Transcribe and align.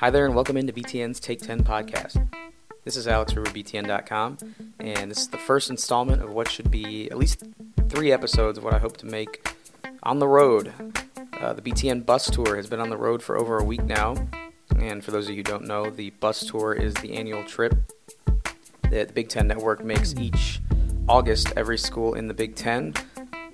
Hi 0.00 0.08
there, 0.08 0.24
and 0.24 0.34
welcome 0.34 0.56
into 0.56 0.72
BTN's 0.72 1.20
Take 1.20 1.42
10 1.42 1.62
podcast. 1.62 2.26
This 2.86 2.96
is 2.96 3.06
Alex 3.06 3.34
from 3.34 3.44
BTN.com, 3.44 4.38
and 4.78 5.10
this 5.10 5.18
is 5.18 5.28
the 5.28 5.36
first 5.36 5.68
installment 5.68 6.22
of 6.22 6.32
what 6.32 6.50
should 6.50 6.70
be 6.70 7.10
at 7.10 7.18
least 7.18 7.42
three 7.90 8.10
episodes 8.10 8.56
of 8.56 8.64
what 8.64 8.72
I 8.72 8.78
hope 8.78 8.96
to 8.96 9.04
make 9.04 9.46
on 10.02 10.18
the 10.18 10.26
road. 10.26 10.72
Uh, 11.38 11.52
the 11.52 11.60
BTN 11.60 12.06
bus 12.06 12.30
tour 12.30 12.56
has 12.56 12.66
been 12.66 12.80
on 12.80 12.88
the 12.88 12.96
road 12.96 13.22
for 13.22 13.36
over 13.36 13.58
a 13.58 13.62
week 13.62 13.84
now, 13.84 14.14
and 14.78 15.04
for 15.04 15.10
those 15.10 15.26
of 15.26 15.32
you 15.32 15.36
who 15.36 15.42
don't 15.42 15.66
know, 15.66 15.90
the 15.90 16.08
bus 16.08 16.46
tour 16.46 16.72
is 16.72 16.94
the 16.94 17.12
annual 17.12 17.44
trip 17.44 17.74
that 18.84 19.08
the 19.08 19.12
Big 19.12 19.28
Ten 19.28 19.48
Network 19.48 19.84
makes 19.84 20.14
each 20.14 20.62
August 21.10 21.52
every 21.58 21.76
school 21.76 22.14
in 22.14 22.26
the 22.26 22.32
Big 22.32 22.56
Ten, 22.56 22.94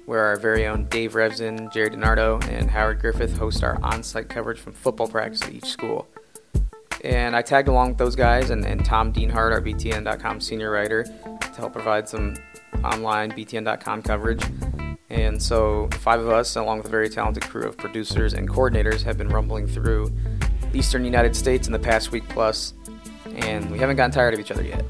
where 0.04 0.22
our 0.22 0.36
very 0.36 0.64
own 0.64 0.86
Dave 0.90 1.14
Revsine, 1.14 1.72
Gerry 1.72 1.90
DiNardo, 1.90 2.40
and 2.48 2.70
Howard 2.70 3.00
Griffith 3.00 3.36
host 3.36 3.64
our 3.64 3.82
on 3.82 4.04
site 4.04 4.28
coverage 4.28 4.60
from 4.60 4.74
football 4.74 5.08
practice 5.08 5.42
at 5.42 5.52
each 5.52 5.64
school. 5.64 6.06
And 7.06 7.36
I 7.36 7.42
tagged 7.42 7.68
along 7.68 7.90
with 7.90 7.98
those 7.98 8.16
guys 8.16 8.50
and, 8.50 8.66
and 8.66 8.84
Tom 8.84 9.12
Dienhart, 9.12 9.52
our 9.52 9.62
BTN.com 9.62 10.40
senior 10.40 10.72
writer, 10.72 11.04
to 11.04 11.54
help 11.56 11.72
provide 11.72 12.08
some 12.08 12.36
online 12.82 13.30
BTN.com 13.30 14.02
coverage. 14.02 14.42
And 15.08 15.40
so, 15.40 15.88
five 16.00 16.18
of 16.18 16.28
us, 16.30 16.56
along 16.56 16.78
with 16.78 16.88
a 16.88 16.90
very 16.90 17.08
talented 17.08 17.44
crew 17.44 17.64
of 17.64 17.76
producers 17.76 18.34
and 18.34 18.50
coordinators, 18.50 19.04
have 19.04 19.16
been 19.16 19.28
rumbling 19.28 19.68
through 19.68 20.12
eastern 20.74 21.04
United 21.04 21.36
States 21.36 21.68
in 21.68 21.72
the 21.72 21.78
past 21.78 22.10
week 22.10 22.28
plus, 22.28 22.74
and 23.36 23.70
we 23.70 23.78
haven't 23.78 23.94
gotten 23.94 24.10
tired 24.10 24.34
of 24.34 24.40
each 24.40 24.50
other 24.50 24.64
yet. 24.64 24.84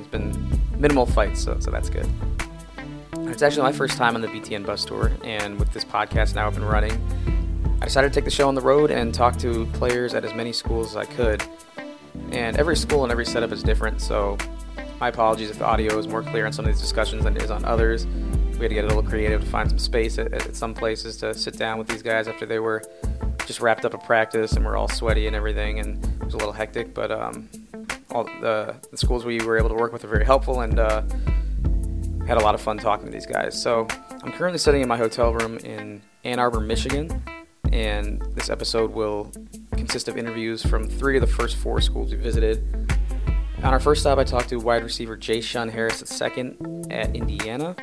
It's 0.00 0.08
been 0.08 0.60
minimal 0.76 1.06
fights, 1.06 1.44
so, 1.44 1.60
so 1.60 1.70
that's 1.70 1.88
good. 1.88 2.08
It's 3.12 3.42
actually 3.42 3.62
my 3.62 3.72
first 3.72 3.96
time 3.96 4.16
on 4.16 4.22
the 4.22 4.28
BTN 4.28 4.66
bus 4.66 4.84
tour, 4.84 5.12
and 5.22 5.56
with 5.60 5.72
this 5.72 5.84
podcast 5.84 6.34
now 6.34 6.48
up 6.48 6.56
and 6.56 6.68
running, 6.68 7.00
I 7.84 7.86
decided 7.86 8.14
to 8.14 8.18
take 8.18 8.24
the 8.24 8.30
show 8.30 8.48
on 8.48 8.54
the 8.54 8.62
road 8.62 8.90
and 8.90 9.12
talk 9.12 9.36
to 9.40 9.66
players 9.74 10.14
at 10.14 10.24
as 10.24 10.32
many 10.32 10.54
schools 10.54 10.92
as 10.92 10.96
I 10.96 11.04
could. 11.04 11.44
And 12.30 12.56
every 12.56 12.78
school 12.78 13.02
and 13.02 13.12
every 13.12 13.26
setup 13.26 13.52
is 13.52 13.62
different, 13.62 14.00
so 14.00 14.38
my 14.98 15.08
apologies 15.08 15.50
if 15.50 15.58
the 15.58 15.66
audio 15.66 15.98
is 15.98 16.08
more 16.08 16.22
clear 16.22 16.46
on 16.46 16.52
some 16.54 16.64
of 16.64 16.72
these 16.72 16.80
discussions 16.80 17.24
than 17.24 17.36
it 17.36 17.42
is 17.42 17.50
on 17.50 17.62
others. 17.66 18.06
We 18.06 18.60
had 18.60 18.68
to 18.68 18.74
get 18.74 18.84
a 18.84 18.86
little 18.86 19.02
creative 19.02 19.42
to 19.42 19.46
find 19.48 19.68
some 19.68 19.78
space 19.78 20.16
at, 20.16 20.32
at 20.32 20.56
some 20.56 20.72
places 20.72 21.18
to 21.18 21.34
sit 21.34 21.58
down 21.58 21.76
with 21.76 21.86
these 21.86 22.00
guys 22.02 22.26
after 22.26 22.46
they 22.46 22.58
were 22.58 22.82
just 23.46 23.60
wrapped 23.60 23.84
up 23.84 23.92
a 23.92 23.98
practice 23.98 24.54
and 24.54 24.64
we're 24.64 24.78
all 24.78 24.88
sweaty 24.88 25.26
and 25.26 25.36
everything, 25.36 25.78
and 25.78 26.02
it 26.02 26.24
was 26.24 26.32
a 26.32 26.38
little 26.38 26.54
hectic. 26.54 26.94
But 26.94 27.12
um, 27.12 27.50
all 28.10 28.24
the, 28.24 28.76
the, 28.92 28.96
schools 28.96 29.26
we 29.26 29.40
were 29.40 29.58
able 29.58 29.68
to 29.68 29.74
work 29.74 29.92
with 29.92 30.04
were 30.04 30.08
very 30.08 30.24
helpful 30.24 30.62
and 30.62 30.78
uh, 30.78 31.02
had 32.26 32.38
a 32.38 32.42
lot 32.42 32.54
of 32.54 32.62
fun 32.62 32.78
talking 32.78 33.04
to 33.04 33.12
these 33.12 33.26
guys. 33.26 33.60
So 33.60 33.86
I'm 34.22 34.32
currently 34.32 34.58
sitting 34.58 34.80
in 34.80 34.88
my 34.88 34.96
hotel 34.96 35.34
room 35.34 35.58
in 35.58 36.00
Ann 36.24 36.38
Arbor, 36.38 36.60
Michigan 36.60 37.22
and 37.72 38.20
this 38.34 38.50
episode 38.50 38.92
will 38.92 39.30
consist 39.72 40.08
of 40.08 40.16
interviews 40.16 40.62
from 40.64 40.88
three 40.88 41.16
of 41.16 41.20
the 41.20 41.26
first 41.26 41.56
four 41.56 41.80
schools 41.80 42.10
we 42.10 42.16
visited. 42.16 42.62
On 43.62 43.72
our 43.72 43.80
first 43.80 44.02
stop, 44.02 44.18
I 44.18 44.24
talked 44.24 44.50
to 44.50 44.56
wide 44.56 44.82
receiver 44.82 45.16
J-Shun 45.16 45.68
Harris 45.68 46.02
II 46.20 46.56
at 46.90 47.14
Indiana. 47.16 47.74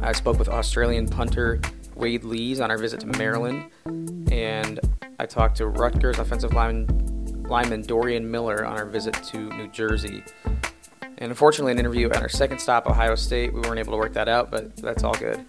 I 0.00 0.12
spoke 0.12 0.38
with 0.38 0.48
Australian 0.48 1.08
punter 1.08 1.60
Wade 1.94 2.24
Lees 2.24 2.60
on 2.60 2.70
our 2.70 2.78
visit 2.78 3.00
to 3.00 3.06
Maryland, 3.06 3.70
and 4.30 4.80
I 5.18 5.26
talked 5.26 5.56
to 5.56 5.66
Rutgers 5.66 6.18
offensive 6.18 6.54
lineman, 6.54 7.44
lineman 7.48 7.82
Dorian 7.82 8.30
Miller 8.30 8.64
on 8.64 8.78
our 8.78 8.86
visit 8.86 9.14
to 9.14 9.38
New 9.38 9.68
Jersey. 9.68 10.22
And 11.02 11.30
unfortunately, 11.30 11.72
an 11.72 11.78
interview 11.78 12.08
at 12.10 12.22
our 12.22 12.28
second 12.28 12.60
stop, 12.60 12.86
Ohio 12.86 13.16
State, 13.16 13.52
we 13.52 13.60
weren't 13.60 13.80
able 13.80 13.92
to 13.92 13.98
work 13.98 14.12
that 14.12 14.28
out, 14.28 14.50
but 14.50 14.76
that's 14.76 15.02
all 15.02 15.14
good. 15.14 15.44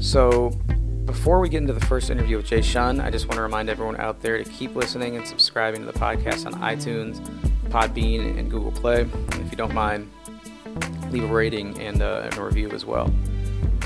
So, 0.00 0.52
before 1.06 1.38
we 1.38 1.48
get 1.48 1.58
into 1.58 1.72
the 1.72 1.86
first 1.86 2.10
interview 2.10 2.36
with 2.36 2.46
J-Shun, 2.46 3.00
I 3.00 3.10
just 3.10 3.26
want 3.26 3.36
to 3.36 3.42
remind 3.42 3.70
everyone 3.70 3.96
out 3.96 4.20
there 4.20 4.42
to 4.42 4.50
keep 4.50 4.74
listening 4.74 5.16
and 5.16 5.26
subscribing 5.26 5.80
to 5.80 5.86
the 5.86 5.98
podcast 5.98 6.46
on 6.46 6.54
iTunes, 6.54 7.24
Podbean, 7.68 8.36
and 8.36 8.50
Google 8.50 8.72
Play. 8.72 9.02
And 9.02 9.34
if 9.34 9.50
you 9.52 9.56
don't 9.56 9.72
mind, 9.72 10.10
leave 11.10 11.22
a 11.22 11.32
rating 11.32 11.80
and, 11.80 12.02
uh, 12.02 12.22
and 12.24 12.36
a 12.36 12.42
review 12.42 12.70
as 12.72 12.84
well. 12.84 13.12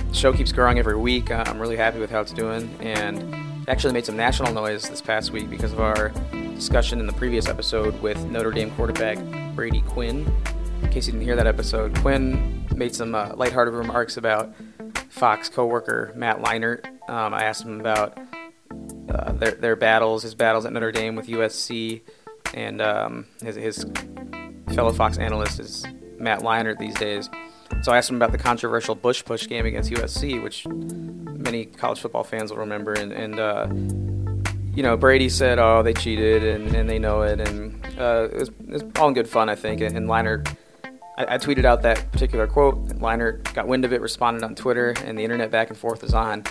The 0.08 0.14
show 0.14 0.32
keeps 0.32 0.50
growing 0.50 0.78
every 0.78 0.96
week. 0.96 1.30
Uh, 1.30 1.44
I'm 1.46 1.58
really 1.58 1.76
happy 1.76 1.98
with 1.98 2.10
how 2.10 2.20
it's 2.22 2.32
doing, 2.32 2.74
and 2.80 3.36
actually 3.68 3.92
made 3.92 4.06
some 4.06 4.16
national 4.16 4.52
noise 4.54 4.88
this 4.88 5.02
past 5.02 5.30
week 5.30 5.50
because 5.50 5.72
of 5.72 5.80
our 5.80 6.12
discussion 6.54 7.00
in 7.00 7.06
the 7.06 7.12
previous 7.12 7.48
episode 7.48 8.00
with 8.00 8.18
Notre 8.30 8.50
Dame 8.50 8.70
quarterback 8.72 9.18
Brady 9.54 9.82
Quinn. 9.82 10.32
In 10.82 10.88
case 10.88 11.06
you 11.06 11.12
didn't 11.12 11.26
hear 11.26 11.36
that 11.36 11.46
episode, 11.46 11.94
Quinn 11.98 12.66
made 12.74 12.94
some 12.94 13.14
uh, 13.14 13.34
lighthearted 13.36 13.74
remarks 13.74 14.16
about 14.16 14.52
Fox 15.08 15.48
coworker 15.48 16.12
Matt 16.14 16.40
Leinart. 16.40 16.86
Um, 17.08 17.34
I 17.34 17.44
asked 17.44 17.64
him 17.64 17.80
about 17.80 18.18
uh, 19.08 19.32
their 19.32 19.52
their 19.52 19.76
battles, 19.76 20.22
his 20.22 20.34
battles 20.34 20.64
at 20.64 20.72
Notre 20.72 20.92
Dame 20.92 21.16
with 21.16 21.26
USC, 21.26 22.02
and 22.54 22.80
um, 22.80 23.26
his, 23.42 23.56
his 23.56 23.86
fellow 24.74 24.92
Fox 24.92 25.18
analyst 25.18 25.60
is 25.60 25.86
Matt 26.18 26.40
Leinart 26.40 26.78
these 26.78 26.94
days. 26.94 27.28
So 27.82 27.92
I 27.92 27.98
asked 27.98 28.10
him 28.10 28.16
about 28.16 28.32
the 28.32 28.38
controversial 28.38 28.94
Bush 28.94 29.24
push 29.24 29.46
game 29.46 29.64
against 29.64 29.90
USC, 29.90 30.42
which 30.42 30.66
many 30.66 31.64
college 31.64 32.00
football 32.00 32.24
fans 32.24 32.50
will 32.50 32.58
remember. 32.58 32.92
And, 32.92 33.12
and 33.12 33.40
uh, 33.40 33.68
you 34.74 34.82
know, 34.82 34.96
Brady 34.96 35.28
said, 35.28 35.58
"Oh, 35.58 35.82
they 35.82 35.94
cheated, 35.94 36.44
and, 36.44 36.74
and 36.74 36.88
they 36.88 36.98
know 36.98 37.22
it," 37.22 37.40
and 37.40 37.84
uh, 37.98 38.28
it, 38.32 38.38
was, 38.38 38.48
it, 38.48 38.68
was, 38.68 38.84
all 38.96 39.08
in 39.08 39.14
good 39.14 39.28
fun, 39.28 39.48
I 39.48 39.54
think. 39.54 39.80
And, 39.80 39.96
and 39.96 40.08
Leinart 40.08 40.54
I, 41.18 41.34
I, 41.34 41.38
tweeted 41.38 41.64
out 41.64 41.82
that 41.82 42.10
particular 42.12 42.46
quote. 42.46 42.88
Leinart 42.88 43.54
got 43.54 43.68
wind 43.68 43.84
of 43.84 43.92
it, 43.92 44.00
responded 44.00 44.42
on 44.42 44.54
Twitter, 44.54 44.94
and 45.04 45.18
the 45.18 45.24
internet 45.24 45.50
back 45.50 45.68
and 45.68 45.76
forth 45.76 46.02
is 46.02 46.14
on. 46.14 46.44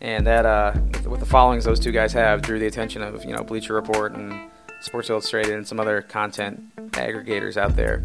And 0.00 0.26
that, 0.26 0.46
uh, 0.46 0.72
with, 0.92 1.06
with, 1.06 1.20
the 1.20 1.26
followings 1.26 1.64
those 1.64 1.80
two 1.80 1.92
guys 1.92 2.12
have, 2.12 2.42
drew 2.42 2.58
the 2.58 2.66
attention 2.66 3.02
of 3.02 3.24
you 3.24 3.34
know 3.34 3.42
Bleacher 3.42 3.74
Report 3.74 4.14
and 4.14 4.50
Sports 4.80 5.10
Illustrated 5.10 5.54
and 5.54 5.66
some 5.66 5.80
other 5.80 6.02
content 6.02 6.74
aggregators 6.92 7.56
out 7.56 7.76
there. 7.76 8.04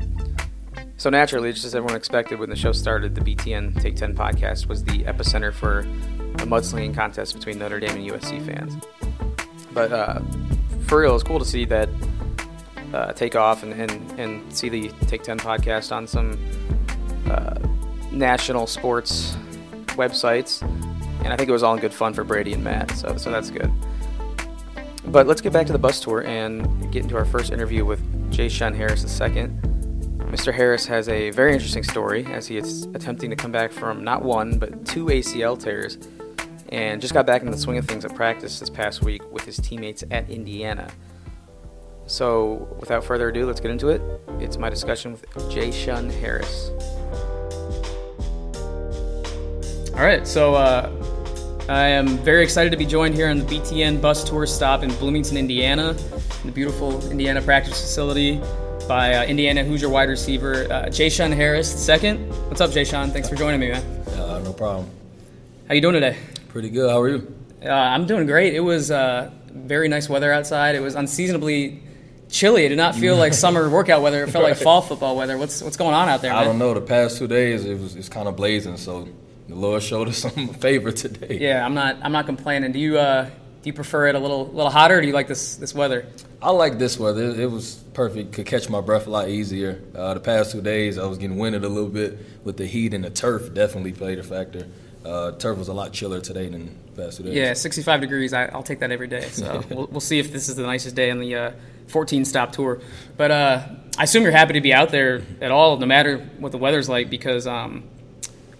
So 0.97 1.09
naturally, 1.09 1.51
just 1.51 1.65
as 1.65 1.75
everyone 1.75 1.95
expected 1.95 2.39
when 2.39 2.49
the 2.49 2.55
show 2.55 2.71
started, 2.71 3.15
the 3.15 3.21
BTN 3.21 3.81
Take 3.81 3.95
10 3.95 4.15
podcast 4.15 4.67
was 4.67 4.83
the 4.83 5.03
epicenter 5.03 5.53
for 5.53 5.79
a 5.79 6.45
mudslinging 6.45 6.95
contest 6.95 7.35
between 7.35 7.59
Notre 7.59 7.79
Dame 7.79 7.97
and 7.97 8.11
USC 8.11 8.45
fans. 8.45 8.75
But 9.73 9.91
uh, 9.91 10.21
for 10.85 11.01
real, 11.01 11.15
it's 11.15 11.23
cool 11.23 11.39
to 11.39 11.45
see 11.45 11.65
that 11.65 11.89
uh, 12.93 13.13
take 13.13 13.35
off 13.35 13.63
and, 13.63 13.73
and, 13.73 14.19
and 14.19 14.53
see 14.53 14.69
the 14.69 14.89
Take 15.07 15.23
10 15.23 15.39
podcast 15.39 15.91
on 15.91 16.07
some 16.07 16.37
uh, 17.29 17.55
national 18.11 18.67
sports 18.67 19.35
websites. 19.97 20.61
And 21.23 21.31
I 21.31 21.37
think 21.37 21.49
it 21.49 21.53
was 21.53 21.63
all 21.63 21.73
in 21.73 21.79
good 21.79 21.93
fun 21.93 22.13
for 22.13 22.23
Brady 22.23 22.53
and 22.53 22.63
Matt, 22.63 22.91
so, 22.91 23.17
so 23.17 23.31
that's 23.31 23.49
good. 23.49 23.71
But 25.05 25.27
let's 25.27 25.41
get 25.41 25.53
back 25.53 25.67
to 25.67 25.73
the 25.73 25.79
bus 25.79 25.99
tour 25.99 26.25
and 26.25 26.91
get 26.91 27.03
into 27.03 27.17
our 27.17 27.25
first 27.25 27.51
interview 27.51 27.85
with 27.85 28.31
J-Shun 28.31 28.73
Harris 28.73 29.03
II. 29.03 29.49
Mr. 30.33 30.53
Harris 30.53 30.85
has 30.87 31.07
a 31.09 31.29
very 31.31 31.53
interesting 31.53 31.83
story 31.83 32.25
as 32.25 32.47
he 32.47 32.57
is 32.57 32.83
attempting 32.93 33.29
to 33.29 33.35
come 33.35 33.51
back 33.51 33.71
from 33.71 34.03
not 34.03 34.23
one, 34.23 34.57
but 34.57 34.85
two 34.85 35.05
ACL 35.05 35.61
tears 35.61 35.97
and 36.73 36.99
just 36.99 37.13
got 37.13 37.27
back 37.27 37.41
into 37.41 37.53
the 37.53 37.57
swing 37.57 37.77
of 37.77 37.85
things 37.85 38.03
at 38.03 38.15
practice 38.15 38.59
this 38.59 38.69
past 38.69 39.03
week 39.03 39.21
with 39.31 39.45
his 39.45 39.57
teammates 39.57 40.03
at 40.09 40.27
Indiana. 40.27 40.89
So, 42.05 42.67
without 42.79 43.03
further 43.03 43.29
ado, 43.29 43.45
let's 43.45 43.61
get 43.61 43.71
into 43.71 43.89
it. 43.89 44.01
It's 44.39 44.57
my 44.57 44.69
discussion 44.69 45.13
with 45.13 45.49
J-Shun 45.49 46.09
Harris. 46.09 46.69
All 49.95 50.03
right, 50.03 50.27
so 50.27 50.55
uh, 50.55 50.91
I 51.69 51.87
am 51.87 52.17
very 52.19 52.43
excited 52.43 52.71
to 52.71 52.77
be 52.77 52.85
joined 52.85 53.15
here 53.15 53.29
on 53.29 53.39
the 53.39 53.45
BTN 53.45 54.01
bus 54.01 54.23
tour 54.23 54.45
stop 54.45 54.83
in 54.83 54.89
Bloomington, 54.95 55.37
Indiana, 55.37 55.91
in 55.91 56.47
the 56.47 56.51
beautiful 56.51 57.09
Indiana 57.09 57.41
practice 57.41 57.79
facility 57.79 58.41
by 58.87 59.13
uh, 59.13 59.23
Indiana 59.23 59.63
Hoosier 59.63 59.87
wide 59.87 60.09
receiver 60.09 60.67
uh, 60.71 60.89
J-Shun 60.89 61.31
Harris 61.31 61.73
second. 61.73 62.27
What's 62.49 62.59
up, 62.59 62.71
J-Shun? 62.71 63.11
Thanks 63.11 63.29
for 63.29 63.35
joining 63.35 63.61
me, 63.61 63.69
man. 63.69 63.83
Uh, 64.09 64.41
no 64.43 64.51
problem. 64.51 64.89
How 65.69 65.73
you 65.73 65.81
doing 65.81 65.93
today? 65.93 66.17
Pretty 66.49 66.69
good. 66.69 66.89
How 66.89 66.99
are 66.99 67.07
you? 67.07 67.33
Uh, 67.63 67.69
I'm 67.69 68.05
doing 68.05 68.25
great. 68.25 68.53
It 68.53 68.59
was 68.59 68.91
uh, 68.91 69.31
very 69.47 69.87
nice 69.87 70.09
weather 70.09 70.33
outside. 70.33 70.75
It 70.75 70.81
was 70.81 70.95
unseasonably 70.95 71.81
chilly. 72.33 72.65
It 72.65 72.69
did 72.69 72.77
not 72.77 72.95
feel 72.95 73.15
like 73.15 73.33
summer 73.45 73.69
workout 73.69 74.01
weather. 74.01 74.23
It 74.23 74.29
felt 74.31 74.43
like 74.43 74.57
fall 74.57 74.81
football 74.81 75.15
weather. 75.15 75.37
What's 75.37 75.61
what's 75.61 75.77
going 75.77 75.93
on 75.93 76.09
out 76.09 76.21
there? 76.21 76.33
Man? 76.33 76.41
I 76.41 76.43
don't 76.43 76.59
know. 76.59 76.73
The 76.73 76.81
past 76.81 77.17
two 77.17 77.27
days 77.27 77.63
it 77.63 77.79
was 77.79 77.95
it's 77.95 78.09
kind 78.09 78.27
of 78.27 78.35
blazing. 78.35 78.75
So 78.77 79.07
the 79.47 79.55
Lord 79.55 79.81
showed 79.83 80.09
us 80.09 80.17
some 80.33 80.49
favor 80.49 80.91
today. 80.91 81.37
Yeah, 81.39 81.65
I'm 81.65 81.73
not 81.73 81.97
I'm 82.01 82.11
not 82.11 82.25
complaining. 82.25 82.71
Do 82.73 82.79
you 82.79 82.97
uh, 82.97 83.25
do 83.25 83.31
you 83.69 83.73
prefer 83.73 84.07
it 84.07 84.15
a 84.15 84.19
little 84.19 84.47
little 84.47 84.71
hotter? 84.71 84.97
or 84.97 85.01
Do 85.01 85.07
you 85.07 85.13
like 85.13 85.27
this 85.27 85.55
this 85.55 85.73
weather? 85.73 86.07
I 86.41 86.49
like 86.49 86.77
this 86.77 86.99
weather. 86.99 87.23
It, 87.29 87.39
it 87.39 87.51
was 87.51 87.75
perfect. 87.93 88.33
Could 88.33 88.45
catch 88.45 88.69
my 88.69 88.81
breath 88.81 89.07
a 89.07 89.09
lot 89.09 89.29
easier. 89.29 89.81
Uh, 89.95 90.13
the 90.13 90.19
past 90.19 90.51
two 90.51 90.61
days 90.61 90.97
I 90.97 91.05
was 91.05 91.17
getting 91.17 91.37
winded 91.37 91.63
a 91.63 91.69
little 91.69 91.89
bit 91.89 92.17
with 92.43 92.57
the 92.57 92.65
heat 92.65 92.93
and 92.93 93.05
the 93.05 93.09
turf. 93.09 93.53
Definitely 93.53 93.93
played 93.93 94.19
a 94.19 94.23
factor. 94.23 94.67
Uh, 95.05 95.31
turf 95.33 95.57
was 95.57 95.67
a 95.67 95.73
lot 95.73 95.91
chiller 95.91 96.21
today 96.21 96.47
than 96.47 96.77
the 96.95 97.03
past 97.03 97.17
two 97.17 97.23
days. 97.23 97.35
Yeah, 97.35 97.53
65 97.53 98.01
degrees. 98.01 98.33
I, 98.33 98.53
will 98.55 98.63
take 98.63 98.79
that 98.79 98.91
every 98.91 99.07
day. 99.07 99.27
So 99.29 99.63
we'll, 99.69 99.87
we'll 99.87 99.99
see 99.99 100.19
if 100.19 100.31
this 100.31 100.47
is 100.47 100.55
the 100.55 100.63
nicest 100.63 100.95
day 100.95 101.11
on 101.11 101.19
the 101.19 101.35
uh, 101.35 101.51
14 101.87 102.23
stop 102.25 102.51
tour. 102.53 102.81
But 103.17 103.31
uh, 103.31 103.67
I 103.97 104.03
assume 104.03 104.23
you're 104.23 104.31
happy 104.31 104.53
to 104.53 104.61
be 104.61 104.73
out 104.73 104.89
there 104.89 105.21
at 105.41 105.51
all, 105.51 105.77
no 105.77 105.85
matter 105.85 106.19
what 106.39 106.51
the 106.51 106.57
weather's 106.57 106.87
like, 106.87 107.09
because 107.09 107.45
um, 107.47 107.83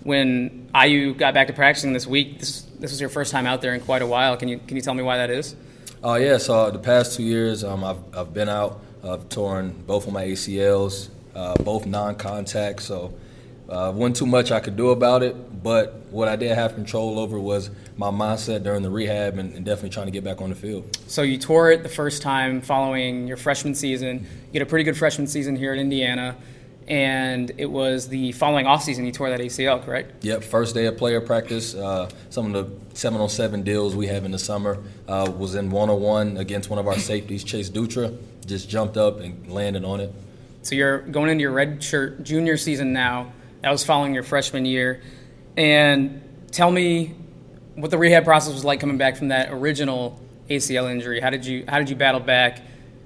when 0.03 0.69
IU 0.75 1.13
got 1.13 1.33
back 1.33 1.47
to 1.47 1.53
practicing 1.53 1.93
this 1.93 2.05
week, 2.05 2.39
this, 2.39 2.61
this 2.79 2.91
was 2.91 2.99
your 2.99 3.09
first 3.09 3.31
time 3.31 3.45
out 3.45 3.61
there 3.61 3.73
in 3.73 3.79
quite 3.79 4.01
a 4.01 4.07
while. 4.07 4.35
Can 4.37 4.49
you 4.49 4.59
can 4.59 4.75
you 4.75 4.81
tell 4.81 4.93
me 4.93 5.03
why 5.03 5.17
that 5.17 5.29
is? 5.29 5.55
Oh 6.03 6.15
yeah, 6.15 6.37
so 6.37 6.69
the 6.69 6.79
past 6.79 7.15
two 7.15 7.23
years, 7.23 7.63
um, 7.63 7.83
I've 7.83 7.99
I've 8.13 8.33
been 8.33 8.49
out. 8.49 8.81
I've 9.03 9.27
torn 9.29 9.71
both 9.85 10.07
of 10.07 10.13
my 10.13 10.25
ACLs, 10.25 11.09
uh, 11.35 11.55
both 11.55 11.85
non-contact. 11.85 12.81
So 12.81 13.13
uh, 13.69 13.91
wasn't 13.95 14.15
too 14.17 14.25
much 14.25 14.51
I 14.51 14.59
could 14.59 14.75
do 14.75 14.89
about 14.89 15.23
it. 15.23 15.63
But 15.63 15.95
what 16.11 16.27
I 16.27 16.35
did 16.35 16.51
have 16.51 16.75
control 16.75 17.19
over 17.19 17.39
was 17.39 17.69
my 17.95 18.09
mindset 18.09 18.63
during 18.63 18.83
the 18.83 18.89
rehab 18.89 19.37
and, 19.37 19.53
and 19.53 19.65
definitely 19.65 19.91
trying 19.91 20.07
to 20.07 20.11
get 20.11 20.23
back 20.23 20.41
on 20.41 20.49
the 20.49 20.55
field. 20.55 20.97
So 21.07 21.21
you 21.21 21.37
tore 21.37 21.71
it 21.71 21.83
the 21.83 21.89
first 21.89 22.21
time 22.21 22.61
following 22.61 23.27
your 23.27 23.37
freshman 23.37 23.75
season. 23.75 24.27
You 24.51 24.59
had 24.59 24.67
a 24.67 24.69
pretty 24.69 24.83
good 24.83 24.97
freshman 24.97 25.27
season 25.27 25.55
here 25.55 25.71
at 25.71 25.79
Indiana 25.79 26.35
and 26.87 27.51
it 27.57 27.65
was 27.65 28.07
the 28.07 28.31
following 28.33 28.65
offseason 28.65 29.05
you 29.05 29.11
tore 29.11 29.29
that 29.29 29.39
ACL, 29.39 29.83
correct? 29.83 30.23
Yep, 30.23 30.43
first 30.43 30.75
day 30.75 30.85
of 30.85 30.97
player 30.97 31.21
practice. 31.21 31.75
Uh, 31.75 32.09
some 32.29 32.53
of 32.53 32.67
the 32.67 32.97
seven 32.97 33.21
on 33.21 33.29
seven 33.29 33.63
deals 33.63 33.95
we 33.95 34.07
have 34.07 34.25
in 34.25 34.31
the 34.31 34.39
summer 34.39 34.79
uh, 35.07 35.31
was 35.37 35.55
in 35.55 35.69
one 35.69 35.89
on 35.89 36.01
one 36.01 36.37
against 36.37 36.69
one 36.69 36.79
of 36.79 36.87
our 36.87 36.97
safeties, 36.97 37.43
Chase 37.43 37.69
Dutra. 37.69 38.17
Just 38.45 38.69
jumped 38.69 38.97
up 38.97 39.19
and 39.19 39.51
landed 39.51 39.85
on 39.85 40.01
it. 40.01 40.13
So 40.63 40.75
you're 40.75 40.99
going 40.99 41.29
into 41.29 41.41
your 41.41 41.51
red 41.51 41.81
shirt 41.81 42.23
junior 42.23 42.57
season 42.57 42.91
now. 42.93 43.31
That 43.63 43.71
was 43.71 43.83
following 43.83 44.13
your 44.13 44.23
freshman 44.23 44.65
year. 44.65 45.01
And 45.57 46.21
tell 46.51 46.69
me 46.69 47.15
what 47.75 47.89
the 47.89 47.97
rehab 47.97 48.23
process 48.23 48.53
was 48.53 48.63
like 48.63 48.79
coming 48.79 48.97
back 48.97 49.17
from 49.17 49.29
that 49.29 49.51
original 49.51 50.21
ACL 50.49 50.91
injury. 50.91 51.19
How 51.19 51.31
did 51.31 51.45
you 51.45 51.65
how 51.67 51.79
did 51.79 51.89
you 51.89 51.95
battle 51.95 52.19
back? 52.19 52.61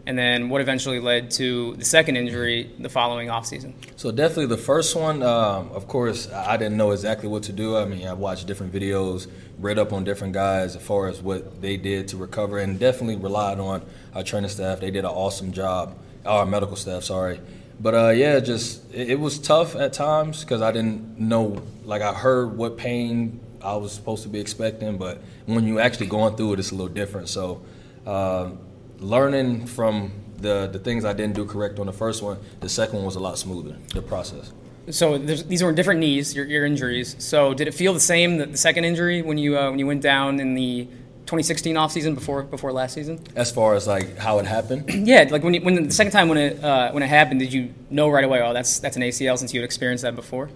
and 0.07 0.17
then 0.17 0.47
what 0.47 0.61
eventually 0.61 1.01
led 1.01 1.29
to 1.29 1.75
the 1.75 1.83
second 1.83 2.15
injury 2.15 2.71
the 2.79 2.87
following 2.87 3.27
offseason? 3.27 3.73
So 3.97 4.09
definitely 4.09 4.45
the 4.45 4.57
first 4.57 4.95
one, 4.95 5.21
um, 5.21 5.69
of 5.73 5.89
course, 5.89 6.31
I 6.31 6.55
didn't 6.55 6.77
know 6.77 6.91
exactly 6.91 7.27
what 7.27 7.43
to 7.43 7.51
do. 7.51 7.75
I 7.75 7.83
mean, 7.83 8.07
I 8.07 8.13
watched 8.13 8.47
different 8.47 8.71
videos, 8.71 9.29
read 9.59 9.77
up 9.77 9.91
on 9.91 10.05
different 10.05 10.33
guys 10.33 10.77
as 10.77 10.81
far 10.81 11.09
as 11.09 11.21
what 11.21 11.61
they 11.61 11.75
did 11.75 12.07
to 12.09 12.17
recover, 12.17 12.57
and 12.59 12.79
definitely 12.79 13.17
relied 13.17 13.59
on 13.59 13.85
our 14.15 14.23
training 14.23 14.49
staff. 14.49 14.79
They 14.79 14.91
did 14.91 15.03
an 15.03 15.11
awesome 15.11 15.51
job, 15.51 15.97
our 16.25 16.45
medical 16.45 16.77
staff, 16.77 17.03
sorry. 17.03 17.41
But 17.79 17.93
uh, 17.93 18.09
yeah, 18.09 18.39
just 18.39 18.93
it, 18.93 19.11
it 19.11 19.19
was 19.19 19.39
tough 19.39 19.75
at 19.75 19.93
times 19.93 20.43
because 20.43 20.61
I 20.61 20.71
didn't 20.71 21.19
know. 21.19 21.61
Like 21.83 22.01
I 22.01 22.13
heard 22.13 22.57
what 22.57 22.77
pain 22.77 23.39
I 23.61 23.75
was 23.75 23.91
supposed 23.91 24.23
to 24.23 24.29
be 24.29 24.39
expecting, 24.39 24.97
but 24.97 25.21
when 25.45 25.67
you 25.67 25.79
actually 25.79 26.07
going 26.07 26.35
through 26.35 26.53
it, 26.53 26.59
it's 26.59 26.71
a 26.71 26.75
little 26.75 26.93
different. 26.93 27.29
So. 27.29 27.61
Uh, 28.05 28.51
learning 28.99 29.65
from 29.65 30.11
the 30.37 30.67
the 30.71 30.79
things 30.79 31.05
I 31.05 31.13
didn't 31.13 31.35
do 31.35 31.45
correct 31.45 31.79
on 31.79 31.85
the 31.85 31.93
first 31.93 32.21
one, 32.21 32.37
the 32.59 32.69
second 32.69 32.97
one 32.97 33.05
was 33.05 33.15
a 33.15 33.19
lot 33.19 33.37
smoother. 33.37 33.77
The 33.93 34.01
process. 34.01 34.51
So 34.89 35.17
these 35.17 35.61
were 35.63 35.73
different 35.73 35.99
knees, 35.99 36.33
your, 36.33 36.45
your 36.45 36.65
injuries. 36.65 37.17
So 37.19 37.53
did 37.53 37.67
it 37.67 37.73
feel 37.73 37.93
the 37.93 37.99
same 37.99 38.37
the, 38.37 38.57
second 38.57 38.85
injury 38.85 39.21
when 39.21 39.37
you 39.37 39.57
uh, 39.57 39.69
when 39.69 39.79
you 39.79 39.87
went 39.87 40.01
down 40.01 40.39
in 40.39 40.53
the 40.53 40.87
2016 41.27 41.75
off 41.75 41.91
season 41.91 42.15
before 42.15 42.43
before 42.43 42.71
last 42.71 42.93
season? 42.93 43.19
As 43.35 43.51
far 43.51 43.75
as 43.75 43.85
like 43.85 44.17
how 44.17 44.39
it 44.39 44.45
happened? 44.45 44.89
yeah, 45.07 45.27
like 45.29 45.43
when 45.43 45.53
you, 45.53 45.61
when 45.61 45.87
the 45.87 45.91
second 45.91 46.13
time 46.13 46.29
when 46.29 46.37
it 46.37 46.63
uh, 46.63 46.91
when 46.91 47.03
it 47.03 47.07
happened, 47.07 47.41
did 47.41 47.51
you 47.53 47.73
know 47.89 48.09
right 48.09 48.23
away? 48.23 48.41
Oh, 48.41 48.53
that's 48.53 48.79
that's 48.79 48.95
an 48.95 49.03
ACL 49.03 49.37
since 49.37 49.53
you 49.53 49.59
had 49.59 49.65
experienced 49.65 50.03
that 50.03 50.15
before. 50.15 50.49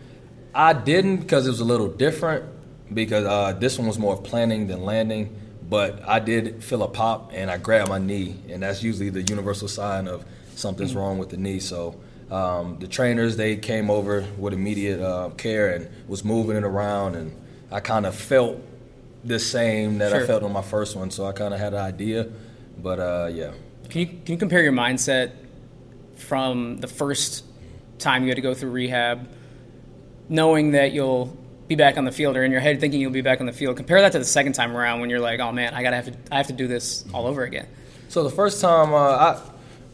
I 0.56 0.74
didn't 0.74 1.18
because 1.18 1.46
it 1.46 1.50
was 1.50 1.60
a 1.60 1.66
little 1.66 1.90
different 1.90 2.46
because 2.94 3.26
uh, 3.26 3.54
this 3.60 3.78
one 3.78 3.88
was 3.88 4.00
more 4.00 4.18
planning 4.20 4.68
than 4.68 4.84
landing. 4.84 5.38
But 5.70 6.02
I 6.06 6.20
did 6.20 6.64
feel 6.64 6.84
a 6.84 6.88
pop, 6.90 7.32
and 7.34 7.50
I 7.50 7.58
grabbed 7.58 7.88
my 7.90 7.98
knee, 7.98 8.36
and 8.50 8.64
that's 8.64 8.84
usually 8.84 9.10
the 9.10 9.22
universal 9.22 9.70
sign 9.70 10.08
of 10.08 10.26
something's 10.56 10.94
wrong 10.94 11.18
with 11.18 11.30
the 11.30 11.38
knee. 11.38 11.60
So 11.60 11.96
um, 12.30 12.78
the 12.80 12.88
trainers 12.88 13.38
they 13.38 13.56
came 13.56 13.90
over 13.90 14.26
with 14.38 14.54
immediate 14.54 15.02
uh, 15.02 15.30
care 15.32 15.74
and 15.74 15.90
was 16.08 16.26
moving 16.26 16.58
it 16.58 16.64
around, 16.64 17.16
and 17.16 17.42
I 17.72 17.80
kind 17.80 18.06
of 18.06 18.16
felt 18.16 18.62
the 19.24 19.40
same 19.40 20.00
that 20.00 20.12
sure. 20.12 20.24
I 20.24 20.28
felt 20.28 20.44
on 20.44 20.52
my 20.52 20.62
first 20.62 20.96
one. 20.96 21.12
So 21.12 21.26
I 21.26 21.32
kind 21.32 21.54
of 21.54 21.60
had 21.60 21.74
an 21.74 21.80
idea, 21.80 22.28
but 22.78 23.00
uh, 23.00 23.30
yeah. 23.32 23.52
Can 23.90 24.02
you 24.02 24.08
can 24.08 24.34
you 24.34 24.38
compare 24.38 24.64
your 24.64 24.74
mindset 24.74 25.34
from 26.16 26.78
the 26.78 26.88
first 26.88 27.46
time 28.00 28.24
you 28.24 28.30
had 28.30 28.36
to 28.36 28.42
go 28.42 28.54
through 28.54 28.72
rehab, 28.72 29.28
knowing 30.30 30.72
that 30.72 30.92
you'll 30.92 31.38
be 31.68 31.76
back 31.76 31.98
on 31.98 32.06
the 32.06 32.12
field 32.12 32.36
or 32.36 32.44
in 32.44 32.52
your 32.52 32.60
head 32.60 32.80
thinking 32.80 33.00
you'll 33.00 33.12
be 33.12 33.22
back 33.22 33.40
on 33.40 33.46
the 33.46 33.54
field. 33.54 33.78
Compare 33.78 34.02
that 34.02 34.12
to 34.12 34.20
the 34.20 34.26
second 34.26 34.54
time 34.54 34.76
around 34.76 35.00
when 35.00 35.10
you're 35.10 35.20
like, 35.20 35.40
oh 35.40 35.52
man, 35.52 35.74
I 35.74 35.84
gotta 35.84 35.96
have 35.96 36.06
to, 36.06 36.14
I 36.32 36.38
have 36.38 36.48
to 36.48 36.54
do 36.54 36.68
this 36.68 37.06
all 37.14 37.28
over 37.28 37.44
again. 37.44 37.68
So 38.10 38.24
the 38.24 38.30
first 38.30 38.60
time 38.60 38.94
uh, 38.94 38.98
I 38.98 39.42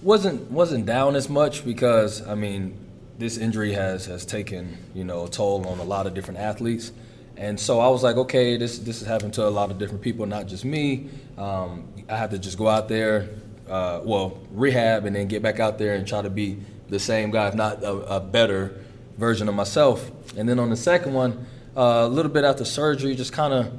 wasn't 0.01 0.49
wasn't 0.51 0.85
down 0.85 1.15
as 1.15 1.29
much 1.29 1.65
because 1.65 2.25
I 2.27 2.35
mean 2.35 2.77
this 3.17 3.37
injury 3.37 3.73
has 3.73 4.05
has 4.05 4.25
taken 4.25 4.77
you 4.93 5.03
know 5.03 5.25
a 5.25 5.29
toll 5.29 5.67
on 5.67 5.79
a 5.79 5.83
lot 5.83 6.07
of 6.07 6.13
different 6.13 6.39
athletes. 6.39 6.91
And 7.37 7.59
so 7.59 7.79
I 7.79 7.87
was 7.87 8.01
like, 8.01 8.17
okay, 8.17 8.57
this 8.57 8.79
this 8.79 8.99
has 8.99 9.07
happened 9.07 9.33
to 9.35 9.47
a 9.47 9.49
lot 9.49 9.69
of 9.69 9.77
different 9.77 10.01
people, 10.01 10.25
not 10.25 10.47
just 10.47 10.65
me. 10.65 11.09
Um, 11.37 11.87
I 12.09 12.17
have 12.17 12.31
to 12.31 12.39
just 12.39 12.57
go 12.57 12.67
out 12.67 12.87
there, 12.87 13.29
uh, 13.69 14.01
well, 14.03 14.39
rehab, 14.51 15.05
and 15.05 15.15
then 15.15 15.27
get 15.27 15.43
back 15.43 15.59
out 15.59 15.77
there 15.77 15.93
and 15.93 16.07
try 16.07 16.21
to 16.21 16.31
be 16.31 16.57
the 16.89 16.99
same 16.99 17.29
guy, 17.31 17.47
if 17.47 17.53
not 17.53 17.83
a, 17.83 18.15
a 18.15 18.19
better 18.19 18.81
version 19.17 19.47
of 19.47 19.55
myself. 19.55 20.09
And 20.35 20.49
then 20.49 20.57
on 20.57 20.69
the 20.69 20.77
second 20.77 21.13
one, 21.13 21.45
uh, 21.75 22.05
a 22.05 22.07
little 22.07 22.31
bit 22.31 22.43
after 22.43 22.65
surgery, 22.65 23.15
just 23.15 23.33
kind 23.33 23.53
of, 23.53 23.71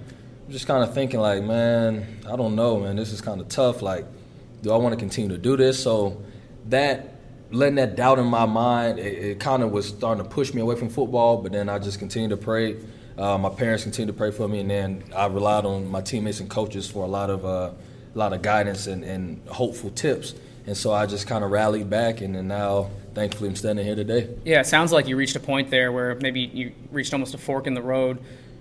just 0.50 0.66
kind 0.66 0.84
of 0.84 0.94
thinking 0.94 1.20
like, 1.20 1.42
man, 1.42 2.20
I 2.30 2.36
don't 2.36 2.54
know, 2.54 2.78
man, 2.78 2.96
this 2.96 3.12
is 3.12 3.20
kind 3.20 3.40
of 3.40 3.48
tough. 3.48 3.82
Like, 3.82 4.06
do 4.62 4.72
I 4.72 4.76
want 4.76 4.92
to 4.92 4.98
continue 4.98 5.30
to 5.30 5.38
do 5.38 5.56
this? 5.56 5.82
So 5.82 6.22
that 6.66 7.14
letting 7.50 7.76
that 7.76 7.96
doubt 7.96 8.18
in 8.18 8.26
my 8.26 8.46
mind, 8.46 8.98
it, 8.98 9.18
it 9.18 9.40
kind 9.40 9.62
of 9.62 9.72
was 9.72 9.88
starting 9.88 10.22
to 10.22 10.28
push 10.28 10.52
me 10.54 10.60
away 10.60 10.76
from 10.76 10.90
football. 10.90 11.38
But 11.38 11.52
then 11.52 11.68
I 11.68 11.78
just 11.78 11.98
continued 11.98 12.30
to 12.30 12.36
pray. 12.36 12.76
Uh, 13.18 13.36
my 13.36 13.48
parents 13.48 13.82
continued 13.82 14.12
to 14.12 14.16
pray 14.16 14.30
for 14.30 14.46
me, 14.46 14.60
and 14.60 14.70
then 14.70 15.04
I 15.14 15.26
relied 15.26 15.64
on 15.64 15.88
my 15.88 16.00
teammates 16.00 16.38
and 16.40 16.48
coaches 16.48 16.88
for 16.88 17.04
a 17.04 17.08
lot 17.08 17.30
of 17.30 17.44
uh, 17.44 17.72
a 18.14 18.18
lot 18.18 18.32
of 18.32 18.42
guidance 18.42 18.86
and, 18.86 19.04
and 19.04 19.46
hopeful 19.48 19.90
tips. 19.90 20.34
And 20.66 20.76
so 20.76 20.92
I 20.92 21.06
just 21.06 21.26
kind 21.26 21.42
of 21.44 21.50
rallied 21.50 21.90
back, 21.90 22.20
and 22.20 22.34
then 22.34 22.48
now 22.48 22.90
thankfully 23.14 23.48
I'm 23.48 23.56
standing 23.56 23.84
here 23.84 23.96
today. 23.96 24.28
Yeah, 24.44 24.60
it 24.60 24.66
sounds 24.66 24.92
like 24.92 25.08
you 25.08 25.16
reached 25.16 25.34
a 25.34 25.40
point 25.40 25.70
there 25.70 25.90
where 25.90 26.14
maybe 26.16 26.40
you 26.40 26.72
reached 26.92 27.12
almost 27.12 27.34
a 27.34 27.38
fork 27.38 27.66
in 27.66 27.74
the 27.74 27.82
road. 27.82 28.18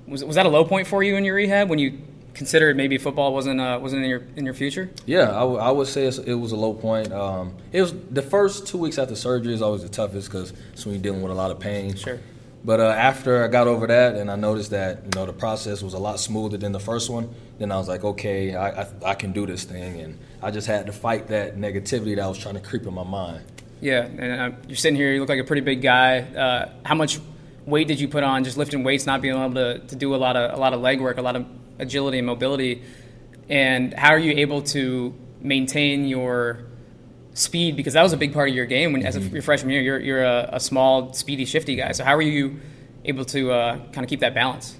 Was, 0.07 0.23
was 0.23 0.35
that 0.35 0.45
a 0.45 0.49
low 0.49 0.63
point 0.63 0.87
for 0.87 1.03
you 1.03 1.17
in 1.17 1.25
your 1.25 1.35
rehab 1.35 1.69
when 1.69 1.79
you 1.79 1.99
considered 2.33 2.77
maybe 2.77 2.97
football 2.97 3.33
wasn't 3.33 3.59
uh, 3.59 3.77
wasn't 3.81 4.03
in 4.03 4.09
your 4.09 4.23
in 4.37 4.45
your 4.45 4.53
future? 4.53 4.89
Yeah, 5.05 5.29
I, 5.29 5.41
w- 5.41 5.59
I 5.59 5.69
would 5.69 5.87
say 5.87 6.05
it 6.05 6.33
was 6.33 6.51
a 6.51 6.55
low 6.55 6.73
point. 6.73 7.11
Um, 7.11 7.53
it 7.71 7.81
was 7.81 7.93
the 7.93 8.21
first 8.21 8.67
two 8.67 8.77
weeks 8.77 8.97
after 8.97 9.15
surgery 9.15 9.53
is 9.53 9.61
always 9.61 9.83
the 9.83 9.89
toughest 9.89 10.29
because 10.29 10.53
it's 10.73 10.85
when 10.85 10.95
you're 10.95 11.03
dealing 11.03 11.21
with 11.21 11.31
a 11.31 11.35
lot 11.35 11.51
of 11.51 11.59
pain. 11.59 11.95
Sure. 11.95 12.19
But 12.67 12.81
uh, 12.81 12.89
after 12.89 13.45
I 13.45 13.47
got 13.47 13.67
over 13.67 13.87
that 13.87 14.15
and 14.15 14.29
I 14.29 14.35
noticed 14.35 14.71
that 14.71 14.99
you 15.05 15.11
know 15.15 15.25
the 15.25 15.31
process 15.31 15.81
was 15.81 15.93
a 15.93 15.97
lot 15.97 16.19
smoother 16.19 16.57
than 16.57 16.73
the 16.73 16.81
first 16.81 17.09
one, 17.09 17.33
then 17.59 17.71
I 17.71 17.77
was 17.77 17.87
like, 17.87 18.03
okay, 18.03 18.55
I, 18.55 18.81
I, 18.81 18.87
I 19.05 19.13
can 19.13 19.31
do 19.31 19.45
this 19.45 19.63
thing, 19.63 20.01
and 20.01 20.19
I 20.43 20.51
just 20.51 20.67
had 20.67 20.85
to 20.87 20.91
fight 20.91 21.29
that 21.29 21.55
negativity 21.55 22.17
that 22.17 22.27
was 22.27 22.37
trying 22.37 22.55
to 22.55 22.59
creep 22.59 22.85
in 22.85 22.93
my 22.93 23.05
mind. 23.05 23.45
Yeah, 23.79 24.03
and 24.03 24.53
uh, 24.53 24.57
you're 24.67 24.75
sitting 24.75 24.97
here. 24.97 25.13
You 25.13 25.21
look 25.21 25.29
like 25.29 25.39
a 25.39 25.45
pretty 25.45 25.61
big 25.61 25.81
guy. 25.81 26.19
Uh, 26.19 26.69
how 26.83 26.95
much 26.95 27.21
weight 27.65 27.87
did 27.87 28.01
you 28.01 28.09
put 28.09 28.25
on 28.25 28.43
just 28.43 28.57
lifting 28.57 28.83
weights, 28.83 29.05
not 29.05 29.21
being 29.21 29.37
able 29.37 29.53
to, 29.53 29.79
to 29.79 29.95
do 29.95 30.13
a 30.13 30.17
lot 30.17 30.35
of 30.35 30.53
a 30.53 30.59
lot 30.59 30.73
of 30.73 30.81
leg 30.81 30.99
work, 30.99 31.17
a 31.17 31.21
lot 31.21 31.37
of 31.37 31.45
agility 31.79 32.17
and 32.17 32.27
mobility? 32.27 32.83
And 33.47 33.93
how 33.93 34.09
are 34.09 34.19
you 34.19 34.33
able 34.39 34.61
to 34.73 35.15
maintain 35.39 36.05
your 36.05 36.66
speed? 37.37 37.75
Because 37.75 37.93
that 37.93 38.03
was 38.03 38.13
a 38.13 38.17
big 38.17 38.33
part 38.33 38.49
of 38.49 38.55
your 38.55 38.65
game 38.65 38.93
when, 38.93 39.01
mm-hmm. 39.01 39.07
as 39.07 39.15
a, 39.15 39.19
mm-hmm. 39.19 39.35
your 39.35 39.43
freshman 39.43 39.71
year. 39.71 39.81
You're 39.81 39.99
you're 39.99 40.23
a, 40.23 40.49
a, 40.53 40.59
small, 40.59 41.13
speedy, 41.13 41.45
shifty 41.45 41.75
guy. 41.75 41.91
So 41.91 42.03
how 42.03 42.15
are 42.15 42.21
you 42.21 42.59
able 43.05 43.25
to 43.25 43.51
uh, 43.51 43.77
kind 43.91 43.99
of 43.99 44.07
keep 44.07 44.19
that 44.21 44.33
balance? 44.33 44.75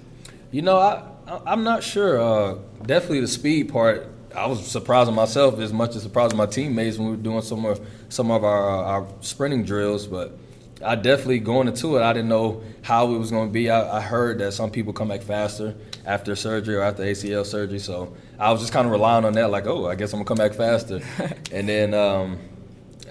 You 0.50 0.62
know, 0.62 0.78
I 0.78 1.02
I'm 1.46 1.64
not 1.64 1.82
sure. 1.82 2.20
Uh, 2.20 2.58
definitely 2.84 3.20
the 3.20 3.28
speed 3.28 3.70
part 3.70 4.12
I 4.34 4.46
was 4.46 4.66
surprising 4.66 5.14
myself 5.14 5.58
as 5.58 5.72
much 5.72 5.96
as 5.96 6.02
surprising 6.02 6.36
my 6.36 6.46
teammates 6.46 6.98
when 6.98 7.08
we 7.08 7.16
were 7.16 7.22
doing 7.22 7.42
some 7.42 7.64
of 7.64 7.86
some 8.08 8.30
of 8.30 8.44
our, 8.44 8.84
our 8.84 9.08
sprinting 9.20 9.64
drills. 9.64 10.06
But 10.06 10.38
I 10.84 10.94
definitely 10.94 11.40
going 11.40 11.68
into 11.68 11.96
it, 11.96 12.02
I 12.02 12.12
didn't 12.12 12.28
know 12.28 12.62
how 12.82 13.12
it 13.12 13.18
was 13.18 13.30
going 13.30 13.48
to 13.48 13.52
be. 13.52 13.70
I, 13.70 13.98
I, 13.98 14.00
heard 14.00 14.38
that 14.38 14.52
some 14.52 14.70
people 14.70 14.92
come 14.92 15.08
back 15.08 15.22
faster 15.22 15.74
after 16.08 16.34
surgery 16.34 16.74
or 16.74 16.82
after 16.82 17.04
ACL 17.04 17.44
surgery, 17.44 17.78
so 17.78 18.16
I 18.38 18.50
was 18.50 18.60
just 18.60 18.72
kind 18.72 18.86
of 18.86 18.92
relying 18.92 19.24
on 19.24 19.34
that. 19.34 19.50
Like, 19.50 19.66
oh, 19.66 19.86
I 19.86 19.94
guess 19.94 20.12
I'm 20.12 20.24
gonna 20.24 20.24
come 20.24 20.38
back 20.38 20.54
faster. 20.54 21.00
and 21.52 21.68
then 21.68 21.94
um, 21.94 22.38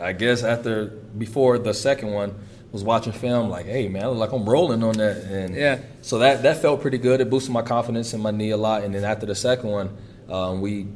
I 0.02 0.14
guess 0.14 0.44
after 0.44 0.88
before 0.88 1.60
the 1.60 1.74
second 1.74 2.12
one, 2.12 2.36
was 2.72 2.84
watching 2.84 3.14
film 3.14 3.50
like, 3.50 3.66
hey 3.66 3.88
man, 3.88 4.04
I 4.04 4.08
look 4.08 4.18
like 4.18 4.32
I'm 4.32 4.48
rolling 4.48 4.84
on 4.84 4.98
that, 4.98 5.18
and 5.24 5.56
yeah. 5.56 5.80
So 6.02 6.20
that 6.20 6.44
that 6.44 6.62
felt 6.62 6.82
pretty 6.82 6.98
good. 6.98 7.22
It 7.22 7.30
boosted 7.30 7.52
my 7.54 7.62
confidence 7.62 8.14
in 8.14 8.22
my 8.22 8.32
knee 8.32 8.50
a 8.50 8.58
lot. 8.58 8.84
And 8.84 8.94
then 8.94 9.04
after 9.04 9.26
the 9.26 9.36
second 9.36 9.70
one, 9.70 9.98
um, 10.30 10.62
we 10.62 10.88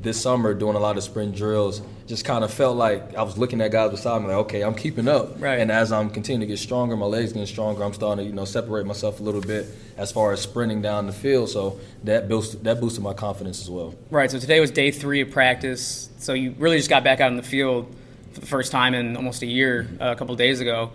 this 0.00 0.20
summer 0.20 0.54
doing 0.54 0.76
a 0.76 0.80
lot 0.80 0.96
of 0.96 1.02
sprint 1.02 1.36
drills, 1.36 1.82
just 2.10 2.24
kind 2.24 2.42
of 2.42 2.52
felt 2.52 2.76
like 2.76 3.14
I 3.14 3.22
was 3.22 3.38
looking 3.38 3.60
at 3.60 3.70
guys 3.70 3.92
beside 3.92 4.20
me, 4.20 4.26
like, 4.26 4.38
okay, 4.38 4.62
I'm 4.62 4.74
keeping 4.74 5.06
up. 5.06 5.40
Right. 5.40 5.60
And 5.60 5.70
as 5.70 5.92
I'm 5.92 6.10
continuing 6.10 6.40
to 6.40 6.46
get 6.46 6.58
stronger, 6.58 6.96
my 6.96 7.06
legs 7.06 7.32
getting 7.32 7.46
stronger, 7.46 7.84
I'm 7.84 7.94
starting 7.94 8.24
to, 8.24 8.28
you 8.28 8.34
know, 8.34 8.44
separate 8.44 8.84
myself 8.84 9.20
a 9.20 9.22
little 9.22 9.40
bit 9.40 9.66
as 9.96 10.10
far 10.10 10.32
as 10.32 10.40
sprinting 10.40 10.82
down 10.82 11.06
the 11.06 11.12
field. 11.12 11.50
So 11.50 11.78
that 12.02 12.28
boosted, 12.28 12.64
that 12.64 12.80
boosted 12.80 13.04
my 13.04 13.14
confidence 13.14 13.62
as 13.62 13.70
well. 13.70 13.94
Right. 14.10 14.28
So 14.28 14.40
today 14.40 14.58
was 14.58 14.72
day 14.72 14.90
three 14.90 15.20
of 15.20 15.30
practice. 15.30 16.10
So 16.18 16.32
you 16.32 16.52
really 16.58 16.78
just 16.78 16.90
got 16.90 17.04
back 17.04 17.20
out 17.20 17.30
in 17.30 17.36
the 17.36 17.44
field 17.44 17.94
for 18.32 18.40
the 18.40 18.46
first 18.46 18.72
time 18.72 18.92
in 18.94 19.16
almost 19.16 19.42
a 19.42 19.46
year, 19.46 19.88
uh, 20.00 20.10
a 20.10 20.16
couple 20.16 20.34
days 20.34 20.58
ago. 20.58 20.90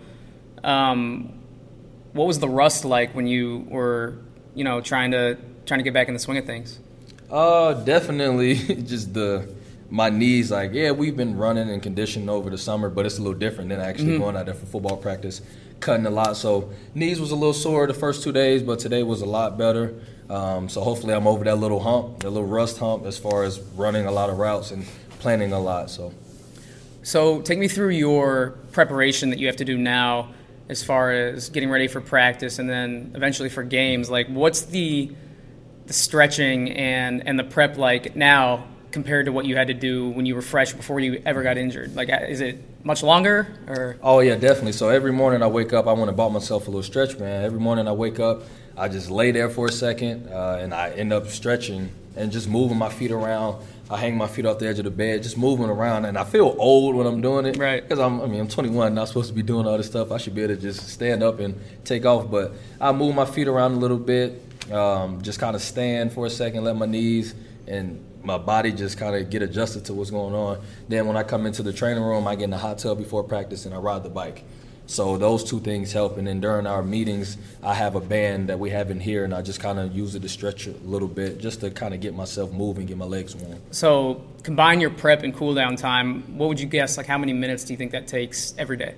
Um, 0.62 1.32
what 2.12 2.26
was 2.26 2.40
the 2.40 2.48
rust 2.48 2.84
like 2.84 3.14
when 3.14 3.26
you 3.26 3.66
were, 3.70 4.18
you 4.54 4.64
know, 4.64 4.82
trying 4.82 5.12
to 5.12 5.38
trying 5.64 5.78
to 5.78 5.84
get 5.84 5.94
back 5.94 6.08
in 6.08 6.14
the 6.14 6.20
swing 6.20 6.36
of 6.36 6.44
things? 6.44 6.78
Uh, 7.30 7.72
definitely 7.72 8.54
just 8.84 9.14
the 9.14 9.48
my 9.90 10.10
knees, 10.10 10.50
like, 10.50 10.72
yeah, 10.72 10.90
we've 10.90 11.16
been 11.16 11.36
running 11.36 11.70
and 11.70 11.82
conditioning 11.82 12.28
over 12.28 12.50
the 12.50 12.58
summer, 12.58 12.90
but 12.90 13.06
it's 13.06 13.18
a 13.18 13.22
little 13.22 13.38
different 13.38 13.70
than 13.70 13.80
actually 13.80 14.12
mm-hmm. 14.12 14.22
going 14.22 14.36
out 14.36 14.46
there 14.46 14.54
for 14.54 14.66
football 14.66 14.96
practice, 14.96 15.42
cutting 15.80 16.06
a 16.06 16.10
lot. 16.10 16.36
So 16.36 16.70
knees 16.94 17.20
was 17.20 17.30
a 17.30 17.36
little 17.36 17.54
sore 17.54 17.86
the 17.86 17.94
first 17.94 18.22
two 18.22 18.32
days, 18.32 18.62
but 18.62 18.78
today 18.78 19.02
was 19.02 19.20
a 19.20 19.26
lot 19.26 19.56
better. 19.56 19.94
Um, 20.28 20.68
so 20.68 20.80
hopefully 20.80 21.14
I'm 21.14 21.26
over 21.26 21.44
that 21.44 21.56
little 21.56 21.80
hump, 21.80 22.20
that 22.20 22.30
little 22.30 22.48
rust 22.48 22.78
hump, 22.78 23.06
as 23.06 23.16
far 23.18 23.44
as 23.44 23.60
running 23.76 24.06
a 24.06 24.10
lot 24.10 24.28
of 24.28 24.38
routes 24.38 24.70
and 24.70 24.84
planning 25.18 25.52
a 25.52 25.60
lot. 25.60 25.90
So. 25.90 26.12
So 27.02 27.40
take 27.40 27.60
me 27.60 27.68
through 27.68 27.90
your 27.90 28.58
preparation 28.72 29.30
that 29.30 29.38
you 29.38 29.46
have 29.46 29.56
to 29.56 29.64
do 29.64 29.78
now, 29.78 30.34
as 30.68 30.82
far 30.82 31.12
as 31.12 31.50
getting 31.50 31.70
ready 31.70 31.86
for 31.86 32.00
practice 32.00 32.58
and 32.58 32.68
then 32.68 33.12
eventually 33.14 33.48
for 33.48 33.62
games. 33.62 34.10
Like, 34.10 34.26
what's 34.26 34.62
the 34.62 35.12
the 35.86 35.92
stretching 35.92 36.72
and 36.72 37.24
and 37.28 37.38
the 37.38 37.44
prep 37.44 37.78
like 37.78 38.16
now 38.16 38.66
compared 38.96 39.26
to 39.26 39.32
what 39.32 39.44
you 39.44 39.54
had 39.54 39.66
to 39.66 39.74
do 39.74 40.08
when 40.08 40.24
you 40.24 40.34
were 40.34 40.40
fresh 40.40 40.72
before 40.72 40.98
you 40.98 41.20
ever 41.26 41.42
got 41.42 41.58
injured? 41.58 41.94
Like, 41.94 42.08
uh, 42.08 42.20
is 42.26 42.40
it 42.40 42.58
much 42.82 43.02
longer 43.02 43.46
or? 43.68 43.98
Oh 44.02 44.20
yeah, 44.20 44.36
definitely. 44.36 44.72
So 44.72 44.88
every 44.88 45.12
morning 45.12 45.42
I 45.42 45.48
wake 45.48 45.74
up, 45.74 45.86
I 45.86 45.92
want 45.92 46.08
to 46.08 46.16
buy 46.16 46.30
myself 46.30 46.66
a 46.66 46.70
little 46.70 46.82
stretch 46.82 47.18
man. 47.18 47.44
Every 47.44 47.60
morning 47.60 47.86
I 47.88 47.92
wake 47.92 48.18
up, 48.18 48.44
I 48.74 48.88
just 48.88 49.10
lay 49.10 49.32
there 49.32 49.50
for 49.50 49.66
a 49.66 49.72
second, 49.72 50.30
uh, 50.30 50.60
and 50.62 50.72
I 50.72 50.92
end 50.92 51.12
up 51.12 51.26
stretching 51.26 51.90
and 52.16 52.32
just 52.32 52.48
moving 52.48 52.78
my 52.78 52.88
feet 52.88 53.10
around. 53.10 53.62
I 53.90 53.98
hang 53.98 54.16
my 54.16 54.28
feet 54.28 54.46
off 54.46 54.58
the 54.60 54.66
edge 54.66 54.78
of 54.78 54.86
the 54.86 54.90
bed, 54.90 55.22
just 55.22 55.36
moving 55.36 55.68
around, 55.68 56.06
and 56.06 56.16
I 56.16 56.24
feel 56.24 56.56
old 56.58 56.94
when 56.96 57.06
I'm 57.06 57.20
doing 57.20 57.44
it. 57.44 57.58
Right. 57.58 57.82
Because 57.82 57.98
I'm, 57.98 58.22
I 58.22 58.26
mean, 58.26 58.40
I'm 58.40 58.48
21, 58.48 58.94
not 58.94 59.08
supposed 59.08 59.28
to 59.28 59.34
be 59.34 59.42
doing 59.42 59.66
all 59.66 59.76
this 59.76 59.88
stuff. 59.88 60.10
I 60.10 60.16
should 60.16 60.34
be 60.34 60.42
able 60.42 60.54
to 60.56 60.60
just 60.60 60.88
stand 60.88 61.22
up 61.22 61.38
and 61.38 61.54
take 61.84 62.06
off. 62.06 62.30
But 62.30 62.54
I 62.80 62.92
move 62.92 63.14
my 63.14 63.26
feet 63.26 63.46
around 63.46 63.72
a 63.72 63.76
little 63.76 63.98
bit, 63.98 64.42
um, 64.72 65.20
just 65.20 65.38
kind 65.38 65.54
of 65.54 65.60
stand 65.60 66.14
for 66.14 66.24
a 66.24 66.30
second, 66.30 66.64
let 66.64 66.76
my 66.76 66.86
knees 66.86 67.34
and 67.66 68.02
my 68.26 68.38
body 68.38 68.72
just 68.72 68.98
kind 68.98 69.14
of 69.14 69.30
get 69.30 69.40
adjusted 69.40 69.84
to 69.86 69.94
what's 69.94 70.10
going 70.10 70.34
on. 70.34 70.60
Then 70.88 71.06
when 71.06 71.16
I 71.16 71.22
come 71.22 71.46
into 71.46 71.62
the 71.62 71.72
training 71.72 72.02
room, 72.02 72.26
I 72.26 72.34
get 72.34 72.44
in 72.44 72.50
the 72.50 72.58
hot 72.58 72.78
tub 72.78 72.98
before 72.98 73.22
practice 73.22 73.64
and 73.64 73.74
I 73.74 73.78
ride 73.78 74.02
the 74.02 74.10
bike. 74.10 74.42
So 74.88 75.16
those 75.16 75.42
two 75.42 75.60
things 75.60 75.92
help. 75.92 76.16
And 76.16 76.26
then 76.26 76.40
during 76.40 76.66
our 76.66 76.82
meetings, 76.82 77.36
I 77.62 77.74
have 77.74 77.94
a 77.96 78.00
band 78.00 78.48
that 78.48 78.58
we 78.58 78.70
have 78.70 78.90
in 78.90 79.00
here, 79.00 79.24
and 79.24 79.34
I 79.34 79.42
just 79.42 79.58
kind 79.58 79.80
of 79.80 79.96
use 79.96 80.14
it 80.14 80.22
to 80.22 80.28
stretch 80.28 80.68
a 80.68 80.72
little 80.84 81.08
bit, 81.08 81.38
just 81.38 81.60
to 81.60 81.70
kind 81.70 81.92
of 81.92 82.00
get 82.00 82.14
myself 82.14 82.52
moving, 82.52 82.86
get 82.86 82.96
my 82.96 83.04
legs 83.04 83.34
warm. 83.34 83.60
So 83.72 84.24
combine 84.44 84.80
your 84.80 84.90
prep 84.90 85.24
and 85.24 85.34
cool 85.34 85.54
down 85.54 85.74
time. 85.74 86.38
What 86.38 86.48
would 86.48 86.60
you 86.60 86.68
guess? 86.68 86.96
Like 86.96 87.06
how 87.06 87.18
many 87.18 87.32
minutes 87.32 87.64
do 87.64 87.72
you 87.72 87.76
think 87.76 87.92
that 87.92 88.06
takes 88.06 88.54
every 88.58 88.76
day? 88.76 88.94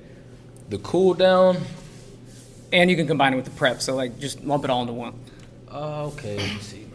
The 0.68 0.78
cool 0.78 1.14
down. 1.14 1.58
And 2.70 2.90
you 2.90 2.96
can 2.96 3.06
combine 3.06 3.32
it 3.32 3.36
with 3.36 3.46
the 3.46 3.52
prep. 3.52 3.80
So 3.80 3.94
like 3.94 4.18
just 4.18 4.44
lump 4.44 4.64
it 4.64 4.70
all 4.70 4.82
into 4.82 4.92
one. 4.92 5.14
Uh, 5.70 6.06
okay, 6.08 6.36
let 6.36 6.54
me 6.54 6.60
see. 6.60 6.87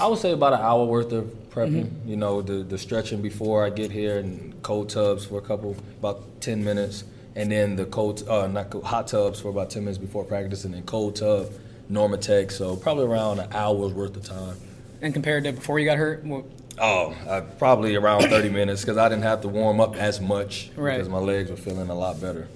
I 0.00 0.06
would 0.06 0.18
say 0.18 0.32
about 0.32 0.52
an 0.52 0.60
hour 0.60 0.84
worth 0.84 1.12
of 1.12 1.24
prepping. 1.50 1.86
Mm-hmm. 1.86 2.08
You 2.08 2.16
know, 2.16 2.42
the 2.42 2.62
the 2.62 2.78
stretching 2.78 3.20
before 3.20 3.64
I 3.64 3.70
get 3.70 3.90
here 3.90 4.18
and 4.18 4.60
cold 4.62 4.90
tubs 4.90 5.24
for 5.24 5.38
a 5.38 5.42
couple, 5.42 5.76
about 5.98 6.40
ten 6.40 6.64
minutes, 6.64 7.04
and 7.34 7.50
then 7.50 7.76
the 7.76 7.84
cold, 7.86 8.26
uh, 8.28 8.46
not 8.46 8.70
cold, 8.70 8.84
hot 8.84 9.08
tubs 9.08 9.40
for 9.40 9.48
about 9.48 9.70
ten 9.70 9.84
minutes 9.84 9.98
before 9.98 10.24
practice, 10.24 10.64
and 10.64 10.74
then 10.74 10.84
cold 10.84 11.16
tub, 11.16 11.50
Normatec. 11.90 12.52
So 12.52 12.76
probably 12.76 13.06
around 13.06 13.40
an 13.40 13.52
hour's 13.52 13.92
worth 13.92 14.16
of 14.16 14.24
time. 14.24 14.56
And 15.00 15.12
compared 15.12 15.44
to 15.44 15.52
before 15.52 15.78
you 15.78 15.86
got 15.86 15.96
hurt, 15.96 16.24
what? 16.24 16.44
Oh, 16.80 17.12
uh, 17.26 17.40
probably 17.58 17.96
around 17.96 18.22
30 18.22 18.50
minutes 18.50 18.82
because 18.82 18.96
I 18.96 19.08
didn't 19.08 19.24
have 19.24 19.40
to 19.40 19.48
warm 19.48 19.80
up 19.80 19.96
as 19.96 20.20
much 20.20 20.70
right. 20.76 20.96
because 20.96 21.08
my 21.08 21.18
legs 21.18 21.50
were 21.50 21.56
feeling 21.56 21.90
a 21.90 21.94
lot 21.94 22.20
better. 22.20 22.46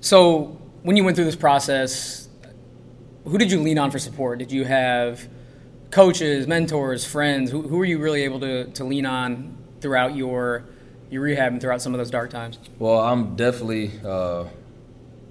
So 0.00 0.58
when 0.82 0.96
you 0.96 1.04
went 1.04 1.16
through 1.16 1.26
this 1.26 1.36
process, 1.36 2.28
who 3.24 3.38
did 3.38 3.52
you 3.52 3.60
lean 3.60 3.78
on 3.78 3.92
for 3.92 4.00
support? 4.00 4.40
Did 4.40 4.50
you 4.50 4.64
have 4.64 5.28
coaches, 5.96 6.46
mentors, 6.46 7.06
friends? 7.06 7.50
Who, 7.50 7.62
who 7.62 7.78
were 7.78 7.86
you 7.86 7.98
really 7.98 8.24
able 8.24 8.38
to, 8.40 8.66
to 8.72 8.84
lean 8.84 9.06
on 9.06 9.56
throughout 9.80 10.14
your 10.14 10.66
your 11.08 11.22
rehab 11.22 11.52
and 11.52 11.60
throughout 11.60 11.80
some 11.80 11.94
of 11.94 11.98
those 11.98 12.10
dark 12.10 12.28
times? 12.28 12.58
Well, 12.78 13.00
I'm 13.00 13.34
definitely 13.34 13.92
uh, 14.04 14.44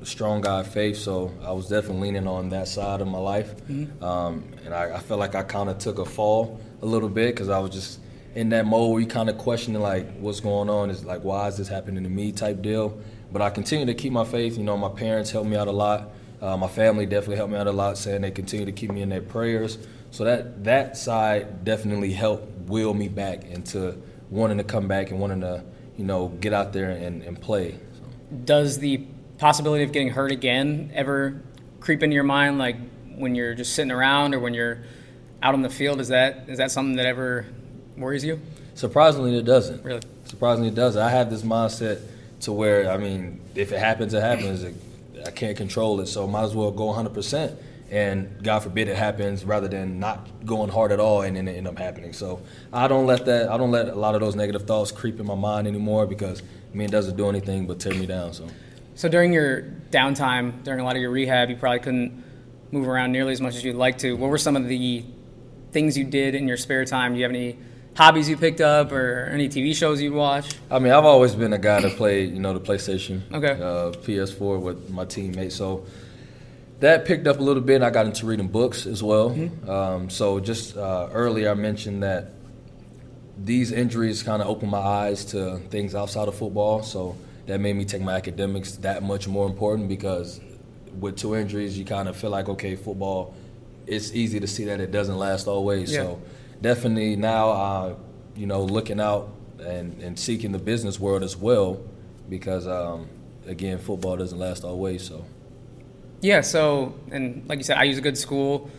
a 0.01 0.05
strong 0.05 0.41
guy 0.41 0.61
of 0.61 0.67
faith, 0.67 0.97
so 0.97 1.31
I 1.43 1.51
was 1.51 1.69
definitely 1.69 2.07
leaning 2.07 2.27
on 2.27 2.49
that 2.49 2.67
side 2.67 2.99
of 2.99 3.07
my 3.07 3.19
life. 3.19 3.55
Mm-hmm. 3.67 4.03
Um, 4.03 4.43
and 4.65 4.73
I, 4.73 4.95
I 4.95 4.99
felt 5.01 5.19
like 5.19 5.35
I 5.35 5.43
kind 5.43 5.69
of 5.69 5.77
took 5.77 5.99
a 5.99 6.05
fall 6.05 6.59
a 6.81 6.85
little 6.87 7.09
bit 7.09 7.35
because 7.35 7.49
I 7.49 7.59
was 7.59 7.69
just 7.69 7.99
in 8.33 8.49
that 8.49 8.65
mode 8.65 8.91
where 8.91 9.01
you 9.01 9.07
kind 9.07 9.29
of 9.29 9.37
questioning 9.37 9.79
like 9.79 10.17
what's 10.17 10.39
going 10.39 10.71
on 10.71 10.89
is 10.89 11.05
like 11.05 11.23
why 11.23 11.47
is 11.47 11.57
this 11.57 11.67
happening 11.67 12.03
to 12.05 12.09
me 12.09 12.31
type 12.31 12.63
deal. 12.63 12.97
But 13.31 13.43
I 13.43 13.51
continue 13.51 13.85
to 13.85 13.93
keep 13.93 14.11
my 14.11 14.25
faith. 14.25 14.57
You 14.57 14.63
know, 14.63 14.77
my 14.77 14.89
parents 14.89 15.29
helped 15.29 15.47
me 15.47 15.57
out 15.57 15.67
a 15.67 15.71
lot. 15.71 16.09
Uh, 16.41 16.57
my 16.57 16.67
family 16.67 17.05
definitely 17.05 17.35
helped 17.35 17.53
me 17.53 17.59
out 17.59 17.67
a 17.67 17.71
lot, 17.71 17.99
saying 17.99 18.21
they 18.21 18.31
continue 18.31 18.65
to 18.65 18.71
keep 18.71 18.91
me 18.91 19.03
in 19.03 19.09
their 19.09 19.21
prayers. 19.21 19.77
So 20.15 20.23
that 20.23 20.63
that 20.63 20.95
side 20.95 21.65
definitely 21.65 22.13
helped 22.13 22.69
will 22.69 22.93
me 22.93 23.09
back 23.09 23.43
into 23.43 24.01
wanting 24.29 24.59
to 24.59 24.63
come 24.63 24.87
back 24.87 25.11
and 25.11 25.19
wanting 25.19 25.41
to 25.41 25.61
you 25.97 26.05
know 26.05 26.29
get 26.29 26.53
out 26.53 26.71
there 26.71 26.91
and, 26.91 27.21
and 27.21 27.41
play. 27.41 27.71
So. 27.71 28.37
Does 28.45 28.79
the 28.79 29.05
possibility 29.39 29.83
of 29.83 29.91
getting 29.91 30.11
hurt 30.11 30.31
again 30.31 30.89
ever 30.95 31.41
creep 31.81 32.01
into 32.01 32.13
your 32.13 32.23
mind, 32.23 32.57
like 32.59 32.77
when 33.17 33.35
you're 33.35 33.55
just 33.55 33.75
sitting 33.75 33.91
around 33.91 34.33
or 34.33 34.39
when 34.39 34.53
you're 34.53 34.83
out 35.43 35.53
on 35.53 35.63
the 35.63 35.69
field? 35.69 35.99
Is 35.99 36.07
that 36.07 36.47
is 36.47 36.59
that 36.59 36.71
something 36.71 36.95
that 36.95 37.05
ever 37.05 37.45
worries 37.97 38.23
you? 38.23 38.39
Surprisingly, 38.73 39.37
it 39.37 39.43
doesn't. 39.43 39.83
Really? 39.83 40.01
Surprisingly, 40.23 40.69
it 40.69 40.75
doesn't. 40.75 41.01
I 41.01 41.09
have 41.09 41.29
this 41.29 41.41
mindset 41.41 42.01
to 42.39 42.53
where 42.53 42.89
I 42.89 42.95
mean, 42.95 43.41
if 43.53 43.73
it 43.73 43.79
happens, 43.79 44.13
it 44.13 44.21
happens. 44.21 44.63
I 45.25 45.31
can't 45.31 45.57
control 45.57 45.99
it, 45.99 46.07
so 46.07 46.25
might 46.25 46.43
as 46.43 46.55
well 46.55 46.71
go 46.71 46.85
100 46.85 47.13
percent 47.13 47.59
and 47.91 48.43
God 48.43 48.59
forbid 48.59 48.87
it 48.87 48.95
happens 48.95 49.45
rather 49.45 49.67
than 49.67 49.99
not 49.99 50.45
going 50.45 50.69
hard 50.69 50.91
at 50.91 50.99
all 50.99 51.21
and 51.21 51.35
then 51.35 51.47
it 51.47 51.55
end 51.55 51.67
up 51.67 51.77
happening. 51.77 52.13
So 52.13 52.41
I 52.73 52.87
don't 52.87 53.05
let 53.05 53.25
that 53.25 53.49
I 53.49 53.57
don't 53.57 53.71
let 53.71 53.89
a 53.89 53.95
lot 53.95 54.15
of 54.15 54.21
those 54.21 54.35
negative 54.35 54.63
thoughts 54.63 54.91
creep 54.91 55.19
in 55.19 55.25
my 55.25 55.35
mind 55.35 55.67
anymore 55.67 56.05
because 56.07 56.41
I 56.41 56.77
mean 56.77 56.87
it 56.87 56.91
doesn't 56.91 57.15
do 57.15 57.29
anything 57.29 57.67
but 57.67 57.79
tear 57.79 57.93
me 57.93 58.05
down. 58.05 58.33
So 58.33 58.47
So 58.95 59.09
during 59.09 59.33
your 59.33 59.63
downtime, 59.91 60.63
during 60.63 60.79
a 60.79 60.83
lot 60.83 60.95
of 60.95 61.01
your 61.01 61.11
rehab, 61.11 61.49
you 61.49 61.55
probably 61.55 61.79
couldn't 61.79 62.23
move 62.71 62.87
around 62.87 63.11
nearly 63.11 63.33
as 63.33 63.41
much 63.41 63.55
as 63.55 63.63
you'd 63.63 63.75
like 63.75 63.97
to. 63.99 64.13
What 64.13 64.29
were 64.29 64.37
some 64.37 64.55
of 64.55 64.67
the 64.67 65.05
things 65.71 65.97
you 65.97 66.05
did 66.05 66.35
in 66.35 66.47
your 66.47 66.57
spare 66.57 66.85
time? 66.85 67.13
Do 67.13 67.19
you 67.19 67.23
have 67.25 67.31
any 67.31 67.57
hobbies 67.95 68.27
you 68.29 68.37
picked 68.37 68.61
up 68.61 68.91
or 68.91 69.29
any 69.31 69.47
TV 69.47 69.75
shows 69.75 70.01
you'd 70.01 70.13
watch? 70.13 70.53
I 70.71 70.79
mean, 70.79 70.91
I've 70.91 71.05
always 71.05 71.35
been 71.35 71.53
a 71.53 71.57
guy 71.57 71.81
that 71.81 71.95
played, 71.97 72.33
you 72.33 72.39
know, 72.39 72.53
the 72.53 72.59
PlayStation, 72.59 73.21
okay, 73.33 73.53
uh, 73.53 73.91
PS4 74.03 74.59
with 74.59 74.89
my 74.89 75.05
teammates. 75.05 75.55
So 75.55 75.85
that 76.79 77.05
picked 77.05 77.27
up 77.27 77.39
a 77.39 77.43
little 77.43 77.61
bit. 77.61 77.75
And 77.75 77.85
I 77.85 77.89
got 77.89 78.05
into 78.05 78.25
reading 78.25 78.47
books 78.47 78.85
as 78.85 79.01
well. 79.01 79.31
Mm-hmm. 79.31 79.69
Um, 79.69 80.09
so 80.09 80.39
just 80.39 80.77
uh, 80.77 81.09
earlier, 81.11 81.51
I 81.51 81.53
mentioned 81.53 82.03
that 82.03 82.31
these 83.37 83.71
injuries 83.71 84.23
kind 84.23 84.41
of 84.41 84.47
opened 84.47 84.71
my 84.71 84.79
eyes 84.79 85.25
to 85.25 85.57
things 85.69 85.95
outside 85.95 86.27
of 86.27 86.35
football. 86.35 86.83
So 86.83 87.17
that 87.47 87.59
made 87.59 87.75
me 87.75 87.85
take 87.85 88.01
my 88.01 88.15
academics 88.15 88.73
that 88.77 89.03
much 89.03 89.27
more 89.27 89.47
important 89.47 89.89
because 89.89 90.39
with 90.99 91.17
two 91.17 91.35
injuries, 91.35 91.77
you 91.77 91.85
kind 91.85 92.07
of 92.07 92.15
feel 92.15 92.29
like 92.29 92.49
okay, 92.49 92.75
football. 92.75 93.33
It's 93.87 94.13
easy 94.13 94.39
to 94.39 94.47
see 94.47 94.65
that 94.65 94.79
it 94.79 94.91
doesn't 94.91 95.17
last 95.17 95.47
always. 95.47 95.91
Yeah. 95.91 95.99
So 95.99 96.21
definitely 96.61 97.15
now, 97.15 97.49
uh, 97.49 97.95
you 98.35 98.47
know, 98.47 98.63
looking 98.63 98.99
out 98.99 99.29
and, 99.59 100.01
and 100.01 100.17
seeking 100.17 100.51
the 100.51 100.59
business 100.59 100.99
world 100.99 101.21
as 101.21 101.37
well 101.37 101.83
because 102.27 102.67
um, 102.67 103.07
again, 103.45 103.77
football 103.77 104.17
doesn't 104.17 104.39
last 104.39 104.63
always. 104.63 105.07
So. 105.07 105.25
Yeah. 106.25 106.41
So, 106.41 106.95
and 107.11 107.47
like 107.47 107.59
you 107.59 107.63
said, 107.63 107.77
I 107.77 107.83
use 107.83 107.99
a 107.99 108.01
good 108.01 108.17
school. 108.17 108.71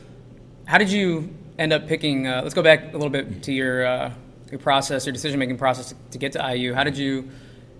How 0.67 0.79
did 0.79 0.91
you 0.91 1.33
end 1.59 1.73
up 1.73 1.87
picking? 1.87 2.27
Uh, 2.27 2.41
let's 2.43 2.55
go 2.55 2.63
back 2.63 2.93
a 2.93 2.97
little 2.97 3.09
bit 3.09 3.45
to 3.45 3.53
your 3.53 3.87
uh, 3.87 4.13
your 4.51 4.59
process, 4.59 5.07
your 5.07 5.13
decision 5.13 5.39
making 5.39 5.57
process 5.57 5.95
to, 6.11 6.19
get 6.19 6.33
to 6.33 6.55
IU. 6.55 6.75
How 6.75 6.83
did 6.83 6.99
you 6.99 7.31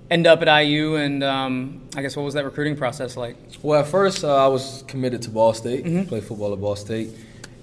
end 0.09 0.29
up 0.29 0.41
at 0.43 0.63
IU? 0.63 0.95
And 0.95 1.25
um, 1.25 1.89
I 1.97 2.03
guess 2.03 2.15
what 2.15 2.23
was 2.23 2.35
that 2.35 2.45
recruiting 2.45 2.77
process 2.77 3.17
like? 3.17 3.37
Well, 3.61 3.81
at 3.81 3.89
first 3.89 4.23
uh, 4.23 4.45
I 4.45 4.47
was 4.47 4.85
committed 4.87 5.23
to 5.23 5.31
Ball 5.31 5.53
State, 5.53 5.85
mm-hmm. 5.85 6.09
play 6.09 6.21
football 6.21 6.53
at 6.53 6.61
Ball 6.61 6.77
State, 6.77 7.11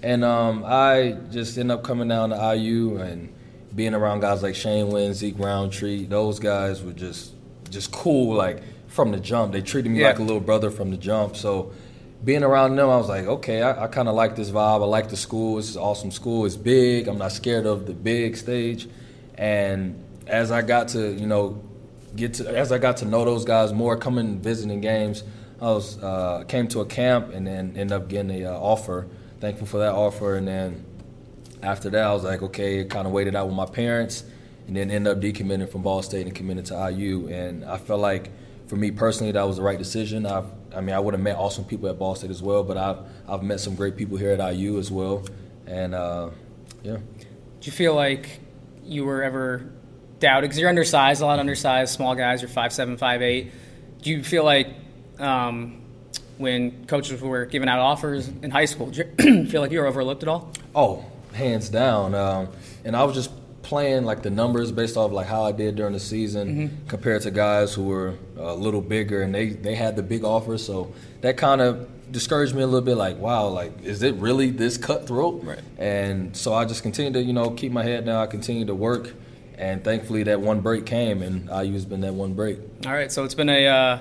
and 0.02 0.26
um, 0.26 0.66
I 0.66 1.18
just 1.32 1.58
ended 1.58 1.78
up 1.78 1.86
coming 1.86 2.10
down 2.10 2.32
to 2.32 2.56
IU 2.56 2.98
and 2.98 3.34
being 3.74 3.94
around 3.94 4.20
guys 4.20 4.44
like 4.44 4.56
Shane 4.56 4.90
Wynn, 4.90 5.14
Zeke 5.14 5.40
Roundtree. 5.40 6.06
Those 6.06 6.40
guys 6.40 6.84
were 6.84 6.92
just 6.92 7.34
just 7.70 7.94
cool, 7.94 8.36
like 8.36 8.62
from 8.90 9.12
the 9.12 9.22
jump. 9.22 9.54
They 9.54 9.62
treated 9.62 9.90
me 9.90 10.02
yeah. 10.02 10.10
like 10.10 10.20
a 10.20 10.24
little 10.24 10.42
brother 10.42 10.70
from 10.70 10.92
the 10.92 10.98
jump. 10.98 11.38
So 11.38 11.72
being 12.24 12.44
around 12.44 12.76
them, 12.76 12.90
I 12.90 12.98
was 12.98 13.10
like, 13.10 13.26
okay, 13.26 13.62
I, 13.62 13.86
I 13.86 13.88
kind 13.88 14.08
of 14.08 14.16
like 14.16 14.36
this 14.36 14.50
vibe. 14.50 14.82
I 14.82 14.86
like 14.86 15.10
the 15.10 15.18
school. 15.18 15.60
It's 15.60 15.76
an 15.76 15.82
awesome 15.82 16.12
school. 16.12 16.46
It's 16.46 16.56
big. 16.56 17.08
I'm 17.08 17.18
not 17.18 17.32
scared 17.32 17.66
of 17.66 17.86
the 17.86 17.94
big 17.94 18.38
stage. 18.38 18.88
And 19.36 20.02
as 20.28 20.52
I 20.52 20.62
got 20.62 20.90
to, 20.90 21.12
you 21.12 21.28
know, 21.28 21.62
get 22.16 22.36
to 22.36 22.58
as 22.58 22.72
I 22.72 22.78
got 22.78 22.98
to 22.98 23.06
know 23.06 23.26
those 23.26 23.44
guys 23.44 23.74
more, 23.74 23.98
coming 23.98 24.40
visiting 24.40 24.80
games, 24.80 25.24
I 25.60 25.66
was 25.66 26.02
uh, 26.02 26.46
came 26.48 26.68
to 26.70 26.82
a 26.82 26.86
camp 26.86 27.34
and 27.34 27.46
then 27.46 27.76
ended 27.76 27.92
up 27.92 28.08
getting 28.08 28.28
the 28.28 28.46
uh, 28.46 28.58
offer. 28.58 29.08
Thankful 29.40 29.68
for 29.68 29.80
that 29.80 29.94
offer. 29.94 30.36
And 30.36 30.48
then 30.48 30.86
after 31.62 31.90
that, 31.90 32.04
I 32.04 32.14
was 32.14 32.24
like, 32.24 32.42
okay, 32.42 32.86
kind 32.86 33.06
of 33.06 33.14
waited 33.14 33.36
out 33.36 33.48
with 33.48 33.56
my 33.56 33.66
parents, 33.66 34.24
and 34.68 34.78
then 34.78 34.92
ended 34.92 35.18
up 35.18 35.22
decommitting 35.22 35.70
from 35.70 35.82
Ball 35.82 36.02
State 36.02 36.26
and 36.26 36.36
committed 36.36 36.66
to 36.68 36.90
IU. 36.92 37.28
And 37.28 37.66
I 37.66 37.78
felt 37.78 38.00
like 38.00 38.32
for 38.68 38.76
me 38.76 38.92
personally, 38.92 39.32
that 39.34 39.46
was 39.46 39.58
the 39.58 39.64
right 39.64 39.78
decision. 39.78 40.26
I've, 40.26 40.46
I 40.76 40.82
mean, 40.82 40.96
I 40.96 41.00
would 41.00 41.14
have 41.14 41.22
met 41.22 41.38
awesome 41.38 41.66
people 41.66 41.90
at 41.90 42.00
Ball 42.00 42.16
State 42.16 42.32
as 42.32 42.42
well, 42.42 42.64
but 42.64 42.78
I've 42.78 42.98
I've 43.28 43.44
met 43.44 43.60
some 43.60 43.76
great 43.76 43.96
people 43.96 44.18
here 44.18 44.32
at 44.32 44.56
IU 44.56 44.80
as 44.80 44.92
well, 44.92 45.24
and 45.66 45.94
uh, 45.96 46.30
yeah. 46.84 46.98
Did 47.60 47.68
you 47.68 47.72
feel 47.72 47.96
like 47.96 48.40
you 48.84 49.06
were 49.06 49.24
ever 49.24 49.70
doubted 50.20 50.50
because 50.50 50.60
you're 50.60 50.70
undersized, 50.70 51.22
a 51.22 51.26
lot 51.26 51.36
of 51.36 51.40
undersized, 51.42 51.94
small 51.94 52.16
guys. 52.16 52.42
You're 52.42 52.50
five 52.50 52.74
seven, 52.74 52.98
five 52.98 53.22
eight. 53.22 53.52
Do 54.02 54.10
you 54.10 54.24
feel 54.24 54.44
like 54.44 54.70
um, 55.20 55.82
when 56.38 56.86
coaches 56.88 57.22
were 57.22 57.46
giving 57.46 57.70
out 57.70 57.80
offers 57.80 58.28
in 58.28 58.50
high 58.52 58.66
school, 58.66 58.90
do 58.90 59.04
you 59.20 59.46
feel 59.48 59.62
like 59.62 59.72
you 59.72 59.80
were 59.80 59.86
overlooked 59.86 60.24
at 60.24 60.30
all? 60.30 60.52
Oh, 60.74 61.06
hands 61.34 61.70
down. 61.70 62.16
Um, 62.16 62.48
and 62.84 62.96
I 62.96 63.04
was 63.04 63.16
just 63.16 63.32
playing 63.64 64.04
like 64.04 64.22
the 64.22 64.30
numbers 64.30 64.72
based 64.72 64.98
off 64.98 65.12
like 65.12 65.26
how 65.26 65.44
I 65.44 65.52
did 65.52 65.76
during 65.76 65.94
the 65.94 66.00
season 66.00 66.48
mm-hmm. 66.48 66.88
compared 66.88 67.24
to 67.24 67.32
guys 67.32 67.74
who 67.74 67.84
were 67.84 68.16
a 68.38 68.54
little 68.54 68.82
bigger 68.82 69.22
and 69.22 69.34
they 69.34 69.50
they 69.50 69.76
had 69.76 69.96
the 69.96 70.04
big 70.04 70.24
offers. 70.24 70.64
So 70.64 70.94
that 71.22 71.38
kind 71.38 71.62
of 71.62 71.88
discouraged 72.12 72.54
me 72.54 72.62
a 72.62 72.68
little 72.68 72.86
bit. 72.86 72.96
Like, 72.96 73.18
wow, 73.18 73.48
like 73.48 73.82
is 73.84 74.04
it 74.04 74.16
really 74.16 74.52
this 74.52 74.78
cutthroat? 74.78 75.44
Right. 75.44 75.60
And 75.78 76.36
so 76.36 76.54
I 76.54 76.66
just 76.66 76.84
continued 76.84 77.14
to 77.14 77.24
you 77.24 77.34
know 77.34 77.52
keep 77.52 77.72
my 77.72 77.84
head 77.84 78.06
down. 78.06 78.18
I 78.18 78.28
continued 78.28 78.68
to 78.68 78.76
work, 78.76 79.14
and 79.58 79.84
thankfully 79.84 80.24
that 80.24 80.42
one 80.42 80.62
break 80.62 80.86
came, 80.86 81.22
and 81.22 81.50
IU's 81.50 81.86
been 81.86 82.02
that 82.02 82.14
one 82.14 82.34
break. 82.34 82.60
All 82.86 82.94
right, 82.94 83.12
so 83.12 83.24
it's 83.24 83.36
been 83.36 83.50
a 83.50 83.68
uh, 83.68 84.00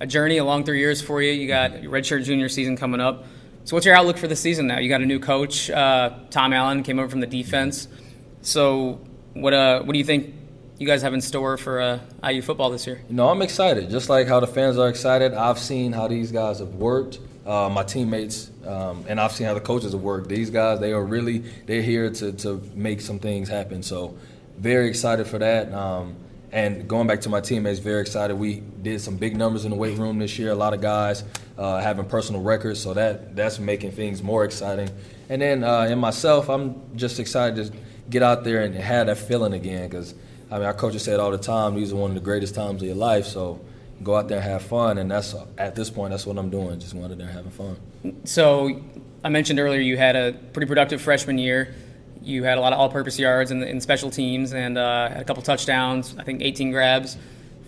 a 0.00 0.06
journey, 0.06 0.38
a 0.38 0.44
long 0.44 0.64
three 0.64 0.78
years 0.78 1.02
for 1.02 1.20
you. 1.20 1.32
You 1.32 1.46
got 1.48 1.82
your 1.82 1.92
redshirt 1.92 2.24
junior 2.24 2.48
season 2.48 2.76
coming 2.76 3.00
up. 3.00 3.26
So 3.64 3.76
what's 3.76 3.84
your 3.84 3.94
outlook 3.94 4.16
for 4.16 4.26
the 4.26 4.36
season 4.36 4.66
now? 4.66 4.78
You 4.78 4.88
got 4.88 5.02
a 5.02 5.06
new 5.06 5.20
coach, 5.20 5.68
uh, 5.70 6.10
Tom 6.30 6.52
Allen, 6.52 6.82
came 6.82 6.98
over 6.98 7.08
from 7.08 7.20
the 7.20 7.26
defense. 7.26 7.88
So 8.42 9.00
what 9.34 9.52
uh, 9.52 9.82
what 9.82 9.92
do 9.92 9.98
you 9.98 10.04
think 10.04 10.34
you 10.78 10.86
guys 10.86 11.02
have 11.02 11.12
in 11.12 11.20
store 11.20 11.56
for 11.56 11.80
uh, 11.80 12.00
IU 12.26 12.42
football 12.42 12.70
this 12.70 12.86
year? 12.86 13.02
You 13.08 13.14
know, 13.14 13.28
I'm 13.28 13.42
excited. 13.42 13.90
Just 13.90 14.08
like 14.08 14.26
how 14.26 14.40
the 14.40 14.46
fans 14.46 14.78
are 14.78 14.88
excited, 14.88 15.34
I've 15.34 15.58
seen 15.58 15.92
how 15.92 16.08
these 16.08 16.32
guys 16.32 16.58
have 16.60 16.74
worked. 16.74 17.18
Uh, 17.46 17.68
my 17.68 17.82
teammates, 17.82 18.50
um, 18.66 19.04
and 19.08 19.18
I've 19.18 19.32
seen 19.32 19.46
how 19.46 19.54
the 19.54 19.60
coaches 19.60 19.92
have 19.92 20.02
worked. 20.02 20.28
These 20.28 20.50
guys, 20.50 20.78
they 20.78 20.92
are 20.92 21.04
really 21.04 21.38
they're 21.66 21.82
here 21.82 22.10
to 22.10 22.32
to 22.32 22.62
make 22.74 23.00
some 23.00 23.18
things 23.18 23.48
happen. 23.48 23.82
So, 23.82 24.16
very 24.58 24.88
excited 24.88 25.26
for 25.26 25.38
that. 25.38 25.72
Um, 25.72 26.16
and 26.52 26.88
going 26.88 27.06
back 27.06 27.20
to 27.22 27.28
my 27.28 27.40
teammates, 27.40 27.78
very 27.78 28.00
excited. 28.00 28.34
We 28.34 28.60
did 28.82 29.00
some 29.00 29.16
big 29.16 29.36
numbers 29.36 29.64
in 29.64 29.70
the 29.70 29.76
weight 29.76 29.96
room 29.98 30.18
this 30.18 30.38
year. 30.38 30.50
A 30.50 30.54
lot 30.54 30.74
of 30.74 30.80
guys 30.80 31.24
uh, 31.56 31.80
having 31.80 32.04
personal 32.06 32.42
records, 32.42 32.80
so 32.80 32.94
that 32.94 33.36
that's 33.36 33.58
making 33.58 33.92
things 33.92 34.22
more 34.22 34.44
exciting. 34.44 34.90
And 35.28 35.40
then 35.40 35.62
uh, 35.64 35.82
in 35.82 35.98
myself, 35.98 36.48
I'm 36.48 36.96
just 36.96 37.20
excited 37.20 37.72
to 37.72 37.78
get 38.10 38.22
out 38.22 38.44
there 38.44 38.62
and 38.62 38.74
have 38.74 39.06
that 39.06 39.18
feeling 39.18 39.52
again. 39.52 39.88
Because 39.88 40.14
I 40.50 40.56
mean, 40.56 40.66
our 40.66 40.74
coaches 40.74 41.04
say 41.04 41.14
it 41.14 41.20
all 41.20 41.30
the 41.30 41.38
time. 41.38 41.74
These 41.74 41.92
are 41.92 41.96
one 41.96 42.10
of 42.10 42.14
the 42.14 42.20
greatest 42.20 42.54
times 42.54 42.82
of 42.82 42.88
your 42.88 42.96
life. 42.96 43.26
So 43.26 43.60
go 44.02 44.16
out 44.16 44.28
there 44.28 44.38
and 44.38 44.50
have 44.50 44.62
fun. 44.62 44.98
And 44.98 45.10
that's 45.10 45.34
at 45.56 45.74
this 45.74 45.90
point, 45.90 46.10
that's 46.10 46.26
what 46.26 46.38
I'm 46.38 46.50
doing. 46.50 46.78
Just 46.80 46.94
going 46.94 47.10
out 47.10 47.16
there 47.16 47.28
having 47.28 47.50
fun. 47.50 47.76
So 48.24 48.80
I 49.24 49.28
mentioned 49.28 49.58
earlier 49.58 49.80
you 49.80 49.96
had 49.96 50.16
a 50.16 50.32
pretty 50.52 50.66
productive 50.66 51.00
freshman 51.00 51.38
year. 51.38 51.74
You 52.22 52.44
had 52.44 52.58
a 52.58 52.60
lot 52.60 52.72
of 52.72 52.78
all-purpose 52.78 53.18
yards 53.18 53.50
in, 53.50 53.62
in 53.62 53.80
special 53.80 54.10
teams 54.10 54.52
and 54.52 54.76
uh, 54.76 55.08
had 55.08 55.20
a 55.20 55.24
couple 55.24 55.42
touchdowns. 55.42 56.14
I 56.18 56.24
think 56.24 56.42
18 56.42 56.70
grabs 56.70 57.16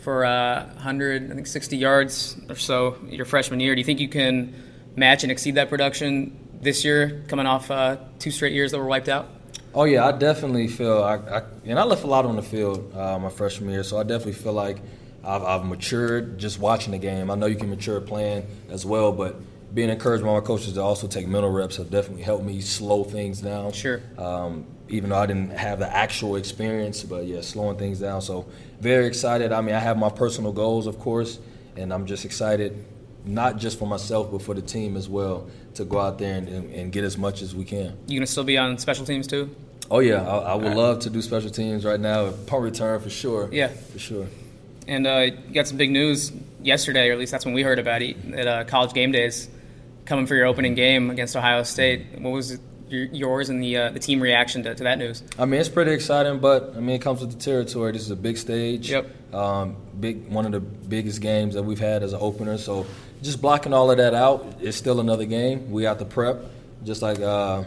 for 0.03 0.25
uh, 0.25 0.67
100, 0.67 1.31
I 1.31 1.35
think 1.35 1.47
60 1.47 1.77
yards 1.77 2.37
or 2.49 2.57
so 2.57 2.99
your 3.07 3.25
freshman 3.25 3.61
year. 3.61 3.75
Do 3.75 3.81
you 3.81 3.85
think 3.85 4.01
you 4.01 4.09
can 4.09 4.55
match 4.97 5.23
and 5.23 5.33
exceed 5.33 5.55
that 5.55 5.71
production 5.71 6.39
this 6.61 6.85
year, 6.85 7.25
coming 7.29 7.47
off 7.47 7.71
uh, 7.71 7.97
two 8.19 8.31
straight 8.31 8.53
years 8.53 8.73
that 8.73 8.79
were 8.79 8.87
wiped 8.87 9.09
out? 9.09 9.29
Oh 9.75 9.85
yeah, 9.85 10.07
I 10.07 10.13
definitely 10.13 10.69
feel 10.69 11.03
I, 11.03 11.17
I 11.17 11.43
and 11.65 11.79
I 11.79 11.85
left 11.85 12.05
a 12.05 12.07
lot 12.07 12.27
on 12.27 12.37
the 12.37 12.43
field 12.43 12.95
uh, 12.95 13.19
my 13.19 13.31
freshman 13.31 13.71
year, 13.71 13.83
so 13.83 13.99
I 13.99 14.03
definitely 14.03 14.35
feel 14.35 14.53
like 14.53 14.79
I've, 15.25 15.43
I've, 15.43 15.65
matured 15.65 16.39
just 16.39 16.59
watching 16.59 16.93
the 16.93 16.99
game. 16.99 17.31
I 17.31 17.37
know 17.37 17.47
you 17.47 17.57
can 17.57 17.71
mature 17.71 18.01
playing 18.01 18.47
as 18.71 18.85
well, 18.85 19.13
but 19.13 19.37
being 19.75 19.89
encouraged 19.89 20.25
by 20.25 20.33
my 20.33 20.41
coaches 20.41 20.75
to 20.75 20.83
also 20.83 21.07
take 21.07 21.27
mental 21.27 21.51
reps 21.51 21.77
have 21.77 21.91
definitely 21.91 22.23
helped 22.23 22.45
me 22.45 22.61
slow 22.61 23.05
things 23.05 23.41
down. 23.41 23.73
Sure. 23.73 24.03
Um, 24.19 24.67
even 24.89 25.09
though 25.11 25.19
I 25.19 25.27
didn't 25.27 25.53
have 25.53 25.79
the 25.79 25.89
actual 25.89 26.37
experience, 26.37 27.03
but 27.03 27.25
yeah, 27.25 27.41
slowing 27.41 27.79
things 27.79 28.01
down. 28.01 28.21
So 28.21 28.47
very 28.81 29.07
excited. 29.07 29.53
I 29.53 29.63
mean, 29.63 29.75
I 29.75 29.79
have 29.79 29.97
my 29.97 30.11
personal 30.11 30.53
goals, 30.53 30.87
of 30.87 30.99
course, 30.99 31.39
and 31.77 31.95
I'm 31.95 32.05
just 32.05 32.27
excited, 32.27 32.85
not 33.25 33.59
just 33.59 33.79
for 33.79 33.87
myself, 33.87 34.31
but 34.31 34.43
for 34.43 34.55
the 34.55 34.63
team 34.63 34.97
as 34.97 35.09
well, 35.09 35.49
to 35.75 35.85
go 35.85 35.99
out 35.99 36.19
there 36.19 36.37
and, 36.37 36.49
and, 36.49 36.75
and 36.75 36.93
get 36.93 37.05
as 37.05 37.17
much 37.17 37.43
as 37.43 37.55
we 37.55 37.65
can. 37.65 37.97
You 38.07 38.19
gonna 38.19 38.27
still 38.27 38.45
be 38.45 38.59
on 38.59 38.79
special 38.79 39.07
teams 39.07 39.27
too? 39.27 39.55
Oh 39.91 39.99
yeah, 39.99 40.27
I, 40.27 40.39
I 40.39 40.55
would 40.55 40.69
right. 40.69 40.77
love 40.77 41.01
to 41.01 41.11
do 41.11 41.21
special 41.23 41.51
teams 41.51 41.85
right 41.85 42.01
now. 42.01 42.31
Punt 42.31 42.63
return 42.63 43.01
for 43.01 43.11
sure. 43.11 43.49
Yeah, 43.53 43.69
for 43.69 43.99
sure. 43.99 44.27
And 44.89 45.07
uh, 45.07 45.31
you 45.47 45.55
got 45.55 45.69
some 45.69 45.77
big 45.77 45.91
news 45.91 46.33
yesterday, 46.63 47.09
or 47.09 47.13
at 47.13 47.19
least 47.19 47.33
that's 47.33 47.45
when 47.45 47.55
we 47.55 47.63
heard 47.63 47.79
about 47.79 48.03
it 48.03 48.17
at 48.35 48.47
uh, 48.47 48.65
College 48.65 48.95
Game 48.95 49.13
Days, 49.13 49.49
coming 50.05 50.27
for 50.27 50.35
your 50.35 50.47
opening 50.47 50.75
game 50.75 51.11
against 51.11 51.37
Ohio 51.37 51.63
State. 51.63 52.19
What 52.19 52.31
was 52.31 52.59
your, 52.89 53.05
yours 53.05 53.49
and 53.49 53.63
the 53.63 53.77
uh, 53.77 53.91
the 53.91 53.99
team 53.99 54.21
reaction 54.21 54.63
to, 54.65 54.75
to, 54.75 54.85
that 54.85 54.99
news? 54.99 55.23
I 55.39 55.45
mean, 55.45 55.61
it's 55.61 55.69
pretty 55.69 55.93
exciting, 55.93 56.41
but 56.41 56.75
I 56.77 56.81
mean, 56.81 56.97
it 56.97 57.03
comes 57.03 57.21
with 57.21 57.33
the 57.33 57.39
territory. 57.39 57.93
This 57.93 58.03
is 58.03 58.11
a 58.11 58.17
big 58.17 58.37
stage. 58.37 58.91
Yep. 58.91 59.35
Um, 59.35 59.77
big 59.99 60.29
one 60.29 60.47
of 60.47 60.53
the 60.53 60.61
biggest 60.61 61.21
games 61.21 61.55
that 61.55 61.63
we've 61.63 61.79
had 61.79 62.03
as 62.03 62.13
an 62.13 62.19
opener. 62.21 62.59
So 62.59 62.87
just 63.23 63.41
blocking 63.41 63.73
all 63.73 63.91
of 63.91 63.99
that 63.99 64.15
out, 64.15 64.57
it's 64.61 64.77
still 64.77 65.01
another 65.01 65.25
game. 65.25 65.71
We 65.71 65.85
have 65.85 65.99
to 65.99 66.05
prep, 66.05 66.45
just 66.85 67.03
like 67.03 67.21
uh, 67.21 67.65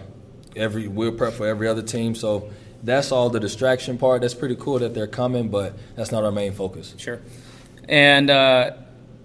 every 0.56 0.88
we'll 0.88 1.14
prep 1.14 1.34
for 1.34 1.48
every 1.48 1.68
other 1.68 1.82
team. 1.82 2.14
So 2.14 2.52
that's 2.84 3.12
all 3.12 3.30
the 3.30 3.40
distraction 3.40 3.98
part. 3.98 4.22
That's 4.22 4.34
pretty 4.34 4.58
cool 4.58 4.80
that 4.80 4.94
they're 4.94 5.08
coming, 5.08 5.50
but 5.50 5.74
that's 5.96 6.12
not 6.12 6.24
our 6.24 6.32
main 6.32 6.52
focus. 6.52 6.94
Sure. 6.98 7.22
And 7.88 8.30
uh, 8.30 8.72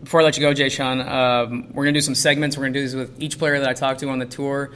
before 0.02 0.20
I 0.20 0.24
let 0.24 0.36
you 0.36 0.42
go, 0.42 0.54
J-Shun, 0.54 1.00
um, 1.00 1.68
we're 1.72 1.84
going 1.84 1.94
to 1.94 2.00
do 2.00 2.04
some 2.04 2.14
segments. 2.14 2.56
We're 2.56 2.64
going 2.64 2.74
to 2.74 2.78
do 2.78 2.86
this 2.86 2.94
with 2.94 3.22
each 3.22 3.38
player 3.38 3.58
that 3.58 3.68
I 3.68 3.74
talk 3.74 3.98
to 3.98 4.08
on 4.08 4.18
the 4.18 4.26
tour. 4.26 4.72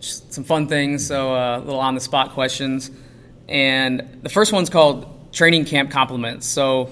Just 0.00 0.34
some 0.34 0.44
fun 0.44 0.68
things, 0.68 1.06
so 1.06 1.34
uh, 1.34 1.58
little 1.58 1.80
on 1.80 1.94
the 1.94 2.00
spot 2.00 2.32
questions. 2.32 2.90
And 3.48 4.20
the 4.22 4.28
first 4.28 4.52
one's 4.52 4.68
called 4.68 5.32
training 5.32 5.64
camp 5.64 5.90
compliments. 5.90 6.46
So 6.46 6.90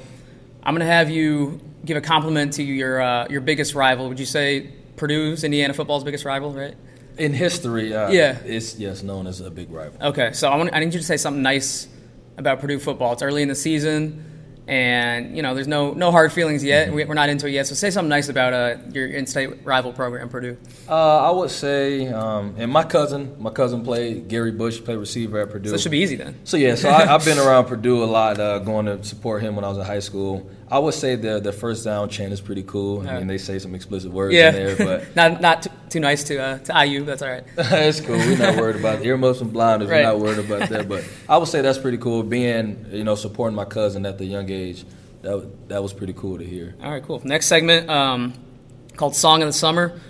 I'm 0.63 0.75
going 0.75 0.87
to 0.87 0.93
have 0.93 1.11
you 1.11 1.61
give 1.85 1.97
a 1.97 2.01
compliment 2.01 2.55
to 2.55 2.63
your 2.63 3.01
uh, 3.01 3.27
your 3.29 3.41
biggest 3.41 3.75
rival. 3.75 4.09
Would 4.09 4.21
you 4.21 4.27
say 4.27 4.71
Purdue's 4.97 5.45
Indiana 5.45 5.75
football's 5.75 6.05
biggest 6.05 6.25
rival, 6.25 6.53
right? 6.53 6.75
in 7.19 7.33
history, 7.33 7.95
uh, 7.95 8.11
yeah, 8.11 8.39
it's 8.45 8.77
yes 8.77 9.03
known 9.03 9.27
as 9.27 9.41
a 9.41 9.51
big 9.51 9.71
rival. 9.71 10.09
Okay, 10.09 10.33
so 10.33 10.49
I 10.49 10.57
want 10.57 10.71
I 10.73 10.81
need 10.81 10.93
you 10.93 11.01
to 11.01 11.07
say 11.07 11.17
something 11.17 11.43
nice 11.43 11.89
about 12.37 12.61
Purdue 12.61 12.79
football. 12.79 13.13
It's 13.13 13.23
early 13.23 13.43
in 13.43 13.49
the 13.49 13.55
season, 13.55 14.25
and 14.67 15.37
you 15.37 15.43
know 15.43 15.55
there's 15.55 15.69
no 15.69 15.93
no 15.93 16.11
hard 16.11 16.33
feelings 16.33 16.65
yet. 16.65 16.89
Mm-hmm. 16.89 17.09
We're 17.09 17.15
not 17.15 17.29
into 17.29 17.47
it 17.47 17.53
yet. 17.53 17.67
So 17.67 17.75
say 17.75 17.91
something 17.91 18.09
nice 18.09 18.29
about 18.29 18.53
uh, 18.53 18.77
your 18.93 19.07
in-state 19.07 19.65
rival 19.65 19.93
program, 19.93 20.29
Purdue. 20.29 20.57
Uh, 20.89 21.29
I 21.29 21.31
would 21.31 21.51
say, 21.51 22.09
um, 22.09 22.55
and 22.59 22.71
my 22.71 22.85
cousin, 22.85 23.37
my 23.39 23.51
cousin 23.51 23.85
played 23.85 24.29
Gary 24.29 24.53
Bush, 24.53 24.83
played 24.83 24.99
receiver 24.99 25.41
at 25.41 25.51
Purdue. 25.51 25.69
So 25.71 25.75
it 25.77 25.81
should 25.81 25.93
be 25.93 26.01
easy 26.01 26.17
then. 26.17 26.41
So 26.45 26.57
yeah, 26.57 26.75
so 26.75 26.91
I, 26.91 27.07
have 27.07 27.25
been 27.25 27.39
around 27.39 27.67
Purdue 27.67 28.03
a 28.03 28.07
lot, 28.07 28.41
uh, 28.41 28.59
going 28.59 28.87
to 28.87 29.03
support 29.05 29.43
him 29.43 29.55
when 29.55 29.65
I 29.65 29.69
was 29.69 29.79
in 29.79 29.85
high 29.85 30.01
school. 30.01 30.51
I 30.71 30.79
would 30.79 30.95
say 30.95 31.17
the 31.17 31.41
the 31.41 31.53
first 31.53 31.85
down 31.85 32.09
chant 32.09 32.33
is 32.33 32.41
pretty 32.41 32.63
cool. 32.63 33.07
I 33.07 33.19
mean, 33.19 33.27
they 33.27 33.39
say 33.39 33.59
some 33.59 33.75
explicit 33.75 34.11
words 34.11 34.35
yeah. 34.35 34.49
in 34.49 34.55
there, 34.55 34.77
but 34.79 35.17
not 35.17 35.41
not 35.41 35.63
too, 35.63 35.71
too 35.91 36.01
nice 36.01 36.25
to 36.25 36.39
uh, 36.39 36.59
to 36.59 36.87
IU. 36.87 37.05
That's 37.05 37.23
all 37.23 37.29
right. 37.29 37.45
that's 37.57 38.01
cool. 38.01 38.17
We're 38.17 38.39
not 38.39 38.57
worried 38.57 38.77
about 38.77 39.01
it. 39.01 39.07
earmuffs 39.07 39.41
and 39.41 39.53
blinders. 39.53 39.91
Right. 39.91 39.99
We're 39.99 40.13
not 40.13 40.19
worried 40.21 40.39
about 40.39 40.69
that. 40.71 40.89
But 40.89 41.09
I 41.29 41.37
would 41.37 41.49
say 41.49 41.61
that's 41.61 41.79
pretty 41.79 41.99
cool. 41.99 42.23
Being 42.23 42.87
you 42.91 43.05
know 43.05 43.15
supporting 43.15 43.55
my 43.55 43.67
cousin 43.67 44.07
at 44.07 44.17
the 44.17 44.25
young 44.25 44.51
age, 44.51 44.85
that 45.23 45.69
that 45.69 45.83
was 45.83 45.93
pretty 45.93 46.15
cool 46.15 46.39
to 46.39 46.45
hear. 46.45 46.75
All 46.83 46.91
right, 46.91 47.03
cool. 47.03 47.21
Next 47.25 47.47
segment 47.47 47.91
um, 47.91 48.33
called 48.97 49.15
"Song 49.15 49.43
of 49.43 49.49
the 49.49 49.53
Summer." 49.53 50.01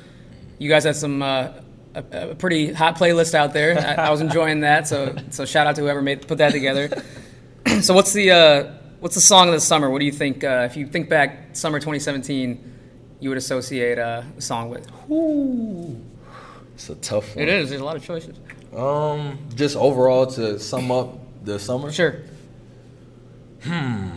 You 0.59 0.69
guys 0.69 0.85
had 0.85 0.97
some. 0.97 1.23
Uh, 1.23 1.53
a, 1.97 2.31
a, 2.31 2.35
pretty 2.35 2.73
hot 2.73 2.97
playlist 2.97 3.35
out 3.35 3.53
there. 3.53 3.79
I, 3.79 4.07
I, 4.07 4.11
was 4.11 4.21
enjoying 4.21 4.61
that, 4.61 4.89
so 4.89 5.15
so 5.31 5.45
shout 5.45 5.69
out 5.69 5.77
to 5.77 5.83
whoever 5.83 6.03
made 6.03 6.27
put 6.27 6.39
that 6.39 6.51
together. 6.51 6.91
so 7.83 7.95
what's 7.95 8.13
the 8.13 8.33
uh, 8.33 8.73
What's 9.05 9.17
the 9.17 9.21
song 9.21 9.49
of 9.49 9.53
the 9.53 9.61
summer? 9.61 9.91
What 9.91 9.99
do 9.99 10.07
you 10.07 10.13
think? 10.13 10.43
Uh, 10.45 10.67
if 10.71 10.79
you 10.79 10.87
think 10.87 11.11
back 11.11 11.55
summer 11.55 11.79
2017, 11.79 12.73
you 13.21 13.29
would 13.29 13.37
associate 13.37 13.99
uh, 13.99 14.23
a 14.39 14.41
song 14.41 14.71
with? 14.71 14.91
Ooh, 15.11 16.03
it's 16.73 16.89
a 16.89 16.95
tough 16.95 17.37
one. 17.37 17.43
It 17.43 17.51
is. 17.51 17.69
There's 17.69 17.83
a 17.83 17.85
lot 17.85 17.97
of 17.97 18.03
choices. 18.03 18.35
Um, 18.75 19.39
just 19.55 19.77
overall 19.77 20.27
to 20.29 20.59
sum 20.59 20.91
up 20.91 21.19
the 21.45 21.59
summer. 21.59 21.93
Sure. 21.93 22.23
Hmm. 23.63 24.09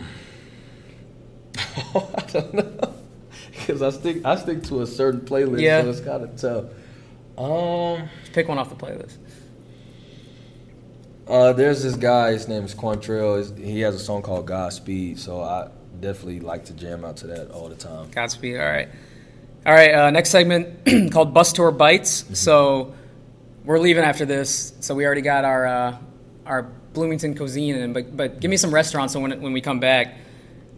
I 1.94 2.24
don't 2.32 2.54
know 2.54 2.94
because 3.50 3.82
I 3.82 3.90
stick 3.90 4.24
I 4.24 4.36
stick 4.36 4.62
to 4.62 4.80
a 4.80 4.86
certain 4.86 5.20
playlist, 5.20 5.60
yeah. 5.60 5.82
so 5.82 5.90
it's 5.90 6.00
kind 6.00 6.24
of 6.24 6.34
tough. 6.34 6.64
Um, 7.36 8.08
Just 8.20 8.32
pick 8.32 8.48
one 8.48 8.56
off 8.56 8.70
the 8.70 8.86
playlist. 8.86 9.18
Uh, 11.28 11.52
there's 11.52 11.82
this 11.82 11.96
guy. 11.96 12.32
His 12.32 12.48
name 12.48 12.64
is 12.64 12.74
Quantrill. 12.74 13.56
He 13.58 13.80
has 13.80 13.94
a 13.94 13.98
song 13.98 14.22
called 14.22 14.46
Godspeed. 14.46 15.18
So 15.18 15.42
I 15.42 15.68
definitely 16.00 16.40
like 16.40 16.64
to 16.66 16.72
jam 16.72 17.04
out 17.04 17.18
to 17.18 17.26
that 17.28 17.50
all 17.50 17.68
the 17.68 17.74
time. 17.74 18.10
Godspeed. 18.10 18.56
All 18.56 18.66
right. 18.66 18.88
All 19.66 19.74
right. 19.74 19.92
Uh, 19.92 20.10
next 20.10 20.30
segment 20.30 21.12
called 21.12 21.34
Bus 21.34 21.52
Tour 21.52 21.70
Bites. 21.70 22.22
Mm-hmm. 22.22 22.34
So 22.34 22.94
we're 23.64 23.78
leaving 23.78 24.04
after 24.04 24.24
this. 24.24 24.72
So 24.80 24.94
we 24.94 25.04
already 25.04 25.20
got 25.20 25.44
our 25.44 25.66
uh, 25.66 25.98
our 26.46 26.62
Bloomington 26.94 27.36
cuisine 27.36 27.74
in. 27.74 27.92
But 27.92 28.16
but 28.16 28.40
give 28.40 28.50
me 28.50 28.56
some 28.56 28.72
restaurants. 28.72 29.12
So 29.12 29.20
when 29.20 29.40
when 29.40 29.52
we 29.52 29.60
come 29.60 29.80
back. 29.80 30.16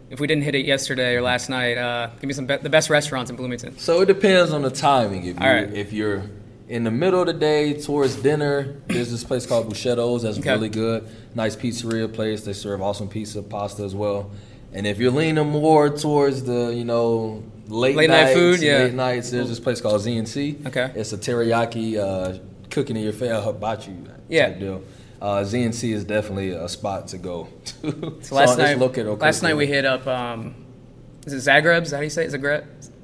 If 0.09 0.19
we 0.19 0.27
didn't 0.27 0.43
hit 0.43 0.55
it 0.55 0.65
yesterday 0.65 1.15
or 1.15 1.21
last 1.21 1.47
night, 1.49 1.77
uh, 1.77 2.09
give 2.19 2.27
me 2.27 2.33
some 2.33 2.45
be- 2.45 2.57
the 2.57 2.69
best 2.69 2.89
restaurants 2.89 3.31
in 3.31 3.37
Bloomington. 3.37 3.77
So 3.77 4.01
it 4.01 4.07
depends 4.07 4.51
on 4.51 4.61
the 4.61 4.69
timing. 4.69 5.23
If 5.23 5.39
you 5.39 5.47
if 5.73 5.93
you're 5.93 6.23
in 6.71 6.83
the 6.85 6.91
middle 6.91 7.19
of 7.19 7.27
the 7.27 7.33
day, 7.33 7.73
towards 7.73 8.15
dinner, 8.15 8.75
there's 8.87 9.11
this 9.11 9.23
place 9.25 9.45
called 9.45 9.67
Bucceto's 9.69 10.23
that's 10.23 10.39
Okay. 10.39 10.51
really 10.51 10.69
good. 10.69 11.07
Nice 11.35 11.55
pizzeria 11.55 12.11
place. 12.11 12.43
They 12.43 12.53
serve 12.53 12.81
awesome 12.81 13.09
pizza, 13.09 13.43
pasta 13.43 13.83
as 13.83 13.93
well. 13.93 14.31
And 14.73 14.87
if 14.87 14.97
you're 14.97 15.11
leaning 15.11 15.47
more 15.49 15.89
towards 15.89 16.43
the, 16.43 16.73
you 16.73 16.85
know, 16.85 17.43
late, 17.67 17.95
Late 17.97 18.09
night 18.09 18.33
food, 18.33 18.61
yeah. 18.61 18.79
late 18.83 18.93
nights, 18.93 19.29
there's 19.31 19.49
this 19.49 19.59
place 19.59 19.81
called 19.81 20.01
ZNC. 20.01 20.65
Okay. 20.67 20.91
It's 20.95 21.11
a 21.11 21.17
teriyaki 21.17 21.97
uh, 21.97 22.39
cooking 22.69 22.95
in 22.95 23.03
your 23.03 23.11
face, 23.13 23.31
hibachi 23.43 23.91
Yeah. 24.29 24.47
type 24.47 24.59
deal. 24.59 24.81
Uh, 25.21 25.43
ZNC 25.43 25.91
is 25.93 26.03
definitely 26.05 26.51
a 26.51 26.69
spot 26.69 27.09
to 27.09 27.17
go 27.17 27.49
to. 27.65 28.17
So 28.21 28.35
last 28.35 28.57
it's 28.57 28.79
night, 28.79 29.19
last 29.19 29.43
night 29.43 29.55
we 29.57 29.67
hit 29.67 29.83
up. 29.85 30.07
Um, 30.07 30.55
is 31.27 31.33
it 31.33 31.49
Zagreb? 31.51 31.83
Is 31.83 31.91
that 31.91 31.97
how 31.97 32.03
you 32.03 32.09
say 32.09 32.25
it? 32.25 32.31
Zagreb? 32.31 32.63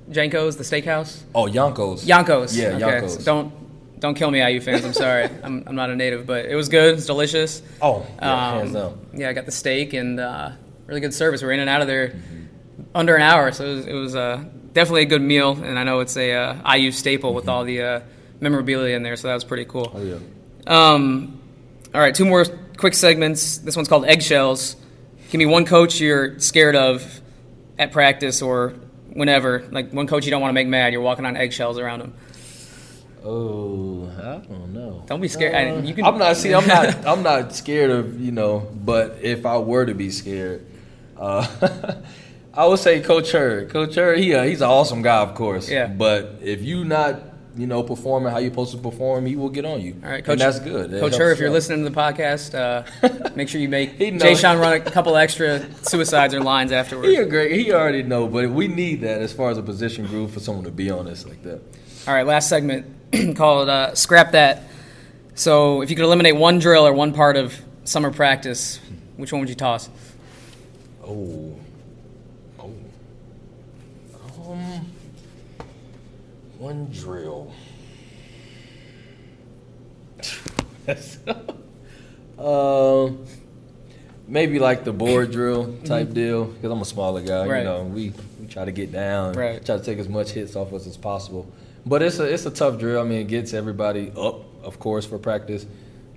Janko's, 0.09 0.55
the 0.57 0.63
steakhouse. 0.63 1.21
Oh, 1.35 1.45
Yonkos. 1.45 2.05
Yonkos. 2.05 2.55
Yeah, 2.57 2.67
okay. 2.69 3.05
Yonkos. 3.05 3.17
so 3.17 3.23
don't 3.23 3.99
don't 3.99 4.13
kill 4.13 4.29
me, 4.29 4.41
IU 4.45 4.61
fans. 4.61 4.85
I'm 4.85 4.93
sorry. 4.93 5.23
I'm, 5.43 5.63
I'm 5.65 5.75
not 5.75 5.89
a 5.89 5.95
native, 5.95 6.25
but 6.27 6.45
it 6.45 6.55
was 6.55 6.69
good. 6.69 6.95
It's 6.97 7.07
delicious. 7.07 7.61
Oh, 7.81 8.05
yeah, 8.19 8.49
Um, 8.49 8.57
hands 8.59 8.73
down. 8.73 9.05
Yeah, 9.13 9.29
I 9.29 9.33
got 9.33 9.45
the 9.45 9.51
steak 9.51 9.93
and 9.93 10.19
uh, 10.19 10.51
really 10.85 11.01
good 11.01 11.13
service. 11.13 11.41
We 11.41 11.47
were 11.47 11.53
in 11.53 11.59
and 11.59 11.69
out 11.69 11.81
of 11.81 11.87
there 11.87 12.15
under 12.93 13.15
an 13.15 13.21
hour, 13.23 13.51
so 13.51 13.65
it 13.65 13.75
was, 13.75 13.85
it 13.87 13.93
was 13.93 14.15
uh, 14.15 14.43
definitely 14.73 15.01
a 15.01 15.05
good 15.07 15.21
meal. 15.23 15.51
And 15.51 15.79
I 15.79 15.83
know 15.83 16.01
it's 16.01 16.15
a 16.15 16.31
uh, 16.31 16.75
IU 16.75 16.91
staple 16.91 17.33
with 17.33 17.49
all 17.49 17.63
the 17.63 17.81
uh, 17.81 17.99
memorabilia 18.39 18.95
in 18.95 19.01
there, 19.03 19.15
so 19.15 19.29
that 19.29 19.33
was 19.33 19.43
pretty 19.43 19.65
cool. 19.65 19.91
Oh, 19.93 20.01
yeah. 20.03 20.19
Um, 20.67 21.41
all 21.95 21.99
right, 22.01 22.13
two 22.13 22.25
more 22.25 22.45
quick 22.77 22.93
segments. 22.93 23.57
This 23.57 23.75
one's 23.75 23.87
called 23.87 24.05
eggshells. 24.05 24.75
Give 25.31 25.39
me 25.39 25.47
one 25.47 25.65
coach 25.65 25.99
you're 25.99 26.39
scared 26.39 26.75
of 26.75 27.21
at 27.79 27.91
practice 27.91 28.41
or 28.43 28.75
whenever. 29.13 29.63
Like 29.71 29.91
one 29.91 30.07
coach 30.07 30.25
you 30.25 30.31
don't 30.31 30.41
want 30.41 30.49
to 30.49 30.53
make 30.55 30.67
mad. 30.67 30.93
You're 30.93 31.01
walking 31.01 31.25
on 31.25 31.35
eggshells 31.37 31.77
around 31.79 32.01
him. 32.01 32.13
Oh, 33.23 34.09
I 34.19 34.37
don't 34.47 34.73
know. 34.73 35.03
Don't 35.07 35.19
be 35.21 35.27
scared. 35.27 35.53
I- 35.55 35.79
you 35.81 35.93
can- 35.93 36.05
I'm 36.05 36.17
not. 36.17 36.37
See, 36.37 36.53
I'm 36.53 36.67
not. 36.67 37.05
I'm 37.07 37.23
not 37.23 37.53
scared 37.53 37.91
of 37.91 38.19
you 38.21 38.31
know. 38.31 38.67
But 38.85 39.17
if 39.21 39.45
I 39.45 39.57
were 39.57 39.85
to 39.85 39.93
be 39.93 40.11
scared, 40.11 40.65
uh, 41.17 41.45
I 42.53 42.65
would 42.65 42.79
say 42.79 43.01
Coach 43.01 43.31
Heard. 43.31 43.69
Coach 43.69 43.95
Heard, 43.95 44.19
he 44.19 44.33
uh, 44.33 44.43
he's 44.43 44.61
an 44.61 44.69
awesome 44.69 45.01
guy, 45.01 45.17
of 45.21 45.35
course. 45.35 45.69
Yeah. 45.69 45.87
But 45.87 46.39
if 46.41 46.61
you 46.63 46.85
not 46.85 47.19
you 47.57 47.67
know 47.67 47.83
performing 47.83 48.31
how 48.31 48.37
you're 48.37 48.51
supposed 48.51 48.71
to 48.71 48.77
perform, 48.77 49.25
he 49.25 49.35
will 49.35 49.49
get 49.49 49.65
on 49.65 49.81
you. 49.81 49.99
All 50.03 50.09
right, 50.09 50.23
Coach. 50.23 50.33
And 50.33 50.41
that's 50.41 50.59
good. 50.59 50.91
That 50.91 50.99
Coach 50.99 51.15
Hur, 51.15 51.31
if 51.31 51.39
you're 51.39 51.49
out. 51.49 51.53
listening 51.53 51.83
to 51.83 51.89
the 51.89 51.95
podcast, 51.95 52.53
uh, 52.53 53.29
make 53.35 53.49
sure 53.49 53.59
you 53.59 53.69
make. 53.69 53.97
J-Shun 53.97 54.59
run 54.59 54.73
a 54.73 54.79
couple 54.79 55.15
extra 55.17 55.65
suicides 55.83 56.33
or 56.33 56.41
lines 56.41 56.71
afterwards. 56.71 57.09
He 57.09 57.23
great. 57.25 57.53
He 57.53 57.71
already 57.71 58.03
know, 58.03 58.27
but 58.27 58.49
we 58.49 58.67
need 58.67 59.01
that 59.01 59.21
as 59.21 59.33
far 59.33 59.49
as 59.49 59.57
a 59.57 59.63
position 59.63 60.05
group 60.05 60.31
for 60.31 60.39
someone 60.39 60.65
to 60.65 60.71
be 60.71 60.89
on 60.89 61.07
us 61.07 61.25
like 61.25 61.43
that. 61.43 61.61
All 62.07 62.13
right, 62.13 62.25
last 62.25 62.49
segment 62.49 62.85
called 63.35 63.69
uh, 63.69 63.95
Scrap 63.95 64.31
That. 64.31 64.63
So, 65.35 65.81
if 65.81 65.89
you 65.89 65.95
could 65.95 66.05
eliminate 66.05 66.35
one 66.35 66.59
drill 66.59 66.87
or 66.87 66.93
one 66.93 67.13
part 67.13 67.37
of 67.37 67.59
summer 67.83 68.11
practice, 68.11 68.79
which 69.17 69.31
one 69.31 69.39
would 69.39 69.49
you 69.49 69.55
toss? 69.55 69.89
Oh. 71.03 71.55
Um. 72.59 72.73
One 76.57 76.87
drill. 76.91 77.51
um. 82.39 83.25
Maybe 84.29 84.59
like 84.59 84.83
the 84.83 84.91
board 84.91 85.31
drill 85.31 85.73
type 85.85 86.11
deal 86.11 86.45
because 86.45 86.69
I'm 86.69 86.81
a 86.81 86.85
smaller 86.85 87.21
guy. 87.21 87.29
Mm-hmm. 87.29 87.49
Right. 87.49 87.59
You 87.59 87.63
know, 87.63 87.83
we, 87.83 88.13
we 88.41 88.47
try 88.47 88.65
to 88.65 88.73
get 88.73 88.91
down, 88.91 89.33
Right. 89.33 89.65
try 89.65 89.77
to 89.77 89.83
take 89.83 89.99
as 89.99 90.09
much 90.09 90.31
hits 90.31 90.57
off 90.57 90.73
us 90.73 90.85
as 90.85 90.97
possible. 90.97 91.49
But 91.85 92.01
it's 92.01 92.19
a 92.19 92.25
it's 92.25 92.45
a 92.45 92.51
tough 92.51 92.77
drill. 92.77 92.99
I 92.99 93.05
mean, 93.05 93.21
it 93.21 93.27
gets 93.29 93.53
everybody 93.53 94.11
up, 94.17 94.43
of 94.65 94.79
course, 94.79 95.05
for 95.05 95.17
practice. 95.17 95.65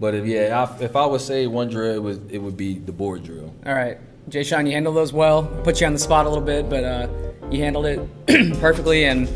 But 0.01 0.17
if 0.17 0.27
yeah, 0.27 0.67
I, 0.69 0.83
if 0.83 0.97
I 0.97 1.07
would 1.07 1.21
say 1.21 1.47
one 1.47 1.69
drill, 1.69 1.95
it 1.95 2.03
would 2.03 2.33
it 2.33 2.39
would 2.39 2.57
be 2.57 2.79
the 2.79 2.91
board 2.91 3.23
drill. 3.23 3.55
All 3.65 3.75
right, 3.75 3.99
J-Shun, 4.29 4.67
you 4.67 4.73
handled 4.73 4.97
those 4.97 5.13
well. 5.13 5.45
Put 5.63 5.81
you 5.81 5.87
on 5.87 5.93
the 5.93 5.99
spot 6.01 6.27
a 6.27 6.29
little 6.29 6.45
bit, 6.45 6.69
but 6.69 6.83
uh, 6.83 7.07
you 7.53 7.61
handled 7.63 7.87
it 7.87 8.01
perfectly, 8.61 9.05
and 9.05 9.29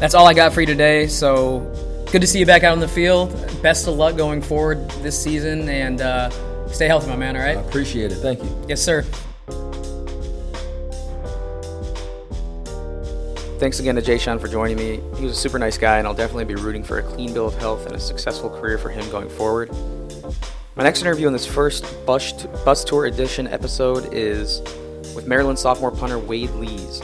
that's 0.00 0.14
all 0.14 0.26
I 0.26 0.34
got 0.34 0.52
for 0.52 0.60
you 0.60 0.66
today. 0.66 1.06
So, 1.06 1.60
good 2.10 2.20
to 2.20 2.26
see 2.26 2.38
you 2.38 2.46
back 2.46 2.62
out 2.62 2.72
on 2.72 2.80
the 2.80 2.88
field. 2.88 3.30
Best 3.62 3.88
of 3.88 3.94
luck 3.94 4.16
going 4.16 4.42
forward 4.42 4.88
this 5.02 5.20
season, 5.20 5.68
and 5.68 6.00
uh, 6.00 6.30
stay 6.68 6.86
healthy, 6.86 7.08
my 7.08 7.16
man. 7.16 7.36
All 7.36 7.42
right. 7.42 7.56
I 7.56 7.60
appreciate 7.60 8.12
it. 8.12 8.16
Thank 8.16 8.42
you. 8.42 8.64
Yes, 8.68 8.80
sir. 8.80 9.04
Thanks 13.58 13.80
again 13.80 13.96
to 13.96 14.02
J-Shun 14.02 14.38
for 14.38 14.46
joining 14.46 14.76
me. 14.76 15.00
He 15.16 15.24
was 15.24 15.32
a 15.32 15.40
super 15.40 15.58
nice 15.58 15.76
guy, 15.76 15.98
and 15.98 16.06
I'll 16.06 16.14
definitely 16.14 16.44
be 16.44 16.54
rooting 16.54 16.84
for 16.84 16.98
a 16.98 17.02
clean 17.02 17.34
bill 17.34 17.48
of 17.48 17.56
health 17.56 17.86
and 17.86 17.96
a 17.96 17.98
successful 17.98 18.50
career 18.50 18.78
for 18.78 18.88
him 18.88 19.10
going 19.10 19.28
forward. 19.28 19.72
My 20.76 20.84
next 20.84 21.00
interview 21.00 21.26
in 21.26 21.32
this 21.32 21.44
first 21.44 21.84
bus, 22.06 22.44
bus 22.64 22.84
tour 22.84 23.06
edition 23.06 23.48
episode 23.48 24.14
is 24.14 24.60
with 25.12 25.26
Maryland 25.26 25.58
sophomore 25.58 25.90
punter 25.90 26.20
Wade 26.20 26.50
Lees. 26.50 27.02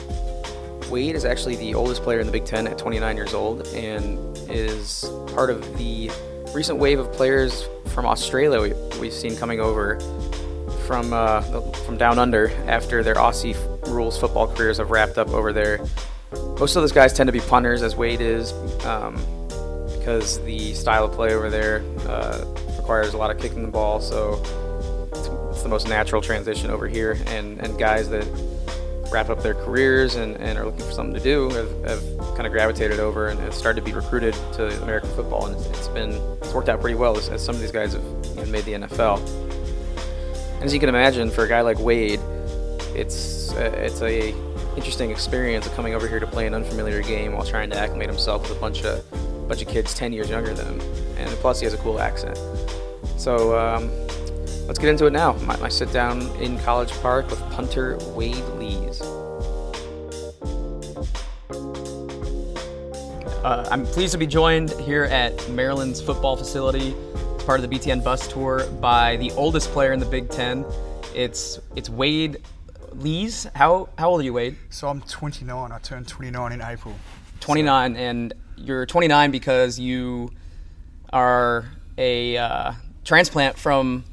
Wade 0.94 1.16
is 1.16 1.24
actually 1.24 1.56
the 1.56 1.74
oldest 1.74 2.04
player 2.04 2.20
in 2.20 2.26
the 2.26 2.30
Big 2.30 2.44
Ten 2.44 2.68
at 2.68 2.78
29 2.78 3.16
years 3.16 3.34
old 3.34 3.66
and 3.74 4.38
is 4.48 5.04
part 5.34 5.50
of 5.50 5.76
the 5.76 6.08
recent 6.54 6.78
wave 6.78 7.00
of 7.00 7.10
players 7.10 7.66
from 7.86 8.06
Australia 8.06 8.62
we, 8.62 9.00
we've 9.00 9.12
seen 9.12 9.36
coming 9.36 9.58
over 9.58 9.98
from 10.86 11.12
uh, 11.12 11.40
from 11.84 11.98
down 11.98 12.20
under 12.20 12.48
after 12.68 13.02
their 13.02 13.16
Aussie 13.16 13.56
rules 13.88 14.16
football 14.16 14.46
careers 14.54 14.78
have 14.78 14.92
wrapped 14.92 15.18
up 15.18 15.30
over 15.30 15.52
there. 15.52 15.84
Most 16.60 16.76
of 16.76 16.82
those 16.84 16.92
guys 16.92 17.12
tend 17.12 17.26
to 17.26 17.32
be 17.32 17.40
punters, 17.40 17.82
as 17.82 17.96
Wade 17.96 18.20
is, 18.20 18.52
um, 18.84 19.16
because 19.98 20.40
the 20.44 20.74
style 20.74 21.06
of 21.06 21.12
play 21.12 21.34
over 21.34 21.50
there 21.50 21.82
uh, 22.06 22.44
requires 22.76 23.14
a 23.14 23.18
lot 23.18 23.32
of 23.32 23.40
kicking 23.40 23.62
the 23.62 23.68
ball. 23.68 24.00
So 24.00 24.40
it's, 25.10 25.26
it's 25.50 25.62
the 25.64 25.68
most 25.68 25.88
natural 25.88 26.22
transition 26.22 26.70
over 26.70 26.86
here, 26.86 27.18
and 27.26 27.58
and 27.58 27.76
guys 27.76 28.08
that 28.10 28.24
wrap 29.10 29.30
up 29.30 29.42
their 29.42 29.54
careers 29.54 30.16
and, 30.16 30.36
and 30.36 30.58
are 30.58 30.64
looking 30.64 30.84
for 30.84 30.92
something 30.92 31.14
to 31.14 31.20
do 31.20 31.50
have, 31.50 31.84
have 31.84 32.18
kind 32.34 32.46
of 32.46 32.52
gravitated 32.52 32.98
over 32.98 33.28
and 33.28 33.38
have 33.40 33.54
started 33.54 33.80
to 33.80 33.84
be 33.84 33.92
recruited 33.92 34.34
to 34.52 34.82
American 34.82 35.10
football, 35.10 35.46
and 35.46 35.66
it's, 35.66 35.88
been 35.88 36.12
it's 36.40 36.52
worked 36.52 36.68
out 36.68 36.80
pretty 36.80 36.96
well 36.96 37.16
as, 37.16 37.28
as 37.28 37.44
some 37.44 37.54
of 37.54 37.60
these 37.60 37.72
guys 37.72 37.94
have 37.94 38.48
made 38.48 38.64
the 38.64 38.72
NFL. 38.72 39.18
And 40.54 40.64
as 40.64 40.72
you 40.72 40.80
can 40.80 40.88
imagine, 40.88 41.30
for 41.30 41.44
a 41.44 41.48
guy 41.48 41.60
like 41.60 41.78
Wade, 41.78 42.20
it's 42.94 43.52
uh, 43.52 43.72
it's 43.76 44.02
a 44.02 44.34
interesting 44.76 45.10
experience 45.10 45.66
of 45.66 45.74
coming 45.74 45.94
over 45.94 46.08
here 46.08 46.18
to 46.18 46.26
play 46.26 46.46
an 46.46 46.54
unfamiliar 46.54 47.02
game 47.02 47.32
while 47.32 47.44
trying 47.44 47.70
to 47.70 47.78
acclimate 47.78 48.08
himself 48.08 48.42
with 48.42 48.56
a 48.56 48.60
bunch 48.60 48.84
of 48.84 49.04
bunch 49.48 49.62
of 49.62 49.68
kids 49.68 49.94
10 49.94 50.12
years 50.12 50.30
younger 50.30 50.54
than 50.54 50.66
him, 50.66 50.80
and 51.18 51.28
plus 51.36 51.60
he 51.60 51.64
has 51.64 51.74
a 51.74 51.78
cool 51.78 52.00
accent. 52.00 52.38
So 53.16 53.58
um, 53.58 53.90
let's 54.66 54.78
get 54.78 54.88
into 54.88 55.06
it 55.06 55.12
now. 55.12 55.34
My, 55.34 55.56
my 55.58 55.68
sit 55.68 55.92
down 55.92 56.22
in 56.36 56.58
College 56.60 56.92
Park 57.00 57.28
with 57.30 57.40
punter 57.50 57.98
Wade 58.14 58.44
Lees. 58.56 59.00
Uh, 63.42 63.68
I'm 63.70 63.84
pleased 63.84 64.12
to 64.12 64.18
be 64.18 64.26
joined 64.26 64.70
here 64.80 65.04
at 65.04 65.50
Maryland's 65.50 66.00
football 66.00 66.34
facility 66.34 66.94
as 67.36 67.42
part 67.44 67.62
of 67.62 67.68
the 67.68 67.76
BTN 67.76 68.02
bus 68.02 68.26
tour 68.26 68.66
by 68.80 69.16
the 69.18 69.30
oldest 69.32 69.70
player 69.70 69.92
in 69.92 70.00
the 70.00 70.06
Big 70.06 70.30
Ten. 70.30 70.64
It's 71.14 71.60
it's 71.76 71.90
Wade 71.90 72.38
Lees. 72.92 73.46
How 73.54 73.90
how 73.98 74.10
old 74.10 74.22
are 74.22 74.24
you, 74.24 74.32
Wade? 74.32 74.56
So 74.70 74.88
I'm 74.88 75.02
29. 75.02 75.72
I 75.72 75.78
turned 75.80 76.08
29 76.08 76.52
in 76.52 76.62
April. 76.62 76.94
29, 77.40 77.96
and 77.96 78.32
you're 78.56 78.86
29 78.86 79.30
because 79.30 79.78
you 79.78 80.30
are 81.12 81.66
a 81.98 82.38
uh, 82.38 82.72
transplant 83.04 83.58
from 83.58 84.04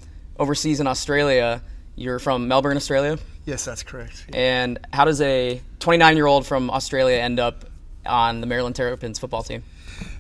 overseas 0.42 0.80
in 0.80 0.88
Australia. 0.88 1.62
You're 1.96 2.20
from 2.20 2.48
Melbourne, 2.48 2.76
Australia. 2.76 3.20
Yes, 3.46 3.64
that's 3.64 3.84
correct. 3.84 4.26
And 4.34 4.80
how 4.92 5.06
does 5.06 5.22
a 5.22 5.62
29 5.80 6.16
year 6.16 6.26
old 6.26 6.48
from 6.48 6.72
Australia 6.72 7.18
end 7.18 7.40
up 7.40 7.66
on 8.06 8.42
the 8.42 8.48
Maryland 8.48 8.76
Terrapins 8.76 9.20
football 9.20 9.44
team? 9.44 9.64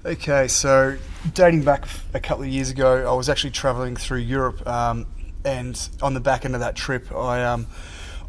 Okay, 0.05 0.47
so 0.47 0.97
dating 1.34 1.63
back 1.63 1.86
a 2.13 2.19
couple 2.19 2.43
of 2.43 2.49
years 2.49 2.69
ago, 2.69 3.10
I 3.12 3.15
was 3.15 3.29
actually 3.29 3.51
traveling 3.51 3.95
through 3.95 4.19
Europe, 4.19 4.65
um, 4.67 5.07
and 5.43 5.89
on 6.03 6.13
the 6.13 6.19
back 6.19 6.45
end 6.45 6.53
of 6.53 6.62
that 6.62 6.75
trip, 6.75 7.12
I 7.12 7.43
um, 7.43 7.65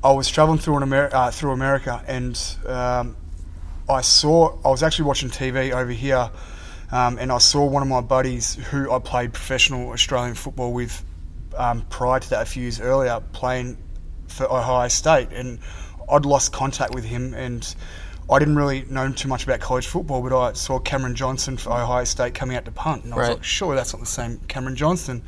I 0.03 0.13
was 0.13 0.31
traveling 0.31 0.59
through 0.59 0.79
an 0.79 0.83
Amer- 0.85 1.11
uh, 1.13 1.31
through 1.31 1.51
America, 1.53 2.03
and 2.07 2.41
um, 2.67 3.17
I 3.89 4.01
saw 4.01 4.59
I 4.65 4.69
was 4.69 4.83
actually 4.83 5.07
watching 5.07 5.29
TV 5.29 5.73
over 5.73 5.91
here, 5.91 6.31
um, 6.91 7.19
and 7.19 7.31
I 7.31 7.39
saw 7.39 7.67
one 7.67 7.83
of 7.83 7.89
my 7.89 8.01
buddies 8.01 8.55
who 8.55 8.91
I 8.91 8.99
played 8.99 9.35
professional 9.35 9.91
Australian 9.91 10.35
football 10.35 10.73
with 10.73 11.05
um, 11.57 11.83
prior 11.91 12.21
to 12.21 12.31
that 12.31 12.43
a 12.43 12.47
few 12.47 12.63
years 12.63 12.81
earlier, 12.81 13.21
playing 13.33 13.77
for 14.29 14.45
Ohio 14.51 14.89
State, 14.89 15.29
and 15.33 15.59
I'd 16.11 16.25
lost 16.25 16.53
contact 16.53 16.95
with 16.95 17.05
him, 17.05 17.35
and 17.35 17.75
I 18.31 18.39
didn't 18.39 18.57
really 18.57 18.85
know 18.89 19.11
too 19.13 19.29
much 19.29 19.45
about 19.45 19.61
college 19.61 19.87
football, 19.87 20.23
but 20.23 20.33
I 20.37 20.53
saw 20.55 20.79
Cameron 20.79 21.15
Johnston 21.15 21.57
for 21.57 21.71
Ohio 21.71 22.05
State 22.05 22.35
coming 22.35 22.57
out 22.57 22.65
to 22.65 22.73
punt, 22.73 23.05
and 23.05 23.13
I 23.13 23.17
was 23.17 23.29
Right. 23.29 23.35
like, 23.37 23.45
surely 23.45 23.77
that's 23.77 23.93
not 23.93 24.01
the 24.01 24.07
same 24.07 24.39
Cameron 24.49 24.77
Johnston. 24.77 25.23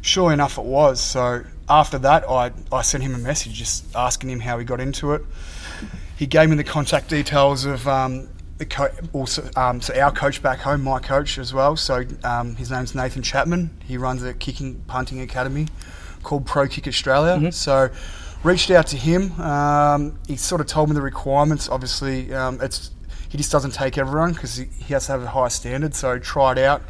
Sure 0.00 0.32
enough, 0.32 0.58
it 0.58 0.64
was. 0.64 1.00
So 1.00 1.44
after 1.68 1.98
that, 1.98 2.28
I, 2.28 2.52
I 2.72 2.82
sent 2.82 3.02
him 3.02 3.14
a 3.14 3.18
message 3.18 3.54
just 3.54 3.84
asking 3.96 4.30
him 4.30 4.40
how 4.40 4.58
he 4.58 4.64
got 4.64 4.80
into 4.80 5.12
it. 5.12 5.22
He 6.16 6.26
gave 6.26 6.48
me 6.48 6.56
the 6.56 6.64
contact 6.64 7.08
details 7.10 7.64
of 7.64 7.86
um, 7.88 8.28
the 8.58 8.66
co- 8.66 8.90
also 9.12 9.48
um, 9.56 9.80
so 9.80 9.98
our 10.00 10.12
coach 10.12 10.42
back 10.42 10.58
home, 10.60 10.82
my 10.82 10.98
coach 10.98 11.38
as 11.38 11.54
well. 11.54 11.76
So 11.76 12.04
um, 12.24 12.56
his 12.56 12.70
name's 12.70 12.94
Nathan 12.94 13.22
Chapman. 13.22 13.70
He 13.84 13.96
runs 13.96 14.22
a 14.22 14.34
kicking 14.34 14.82
punting 14.86 15.20
academy 15.20 15.68
called 16.22 16.44
Pro 16.46 16.66
Kick 16.66 16.86
Australia. 16.86 17.52
So 17.52 17.90
reached 18.42 18.70
out 18.70 18.86
to 18.88 18.96
him. 18.96 19.40
Um, 19.40 20.18
he 20.26 20.36
sort 20.36 20.60
of 20.60 20.66
told 20.66 20.88
me 20.88 20.94
the 20.94 21.02
requirements. 21.02 21.68
Obviously, 21.68 22.32
um, 22.34 22.60
it's 22.60 22.90
he 23.28 23.36
just 23.38 23.52
doesn't 23.52 23.72
take 23.72 23.98
everyone 23.98 24.32
because 24.32 24.56
he, 24.56 24.64
he 24.64 24.94
has 24.94 25.06
to 25.06 25.12
have 25.12 25.22
a 25.22 25.28
high 25.28 25.48
standard. 25.48 25.94
So 25.94 26.18
tried 26.18 26.58
out, 26.58 26.82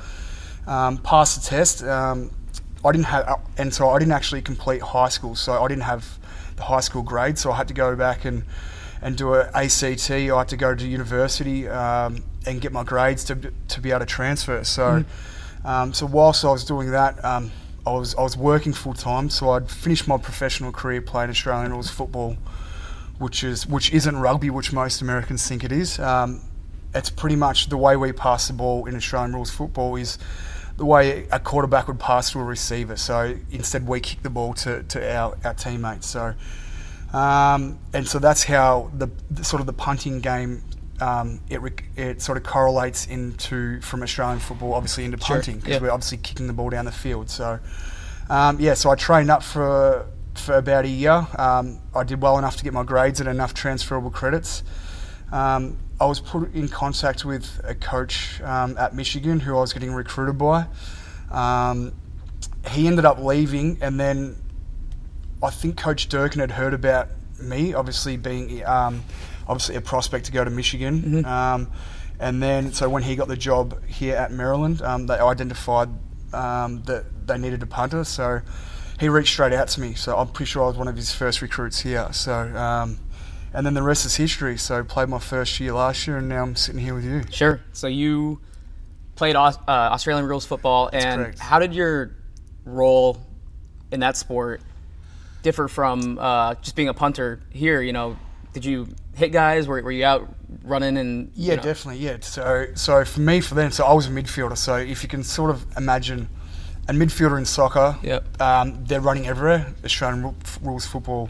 um, 0.67 0.99
passed 0.99 1.43
the 1.43 1.49
test. 1.49 1.83
Um, 1.85 2.31
I 2.85 2.93
didn't 2.93 3.07
have, 3.07 3.41
and 3.59 3.75
so 3.75 3.91
I 3.91 3.99
didn't 3.99 4.13
actually 4.13 4.41
complete 4.43 4.81
high 4.81 5.09
school. 5.09 5.35
So 5.35 5.63
I 5.63 5.69
didn't 5.69 5.83
have 5.83 6.19
the 6.57 6.63
high 6.63 6.81
school 6.81 7.03
grade. 7.03 7.39
So 7.39 7.53
I 7.53 7.57
had 7.57 7.69
to 7.69 7.75
go 7.75 7.95
back 7.97 8.25
and 8.25 8.45
and 9.03 9.17
do 9.17 9.35
a 9.35 9.51
ACT. 9.55 10.11
I 10.11 10.39
had 10.39 10.49
to 10.49 10.57
go 10.57 10.75
to 10.75 10.87
university 10.87 11.69
um, 11.69 12.23
and 12.47 12.61
get 12.61 12.73
my 12.73 12.85
grades 12.85 13.25
to 13.25 13.53
to 13.69 13.81
be 13.81 13.91
able 13.91 14.01
to 14.01 14.07
transfer. 14.07 14.65
So 14.65 15.05
um, 15.65 15.93
so 15.93 16.07
whilst 16.07 16.45
I 16.45 16.51
was 16.51 16.65
doing 16.65 16.91
that. 16.91 17.25
Um, 17.25 17.51
I 17.87 17.93
was, 17.93 18.15
I 18.17 18.21
was 18.21 18.37
working 18.37 18.75
full 18.75 18.93
time, 18.93 19.31
so 19.31 19.51
I'd 19.51 19.71
finished 19.71 20.07
my 20.07 20.19
professional 20.19 20.73
career 20.73 21.01
playing 21.01 21.31
Australian 21.31 21.73
rules 21.73 21.89
football, 21.89 22.37
which 23.19 23.43
is 23.43 23.67
which 23.67 23.93
isn't 23.93 24.15
rugby, 24.15 24.51
which 24.51 24.75
most 24.75 25.01
Americans 25.01 25.49
think 25.49 25.65
it 25.65 25.73
is. 25.73 25.99
Um, 25.99 26.43
it's 26.95 27.09
pretty 27.09 27.37
much 27.37 27.69
the 27.69 27.79
way 27.79 27.97
we 27.97 28.13
pass 28.13 28.49
the 28.49 28.53
ball 28.53 28.85
in 28.85 28.95
Australian 28.95 29.35
rules 29.35 29.51
football 29.51 29.97
is 29.97 30.19
the 30.77 30.85
way 30.85 31.27
a 31.33 31.41
quarterback 31.41 31.89
would 31.89 31.99
pass 31.99 32.33
to 32.33 32.41
a 32.41 32.45
receiver. 32.45 32.97
So 32.97 33.37
instead, 33.51 33.87
we 33.87 34.01
kick 34.01 34.23
the 34.23 34.31
ball 34.31 34.55
to, 34.55 34.83
to 34.83 35.17
our, 35.17 35.37
our 35.45 35.55
teammates. 35.55 36.07
So 36.07 36.35
um, 37.13 37.79
and 37.93 38.07
so 38.07 38.19
that's 38.19 38.45
how 38.45 38.91
the, 38.95 39.09
the 39.31 39.45
sort 39.45 39.61
of 39.61 39.67
the 39.67 39.73
punting 39.73 40.21
game 40.21 40.63
um, 41.01 41.41
it 41.49 41.61
it 41.97 42.23
sort 42.23 42.39
of 42.39 42.45
correlates 42.45 43.07
into 43.07 43.81
from 43.81 44.03
Australian 44.03 44.41
football, 44.41 44.75
obviously 44.75 45.05
into 45.05 45.19
punting 45.19 45.57
because 45.57 45.75
yeah. 45.75 45.79
we're 45.79 45.91
obviously 45.91 46.19
kicking 46.19 46.47
the 46.47 46.53
ball 46.53 46.71
down 46.71 46.85
the 46.85 46.93
field. 46.93 47.31
So 47.31 47.61
um, 48.29 48.59
yeah, 48.61 48.75
so 48.75 48.91
I 48.91 48.97
trained 48.97 49.31
up 49.31 49.43
for 49.43 50.07
for 50.35 50.57
about 50.57 50.85
a 50.85 50.89
year. 50.89 51.27
Um, 51.39 51.81
I 51.95 52.05
did 52.05 52.21
well 52.21 52.39
enough 52.39 52.57
to 52.57 52.65
get 52.65 52.73
my 52.73 52.85
grades 52.85 53.21
and 53.21 53.29
enough 53.29 53.55
transferable 53.55 54.11
credits. 54.11 54.63
Um, 55.33 55.79
I 56.01 56.07
was 56.07 56.21
put 56.21 56.55
in 56.55 56.69
contact 56.69 57.25
with 57.25 57.61
a 57.65 57.75
coach 57.75 58.41
um, 58.43 58.77
at 58.79 58.95
Michigan 58.95 59.41
who 59.41 59.57
I 59.57 59.61
was 59.61 59.73
getting 59.73 59.93
recruited 59.93 60.39
by. 60.39 60.67
Um, 61.31 61.93
he 62.71 62.87
ended 62.87 63.05
up 63.05 63.19
leaving, 63.19 63.79
and 63.81 63.99
then 63.99 64.37
I 65.43 65.51
think 65.51 65.77
Coach 65.77 66.09
Durkin 66.09 66.41
had 66.41 66.51
heard 66.51 66.75
about 66.75 67.09
me, 67.41 67.75
obviously 67.75 68.17
being 68.17 68.65
um, 68.67 69.05
obviously 69.47 69.77
a 69.77 69.81
prospect 69.81 70.27
to 70.27 70.33
go 70.33 70.45
to 70.45 70.51
Michigan. 70.51 71.25
Um, 71.25 71.71
and 72.21 72.43
then, 72.43 72.73
so 72.73 72.89
when 72.89 73.03
he 73.03 73.15
got 73.15 73.29
the 73.29 73.37
job 73.37 73.85
here 73.87 74.17
at 74.17 74.33
Maryland, 74.33 74.83
um, 74.83 75.07
they 75.07 75.15
identified 75.15 75.89
um, 76.33 76.83
that 76.83 77.27
they 77.27 77.39
needed 77.39 77.63
a 77.63 77.67
punter. 77.67 78.03
So 78.05 78.41
he 78.99 79.09
reached 79.09 79.33
straight 79.33 79.53
out 79.53 79.69
to 79.69 79.81
me. 79.81 79.95
So 79.95 80.17
I'm 80.17 80.29
pretty 80.29 80.51
sure 80.51 80.65
I 80.65 80.67
was 80.67 80.77
one 80.77 80.89
of 80.89 80.97
his 80.97 81.13
first 81.13 81.41
recruits 81.41 81.81
here. 81.81 82.09
So, 82.13 82.33
um, 82.35 82.99
and 83.55 83.65
then 83.65 83.75
the 83.75 83.83
rest 83.83 84.05
is 84.05 84.17
history. 84.17 84.59
So 84.59 84.83
played 84.83 85.09
my 85.09 85.21
first 85.21 85.61
year 85.61 85.73
last 85.73 86.07
year, 86.07 86.19
and 86.19 86.29
now 86.29 86.43
I'm 86.43 86.57
sitting 86.57 86.81
here 86.81 86.95
with 86.95 87.05
you. 87.05 87.23
Sure. 87.31 87.61
So 87.73 87.87
you 87.87 88.41
played 89.15 89.37
uh, 89.37 89.53
Australian 89.69 90.27
rules 90.27 90.45
football, 90.45 90.91
and 90.93 91.23
correct. 91.23 91.39
how 91.39 91.61
did 91.61 91.75
your 91.75 92.17
role 92.65 93.19
in 93.91 94.01
that 94.01 94.17
sport 94.17 94.61
differ 95.43 95.69
from 95.69 96.19
uh, 96.19 96.55
just 96.57 96.77
being 96.77 96.89
a 96.89 96.95
punter 96.95 97.41
here? 97.51 97.81
You 97.83 97.93
know, 97.93 98.17
did 98.53 98.65
you 98.65 98.89
hit 99.15 99.33
guys? 99.33 99.67
Were, 99.69 99.83
were 99.83 99.93
you 99.93 100.05
out 100.05 100.29
running 100.65 100.97
and 100.97 101.31
Yeah, 101.35 101.53
you 101.53 101.57
know- 101.59 101.63
definitely. 101.63 102.01
Yeah. 102.01 102.17
So, 102.21 102.67
so 102.75 103.05
for 103.05 103.21
me, 103.21 103.41
for 103.41 103.55
them, 103.55 103.71
so 103.71 103.85
I 103.85 103.93
was 103.93 104.07
a 104.07 104.11
midfielder. 104.11 104.57
So 104.57 104.77
if 104.77 105.03
you 105.03 105.09
can 105.09 105.23
sort 105.23 105.51
of 105.51 105.65
imagine 105.77 106.29
a 106.89 106.93
midfielder 106.93 107.39
in 107.39 107.45
soccer, 107.45 107.97
Yep. 108.03 108.41
um, 108.41 108.85
they're 108.85 109.01
running 109.01 109.27
everywhere. 109.27 109.75
Australian 109.85 110.35
rules 110.63 110.87
football 110.87 111.29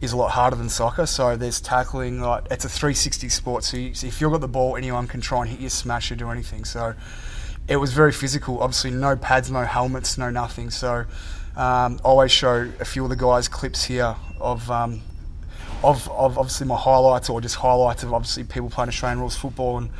is 0.00 0.12
a 0.12 0.16
lot 0.16 0.30
harder 0.30 0.56
than 0.56 0.68
soccer. 0.68 1.06
So 1.06 1.36
there's 1.36 1.60
tackling. 1.60 2.20
Like 2.20 2.44
it's 2.50 2.64
a 2.64 2.68
360 2.68 3.28
sport. 3.28 3.64
So, 3.64 3.76
you, 3.76 3.94
so 3.94 4.06
if 4.06 4.20
you've 4.20 4.30
got 4.32 4.40
the 4.40 4.48
ball, 4.48 4.76
anyone 4.76 5.06
can 5.06 5.20
try 5.20 5.40
and 5.42 5.50
hit 5.50 5.60
you, 5.60 5.68
smash 5.68 6.10
you, 6.10 6.16
do 6.16 6.30
anything. 6.30 6.64
So 6.64 6.94
it 7.68 7.76
was 7.76 7.92
very 7.92 8.12
physical. 8.12 8.60
Obviously, 8.60 8.90
no 8.90 9.14
pads, 9.16 9.50
no 9.50 9.62
helmets, 9.64 10.18
no 10.18 10.30
nothing. 10.30 10.70
So 10.70 11.04
um, 11.58 12.00
I 12.04 12.08
always 12.08 12.32
show 12.32 12.70
a 12.80 12.84
few 12.84 13.04
of 13.04 13.10
the 13.10 13.16
guys 13.16 13.48
clips 13.48 13.84
here 13.84 14.16
of. 14.40 14.70
Um, 14.70 15.02
of, 15.84 16.10
of 16.10 16.38
obviously 16.38 16.66
my 16.66 16.76
highlights 16.76 17.30
or 17.30 17.40
just 17.40 17.54
highlights 17.54 18.02
of 18.02 18.12
obviously 18.12 18.42
people 18.42 18.68
playing 18.68 18.88
Australian 18.88 19.20
rules 19.20 19.36
football 19.36 19.78
and 19.78 19.90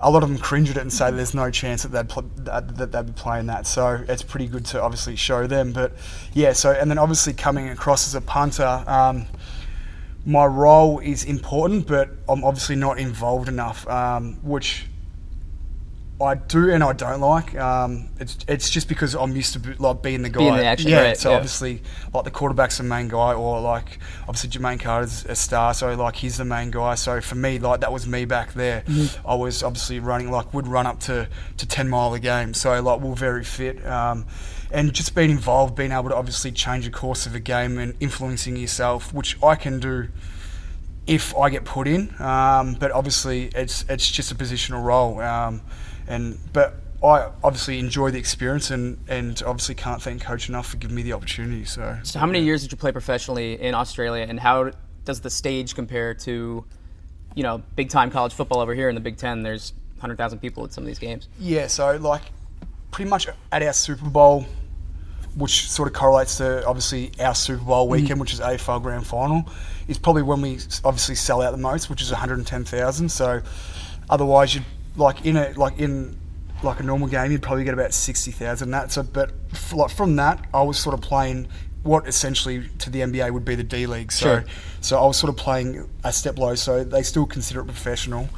a 0.00 0.10
lot 0.10 0.22
of 0.22 0.28
them 0.28 0.38
cringe 0.38 0.70
at 0.70 0.76
it 0.76 0.80
and 0.80 0.92
say 0.92 1.10
there's 1.10 1.34
no 1.34 1.50
chance 1.50 1.82
that 1.82 1.92
they'd, 1.92 2.08
pl- 2.08 2.30
that, 2.38 2.76
that 2.76 2.92
they'd 2.92 3.06
be 3.06 3.12
playing 3.12 3.46
that. 3.46 3.66
So 3.66 4.04
it's 4.08 4.22
pretty 4.22 4.46
good 4.46 4.66
to 4.66 4.82
obviously 4.82 5.16
show 5.16 5.46
them. 5.46 5.72
But 5.72 5.92
yeah, 6.32 6.52
so 6.52 6.72
and 6.72 6.90
then 6.90 6.98
obviously 6.98 7.32
coming 7.32 7.68
across 7.68 8.06
as 8.06 8.14
a 8.14 8.20
punter, 8.20 8.84
um, 8.86 9.26
my 10.26 10.44
role 10.46 10.98
is 10.98 11.24
important, 11.24 11.86
but 11.86 12.10
I'm 12.28 12.44
obviously 12.44 12.76
not 12.76 12.98
involved 12.98 13.48
enough, 13.48 13.86
um, 13.88 14.34
which 14.42 14.86
I 16.20 16.36
do 16.36 16.70
and 16.70 16.84
I 16.84 16.92
don't 16.92 17.20
like. 17.20 17.56
Um, 17.56 18.08
it's 18.20 18.36
it's 18.46 18.70
just 18.70 18.88
because 18.88 19.14
I'm 19.14 19.34
used 19.34 19.52
to 19.54 19.58
be, 19.58 19.74
like 19.74 20.00
being 20.00 20.22
the 20.22 20.30
guy. 20.30 20.38
Being 20.38 20.56
the 20.56 20.64
action, 20.64 20.90
yeah. 20.90 21.02
right, 21.02 21.16
so 21.16 21.30
yeah. 21.30 21.36
obviously, 21.36 21.82
like 22.12 22.24
the 22.24 22.30
quarterback's 22.30 22.78
the 22.78 22.84
main 22.84 23.08
guy, 23.08 23.32
or 23.32 23.60
like 23.60 23.98
obviously 24.28 24.50
Jermaine 24.50 24.78
Carter's 24.78 25.24
a 25.24 25.34
star, 25.34 25.74
so 25.74 25.92
like 25.94 26.14
he's 26.14 26.36
the 26.36 26.44
main 26.44 26.70
guy. 26.70 26.94
So 26.94 27.20
for 27.20 27.34
me, 27.34 27.58
like 27.58 27.80
that 27.80 27.92
was 27.92 28.06
me 28.06 28.26
back 28.26 28.52
there. 28.52 28.82
Mm-hmm. 28.82 29.26
I 29.26 29.34
was 29.34 29.64
obviously 29.64 29.98
running 29.98 30.30
like 30.30 30.54
would 30.54 30.68
run 30.68 30.86
up 30.86 31.00
to 31.00 31.28
to 31.56 31.66
ten 31.66 31.88
mile 31.88 32.14
a 32.14 32.20
game. 32.20 32.54
So 32.54 32.80
like 32.80 33.00
we're 33.00 33.14
very 33.16 33.44
fit. 33.44 33.84
Um, 33.84 34.26
and 34.70 34.92
just 34.92 35.14
being 35.16 35.30
involved, 35.30 35.74
being 35.74 35.92
able 35.92 36.10
to 36.10 36.16
obviously 36.16 36.52
change 36.52 36.84
the 36.84 36.90
course 36.90 37.26
of 37.26 37.34
a 37.34 37.40
game 37.40 37.78
and 37.78 37.94
influencing 38.00 38.56
yourself, 38.56 39.12
which 39.12 39.40
I 39.42 39.56
can 39.56 39.80
do 39.80 40.08
if 41.06 41.36
I 41.36 41.50
get 41.50 41.64
put 41.64 41.88
in. 41.88 42.14
Um, 42.20 42.74
but 42.74 42.92
obviously, 42.92 43.50
it's 43.54 43.84
it's 43.88 44.08
just 44.08 44.30
a 44.30 44.36
positional 44.36 44.82
role. 44.84 45.20
Um, 45.20 45.60
and 46.08 46.38
but 46.52 46.74
I 47.04 47.30
obviously 47.42 47.78
enjoy 47.78 48.10
the 48.10 48.18
experience 48.18 48.70
and, 48.70 48.98
and 49.08 49.42
obviously 49.44 49.74
can't 49.74 50.00
thank 50.00 50.22
coach 50.22 50.48
enough 50.48 50.68
for 50.68 50.78
giving 50.78 50.96
me 50.96 51.02
the 51.02 51.12
opportunity. 51.12 51.66
So, 51.66 51.98
So 52.02 52.18
how 52.18 52.26
many 52.26 52.40
years 52.40 52.62
did 52.62 52.72
you 52.72 52.78
play 52.78 52.92
professionally 52.92 53.60
in 53.60 53.74
Australia, 53.74 54.24
and 54.26 54.40
how 54.40 54.70
does 55.04 55.20
the 55.20 55.30
stage 55.30 55.74
compare 55.74 56.14
to, 56.14 56.64
you 57.34 57.42
know, 57.42 57.62
big 57.76 57.90
time 57.90 58.10
college 58.10 58.32
football 58.32 58.60
over 58.60 58.74
here 58.74 58.88
in 58.88 58.94
the 58.94 59.02
Big 59.02 59.18
Ten? 59.18 59.42
There's 59.42 59.74
100,000 59.96 60.38
people 60.38 60.64
at 60.64 60.72
some 60.72 60.84
of 60.84 60.86
these 60.86 60.98
games. 60.98 61.28
Yeah, 61.38 61.66
so 61.66 61.96
like 61.96 62.22
pretty 62.90 63.10
much 63.10 63.26
at 63.52 63.62
our 63.62 63.72
Super 63.72 64.08
Bowl, 64.08 64.46
which 65.36 65.68
sort 65.68 65.88
of 65.88 65.94
correlates 65.94 66.38
to 66.38 66.66
obviously 66.66 67.12
our 67.20 67.34
Super 67.34 67.64
Bowl 67.64 67.88
weekend, 67.88 68.18
mm. 68.18 68.20
which 68.20 68.32
is 68.32 68.40
AFL 68.40 68.82
Grand 68.82 69.06
Final, 69.06 69.44
is 69.88 69.98
probably 69.98 70.22
when 70.22 70.40
we 70.40 70.58
obviously 70.84 71.16
sell 71.16 71.42
out 71.42 71.50
the 71.50 71.58
most, 71.58 71.90
which 71.90 72.00
is 72.00 72.10
110,000. 72.10 73.08
So 73.10 73.42
otherwise, 74.08 74.54
you'd 74.54 74.64
like 74.96 75.24
in 75.26 75.36
a 75.36 75.52
like 75.56 75.78
in 75.78 76.16
like 76.62 76.80
a 76.80 76.82
normal 76.82 77.08
game, 77.08 77.30
you'd 77.32 77.42
probably 77.42 77.64
get 77.64 77.74
about 77.74 77.92
60,000. 77.92 78.70
That 78.70 78.90
so, 78.92 79.02
but 79.02 79.32
f- 79.52 79.72
like 79.74 79.90
from 79.90 80.16
that, 80.16 80.44
I 80.54 80.62
was 80.62 80.78
sort 80.78 80.94
of 80.94 81.00
playing 81.02 81.48
what 81.82 82.08
essentially 82.08 82.66
to 82.78 82.88
the 82.88 83.00
NBA 83.00 83.30
would 83.32 83.44
be 83.44 83.54
the 83.54 83.62
D 83.62 83.86
League. 83.86 84.10
So 84.12 84.26
Sure. 84.26 84.44
so 84.80 84.98
I 85.02 85.06
was 85.06 85.18
sort 85.18 85.28
of 85.30 85.36
playing 85.36 85.88
a 86.04 86.12
step 86.12 86.38
low. 86.38 86.54
So 86.54 86.82
they 86.84 87.02
still 87.02 87.26
consider 87.26 87.60
it 87.60 87.64
professional. 87.66 88.28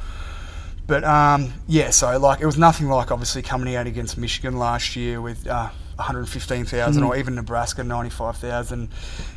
But 0.87 1.03
um, 1.03 1.53
yeah, 1.67 1.89
so 1.91 2.17
like 2.17 2.41
it 2.41 2.45
was 2.45 2.57
nothing 2.57 2.87
like 2.89 3.11
obviously 3.11 3.41
coming 3.41 3.75
out 3.75 3.87
against 3.87 4.17
Michigan 4.17 4.57
last 4.57 4.95
year 4.95 5.21
with 5.21 5.45
uh, 5.47 5.69
115,000 5.95 7.03
or 7.03 7.15
even 7.17 7.35
Nebraska 7.35 7.83
95,000, 7.83 8.89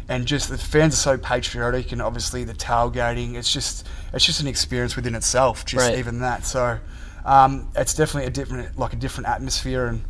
and 0.08 0.26
just 0.26 0.48
the 0.48 0.58
fans 0.58 0.94
are 0.94 0.96
so 0.96 1.18
patriotic 1.18 1.92
and 1.92 2.00
obviously 2.02 2.44
the 2.44 2.54
tailgating. 2.54 3.34
It's 3.34 3.52
just 3.52 3.86
it's 4.12 4.24
just 4.24 4.40
an 4.40 4.46
experience 4.46 4.96
within 4.96 5.14
itself. 5.14 5.64
Just 5.64 5.88
Right. 5.88 5.98
even 5.98 6.20
that. 6.20 6.44
So 6.44 6.78
um, 7.24 7.68
it's 7.76 7.94
definitely 7.94 8.26
a 8.26 8.30
different 8.30 8.78
like 8.78 8.92
a 8.92 8.96
different 8.96 9.28
atmosphere 9.28 9.86
and 9.86 10.02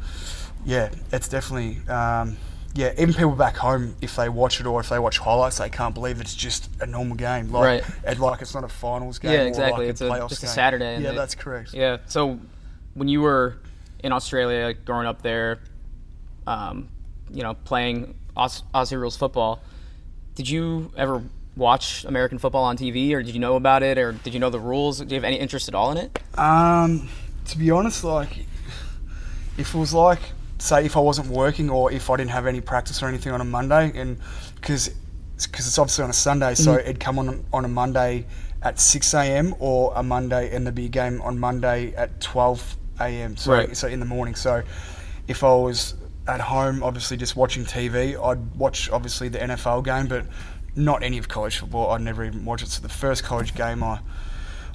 yeah, 0.64 0.90
it's 1.12 1.28
definitely. 1.28 1.78
Um, 1.88 2.36
yeah, 2.72 2.92
even 2.98 3.12
people 3.14 3.32
back 3.32 3.56
home, 3.56 3.96
if 4.00 4.14
they 4.14 4.28
watch 4.28 4.60
it 4.60 4.66
or 4.66 4.78
if 4.78 4.90
they 4.90 4.98
watch 5.00 5.18
highlights, 5.18 5.58
they 5.58 5.68
can't 5.70 5.92
believe 5.92 6.20
it's 6.20 6.36
just 6.36 6.70
a 6.80 6.86
normal 6.86 7.16
game. 7.16 7.50
Like, 7.50 7.64
Right. 7.82 7.84
and 8.04 8.20
like 8.20 8.42
it's 8.42 8.54
not 8.54 8.62
a 8.62 8.68
finals 8.68 9.18
game. 9.18 9.32
Yeah, 9.32 9.42
or 9.42 9.46
exactly. 9.48 9.86
Like 9.86 9.90
It's 9.90 10.00
a, 10.02 10.06
a- 10.12 10.28
just 10.28 10.42
a 10.44 10.46
game. 10.46 10.54
Saturday 10.54 11.00
Yeah, 11.02 11.10
they- 11.10 11.16
that's 11.16 11.34
correct. 11.34 11.74
Yeah. 11.74 11.96
So 12.06 12.38
when 12.94 13.08
you 13.08 13.22
were 13.22 13.56
in 14.04 14.12
Australia, 14.12 14.72
growing 14.72 15.08
up 15.08 15.20
there, 15.22 15.58
um, 16.46 16.88
you 17.32 17.42
know, 17.42 17.54
playing 17.54 18.14
Aus- 18.36 18.62
Aussie 18.72 18.98
rules 19.00 19.16
football, 19.16 19.62
did 20.36 20.48
you 20.48 20.92
ever 20.96 21.22
watch 21.56 22.04
American 22.04 22.38
football 22.38 22.64
on 22.64 22.76
TV, 22.76 23.12
or 23.12 23.22
did 23.22 23.34
you 23.34 23.40
know 23.40 23.56
about 23.56 23.82
it, 23.82 23.98
or 23.98 24.12
did 24.12 24.32
you 24.34 24.40
know 24.40 24.50
the 24.50 24.60
rules? 24.60 24.98
Do 24.98 25.06
you 25.06 25.14
have 25.14 25.24
any 25.24 25.36
interest 25.36 25.68
at 25.68 25.74
all 25.74 25.90
in 25.92 25.98
it? 25.98 26.18
Um, 26.38 27.08
to 27.46 27.58
be 27.58 27.70
honest, 27.70 28.04
like 28.04 28.46
if 29.58 29.74
it 29.74 29.78
was 29.78 29.92
like 29.92 30.20
say 30.58 30.84
if 30.84 30.96
I 30.96 31.00
wasn't 31.00 31.28
working 31.28 31.70
or 31.70 31.90
if 31.90 32.10
I 32.10 32.16
didn't 32.16 32.30
have 32.32 32.46
any 32.46 32.60
practice 32.60 33.02
or 33.02 33.08
anything 33.08 33.32
on 33.32 33.40
a 33.40 33.44
Monday, 33.44 33.92
and 33.94 34.18
because 34.56 34.90
because 35.36 35.66
it's 35.66 35.78
obviously 35.78 36.04
on 36.04 36.10
a 36.10 36.14
Sunday, 36.14 36.54
so 36.54 36.74
it'd 36.74 37.00
come 37.00 37.18
on 37.18 37.44
on 37.52 37.64
a 37.64 37.68
Monday 37.68 38.26
at 38.62 38.78
6 38.78 39.14
a.m. 39.14 39.54
or 39.58 39.92
a 39.96 40.02
Monday, 40.02 40.54
and 40.54 40.66
there'd 40.66 40.74
be 40.74 40.84
a 40.84 40.88
game 40.90 41.22
on 41.22 41.38
Monday 41.38 41.94
at 41.94 42.20
12 42.20 42.76
a.m. 43.00 43.36
So, 43.38 43.52
Right. 43.52 43.74
so 43.74 43.88
in 43.88 44.00
the 44.00 44.06
morning. 44.06 44.34
So 44.34 44.62
if 45.28 45.42
I 45.42 45.54
was 45.54 45.94
at 46.28 46.40
home, 46.42 46.82
obviously 46.82 47.16
just 47.16 47.36
watching 47.36 47.64
TV, 47.64 48.22
I'd 48.22 48.54
watch 48.56 48.90
obviously 48.90 49.28
the 49.30 49.38
NFL 49.38 49.82
game, 49.86 50.08
but 50.08 50.26
not 50.76 51.02
any 51.02 51.18
of 51.18 51.28
college 51.28 51.58
football. 51.58 51.90
I'd 51.90 52.00
never 52.00 52.24
even 52.24 52.44
watched 52.44 52.64
it. 52.64 52.70
So 52.70 52.82
the 52.82 52.88
first 52.88 53.24
college 53.24 53.54
game 53.54 53.82
I 53.82 54.00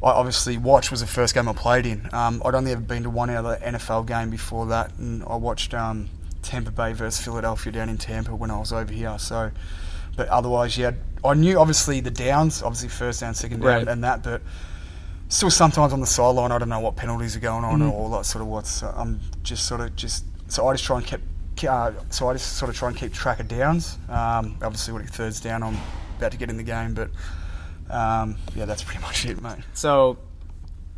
I 0.04 0.10
obviously 0.12 0.58
watched 0.58 0.92
was 0.92 1.00
the 1.00 1.08
first 1.08 1.34
game 1.34 1.48
I 1.48 1.54
played 1.54 1.86
in. 1.86 2.10
Um, 2.14 2.42
I'd 2.46 2.54
only 2.54 2.74
ever 2.74 2.82
been 2.82 3.04
to 3.04 3.10
one 3.10 3.30
other 3.30 3.58
NFL 3.64 4.06
game 4.06 4.30
before 4.30 4.66
that, 4.68 4.92
and 5.00 5.24
I 5.24 5.36
watched 5.38 5.74
um, 5.74 6.10
Tampa 6.44 6.70
Bay 6.72 6.92
versus 6.94 7.24
Philadelphia 7.24 7.72
down 7.72 7.90
in 7.90 7.98
Tampa 7.98 8.36
when 8.36 8.52
I 8.52 8.60
was 8.60 8.72
over 8.74 8.92
here. 8.94 9.18
So, 9.18 9.52
but 10.18 10.28
otherwise, 10.28 10.78
yeah, 10.78 10.92
I 11.24 11.34
knew 11.34 11.58
obviously 11.58 12.02
the 12.02 12.12
downs, 12.12 12.62
obviously 12.62 12.90
first 12.90 13.22
down, 13.22 13.34
second 13.34 13.62
down, 13.62 13.68
Right. 13.68 13.88
and 13.88 14.04
that, 14.04 14.22
but 14.22 14.42
still 15.30 15.50
sometimes 15.50 15.92
on 15.94 16.02
the 16.02 16.08
sideline, 16.08 16.52
I 16.52 16.58
don't 16.60 16.70
know 16.70 16.82
what 16.82 16.98
penalties 16.98 17.36
are 17.36 17.40
going 17.40 17.64
on 17.64 17.80
Mhm. 17.80 17.90
or 17.90 17.94
all 17.94 18.10
that 18.12 18.26
sort 18.26 18.42
of 18.42 18.48
what's. 18.50 18.70
So 18.70 18.94
I'm 18.96 19.22
just 19.44 19.66
sort 19.66 19.80
of 19.82 19.96
just 19.96 20.26
so 20.50 20.68
I 20.68 20.74
just 20.74 20.84
try 20.84 20.98
and 20.98 21.06
keep. 21.08 21.22
Uh, 21.64 21.92
so 22.10 22.30
I 22.30 22.34
just 22.34 22.58
sort 22.58 22.70
of 22.70 22.76
try 22.76 22.90
and 22.90 22.98
keep 22.98 23.14
track 23.14 23.40
of 23.40 23.48
downs. 23.48 23.98
Um, 24.10 24.58
obviously, 24.62 24.94
when 24.94 25.04
it 25.04 25.10
thirds 25.10 25.40
down, 25.40 25.64
I'm 25.64 25.78
about 26.18 26.32
to 26.32 26.38
get 26.38 26.50
in 26.50 26.58
the 26.58 26.64
game, 26.64 26.94
but 26.94 27.10
um, 27.90 28.38
yeah, 28.56 28.66
that's 28.66 28.84
pretty 28.84 29.02
much 29.08 29.26
it, 29.26 29.42
mate. 29.42 29.60
So, 29.74 30.18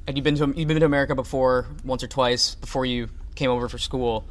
had 0.08 0.16
you 0.18 0.24
been 0.24 0.36
to 0.36 0.54
you've 0.56 0.68
been 0.68 0.80
to 0.80 0.86
America 0.86 1.16
before 1.16 1.68
once 1.84 2.04
or 2.04 2.08
twice 2.08 2.56
before 2.56 2.86
you 2.86 3.10
came 3.36 3.50
over 3.50 3.70
for 3.70 3.78
school? 3.78 4.26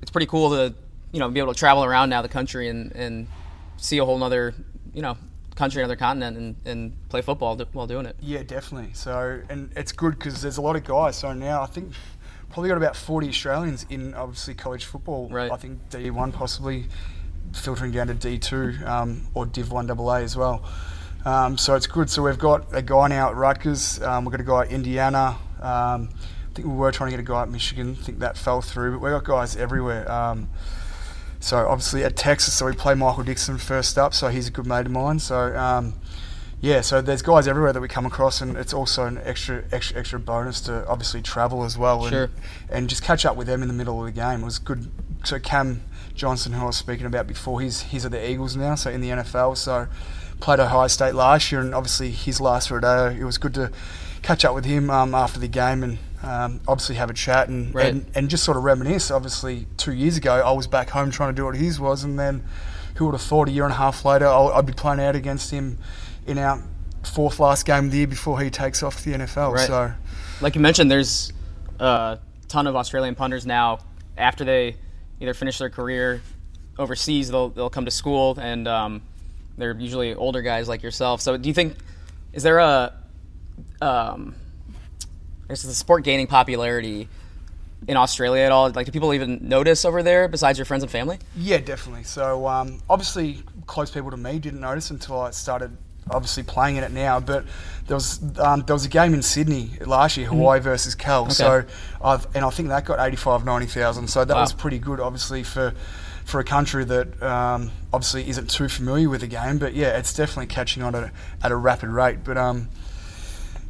It's 0.00 0.10
pretty 0.10 0.26
cool 0.26 0.50
to 0.50 0.74
you 1.12 1.20
know 1.20 1.28
be 1.28 1.40
able 1.40 1.52
to 1.52 1.58
travel 1.58 1.84
around 1.84 2.10
now 2.10 2.22
the 2.22 2.28
country 2.28 2.68
and, 2.68 2.92
and 2.94 3.28
see 3.76 3.98
a 3.98 4.04
whole 4.04 4.22
other 4.22 4.54
you 4.92 5.02
know 5.02 5.16
country, 5.54 5.82
another 5.82 5.96
continent, 5.96 6.36
and, 6.36 6.56
and 6.64 7.08
play 7.08 7.22
football 7.22 7.56
while 7.72 7.86
doing 7.86 8.06
it. 8.06 8.16
Yeah, 8.20 8.42
definitely. 8.42 8.94
So, 8.94 9.40
and 9.48 9.70
it's 9.76 9.92
good 9.92 10.18
because 10.18 10.42
there's 10.42 10.56
a 10.56 10.62
lot 10.62 10.76
of 10.76 10.84
guys. 10.84 11.16
So 11.16 11.32
now 11.32 11.62
I 11.62 11.66
think 11.66 11.92
probably 12.52 12.68
got 12.68 12.76
about 12.76 12.96
40 12.96 13.28
Australians 13.28 13.86
in 13.90 14.14
obviously 14.14 14.54
college 14.54 14.84
football. 14.84 15.28
Right. 15.28 15.50
I 15.50 15.56
think 15.56 15.88
D1 15.90 16.32
possibly 16.32 16.86
filtering 17.54 17.92
down 17.92 18.08
to 18.08 18.14
D2 18.14 18.86
um, 18.86 19.26
or 19.34 19.46
Div 19.46 19.72
1 19.72 19.90
AA 19.90 20.14
as 20.16 20.36
well. 20.36 20.64
Um, 21.24 21.56
so 21.56 21.74
it's 21.74 21.86
good. 21.86 22.10
So 22.10 22.22
we've 22.22 22.38
got 22.38 22.66
a 22.72 22.82
guy 22.82 23.08
now 23.08 23.30
at 23.30 23.36
Rutgers. 23.36 24.02
Um, 24.02 24.24
we've 24.24 24.32
got 24.32 24.40
a 24.40 24.44
guy 24.44 24.62
at 24.62 24.72
Indiana. 24.72 25.38
Um, 25.60 26.10
I 26.10 26.54
think 26.54 26.68
we 26.68 26.74
were 26.74 26.92
trying 26.92 27.10
to 27.10 27.16
get 27.16 27.20
a 27.20 27.26
guy 27.26 27.42
at 27.42 27.48
Michigan. 27.48 27.96
I 27.98 28.04
think 28.04 28.18
that 28.18 28.36
fell 28.36 28.60
through. 28.60 28.92
But 28.92 29.00
we've 29.00 29.12
got 29.12 29.24
guys 29.24 29.56
everywhere. 29.56 30.10
Um, 30.10 30.48
so 31.40 31.66
obviously 31.66 32.04
at 32.04 32.16
Texas, 32.16 32.54
so 32.54 32.66
we 32.66 32.72
play 32.72 32.94
Michael 32.94 33.24
Dickson 33.24 33.58
first 33.58 33.98
up. 33.98 34.14
So 34.14 34.28
he's 34.28 34.48
a 34.48 34.50
good 34.50 34.66
mate 34.66 34.86
of 34.86 34.92
mine. 34.92 35.18
So 35.18 35.56
um, 35.56 35.94
yeah, 36.62 36.80
so 36.80 37.02
there's 37.02 37.22
guys 37.22 37.46
everywhere 37.48 37.72
that 37.72 37.80
we 37.80 37.88
come 37.88 38.06
across, 38.06 38.40
and 38.40 38.56
it's 38.56 38.72
also 38.72 39.04
an 39.04 39.20
extra, 39.24 39.64
extra, 39.72 39.98
extra 39.98 40.18
bonus 40.18 40.60
to 40.62 40.86
obviously 40.88 41.20
travel 41.20 41.64
as 41.64 41.76
well, 41.76 42.02
and, 42.04 42.12
Sure. 42.12 42.30
and 42.70 42.88
just 42.88 43.02
catch 43.02 43.26
up 43.26 43.36
with 43.36 43.48
them 43.48 43.60
in 43.62 43.68
the 43.68 43.74
middle 43.74 43.98
of 44.00 44.06
the 44.06 44.12
game. 44.12 44.42
It 44.42 44.44
was 44.44 44.58
good. 44.60 44.90
So 45.24 45.38
Cam 45.40 45.82
Johnston, 46.14 46.52
who 46.52 46.62
I 46.62 46.66
was 46.66 46.76
speaking 46.76 47.04
about 47.06 47.26
before, 47.26 47.60
he's 47.60 47.82
he's 47.82 48.04
at 48.04 48.12
the 48.12 48.30
Eagles 48.30 48.54
now, 48.56 48.76
so 48.76 48.90
in 48.90 49.00
the 49.00 49.08
NFL. 49.10 49.56
So 49.56 49.88
played 50.40 50.60
Ohio 50.60 50.86
State 50.86 51.14
last 51.14 51.50
year, 51.52 51.60
and 51.60 51.74
obviously 51.74 52.10
his 52.12 52.40
last 52.40 52.70
rodeo. 52.70 53.08
It 53.10 53.24
was 53.24 53.38
good 53.38 53.54
to 53.54 53.70
catch 54.22 54.44
up 54.44 54.54
with 54.54 54.64
him 54.64 54.88
um, 54.88 55.14
after 55.16 55.40
the 55.40 55.48
game 55.48 55.82
and 55.82 55.98
um, 56.22 56.60
obviously 56.68 56.94
have 56.94 57.10
a 57.10 57.14
chat 57.14 57.48
and, 57.48 57.74
Right. 57.74 57.86
and 57.86 58.06
and 58.14 58.28
just 58.30 58.44
sort 58.44 58.56
of 58.56 58.62
reminisce. 58.62 59.10
Obviously, 59.10 59.66
two 59.76 59.92
years 59.92 60.16
ago, 60.16 60.34
I 60.34 60.52
was 60.52 60.68
back 60.68 60.90
home 60.90 61.10
trying 61.10 61.30
to 61.30 61.36
do 61.36 61.44
what 61.44 61.56
his 61.56 61.80
was, 61.80 62.04
and 62.04 62.18
then 62.20 62.44
who 62.96 63.06
would 63.06 63.14
have 63.14 63.22
thought 63.22 63.48
a 63.48 63.50
year 63.50 63.64
and 63.64 63.72
a 63.72 63.76
half 63.76 64.04
later 64.04 64.26
I'll, 64.28 64.52
I'd 64.52 64.66
be 64.66 64.72
playing 64.74 65.00
out 65.00 65.16
against 65.16 65.50
him 65.50 65.78
in 66.26 66.38
our 66.38 66.62
fourth 67.04 67.40
last 67.40 67.66
game 67.66 67.86
of 67.86 67.90
the 67.90 67.98
year 67.98 68.06
before 68.06 68.40
he 68.40 68.50
takes 68.50 68.82
off 68.82 69.02
to 69.02 69.10
the 69.10 69.18
NFL. 69.18 69.52
Right. 69.52 69.66
So 69.66 69.92
Like 70.40 70.54
you 70.54 70.60
mentioned, 70.60 70.90
there's 70.90 71.32
a 71.78 72.18
ton 72.48 72.66
of 72.66 72.76
Australian 72.76 73.14
punters 73.14 73.46
now. 73.46 73.80
After 74.16 74.44
they 74.44 74.76
either 75.20 75.34
finish 75.34 75.58
their 75.58 75.70
career 75.70 76.22
overseas, 76.78 77.30
they'll 77.30 77.48
they'll 77.48 77.70
come 77.70 77.86
to 77.86 77.90
school, 77.90 78.38
and 78.38 78.68
um, 78.68 79.02
they're 79.56 79.74
usually 79.74 80.14
older 80.14 80.42
guys 80.42 80.68
like 80.68 80.82
yourself. 80.82 81.20
So, 81.20 81.36
do 81.36 81.48
you 81.48 81.54
think 81.54 81.76
is 82.32 82.42
there 82.42 82.58
a 82.58 82.92
um, 83.80 84.34
is 85.48 85.62
the 85.62 85.74
sport 85.74 86.04
gaining 86.04 86.26
popularity 86.26 87.08
in 87.88 87.96
Australia 87.96 88.42
at 88.42 88.52
all? 88.52 88.70
Like, 88.70 88.86
do 88.86 88.92
people 88.92 89.12
even 89.14 89.48
notice 89.48 89.84
over 89.84 90.02
there 90.02 90.28
besides 90.28 90.58
your 90.58 90.64
friends 90.64 90.82
and 90.82 90.90
family? 90.90 91.18
yeah, 91.36 91.58
definitely. 91.58 92.04
So 92.04 92.46
um, 92.46 92.80
obviously, 92.88 93.42
close 93.66 93.90
people 93.90 94.10
to 94.10 94.16
me 94.16 94.38
didn't 94.38 94.60
notice 94.60 94.90
until 94.90 95.20
I 95.20 95.30
started 95.30 95.76
obviously 96.10 96.42
playing 96.42 96.76
in 96.76 96.84
it 96.84 96.92
now. 96.92 97.20
But 97.20 97.44
there 97.86 97.96
was 97.96 98.20
um, 98.38 98.62
there 98.66 98.74
was 98.74 98.84
a 98.84 98.88
game 98.88 99.14
in 99.14 99.22
Sydney 99.22 99.70
last 99.84 100.16
year, 100.16 100.26
Hawaii 100.28 100.60
versus 100.60 100.94
Cal. 100.94 101.28
So 101.30 101.64
I've, 102.02 102.26
and 102.34 102.44
I 102.44 102.50
think 102.50 102.68
that 102.68 102.84
got 102.84 103.04
85, 103.04 103.44
90,000. 103.44 104.08
So 104.08 104.24
that 104.24 104.34
Wow. 104.34 104.40
was 104.40 104.52
pretty 104.52 104.78
good, 104.78 105.00
obviously 105.00 105.42
for. 105.42 105.74
For 106.24 106.38
a 106.38 106.44
country 106.44 106.84
that 106.84 107.20
um, 107.20 107.72
obviously 107.92 108.28
isn't 108.28 108.48
too 108.48 108.68
familiar 108.68 109.08
with 109.08 109.22
the 109.22 109.26
game, 109.26 109.58
but 109.58 109.74
yeah, 109.74 109.98
it's 109.98 110.14
definitely 110.14 110.46
catching 110.46 110.80
on 110.84 110.94
at 110.94 111.02
a, 111.02 111.10
at 111.42 111.50
a 111.50 111.56
rapid 111.56 111.88
rate. 111.88 112.18
But 112.22 112.38
um, 112.38 112.68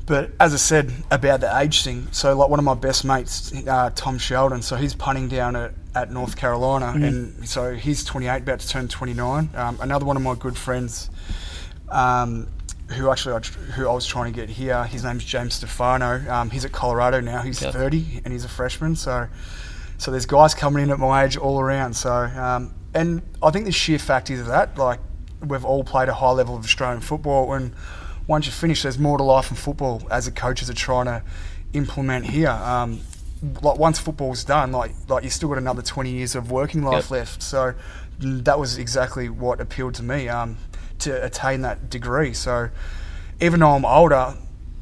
but 0.05 0.33
as 0.39 0.53
I 0.53 0.59
said 0.59 0.93
about 1.11 1.41
the 1.41 1.59
age 1.59 1.83
thing, 1.83 2.09
so 2.13 2.37
like 2.37 2.51
one 2.51 2.59
of 2.59 2.65
my 2.67 2.75
best 2.75 3.07
mates, 3.07 3.53
uh, 3.67 3.91
Tom 3.95 4.19
Sheldon, 4.19 4.61
so 4.61 4.77
he's 4.77 4.95
punting 4.95 5.29
down 5.29 5.57
at, 5.57 5.73
at 5.95 6.11
North 6.13 6.37
Carolina, 6.37 6.93
and 6.95 7.49
so 7.49 7.73
he's 7.75 8.05
28, 8.05 8.43
about 8.43 8.61
to 8.61 8.69
turn 8.69 8.87
29. 8.87 9.49
Um, 9.55 9.79
another 9.81 10.05
one 10.05 10.17
of 10.19 10.23
my 10.23 10.35
good 10.35 10.57
friends, 10.59 11.09
um, 11.89 12.49
who 12.97 13.11
actually 13.11 13.35
I, 13.35 13.39
who 13.73 13.89
I 13.89 13.93
was 13.93 14.07
trying 14.07 14.33
to 14.33 14.39
get 14.39 14.49
here, 14.51 14.85
his 14.85 15.05
name's 15.05 15.25
James 15.25 15.59
Stefanou. 15.63 16.29
Um, 16.29 16.51
he's 16.51 16.65
at 16.65 16.73
Colorado 16.73 17.21
now. 17.21 17.43
He's 17.43 17.63
Okay. 17.63 17.73
30 17.73 18.21
and 18.25 18.33
he's 18.33 18.45
a 18.45 18.49
freshman. 18.49 18.97
So 18.97 19.29
so 19.99 20.11
there's 20.11 20.27
guys 20.27 20.53
coming 20.55 20.83
in 20.83 20.91
at 20.91 20.99
my 20.99 21.25
age 21.25 21.37
all 21.37 21.61
around. 21.61 21.95
So 21.95 22.13
um, 22.13 22.75
and 22.95 23.23
I 23.43 23.51
think 23.51 23.65
the 23.67 23.73
sheer 23.73 23.99
fact 23.99 24.31
is 24.31 24.47
that 24.47 24.77
like 24.77 25.01
we've 25.47 25.65
all 25.65 25.85
played 25.85 26.09
a 26.09 26.15
high 26.15 26.31
level 26.33 26.55
of 26.57 26.65
Australian 26.65 27.01
football, 27.01 27.53
and 27.55 27.73
once 28.27 28.47
you 28.47 28.53
finish, 28.53 28.83
there's 28.83 28.99
more 28.99 29.17
to 29.19 29.25
life 29.25 29.51
in 29.51 29.57
football 29.57 30.03
as 30.11 30.27
the 30.27 30.31
coaches 30.31 30.69
are 30.71 30.75
trying 30.75 31.07
to 31.07 31.23
implement 31.73 32.27
here. 32.27 32.51
Um, 32.51 33.01
like 33.63 33.77
once 33.79 33.99
football's 33.99 34.45
done, 34.45 34.71
like 34.73 34.93
like 35.09 35.25
you 35.25 35.31
still 35.31 35.49
got 35.49 35.59
another 35.59 35.83
20 35.83 36.11
years 36.11 36.35
of 36.35 36.51
working 36.51 36.83
life 36.83 37.05
Yep. 37.05 37.11
left. 37.11 37.43
So 37.43 37.75
that 38.21 38.59
was 38.59 38.79
exactly 38.79 39.29
what 39.29 39.61
appealed 39.61 39.95
to 39.95 40.03
me 40.05 40.29
um, 40.29 40.57
to 41.03 41.25
attain 41.25 41.63
that 41.63 41.91
degree. 41.91 42.33
So 42.33 42.71
even 43.41 43.61
though 43.61 43.71
I'm 43.71 43.85
older, 43.85 44.35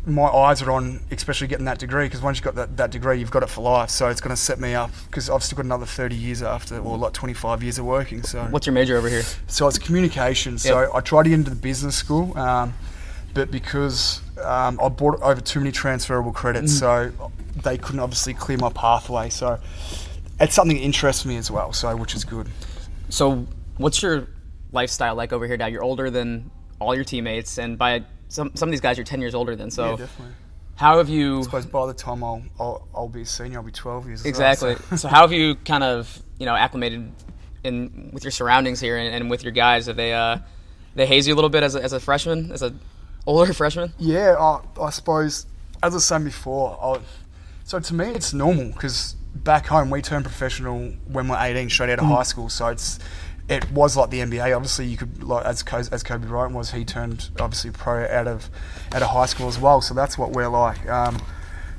my 0.06 0.26
eyes 0.26 0.62
are 0.62 0.70
on 0.70 1.00
especially 1.10 1.46
getting 1.46 1.66
that 1.66 1.78
degree 1.78 2.06
because 2.06 2.22
once 2.22 2.38
you've 2.38 2.44
got 2.44 2.54
that, 2.54 2.76
that 2.76 2.90
degree, 2.90 3.18
you've 3.18 3.30
got 3.30 3.42
it 3.42 3.50
for 3.50 3.60
life. 3.62 3.90
So 3.90 4.08
it's 4.08 4.20
going 4.20 4.34
to 4.34 4.40
set 4.40 4.58
me 4.58 4.74
up 4.74 4.90
because 5.06 5.28
I've 5.28 5.42
still 5.42 5.56
got 5.56 5.66
another 5.66 5.86
30 5.86 6.14
years 6.14 6.42
after, 6.42 6.78
or 6.78 6.96
like 6.96 7.12
25 7.12 7.62
years 7.62 7.78
of 7.78 7.84
working. 7.84 8.22
So 8.22 8.42
What's 8.44 8.66
your 8.66 8.72
major 8.74 8.96
over 8.96 9.08
here? 9.08 9.22
so 9.46 9.68
it's 9.68 9.78
communication. 9.78 10.58
So 10.58 10.80
Yep. 10.82 10.90
I 10.94 11.00
tried 11.00 11.22
to 11.24 11.28
get 11.30 11.38
into 11.38 11.50
the 11.50 11.56
business 11.56 11.96
school, 11.96 12.36
um, 12.38 12.74
but 13.34 13.50
because 13.50 14.20
um, 14.42 14.80
I 14.82 14.88
bought 14.88 15.20
over 15.22 15.40
too 15.40 15.60
many 15.60 15.70
transferable 15.70 16.32
credits, 16.32 16.76
so 16.76 17.12
they 17.62 17.76
couldn't 17.76 18.00
obviously 18.00 18.34
clear 18.34 18.58
my 18.58 18.70
pathway. 18.70 19.28
So 19.28 19.58
it's 20.40 20.54
something 20.54 20.76
that 20.76 20.82
interests 20.82 21.24
me 21.24 21.36
as 21.36 21.50
well. 21.50 21.72
So 21.72 21.94
which 21.94 22.14
is 22.14 22.24
good. 22.24 22.48
So, 23.10 23.46
what's 23.76 24.02
your 24.02 24.28
lifestyle 24.72 25.14
like 25.14 25.32
over 25.32 25.46
here 25.46 25.56
now? 25.56 25.66
You're 25.66 25.82
older 25.82 26.10
than 26.10 26.50
all 26.80 26.94
your 26.94 27.04
teammates, 27.04 27.58
and 27.58 27.76
by 27.78 28.04
some 28.28 28.52
some 28.54 28.68
of 28.68 28.70
these 28.70 28.80
guys, 28.80 28.96
you're 28.96 29.04
10 29.04 29.20
years 29.20 29.34
older 29.34 29.56
than. 29.56 29.70
So, 29.70 29.90
yeah, 29.90 29.96
definitely. 29.96 30.34
how 30.76 30.98
have 30.98 31.08
you? 31.08 31.40
I 31.40 31.42
suppose 31.42 31.66
by 31.66 31.86
the 31.86 31.94
time 31.94 32.22
I'll, 32.24 32.42
I'll, 32.58 32.88
I'll 32.94 33.08
be 33.08 33.22
a 33.22 33.26
senior, 33.26 33.58
I'll 33.58 33.64
be 33.64 33.72
12 33.72 34.06
years. 34.06 34.20
as 34.20 34.24
well, 34.24 34.30
Exactly. 34.30 34.76
so- 34.90 34.96
so 34.96 35.08
how 35.08 35.22
have 35.22 35.32
you 35.32 35.54
kind 35.56 35.84
of 35.84 36.22
you 36.38 36.46
know 36.46 36.54
acclimated 36.54 37.12
in 37.64 38.10
with 38.12 38.24
your 38.24 38.30
surroundings 38.30 38.80
here 38.80 38.96
and, 38.96 39.14
and 39.14 39.30
with 39.30 39.42
your 39.42 39.52
guys? 39.52 39.86
Have 39.86 39.96
they 39.96 40.12
uh 40.14 40.38
they 40.94 41.06
haze 41.06 41.26
you 41.28 41.34
a 41.34 41.36
little 41.36 41.50
bit 41.50 41.62
as 41.62 41.74
a, 41.76 41.82
as 41.82 41.92
a 41.92 42.00
freshman, 42.00 42.50
as 42.52 42.62
a 42.62 42.72
older 43.26 43.52
freshman? 43.62 43.92
Yeah, 43.98 44.34
I, 44.38 44.60
I 44.82 44.90
suppose, 44.90 45.46
as 45.82 45.92
I 45.92 45.96
was 45.96 46.04
saying 46.04 46.24
before, 46.24 46.78
I, 46.82 47.00
so 47.64 47.78
to 47.78 47.94
me 47.94 48.06
it's 48.06 48.32
normal 48.32 48.72
because 48.72 49.14
back 49.34 49.66
home 49.66 49.90
we 49.90 50.02
turn 50.02 50.22
professional 50.24 50.92
when 51.06 51.28
we're 51.28 51.38
18 51.38 51.70
straight 51.70 51.90
out 51.90 52.00
of 52.00 52.06
high 52.06 52.24
school. 52.24 52.48
So 52.48 52.66
it's 52.68 52.98
it 53.50 53.70
was 53.72 53.96
like 53.96 54.10
the 54.10 54.20
NBA. 54.20 54.54
Obviously, 54.54 54.86
you 54.86 54.96
could 54.96 55.24
like 55.24 55.44
as 55.44 55.64
as 55.90 56.02
Kobe 56.02 56.26
Bryant 56.26 56.54
was, 56.54 56.70
he 56.70 56.84
turned 56.84 57.30
obviously 57.40 57.72
pro 57.72 58.06
out 58.06 58.28
of 58.28 58.48
out 58.92 59.02
of 59.02 59.08
high 59.08 59.26
school 59.26 59.48
as 59.48 59.58
well. 59.58 59.80
So 59.80 59.92
that's 59.92 60.16
what 60.16 60.30
we're 60.30 60.48
like. 60.48 60.88
Um, 60.88 61.20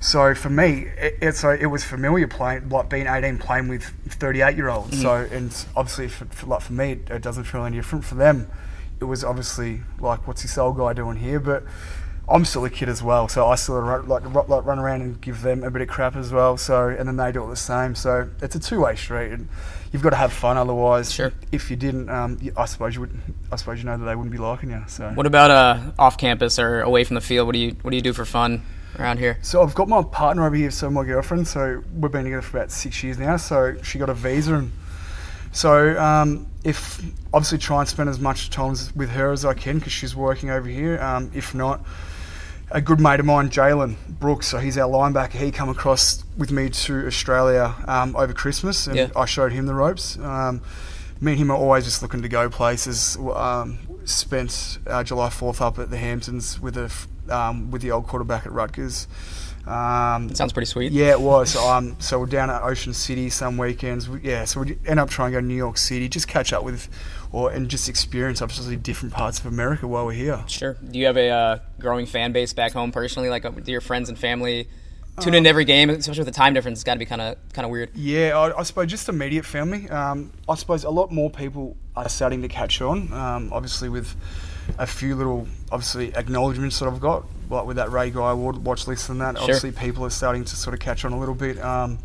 so 0.01 0.35
for 0.35 0.49
me, 0.49 0.87
it, 0.97 1.17
it, 1.21 1.35
so 1.35 1.51
it 1.51 1.67
was 1.67 1.83
familiar 1.83 2.27
playing, 2.27 2.69
like 2.69 2.89
being 2.89 3.07
18, 3.07 3.37
playing 3.37 3.69
with 3.69 3.83
38 4.09 4.57
year 4.57 4.67
olds. 4.67 5.01
So 5.01 5.27
and 5.31 5.65
obviously, 5.75 6.09
for, 6.09 6.25
for, 6.25 6.47
like 6.47 6.61
for 6.61 6.73
me, 6.73 6.91
it, 6.91 7.09
it 7.09 7.21
doesn't 7.21 7.45
feel 7.45 7.63
any 7.63 7.77
different. 7.77 8.03
For 8.03 8.15
them, 8.15 8.49
it 8.99 9.05
was 9.05 9.23
obviously 9.23 9.81
like, 9.99 10.27
what's 10.27 10.41
this 10.41 10.57
old 10.57 10.77
guy 10.77 10.91
doing 10.91 11.17
here? 11.17 11.39
But 11.39 11.63
I'm 12.27 12.43
still 12.43 12.65
a 12.65 12.69
kid 12.69 12.89
as 12.89 13.01
well, 13.01 13.29
so 13.29 13.47
I 13.47 13.55
still 13.55 13.75
run, 13.75 14.07
like 14.09 14.23
like 14.25 14.65
run 14.65 14.79
around 14.79 15.01
and 15.01 15.21
give 15.21 15.41
them 15.41 15.63
a 15.63 15.71
bit 15.71 15.81
of 15.81 15.87
crap 15.87 16.17
as 16.17 16.33
well. 16.33 16.57
So 16.57 16.89
and 16.89 17.07
then 17.07 17.15
they 17.15 17.31
do 17.31 17.45
it 17.45 17.47
the 17.47 17.55
same. 17.55 17.95
So 17.95 18.29
it's 18.41 18.55
a 18.55 18.59
two 18.59 18.81
way 18.81 18.95
street, 18.95 19.31
and 19.31 19.47
you've 19.91 20.01
got 20.01 20.11
to 20.11 20.15
have 20.15 20.31
fun. 20.33 20.57
Otherwise, 20.57 21.11
Sure. 21.11 21.31
if 21.51 21.69
you 21.69 21.75
didn't, 21.77 22.09
um, 22.09 22.37
I 22.57 22.65
suppose 22.65 22.95
you 22.95 23.01
would. 23.01 23.19
I 23.51 23.55
suppose 23.57 23.79
you 23.79 23.85
know 23.85 23.97
that 23.97 24.05
they 24.05 24.15
wouldn't 24.15 24.31
be 24.31 24.37
liking 24.37 24.69
you. 24.71 24.83
So 24.87 25.09
What 25.13 25.25
about 25.25 25.51
uh, 25.51 25.79
off 25.99 26.17
campus 26.17 26.57
or 26.59 26.81
away 26.81 27.03
from 27.03 27.15
the 27.15 27.21
field? 27.21 27.47
What 27.47 27.53
do 27.53 27.59
you 27.59 27.75
What 27.81 27.91
do 27.91 27.95
you 27.97 28.01
do 28.01 28.13
for 28.13 28.25
fun 28.25 28.63
around 28.99 29.19
here? 29.19 29.37
So 29.41 29.61
I've 29.63 29.75
got 29.75 29.87
my 29.87 30.03
partner 30.03 30.45
over 30.45 30.55
here, 30.55 30.71
so 30.71 30.89
my 30.89 31.03
girlfriend. 31.03 31.47
So 31.47 31.83
we've 31.93 32.11
been 32.11 32.23
together 32.23 32.41
for 32.41 32.57
about 32.57 32.71
six 32.71 33.03
years 33.03 33.17
now. 33.17 33.37
So 33.37 33.75
she 33.83 33.99
got 33.99 34.09
a 34.09 34.13
visa, 34.13 34.55
and 34.55 34.71
so 35.51 35.99
um, 35.99 36.47
if 36.63 37.01
obviously 37.33 37.57
try 37.57 37.79
and 37.79 37.89
spend 37.89 38.09
as 38.09 38.19
much 38.19 38.49
time 38.49 38.75
with 38.95 39.09
her 39.09 39.31
as 39.31 39.43
I 39.45 39.53
can 39.53 39.79
because 39.79 39.93
she's 39.93 40.15
working 40.15 40.49
over 40.49 40.67
here. 40.69 40.99
Um, 41.01 41.31
if 41.33 41.53
not, 41.53 41.81
a 42.71 42.81
good 42.81 42.99
mate 42.99 43.19
of 43.19 43.25
mine, 43.25 43.49
Jalen 43.49 43.95
Brooks, 44.07 44.47
so 44.47 44.57
he's 44.57 44.77
our 44.77 44.89
linebacker. 44.89 45.31
He 45.33 45.51
come 45.51 45.69
across 45.69 46.23
with 46.37 46.51
me 46.51 46.69
to 46.69 47.05
Australia 47.07 47.75
um, 47.87 48.15
over 48.15 48.33
Christmas, 48.33 48.87
and 48.87 48.95
Yeah. 48.95 49.09
I 49.15 49.25
showed 49.25 49.51
him 49.51 49.65
the 49.65 49.73
ropes. 49.73 50.17
Um, 50.19 50.61
me 51.19 51.33
and 51.33 51.39
him 51.41 51.51
are 51.51 51.57
always 51.57 51.85
just 51.85 52.01
looking 52.01 52.21
to 52.21 52.29
go 52.29 52.49
places. 52.49 53.17
Um, 53.17 53.77
spent 54.05 54.79
uh, 54.87 55.03
July 55.03 55.29
Fourth 55.29 55.61
up 55.61 55.77
at 55.77 55.91
the 55.91 55.97
Hamptons 55.97 56.59
with 56.59 56.77
a 56.77 56.91
um, 57.29 57.69
with 57.71 57.81
the 57.81 57.91
old 57.91 58.07
quarterback 58.07 58.45
at 58.45 58.51
Rutgers. 58.51 59.07
Um, 59.67 60.33
Sounds 60.33 60.53
pretty 60.53 60.65
sweet. 60.65 60.91
yeah, 60.91 61.11
it 61.11 61.21
was. 61.21 61.55
Um, 61.55 61.95
so 61.99 62.19
we're 62.19 62.25
down 62.25 62.49
at 62.49 62.63
Ocean 62.63 62.93
City 62.93 63.29
some 63.29 63.57
weekends. 63.57 64.09
We, 64.09 64.21
yeah, 64.21 64.45
so 64.45 64.61
we 64.61 64.77
end 64.87 64.99
up 64.99 65.09
trying 65.09 65.31
to 65.31 65.37
go 65.37 65.41
to 65.41 65.45
New 65.45 65.55
York 65.55 65.77
City, 65.77 66.09
just 66.09 66.27
catch 66.27 66.51
up 66.51 66.63
with, 66.63 66.89
or 67.31 67.51
and 67.51 67.69
just 67.69 67.87
experience 67.87 68.41
obviously 68.41 68.75
different 68.75 69.13
parts 69.13 69.39
of 69.39 69.45
America 69.45 69.87
while 69.87 70.05
we're 70.05 70.13
here. 70.13 70.43
Sure. 70.47 70.73
Do 70.89 70.97
you 70.97 71.05
have 71.05 71.17
a 71.17 71.29
uh, 71.29 71.59
growing 71.79 72.05
fan 72.05 72.31
base 72.31 72.53
back 72.53 72.71
home 72.73 72.91
personally? 72.91 73.29
Like, 73.29 73.45
uh, 73.45 73.51
do 73.51 73.71
your 73.71 73.81
friends 73.81 74.09
and 74.09 74.17
family 74.17 74.67
tune 75.19 75.35
in 75.35 75.43
to 75.43 75.49
every 75.49 75.65
game, 75.65 75.89
especially 75.89 76.21
with 76.21 76.33
the 76.33 76.37
time 76.37 76.53
difference? 76.53 76.79
It's 76.79 76.83
got 76.83 76.93
to 76.93 76.99
be 76.99 77.05
kind 77.05 77.21
of 77.21 77.37
kind 77.53 77.65
of 77.65 77.71
weird. 77.71 77.95
Yeah, 77.95 78.37
I, 78.37 78.59
I 78.59 78.63
suppose 78.63 78.87
just 78.87 79.07
immediate 79.09 79.45
family. 79.45 79.87
Um, 79.89 80.31
I 80.49 80.55
suppose 80.55 80.83
a 80.83 80.89
lot 80.89 81.11
more 81.11 81.29
people 81.29 81.77
are 81.95 82.09
starting 82.09 82.41
to 82.41 82.47
catch 82.47 82.81
on. 82.81 83.13
Um, 83.13 83.53
obviously, 83.53 83.89
with 83.89 84.15
a 84.77 84.87
few 84.87 85.15
little 85.15 85.47
obviously 85.71 86.13
acknowledgements 86.15 86.79
that 86.79 86.87
I've 86.87 86.99
got, 86.99 87.25
like 87.49 87.65
with 87.65 87.77
that 87.77 87.91
Ray 87.91 88.09
Guy 88.11 88.31
Award 88.31 88.57
watch 88.65 88.87
list 88.87 89.09
and 89.09 89.19
that. 89.21 89.35
Sure. 89.35 89.43
Obviously, 89.43 89.71
people 89.71 90.05
are 90.05 90.09
starting 90.09 90.43
to 90.45 90.55
sort 90.55 90.73
of 90.73 90.79
catch 90.79 91.05
on 91.05 91.13
a 91.13 91.19
little 91.19 91.35
bit. 91.35 91.59
Um, 91.63 91.99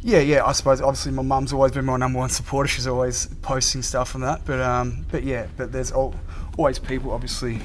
yeah, 0.00 0.18
yeah. 0.18 0.44
I 0.44 0.52
suppose 0.52 0.80
obviously 0.80 1.12
my 1.12 1.22
mum's 1.22 1.52
always 1.52 1.72
been 1.72 1.84
my 1.84 1.96
number 1.96 2.18
one 2.18 2.28
supporter. 2.30 2.68
She's 2.68 2.86
always 2.86 3.26
posting 3.42 3.82
stuff 3.82 4.14
and 4.14 4.24
that. 4.24 4.44
But 4.44 4.60
um, 4.60 5.06
but 5.10 5.22
yeah, 5.22 5.46
but 5.56 5.70
there's 5.72 5.92
al- 5.92 6.14
always 6.56 6.78
people. 6.78 7.12
Obviously, 7.12 7.60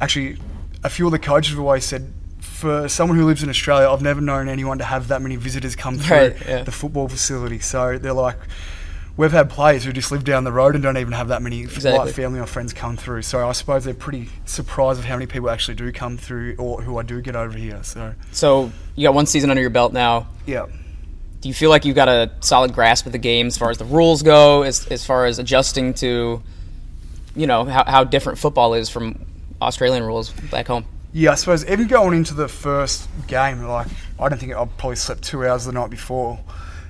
actually, 0.00 0.38
a 0.84 0.88
few 0.90 1.06
of 1.06 1.12
the 1.12 1.18
coaches 1.18 1.50
have 1.50 1.60
always 1.60 1.84
said. 1.84 2.12
For 2.40 2.88
someone 2.88 3.18
who 3.18 3.26
lives 3.26 3.42
in 3.42 3.48
Australia, 3.50 3.90
I've 3.90 4.00
never 4.00 4.20
known 4.20 4.48
anyone 4.48 4.78
to 4.78 4.84
have 4.84 5.08
that 5.08 5.20
many 5.20 5.36
visitors 5.36 5.74
come 5.76 5.98
through 5.98 6.16
Right, 6.16 6.36
yeah. 6.46 6.62
the 6.62 6.70
football 6.72 7.08
facility. 7.08 7.58
So 7.58 7.98
they're 7.98 8.12
like, 8.14 8.38
we've 9.16 9.32
had 9.32 9.48
players 9.50 9.84
who 9.84 9.92
just 9.92 10.10
live 10.10 10.24
down 10.24 10.44
the 10.44 10.52
road 10.52 10.74
and 10.74 10.82
don't 10.82 10.96
even 10.96 11.12
have 11.12 11.28
that 11.28 11.40
many 11.42 11.62
Exactly. 11.62 11.92
like 11.98 12.14
family 12.14 12.40
or 12.40 12.46
friends 12.46 12.72
come 12.72 12.96
through. 12.96 13.22
So 13.22 13.48
I 13.48 13.52
suppose 13.52 13.84
they're 13.84 13.94
pretty 13.94 14.28
surprised 14.44 14.98
at 15.00 15.06
how 15.06 15.14
many 15.14 15.26
people 15.26 15.50
actually 15.50 15.74
do 15.76 15.90
come 15.92 16.16
through 16.16 16.56
or 16.58 16.82
who 16.82 16.98
I 16.98 17.02
do 17.02 17.20
get 17.20 17.36
over 17.36 17.56
here. 17.56 17.80
So 17.84 18.14
So 18.32 18.72
you 18.96 19.06
got 19.06 19.14
one 19.14 19.26
season 19.26 19.50
under 19.50 19.60
your 19.60 19.70
belt 19.70 19.92
now. 19.92 20.26
yeah. 20.46 20.66
Do 21.40 21.48
you 21.48 21.54
feel 21.54 21.68
like 21.68 21.84
you've 21.84 21.94
got 21.94 22.08
a 22.08 22.30
solid 22.40 22.72
grasp 22.72 23.04
of 23.04 23.12
the 23.12 23.18
game 23.18 23.48
as 23.48 23.58
far 23.58 23.68
as 23.68 23.76
the 23.76 23.84
rules 23.84 24.22
go, 24.22 24.62
as 24.62 24.86
as 24.86 25.04
far 25.04 25.26
as 25.26 25.38
adjusting 25.38 25.92
to, 25.94 26.42
you 27.36 27.46
know, 27.46 27.66
how, 27.66 27.84
how 27.84 28.02
different 28.04 28.38
football 28.38 28.72
is 28.72 28.88
from 28.88 29.26
Australian 29.60 30.04
rules 30.04 30.30
back 30.50 30.68
home? 30.68 30.86
Yeah, 31.12 31.32
I 31.32 31.34
suppose 31.34 31.62
even 31.66 31.86
going 31.86 32.16
into 32.16 32.32
the 32.32 32.48
first 32.48 33.08
game, 33.26 33.62
like 33.62 33.88
I 34.18 34.30
don't 34.30 34.38
think 34.38 34.54
I 34.54 34.64
probably 34.64 34.96
slept 34.96 35.22
two 35.22 35.46
hours 35.46 35.66
the 35.66 35.72
night 35.72 35.90
before. 35.90 36.40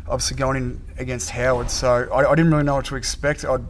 Obviously 0.07 0.37
going 0.37 0.57
in 0.57 0.83
against 0.99 1.31
Howard, 1.31 1.71
so 1.71 2.09
I, 2.13 2.31
I 2.31 2.35
didn't 2.35 2.51
really 2.51 2.65
know 2.65 2.75
what 2.77 2.85
to 2.87 2.97
expect. 2.97 3.45
I'd 3.45 3.65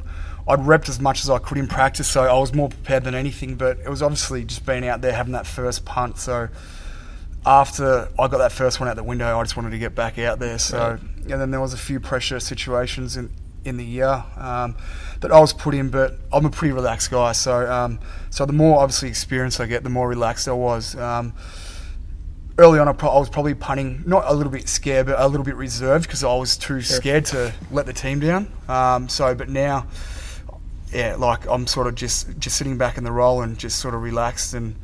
I'd 0.46 0.58
repped 0.58 0.88
as 0.88 1.00
much 1.00 1.22
as 1.22 1.30
I 1.30 1.38
could 1.38 1.56
in 1.56 1.68
practice, 1.68 2.06
so 2.06 2.22
I 2.22 2.38
was 2.38 2.52
more 2.52 2.68
prepared 2.68 3.04
than 3.04 3.14
anything. 3.14 3.54
But 3.54 3.78
it 3.78 3.88
was 3.88 4.02
obviously 4.02 4.44
just 4.44 4.66
being 4.66 4.86
out 4.86 5.00
there 5.00 5.12
having 5.12 5.32
that 5.32 5.46
first 5.46 5.84
punt. 5.84 6.18
So 6.18 6.48
after 7.46 8.08
I 8.18 8.28
got 8.28 8.38
that 8.38 8.52
first 8.52 8.80
one 8.80 8.88
out 8.88 8.96
the 8.96 9.04
window, 9.04 9.38
I 9.38 9.42
just 9.42 9.56
wanted 9.56 9.70
to 9.70 9.78
get 9.78 9.94
back 9.94 10.18
out 10.18 10.38
there. 10.38 10.58
So 10.58 10.98
and 11.22 11.40
then 11.40 11.50
there 11.50 11.60
was 11.60 11.72
a 11.72 11.78
few 11.78 12.00
pressure 12.00 12.40
situations 12.40 13.16
in 13.16 13.30
in 13.64 13.78
the 13.78 13.84
year 13.84 14.22
um, 14.36 14.76
that 15.20 15.32
I 15.32 15.40
was 15.40 15.54
put 15.54 15.74
in, 15.74 15.88
but 15.88 16.18
I'm 16.32 16.44
a 16.44 16.50
pretty 16.50 16.72
relaxed 16.72 17.10
guy. 17.10 17.32
So 17.32 17.70
um, 17.70 17.98
so 18.30 18.44
the 18.44 18.52
more 18.52 18.80
obviously 18.80 19.08
experience 19.08 19.60
I 19.60 19.66
get, 19.66 19.82
the 19.82 19.90
more 19.90 20.08
relaxed 20.08 20.48
I 20.48 20.52
was. 20.52 20.96
Um, 20.96 21.32
early 22.58 22.78
on, 22.78 22.88
I, 22.88 22.92
pro- 22.92 23.10
I 23.10 23.18
was 23.18 23.28
probably 23.28 23.54
punting, 23.54 24.02
not 24.06 24.24
a 24.26 24.34
little 24.34 24.52
bit 24.52 24.68
scared, 24.68 25.06
but 25.06 25.18
a 25.18 25.26
little 25.26 25.44
bit 25.44 25.56
reserved 25.56 26.06
because 26.06 26.22
I 26.22 26.34
was 26.34 26.56
too 26.56 26.82
scared 26.82 27.26
to 27.26 27.52
let 27.70 27.86
the 27.86 27.92
team 27.92 28.20
down. 28.20 28.52
Um, 28.68 29.08
so, 29.08 29.34
but 29.34 29.48
now, 29.48 29.86
yeah, 30.92 31.16
like 31.16 31.46
I'm 31.48 31.66
sort 31.66 31.86
of 31.86 31.94
just 31.96 32.38
just 32.38 32.56
sitting 32.56 32.78
back 32.78 32.96
in 32.96 33.04
the 33.04 33.12
role 33.12 33.42
and 33.42 33.58
just 33.58 33.78
sort 33.80 33.94
of 33.94 34.02
relaxed 34.02 34.54
and 34.54 34.76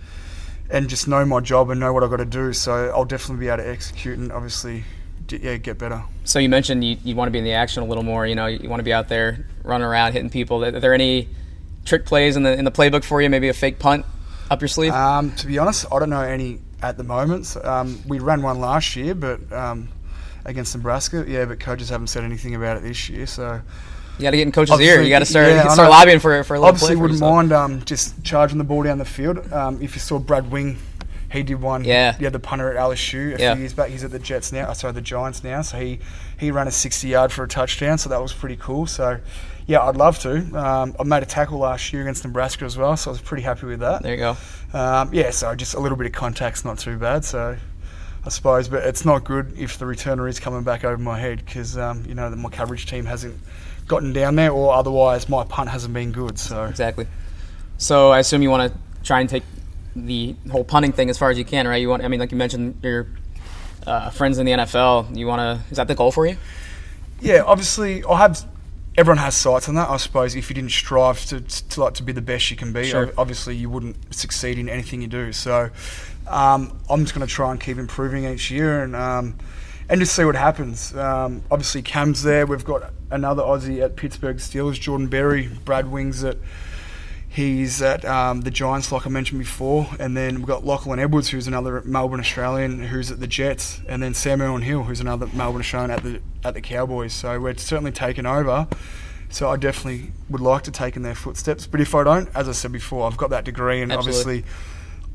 and 0.69 0.89
just 0.89 1.07
know 1.07 1.25
my 1.25 1.41
job 1.41 1.71
and 1.71 1.81
know 1.81 1.93
what 1.93 2.03
I've 2.03 2.11
got 2.11 2.17
to 2.17 2.25
do. 2.25 2.53
So 2.53 2.91
I'll 2.91 3.05
definitely 3.05 3.45
be 3.45 3.49
able 3.49 3.63
to 3.63 3.69
execute 3.69 4.19
and 4.19 4.33
obviously, 4.33 4.85
yeah, 5.29 5.57
get 5.57 5.79
better. 5.79 6.03
So 6.25 6.39
you 6.39 6.49
mentioned 6.49 6.85
you, 6.85 6.97
you 7.05 7.15
want 7.15 7.29
to 7.29 7.33
be 7.33 7.39
in 7.39 7.45
the 7.45 7.53
action 7.53 7.83
a 7.83 7.87
little 7.87 8.03
more. 8.03 8.27
You 8.27 8.35
know, 8.35 8.47
you 8.47 8.69
want 8.69 8.81
to 8.81 8.85
be 8.85 8.93
out 8.93 9.09
there 9.09 9.47
running 9.63 9.87
around 9.87 10.13
hitting 10.13 10.31
people. 10.31 10.65
Are 10.65 10.73
there 10.73 10.95
any 10.95 11.29
trick 11.85 12.07
plays 12.07 12.37
in 12.37 12.43
the 12.43 12.53
in 12.59 12.65
the 12.65 12.73
playbook 12.73 13.05
for 13.05 13.23
you? 13.23 13.31
Maybe 13.31 13.49
a 13.49 13.55
fake 13.55 13.79
punt 13.79 14.05
up 14.51 14.61
your 14.61 14.69
sleeve? 14.69 14.93
Um, 14.93 15.33
to 15.37 15.47
be 15.47 15.59
honest, 15.59 15.87
I 15.93 15.99
don't 16.01 16.11
know 16.11 16.23
any 16.23 16.61
at 16.83 16.97
the 16.97 17.05
moment. 17.05 17.57
Um, 17.65 18.01
we 18.07 18.19
ran 18.19 18.43
one 18.43 18.61
last 18.61 18.97
year, 18.97 19.15
but 19.15 19.41
um, 19.53 19.89
against 20.45 20.75
Nebraska, 20.75 21.25
yeah, 21.27 21.45
but 21.45 21.61
coaches 21.61 21.89
haven't 21.89 22.09
said 22.09 22.25
anything 22.25 22.55
about 22.55 22.77
it 22.79 22.83
this 22.83 23.09
year. 23.09 23.27
So 23.27 23.61
you 24.19 24.23
got 24.23 24.31
to 24.33 24.37
get 24.37 24.47
in 24.47 24.53
coach's 24.53 24.81
ear. 24.81 25.01
You 25.03 25.09
got 25.11 25.21
to 25.21 25.27
start 25.27 25.49
yeah, 25.49 25.63
start 25.69 25.87
know. 25.87 25.91
lobbying 25.91 26.19
for 26.21 26.43
for 26.45 26.55
a 26.55 26.59
little 26.59 26.69
obviously 26.75 26.97
wouldn't 26.97 27.21
mind 27.21 27.53
um, 27.53 27.85
just 27.85 28.23
charging 28.25 28.59
the 28.59 28.65
ball 28.65 28.83
down 28.83 28.99
the 28.99 29.05
field. 29.05 29.53
Um, 29.53 29.81
if 29.83 29.95
you 29.95 30.01
saw 30.01 30.19
Brad 30.19 30.51
Wing, 30.51 30.79
he 31.31 31.43
did 31.43 31.61
one. 31.61 31.85
Yeah. 31.85 32.17
yeah, 32.19 32.29
the 32.29 32.41
punter 32.41 32.71
at 32.73 32.77
LSU 32.77 33.37
a 33.37 33.39
Yeah. 33.41 33.53
few 33.55 33.61
years 33.61 33.73
back. 33.73 33.91
He's 33.91 34.03
at 34.05 34.11
the 34.11 34.19
Jets 34.19 34.53
now. 34.53 34.65
uh, 34.69 34.75
Sorry, 34.75 34.93
the 34.93 35.01
Giants 35.01 35.45
now. 35.45 35.63
So 35.63 35.79
he 35.79 36.01
he 36.39 36.51
ran 36.51 36.67
a 36.67 36.71
60 36.73 37.07
yard 37.09 37.33
for 37.33 37.45
a 37.45 37.49
touchdown. 37.49 37.99
So 37.99 38.09
that 38.11 38.21
was 38.21 38.33
pretty 38.33 38.57
cool. 38.57 38.87
So 38.87 39.21
yeah, 39.67 39.81
I'd 39.81 39.97
love 39.97 40.19
to. 40.21 40.37
Um, 40.59 40.95
I 40.99 41.05
made 41.05 41.23
a 41.23 41.27
tackle 41.27 41.59
last 41.59 41.93
year 41.93 42.03
against 42.03 42.25
Nebraska 42.25 42.65
as 42.65 42.77
well, 42.77 42.97
so 42.97 43.11
I 43.11 43.13
was 43.13 43.21
pretty 43.21 43.43
happy 43.43 43.67
with 43.67 43.81
that. 43.81 44.03
There 44.03 44.15
you 44.15 44.19
go. 44.19 44.37
Um, 44.73 45.13
yeah, 45.13 45.31
so 45.31 45.55
just 45.55 45.75
a 45.75 45.81
little 45.81 45.97
bit 45.97 46.07
of 46.07 46.13
contact's 46.13 46.65
not 46.65 46.79
too 46.79 46.97
bad. 46.97 47.25
So 47.25 47.57
I 48.25 48.29
suppose, 48.29 48.69
but 48.69 48.85
it's 48.85 49.05
not 49.05 49.25
good 49.25 49.55
if 49.57 49.79
the 49.79 49.85
returner 49.85 50.29
is 50.29 50.41
coming 50.41 50.63
back 50.63 50.85
over 50.85 50.99
my 50.99 51.19
head 51.19 51.45
because 51.45 51.79
um, 51.79 52.05
you 52.07 52.15
know 52.15 52.31
that 52.31 52.37
my 52.37 52.51
coverage 52.51 52.87
team 52.87 53.07
hasn't 53.07 53.39
gotten 53.87 54.13
down 54.13 54.37
there, 54.37 54.51
or 54.51 54.75
otherwise 54.75 55.29
my 55.29 55.45
punt 55.45 55.71
hasn't 55.71 55.95
been 55.95 56.13
good. 56.13 56.39
So 56.39 56.65
Exactly. 56.65 57.07
So 57.79 58.11
I 58.11 58.19
assume 58.19 58.43
you 58.43 58.51
want 58.51 58.73
to 58.73 58.79
try 59.03 59.21
and 59.21 59.29
take 59.29 59.43
the 59.97 60.37
whole 60.51 60.65
punting 60.65 60.93
thing 60.93 61.09
as 61.09 61.17
far 61.17 61.31
as 61.31 61.39
you 61.39 61.45
can, 61.45 61.67
right? 61.67 61.81
You 61.81 61.89
want, 61.89 62.05
I 62.05 62.09
mean, 62.09 62.21
like 62.21 62.31
you 62.31 62.37
mentioned, 62.37 62.79
your 62.83 63.07
uh, 63.87 64.11
friends 64.11 64.39
in 64.39 64.47
the 64.47 64.53
NFL. 64.53 65.17
You 65.17 65.27
want 65.27 65.41
to? 65.41 65.71
Is 65.71 65.79
that 65.79 65.89
the 65.89 65.95
goal 65.95 66.13
for 66.13 66.27
you? 66.27 66.37
yeah, 67.21 67.43
obviously 67.43 68.05
I 68.05 68.19
have. 68.19 68.47
Everyone 69.01 69.17
has 69.17 69.35
sights 69.35 69.67
on 69.67 69.77
that. 69.77 69.89
I 69.89 69.97
suppose 69.97 70.37
if 70.37 70.51
you 70.51 70.55
didn't 70.55 70.73
strive 70.73 71.25
to, 71.27 71.41
to 71.41 71.81
like 71.81 71.95
to 71.95 72.03
be 72.03 72.13
the 72.13 72.21
best 72.21 72.51
you 72.51 72.57
can 72.59 72.71
be, 72.71 72.85
Sure. 72.85 73.11
obviously 73.17 73.57
you 73.57 73.71
wouldn't 73.71 73.97
succeed 74.15 74.59
in 74.59 74.69
anything 74.69 75.01
you 75.01 75.09
do. 75.09 75.33
So 75.33 75.71
um, 76.29 76.79
I'm 76.91 77.01
just 77.01 77.15
going 77.15 77.27
to 77.27 77.33
try 77.33 77.51
and 77.51 77.59
keep 77.59 77.79
improving 77.79 78.27
each 78.27 78.51
year 78.51 78.83
and 78.83 78.95
um, 78.95 79.39
and 79.89 80.01
just 80.03 80.15
see 80.15 80.25
what 80.27 80.37
happens. 80.37 80.95
Um, 80.95 81.43
obviously 81.51 81.81
Cam's 81.81 82.23
there. 82.23 82.45
We've 82.45 82.63
got 82.63 82.93
another 83.11 83.43
Aussie 83.43 83.83
at 83.83 83.97
Pittsburgh 83.97 84.37
Steelers, 84.37 84.79
Jordan 84.79 85.07
Berry, 85.07 85.49
Brad 85.65 85.91
Wings 85.91 86.23
at 86.23 86.37
He's 87.33 87.81
at 87.81 88.05
um, 88.05 88.41
the 88.41 88.51
Giants, 88.51 88.91
like 88.91 89.07
I 89.07 89.09
mentioned 89.09 89.39
before, 89.39 89.87
and 90.01 90.17
then 90.17 90.39
we've 90.39 90.47
got 90.47 90.67
Lachlan 90.67 90.99
Edwards, 90.99 91.29
who's 91.29 91.47
another 91.47 91.81
Melbourne 91.83 92.19
Australian, 92.19 92.83
who's 92.83 93.13
at 93.13 93.21
the 93.21 93.29
Jets, 93.29 93.81
and 93.87 94.03
then 94.03 94.15
Sam 94.15 94.43
Irwin-Hill, 94.43 94.83
who's 94.83 94.99
another 94.99 95.29
Melbourne 95.33 95.61
Australian 95.61 95.93
at 95.93 96.03
the 96.03 96.21
at 96.43 96.55
the 96.55 96.61
Cowboys. 96.61 97.13
So 97.13 97.39
we're 97.39 97.57
certainly 97.57 97.93
taking 97.93 98.27
over. 98.27 98.67
So 99.29 99.49
I 99.49 99.57
definitely 99.57 100.11
would 100.29 100.41
like 100.41 100.65
to 100.65 100.73
take 100.73 100.97
in 100.97 101.03
their 101.03 101.15
footsteps, 101.15 101.69
but 101.69 101.81
if 101.81 101.95
I 101.95 102.03
don't, 102.03 102.29
as 102.35 102.49
I 102.49 102.53
said 102.53 102.73
before, 102.73 103.07
I've 103.07 103.17
got 103.17 103.31
that 103.31 103.45
degree, 103.45 103.81
and 103.81 103.93
Absolutely. 103.93 104.41
obviously 104.41 104.55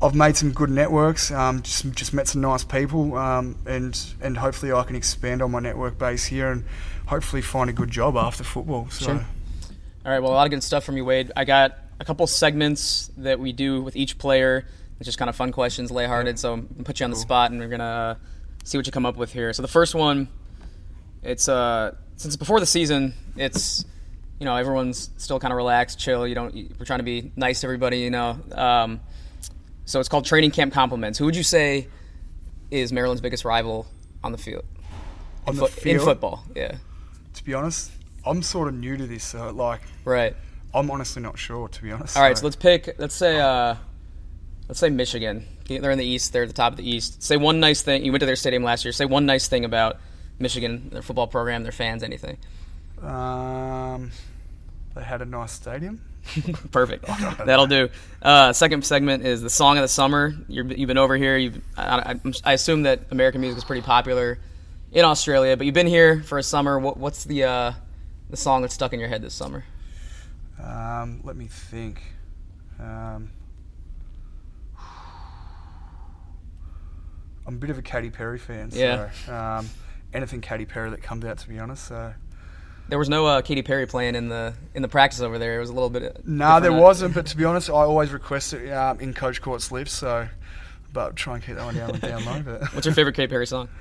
I've 0.00 0.14
made 0.14 0.38
some 0.38 0.52
good 0.52 0.70
networks, 0.70 1.30
um, 1.30 1.60
just 1.60 1.92
just 1.92 2.14
met 2.14 2.28
some 2.28 2.40
nice 2.40 2.64
people, 2.64 3.14
um, 3.18 3.56
and 3.66 3.94
and 4.22 4.38
hopefully 4.38 4.72
I 4.72 4.84
can 4.84 4.96
expand 4.96 5.42
on 5.42 5.50
my 5.50 5.60
network 5.60 5.98
base 5.98 6.24
here, 6.24 6.50
and 6.50 6.64
hopefully 7.08 7.42
find 7.42 7.68
a 7.68 7.74
good 7.74 7.90
job 7.90 8.16
after 8.16 8.42
football. 8.42 8.88
So. 8.88 9.04
Sure. 9.04 9.26
All 10.06 10.12
right. 10.12 10.20
Well, 10.20 10.32
a 10.32 10.34
lot 10.34 10.46
of 10.46 10.50
good 10.50 10.62
stuff 10.62 10.84
from 10.84 10.96
you, 10.96 11.04
Wade. 11.04 11.30
I 11.36 11.44
got 11.44 11.76
a 12.00 12.04
couple 12.04 12.26
segments 12.26 13.10
that 13.18 13.38
we 13.40 13.52
do 13.52 13.82
with 13.82 13.96
each 13.96 14.18
player. 14.18 14.66
It's 14.98 15.06
just 15.06 15.18
kind 15.18 15.28
of 15.28 15.36
fun 15.36 15.52
questions, 15.52 15.90
lighthearted. 15.90 16.38
So 16.38 16.54
I'm 16.54 16.66
gonna 16.68 16.84
put 16.84 17.00
you 17.00 17.04
on 17.04 17.10
the 17.10 17.16
spot, 17.16 17.50
and 17.50 17.60
we're 17.60 17.68
gonna 17.68 18.18
see 18.64 18.78
what 18.78 18.86
you 18.86 18.92
come 18.92 19.06
up 19.06 19.16
with 19.16 19.32
here. 19.32 19.52
So 19.52 19.62
the 19.62 19.68
first 19.68 19.94
one, 19.94 20.28
it's 21.22 21.48
uh, 21.48 21.94
since 22.16 22.36
before 22.36 22.60
the 22.60 22.66
season, 22.66 23.14
it's 23.36 23.84
you 24.38 24.44
know 24.46 24.56
everyone's 24.56 25.10
still 25.16 25.38
kind 25.38 25.52
of 25.52 25.56
relaxed, 25.56 25.98
chill. 25.98 26.26
You 26.26 26.34
don't. 26.34 26.54
We're 26.78 26.86
trying 26.86 27.00
to 27.00 27.04
be 27.04 27.32
nice 27.36 27.60
to 27.60 27.66
everybody. 27.66 27.98
You 28.00 28.10
know. 28.10 28.38
Um, 28.52 29.00
So 29.84 30.00
it's 30.00 30.08
called 30.08 30.24
Training 30.24 30.50
Camp 30.50 30.72
Compliments. 30.72 31.16
Who 31.18 31.26
would 31.26 31.36
you 31.36 31.44
say 31.44 31.86
is 32.72 32.92
Maryland's 32.92 33.20
biggest 33.20 33.44
rival 33.44 33.86
on 34.24 34.32
the 34.32 34.38
field? 34.38 34.64
On 35.46 35.54
in, 35.54 35.60
the 35.60 35.68
fo- 35.68 35.88
in 35.88 36.00
football, 36.00 36.42
yeah. 36.56 36.74
To 37.34 37.44
be 37.44 37.54
honest, 37.54 37.92
I'm 38.24 38.42
sort 38.42 38.66
of 38.66 38.74
new 38.74 38.96
to 38.96 39.06
this, 39.06 39.22
so 39.22 39.50
like 39.52 39.82
Right. 40.04 40.34
I'm 40.76 40.90
honestly 40.90 41.22
not 41.22 41.38
sure. 41.38 41.68
To 41.68 41.82
be 41.82 41.90
honest. 41.90 42.16
All 42.16 42.22
right, 42.22 42.36
so 42.36 42.44
let's 42.44 42.56
pick. 42.56 42.96
Let's 42.98 43.14
say, 43.14 43.40
uh, 43.40 43.76
let's 44.68 44.78
say 44.78 44.90
Michigan. 44.90 45.46
They're 45.66 45.90
in 45.90 45.98
the 45.98 46.04
East. 46.04 46.32
They're 46.32 46.42
at 46.42 46.48
the 46.48 46.54
top 46.54 46.72
of 46.72 46.76
the 46.76 46.88
East. 46.88 47.22
Say 47.22 47.36
one 47.36 47.60
nice 47.60 47.82
thing. 47.82 48.04
You 48.04 48.12
went 48.12 48.20
to 48.20 48.26
their 48.26 48.36
stadium 48.36 48.62
last 48.62 48.84
year. 48.84 48.92
Say 48.92 49.06
one 49.06 49.26
nice 49.26 49.48
thing 49.48 49.64
about 49.64 49.98
Michigan, 50.38 50.90
their 50.90 51.02
football 51.02 51.26
program, 51.26 51.62
their 51.62 51.72
fans, 51.72 52.02
anything. 52.02 52.36
Um, 53.02 54.12
they 54.94 55.02
had 55.02 55.22
a 55.22 55.24
nice 55.24 55.52
stadium. 55.52 56.02
Perfect. 56.72 57.06
That'll 57.44 57.66
do. 57.66 57.88
Uh, 58.20 58.52
second 58.52 58.84
segment 58.84 59.24
is 59.24 59.42
the 59.42 59.50
song 59.50 59.78
of 59.78 59.82
the 59.82 59.88
summer. 59.88 60.34
You're, 60.48 60.66
you've 60.66 60.88
been 60.88 60.98
over 60.98 61.16
here. 61.16 61.36
You've, 61.36 61.60
I, 61.76 62.12
I, 62.12 62.32
I 62.44 62.52
assume 62.52 62.82
that 62.82 63.00
American 63.10 63.40
music 63.40 63.58
is 63.58 63.64
pretty 63.64 63.82
popular 63.82 64.38
in 64.92 65.04
Australia, 65.04 65.56
but 65.56 65.66
you've 65.66 65.74
been 65.74 65.86
here 65.86 66.22
for 66.22 66.38
a 66.38 66.42
summer. 66.42 66.78
What, 66.78 66.96
what's 66.96 67.24
the 67.24 67.44
uh, 67.44 67.72
the 68.30 68.36
song 68.36 68.62
that's 68.62 68.74
stuck 68.74 68.92
in 68.92 69.00
your 69.00 69.08
head 69.08 69.22
this 69.22 69.34
summer? 69.34 69.64
Um, 70.62 71.20
let 71.24 71.36
me 71.36 71.46
think. 71.46 72.02
Um, 72.80 73.30
I'm 77.46 77.54
a 77.54 77.58
bit 77.58 77.70
of 77.70 77.78
a 77.78 77.82
Katy 77.82 78.10
Perry 78.10 78.38
fan, 78.38 78.70
so 78.70 78.78
Yeah. 79.28 79.58
um, 79.58 79.68
anything 80.12 80.40
Katy 80.40 80.64
Perry 80.66 80.90
that 80.90 81.02
comes 81.02 81.24
out, 81.24 81.38
to 81.38 81.48
be 81.48 81.58
honest. 81.58 81.86
So 81.86 82.12
There 82.88 82.98
was 82.98 83.08
no 83.08 83.26
uh, 83.26 83.42
Katy 83.42 83.62
Perry 83.62 83.86
playing 83.86 84.14
in 84.16 84.28
the 84.28 84.54
in 84.74 84.82
the 84.82 84.88
practice 84.88 85.20
over 85.20 85.38
there. 85.38 85.56
It 85.56 85.60
was 85.60 85.70
a 85.70 85.74
little 85.74 85.90
bit. 85.90 86.26
no, 86.26 86.46
there 86.60 86.70
different, 86.70 86.78
uh, 86.78 86.82
wasn't. 86.82 87.14
But 87.14 87.26
to 87.26 87.36
be 87.36 87.44
honest, 87.44 87.68
I 87.70 87.72
always 87.74 88.10
request 88.12 88.52
it 88.52 88.70
um, 88.72 88.98
in 89.00 89.14
Coach 89.14 89.40
Court's 89.42 89.70
lips. 89.70 89.92
So, 89.92 90.28
but 90.92 91.14
try 91.16 91.34
and 91.36 91.44
keep 91.44 91.56
that 91.56 91.64
one 91.64 91.74
down 91.76 91.98
down 92.00 92.24
low. 92.24 92.42
But 92.42 92.74
What's 92.74 92.86
your 92.86 92.94
favorite 92.94 93.14
Katy 93.14 93.28
Perry 93.28 93.46
song? 93.46 93.68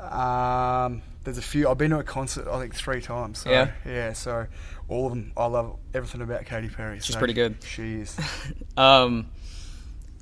Um, 0.00 1.02
there's 1.24 1.36
a 1.36 1.42
few. 1.42 1.68
I've 1.68 1.76
been 1.76 1.90
to 1.90 1.98
a 1.98 2.02
concert, 2.02 2.48
I 2.48 2.58
think, 2.58 2.74
three 2.74 3.02
times. 3.02 3.40
So, 3.40 3.50
Yeah? 3.50 3.70
Yeah. 3.84 4.14
So 4.14 4.46
all 4.90 5.06
of 5.06 5.12
them. 5.12 5.32
I 5.36 5.46
love 5.46 5.76
everything 5.94 6.20
about 6.20 6.44
Katy 6.44 6.68
Perry. 6.68 6.98
She's 6.98 7.14
so 7.14 7.18
pretty 7.18 7.32
good. 7.34 7.56
She 7.64 8.00
is. 8.00 8.18
Um, 8.76 9.26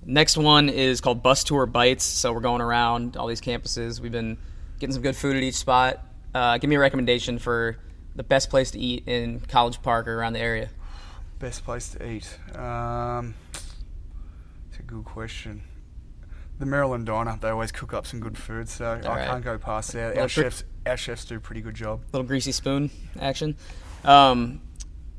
next 0.04 0.36
one 0.36 0.68
is 0.68 1.00
called 1.00 1.22
Bus 1.22 1.44
Tour 1.44 1.66
Bites. 1.66 2.02
So 2.04 2.32
we're 2.32 2.40
going 2.40 2.60
around 2.60 3.16
all 3.16 3.28
these 3.28 3.40
campuses. 3.40 4.00
We've 4.00 4.10
been 4.10 4.36
getting 4.80 4.92
some 4.92 5.02
good 5.02 5.14
food 5.14 5.36
at 5.36 5.42
each 5.42 5.54
spot. 5.54 6.04
Uh, 6.34 6.58
give 6.58 6.68
me 6.68 6.76
a 6.76 6.80
recommendation 6.80 7.38
for 7.38 7.78
the 8.16 8.24
best 8.24 8.50
place 8.50 8.72
to 8.72 8.78
eat 8.80 9.04
in 9.06 9.38
College 9.40 9.80
Park 9.80 10.08
or 10.08 10.18
around 10.18 10.32
the 10.32 10.40
area. 10.40 10.70
Best 11.38 11.64
place 11.64 11.90
to 11.90 12.04
eat. 12.10 12.36
Um, 12.56 13.34
it's 13.52 14.80
a 14.80 14.82
good 14.82 15.04
question. 15.04 15.62
The 16.58 16.66
Maryland 16.66 17.06
Diner. 17.06 17.38
They 17.40 17.50
always 17.50 17.70
cook 17.70 17.92
up 17.94 18.06
some 18.06 18.20
good 18.20 18.36
food, 18.36 18.68
so 18.68 18.84
I 18.84 19.08
right. 19.08 19.28
can't 19.28 19.44
go 19.44 19.58
past 19.58 19.92
there. 19.92 20.08
Little 20.08 20.22
Our 20.22 20.28
trick- 20.28 20.46
chefs, 20.46 20.64
our 20.86 20.96
chefs 20.96 21.24
do 21.24 21.36
a 21.36 21.40
pretty 21.40 21.60
good 21.60 21.74
job. 21.74 22.02
Little 22.12 22.26
greasy 22.26 22.52
spoon 22.52 22.90
action. 23.20 23.56
Um, 24.04 24.60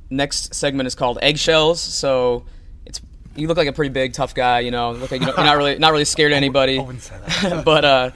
next 0.10 0.54
segment 0.54 0.88
is 0.88 0.96
called 0.96 1.18
Eggshells. 1.22 1.80
So 1.80 2.46
it's 2.86 3.00
you 3.36 3.48
look 3.48 3.58
like 3.58 3.68
a 3.68 3.74
pretty 3.74 3.92
big, 3.94 4.14
tough 4.14 4.36
guy. 4.36 4.60
You 4.60 4.72
know, 4.72 4.92
look 4.92 5.12
like 5.12 5.22
you 5.22 5.28
you're 5.28 5.38
not 5.38 5.58
really 5.58 5.78
not 5.78 5.92
really 5.92 6.06
scared 6.06 6.32
of 6.32 6.36
anybody. 6.38 6.80
I 6.80 6.84
wouldn't 6.84 7.04
say 7.04 7.16
that. 7.26 7.64
but 7.66 7.86
uh, 7.86 8.12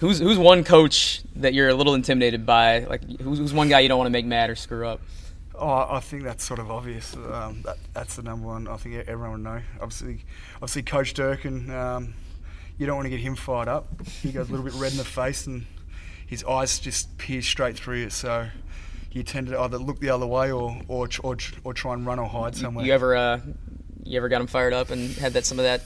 who's 0.00 0.18
who's 0.18 0.38
one 0.38 0.64
coach 0.64 1.22
that 1.36 1.54
you're 1.54 1.68
a 1.68 1.74
little 1.74 1.94
intimidated 1.94 2.44
by? 2.44 2.80
Like 2.84 3.02
who's, 3.20 3.38
who's 3.38 3.52
one 3.52 3.68
guy 3.68 3.80
you 3.80 3.88
don't 3.88 3.98
want 3.98 4.06
to 4.06 4.12
make 4.12 4.26
mad 4.26 4.50
or 4.50 4.56
screw 4.56 4.86
up? 4.88 5.00
Oh, 5.56 5.86
I 5.88 6.00
think 6.00 6.24
that's 6.24 6.42
sort 6.42 6.58
of 6.58 6.68
obvious. 6.72 7.14
Um, 7.14 7.62
that, 7.64 7.76
that's 7.92 8.16
the 8.16 8.22
number 8.22 8.48
one. 8.48 8.66
I 8.66 8.76
think 8.76 8.96
everyone 9.06 9.30
would 9.32 9.40
know. 9.42 9.60
Obviously, 9.80 10.24
obviously, 10.56 10.82
Coach 10.82 11.14
Durkin. 11.14 11.70
Um, 11.70 12.14
you 12.78 12.86
don't 12.86 12.96
want 12.96 13.06
to 13.06 13.10
get 13.10 13.20
him 13.20 13.36
fired 13.36 13.68
up. 13.68 13.86
He 14.22 14.32
goes 14.32 14.48
a 14.48 14.52
little 14.52 14.64
bit 14.64 14.74
red 14.74 14.92
in 14.92 14.98
the 14.98 15.04
face, 15.04 15.46
and 15.46 15.66
his 16.26 16.42
eyes 16.44 16.78
just 16.78 17.16
pierce 17.18 17.46
straight 17.46 17.76
through 17.76 17.98
you. 17.98 18.10
So 18.10 18.48
you 19.12 19.22
tend 19.22 19.48
to 19.48 19.60
either 19.60 19.78
look 19.78 20.00
the 20.00 20.10
other 20.10 20.26
way 20.26 20.50
or 20.50 20.80
or 20.88 21.08
or, 21.22 21.36
or 21.62 21.74
try 21.74 21.92
and 21.94 22.06
run 22.06 22.18
or 22.18 22.28
hide 22.28 22.56
somewhere. 22.56 22.84
You 22.84 22.92
ever 22.92 23.14
uh, 23.16 23.40
you 24.04 24.16
ever 24.16 24.28
got 24.28 24.40
him 24.40 24.46
fired 24.46 24.72
up 24.72 24.90
and 24.90 25.10
had 25.16 25.32
that 25.34 25.46
some 25.46 25.58
of 25.58 25.64
that 25.64 25.82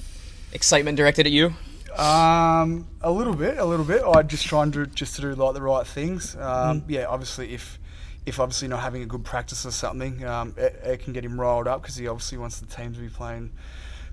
excitement 0.52 0.96
directed 0.96 1.26
at 1.26 1.32
you? 1.32 1.54
Um, 1.96 2.86
a 3.00 3.10
little 3.10 3.34
bit, 3.34 3.58
a 3.58 3.64
little 3.64 3.84
bit. 3.84 4.02
I 4.04 4.22
just 4.22 4.46
try 4.46 4.62
and 4.62 4.72
do 4.72 4.86
just 4.86 5.16
to 5.16 5.22
do 5.22 5.34
like 5.34 5.54
the 5.54 5.62
right 5.62 5.86
things. 5.86 6.36
Um, 6.36 6.80
Mm-hmm. 6.82 6.90
Yeah, 6.90 7.06
obviously, 7.06 7.52
if 7.54 7.78
if 8.26 8.38
obviously 8.38 8.68
not 8.68 8.80
having 8.80 9.02
a 9.02 9.06
good 9.06 9.24
practice 9.24 9.64
or 9.64 9.70
something, 9.70 10.24
um, 10.24 10.54
it, 10.56 10.80
it 10.84 11.00
can 11.02 11.12
get 11.12 11.24
him 11.24 11.40
riled 11.40 11.66
up 11.66 11.80
because 11.82 11.96
he 11.96 12.06
obviously 12.06 12.36
wants 12.38 12.60
the 12.60 12.66
team 12.66 12.92
to 12.92 13.00
be 13.00 13.08
playing, 13.08 13.50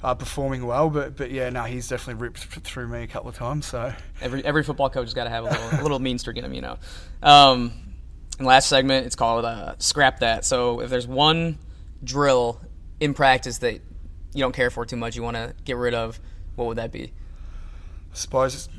uh, 0.04 0.14
performing 0.16 0.66
well. 0.66 0.89
But 0.89 1.16
but 1.16 1.32
yeah, 1.32 1.50
no, 1.50 1.64
he's 1.64 1.88
definitely 1.88 2.22
ripped 2.22 2.39
through 2.39 2.88
me 2.88 3.04
a 3.04 3.08
couple 3.08 3.30
of 3.30 3.36
times. 3.36 3.66
So 3.66 3.93
Every 4.22 4.43
every 4.43 4.64
football 4.64 4.89
coach 4.89 5.06
has 5.06 5.14
got 5.14 5.26
to 5.26 5.30
have 5.30 5.46
a 5.46 5.50
little 5.50 5.80
a 5.80 5.82
little 5.82 6.00
mean 6.00 6.18
streak 6.20 6.38
in 6.38 6.46
him, 6.46 6.54
you 6.54 6.62
know. 6.62 6.78
Um, 7.22 7.74
and 8.38 8.48
last 8.48 8.68
segment, 8.68 9.06
it's 9.06 9.16
called 9.16 9.46
uh, 9.46 9.76
scrap 9.78 10.20
that. 10.20 10.46
So 10.46 10.82
if 10.82 10.89
there's 10.89 11.08
one 11.08 11.58
drill 12.04 12.62
in 13.00 13.14
practice 13.14 13.60
that 13.60 13.74
you 14.34 14.41
don't 14.41 14.56
care 14.56 14.70
for 14.70 14.86
too 14.86 14.98
much, 14.98 15.16
you 15.16 15.24
want 15.24 15.38
to 15.38 15.54
get 15.64 15.78
rid 15.78 15.93
of, 15.93 16.20
what 16.56 16.66
would 16.66 16.78
that 16.78 16.91
be? 16.91 17.14
I 18.12 18.16
suppose 18.16 18.70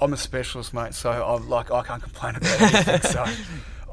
I'm 0.00 0.12
a 0.12 0.16
specialist, 0.16 0.74
mate. 0.74 0.94
So 0.94 1.10
I 1.10 1.38
like 1.38 1.70
I 1.70 1.82
can't 1.82 2.02
complain 2.02 2.36
about 2.36 2.60
anything. 2.60 3.10
so. 3.10 3.24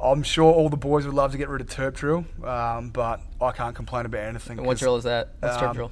I'm 0.03 0.23
sure 0.23 0.51
all 0.51 0.69
the 0.69 0.77
boys 0.77 1.05
would 1.05 1.13
love 1.13 1.31
to 1.33 1.37
get 1.37 1.47
rid 1.47 1.61
of 1.61 1.67
terp 1.67 1.93
drill, 1.93 2.25
um, 2.43 2.89
but 2.89 3.21
I 3.39 3.51
can't 3.51 3.75
complain 3.75 4.07
about 4.07 4.23
anything. 4.23 4.57
And 4.57 4.65
what 4.65 4.79
drill 4.79 4.95
is 4.95 5.03
that? 5.03 5.35
What's 5.39 5.57
um, 5.57 5.75
drill? 5.75 5.91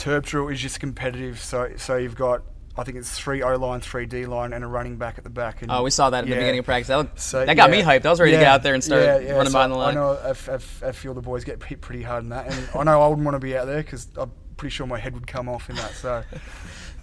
Terp 0.00 0.24
drill 0.24 0.48
is 0.48 0.60
just 0.60 0.80
competitive. 0.80 1.38
So 1.40 1.72
so 1.76 1.96
you've 1.96 2.16
got 2.16 2.42
I 2.76 2.84
think 2.84 2.96
it's 2.96 3.10
three 3.10 3.42
O 3.42 3.56
line, 3.56 3.80
three 3.80 4.06
D 4.06 4.24
line, 4.26 4.52
and 4.52 4.64
a 4.64 4.66
running 4.66 4.96
back 4.96 5.18
at 5.18 5.24
the 5.24 5.30
back. 5.30 5.60
And 5.60 5.70
Oh, 5.70 5.82
we 5.82 5.90
saw 5.90 6.08
that 6.10 6.20
at 6.20 6.24
the 6.26 6.34
beginning 6.34 6.60
of 6.60 6.64
practice. 6.64 6.88
That, 6.88 6.96
looked- 6.96 7.20
So, 7.20 7.44
that 7.44 7.54
got 7.54 7.70
me 7.70 7.82
hyped. 7.82 8.06
I 8.06 8.10
was 8.10 8.20
ready 8.20 8.32
to 8.32 8.38
get 8.38 8.46
out 8.46 8.62
there 8.62 8.74
and 8.74 8.82
start 8.82 9.02
yeah, 9.02 9.18
yeah. 9.18 9.32
running 9.32 9.52
So 9.52 9.58
behind 9.58 9.72
the 9.72 9.76
line. 9.76 9.90
I 9.90 10.00
know 10.00 10.18
I 10.82 10.92
few 10.92 11.10
of 11.10 11.16
the 11.16 11.22
boys 11.22 11.44
get 11.44 11.62
hit 11.62 11.80
pretty 11.80 12.02
hard 12.02 12.22
in 12.22 12.30
that, 12.30 12.46
and 12.50 12.68
I 12.74 12.84
know 12.84 13.02
I 13.02 13.08
wouldn't 13.08 13.24
want 13.24 13.34
to 13.34 13.40
be 13.40 13.56
out 13.56 13.66
there 13.66 13.82
because 13.82 14.06
I'm 14.16 14.30
pretty 14.56 14.72
sure 14.72 14.86
my 14.86 14.98
head 14.98 15.14
would 15.14 15.26
come 15.26 15.48
off 15.48 15.68
in 15.68 15.76
that. 15.76 15.92
So, 15.92 16.22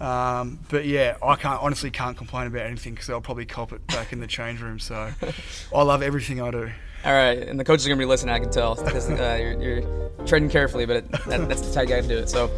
um, 0.04 0.58
but 0.68 0.84
yeah, 0.86 1.16
I 1.22 1.36
can't 1.36 1.62
honestly 1.62 1.90
can't 1.90 2.16
complain 2.16 2.46
about 2.46 2.62
anything 2.62 2.94
because 2.94 3.10
I'll 3.10 3.20
probably 3.20 3.46
cop 3.46 3.72
it 3.72 3.86
back 3.88 4.12
in 4.12 4.20
the 4.20 4.26
change 4.26 4.60
room. 4.60 4.80
So, 4.80 5.12
I 5.74 5.82
love 5.82 6.02
everything 6.02 6.40
I 6.40 6.50
do. 6.50 6.70
All 7.04 7.12
right, 7.12 7.38
and 7.38 7.58
the 7.58 7.64
coach 7.64 7.80
is 7.80 7.86
gonna 7.86 7.98
be 7.98 8.04
listening. 8.04 8.34
I 8.34 8.40
can 8.40 8.50
tell 8.50 8.74
because 8.74 9.08
uh, 9.08 9.38
you're, 9.40 9.62
you're 9.62 10.08
treading 10.26 10.50
carefully, 10.50 10.84
but 10.84 10.96
it, 10.96 11.12
that, 11.26 11.48
that's 11.48 11.62
the 11.62 11.72
type 11.72 11.88
guy 11.88 12.00
to 12.00 12.08
do 12.08 12.18
it. 12.18 12.28
So, 12.28 12.50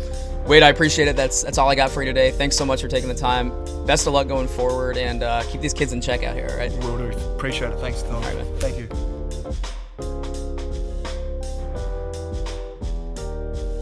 Wade, 0.46 0.62
I 0.62 0.70
appreciate 0.70 1.08
it. 1.08 1.16
That's 1.16 1.42
that's 1.42 1.58
all 1.58 1.68
I 1.68 1.74
got 1.74 1.90
for 1.90 2.02
you 2.02 2.08
today. 2.08 2.30
Thanks 2.30 2.56
so 2.56 2.64
much 2.64 2.80
for 2.80 2.88
taking 2.88 3.08
the 3.08 3.14
time. 3.14 3.50
Best 3.84 4.06
of 4.06 4.14
luck 4.14 4.28
going 4.28 4.48
forward, 4.48 4.96
and 4.96 5.22
uh, 5.22 5.42
keep 5.50 5.60
these 5.60 5.74
kids 5.74 5.92
in 5.92 6.00
check 6.00 6.22
out 6.22 6.34
here. 6.34 6.48
All 6.50 6.56
right. 6.56 6.72
Will 6.78 6.96
do. 6.96 7.18
Appreciate 7.34 7.70
it. 7.70 7.78
Thanks, 7.80 8.02
Tom. 8.02 8.22
right, 8.22 8.36
man. 8.36 8.58
Thank 8.58 8.78
you. 8.78 8.88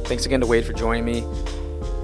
Thanks 0.06 0.26
again 0.26 0.40
to 0.40 0.46
Wade 0.46 0.64
for 0.64 0.72
joining 0.72 1.04
me. 1.04 1.22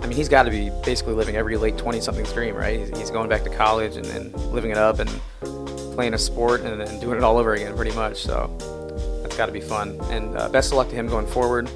I 0.02 0.06
mean, 0.06 0.16
he's 0.16 0.28
got 0.28 0.42
to 0.42 0.50
be 0.50 0.70
basically 0.84 1.14
living 1.14 1.36
every 1.36 1.56
late 1.56 1.78
20 1.78 2.02
something's 2.02 2.30
dream, 2.34 2.54
right? 2.54 2.78
He's, 2.78 2.98
he's 2.98 3.10
going 3.10 3.30
back 3.30 3.42
to 3.44 3.50
college 3.50 3.96
and 3.96 4.04
then 4.04 4.32
living 4.52 4.70
it 4.70 4.76
up 4.76 4.98
and 4.98 5.08
playing 5.94 6.14
a 6.14 6.18
sport 6.18 6.60
and 6.62 6.80
then 6.80 7.00
doing 7.00 7.16
it 7.16 7.24
all 7.24 7.38
over 7.38 7.54
again, 7.54 7.74
pretty 7.74 7.92
much. 7.92 8.22
So 8.22 8.50
that's 9.22 9.36
got 9.36 9.46
to 9.46 9.52
be 9.52 9.60
fun. 9.60 9.98
And 10.10 10.36
uh, 10.36 10.48
best 10.48 10.72
of 10.72 10.78
luck 10.78 10.88
to 10.90 10.94
him 10.94 11.06
going 11.06 11.26
forward. 11.26 11.68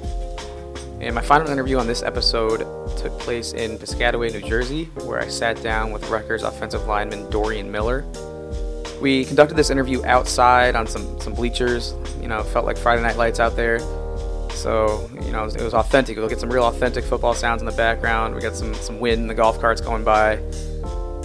And 1.01 1.15
my 1.15 1.21
final 1.21 1.49
interview 1.49 1.77
on 1.77 1.87
this 1.87 2.03
episode 2.03 2.59
took 2.97 3.17
place 3.19 3.53
in 3.53 3.77
Piscataway, 3.77 4.33
New 4.33 4.41
Jersey, 4.47 4.85
where 5.05 5.19
I 5.19 5.29
sat 5.29 5.61
down 5.63 5.91
with 5.91 6.09
Rutgers 6.09 6.43
offensive 6.43 6.87
lineman 6.87 7.29
Dorian 7.29 7.71
Miller. 7.71 8.05
We 9.01 9.23
conducted 9.23 9.55
this 9.55 9.69
interview 9.69 10.03
outside 10.05 10.75
on 10.75 10.87
some, 10.87 11.19
some 11.21 11.33
bleachers. 11.33 11.93
You 12.21 12.27
know, 12.27 12.43
felt 12.43 12.65
like 12.65 12.77
Friday 12.77 13.01
Night 13.01 13.15
Lights 13.15 13.39
out 13.39 13.55
there. 13.55 13.79
So, 14.51 15.09
you 15.23 15.31
know, 15.31 15.43
it 15.43 15.45
was, 15.45 15.55
it 15.55 15.63
was 15.63 15.73
authentic. 15.73 16.17
We'll 16.17 16.27
get 16.27 16.41
some 16.41 16.51
real 16.51 16.65
authentic 16.65 17.05
football 17.05 17.33
sounds 17.33 17.61
in 17.61 17.65
the 17.65 17.71
background. 17.71 18.35
We 18.35 18.41
got 18.41 18.57
some, 18.57 18.73
some 18.73 18.99
wind, 18.99 19.29
the 19.29 19.33
golf 19.33 19.61
carts 19.61 19.79
going 19.79 20.03
by, 20.03 20.33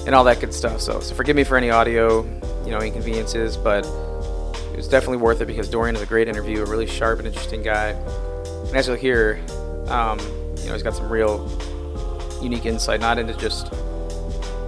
and 0.07 0.15
all 0.15 0.23
that 0.23 0.39
good 0.39 0.55
stuff. 0.55 0.81
So, 0.81 1.01
so 1.01 1.17
forgive 1.17 1.35
me 1.35 1.43
for 1.43 1.57
any 1.57 1.71
audio, 1.71 2.23
you 2.65 2.71
know, 2.71 2.81
inconveniences, 2.81 3.57
but 3.57 3.85
it 3.85 4.77
was 4.77 4.89
definitely 4.89 5.19
worth 5.19 5.41
it 5.41 5.47
because 5.47 5.69
Dorian 5.69 5.95
is 5.95 6.03
a 6.03 6.07
great 6.07 6.29
interview, 6.29 6.63
a 6.63 6.67
really 6.67 6.87
sharp 6.87 7.19
and 7.19 7.29
interesting 7.29 7.63
guy. 7.63 7.91
And 7.91 8.77
as 8.77 8.87
you'll 8.87 8.97
hear, 8.97 9.41
um, 9.89 10.19
you 10.59 10.67
know, 10.67 10.73
he's 10.73 10.83
got 10.83 10.97
some 10.97 11.09
real 11.09 11.49
unique 12.43 12.67
insight, 12.67 13.01
not 13.01 13.19
into 13.19 13.35
just 13.35 13.73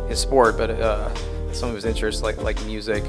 his 0.09 0.21
sport, 0.21 0.57
but 0.57 0.71
uh, 0.71 1.13
some 1.53 1.71
of 1.71 1.75
his 1.75 1.85
interests, 1.85 2.23
like 2.23 2.37
like 2.39 2.63
music 2.65 3.05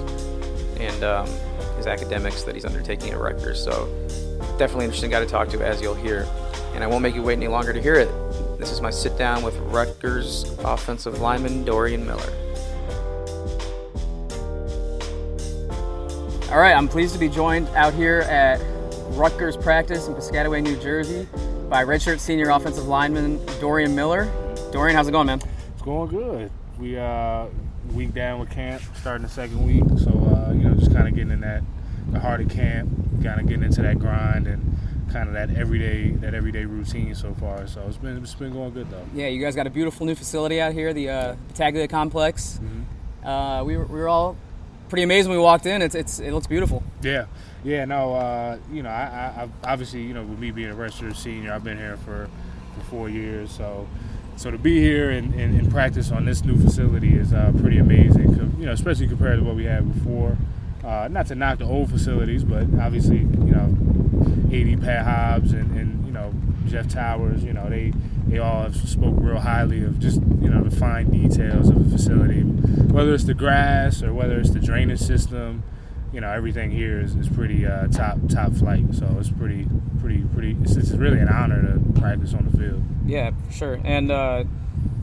and 0.79 1.03
um, 1.03 1.27
his 1.75 1.87
academics 1.87 2.43
that 2.43 2.55
he's 2.55 2.65
undertaking 2.65 3.11
at 3.11 3.19
Rutgers. 3.19 3.63
So 3.63 3.87
definitely 4.57 4.85
interesting 4.85 5.11
guy 5.11 5.19
to 5.19 5.25
talk 5.25 5.49
to, 5.49 5.65
as 5.65 5.81
you'll 5.81 5.95
hear. 5.95 6.27
And 6.73 6.83
I 6.83 6.87
won't 6.87 7.01
make 7.01 7.15
you 7.15 7.23
wait 7.23 7.33
any 7.33 7.47
longer 7.47 7.73
to 7.73 7.81
hear 7.81 7.95
it. 7.95 8.09
This 8.59 8.71
is 8.71 8.81
my 8.81 8.89
sit 8.89 9.17
down 9.17 9.43
with 9.43 9.55
Rutgers 9.57 10.43
offensive 10.59 11.21
lineman 11.21 11.63
Dorian 11.63 12.05
Miller. 12.05 12.46
All 16.49 16.59
right, 16.59 16.73
I'm 16.73 16.87
pleased 16.87 17.11
to 17.11 17.19
be 17.19 17.27
joined 17.27 17.67
out 17.75 17.93
here 17.93 18.19
at 18.21 18.61
Rutgers 19.17 19.57
practice 19.57 20.07
in 20.07 20.15
Piscataway, 20.15 20.63
New 20.63 20.77
Jersey, 20.77 21.27
by 21.69 21.83
redshirt 21.83 22.19
senior 22.19 22.51
offensive 22.51 22.87
lineman 22.87 23.45
Dorian 23.59 23.93
Miller. 23.93 24.31
Dorian, 24.71 24.95
how's 24.95 25.09
it 25.09 25.11
going, 25.11 25.27
man? 25.27 25.41
It's 25.73 25.81
going 25.81 26.09
good. 26.09 26.49
We 26.79 26.97
uh 26.97 27.47
week 27.91 28.13
down 28.13 28.39
with 28.39 28.49
camp, 28.49 28.81
starting 28.95 29.23
the 29.23 29.29
second 29.29 29.67
week. 29.67 29.83
So 29.99 30.09
uh, 30.09 30.53
you 30.53 30.63
know, 30.63 30.75
just 30.75 30.93
kind 30.93 31.05
of 31.09 31.15
getting 31.15 31.31
in 31.31 31.41
that 31.41 31.63
the 32.11 32.19
heart 32.21 32.39
of 32.39 32.47
camp, 32.49 32.91
kind 33.21 33.41
of 33.41 33.47
getting 33.47 33.63
into 33.63 33.81
that 33.81 33.99
grind 33.99 34.47
and 34.47 34.77
kind 35.11 35.27
of 35.27 35.33
that 35.33 35.53
everyday 35.53 36.11
that 36.11 36.33
everyday 36.33 36.63
routine 36.63 37.13
so 37.13 37.33
far. 37.33 37.67
So 37.67 37.83
it's 37.89 37.97
been 37.97 38.23
it's 38.23 38.35
been 38.35 38.53
going 38.53 38.73
good 38.73 38.89
though. 38.89 39.05
Yeah, 39.13 39.27
you 39.27 39.41
guys 39.41 39.53
got 39.57 39.67
a 39.67 39.69
beautiful 39.69 40.05
new 40.05 40.15
facility 40.15 40.61
out 40.61 40.71
here, 40.71 40.93
the 40.93 41.09
uh, 41.09 41.35
Battaglia 41.49 41.89
Complex. 41.89 42.61
Mm-hmm. 42.63 43.27
Uh, 43.27 43.63
we, 43.65 43.75
were, 43.75 43.85
we 43.87 43.99
were 43.99 44.07
all 44.07 44.37
pretty 44.89 45.03
amazed 45.03 45.27
when 45.27 45.37
we 45.37 45.43
walked 45.43 45.65
in. 45.65 45.81
It's, 45.81 45.95
it's 45.95 46.19
it 46.19 46.31
looks 46.31 46.47
beautiful. 46.47 46.83
Yeah, 47.01 47.25
yeah. 47.63 47.85
No, 47.85 48.13
uh, 48.15 48.57
you 48.71 48.83
know, 48.83 48.89
I, 48.89 49.43
I 49.43 49.49
obviously 49.63 50.01
you 50.03 50.13
know 50.13 50.23
with 50.23 50.39
me 50.39 50.51
being 50.51 50.69
a 50.69 50.75
redshirt 50.75 51.15
senior, 51.15 51.53
I've 51.53 51.63
been 51.63 51.77
here 51.77 51.97
for 51.97 52.29
for 52.75 52.81
four 52.85 53.09
years, 53.09 53.51
so. 53.51 53.87
So 54.35 54.51
to 54.51 54.57
be 54.59 54.79
here 54.79 55.09
and, 55.09 55.33
and, 55.33 55.59
and 55.59 55.71
practice 55.71 56.11
on 56.11 56.25
this 56.25 56.45
new 56.45 56.61
facility 56.61 57.17
is 57.17 57.33
uh, 57.33 57.51
pretty 57.59 57.79
amazing, 57.79 58.55
you 58.59 58.67
know, 58.67 58.71
especially 58.71 59.07
compared 59.07 59.39
to 59.39 59.43
what 59.43 59.55
we 59.55 59.65
had 59.65 59.91
before. 59.91 60.37
Uh, 60.83 61.07
not 61.09 61.25
to 61.25 61.33
knock 61.35 61.57
the 61.57 61.65
old 61.65 61.89
facilities, 61.89 62.43
but 62.43 62.67
obviously, 62.79 63.17
you 63.17 63.25
know, 63.25 63.75
AD 64.53 64.79
Pat 64.81 65.05
Hobbs 65.05 65.53
and, 65.53 65.75
and 65.75 66.05
you 66.05 66.11
know 66.11 66.31
Jeff 66.67 66.87
Towers, 66.87 67.43
you 67.43 67.51
know, 67.53 67.67
they 67.67 67.91
they 68.27 68.39
all 68.39 68.63
have 68.63 68.75
spoke 68.75 69.15
real 69.17 69.39
highly 69.39 69.83
of 69.83 69.99
just 69.99 70.21
you 70.41 70.49
know 70.49 70.63
the 70.63 70.75
fine 70.75 71.09
details 71.09 71.69
of 71.69 71.83
the 71.83 71.97
facility, 71.97 72.41
whether 72.41 73.13
it's 73.13 73.23
the 73.23 73.33
grass 73.33 74.03
or 74.03 74.13
whether 74.13 74.39
it's 74.39 74.51
the 74.51 74.59
drainage 74.59 74.99
system. 74.99 75.63
You 76.13 76.21
know, 76.21 76.31
everything 76.31 76.71
here 76.71 77.01
is, 77.01 77.15
is 77.15 77.29
pretty 77.29 77.65
uh, 77.65 77.87
top 77.87 78.17
top 78.29 78.53
flight. 78.53 78.93
So 78.93 79.15
it's 79.19 79.29
pretty 79.29 79.67
pretty 79.99 80.21
pretty. 80.33 80.57
It's, 80.61 80.75
it's 80.75 80.91
really 80.91 81.19
an 81.19 81.29
honor 81.29 81.61
to 81.61 81.99
practice 81.99 82.33
on 82.33 82.49
the 82.49 82.57
field. 82.57 82.83
Yeah, 83.05 83.31
sure. 83.51 83.79
And 83.83 84.11
uh, 84.11 84.43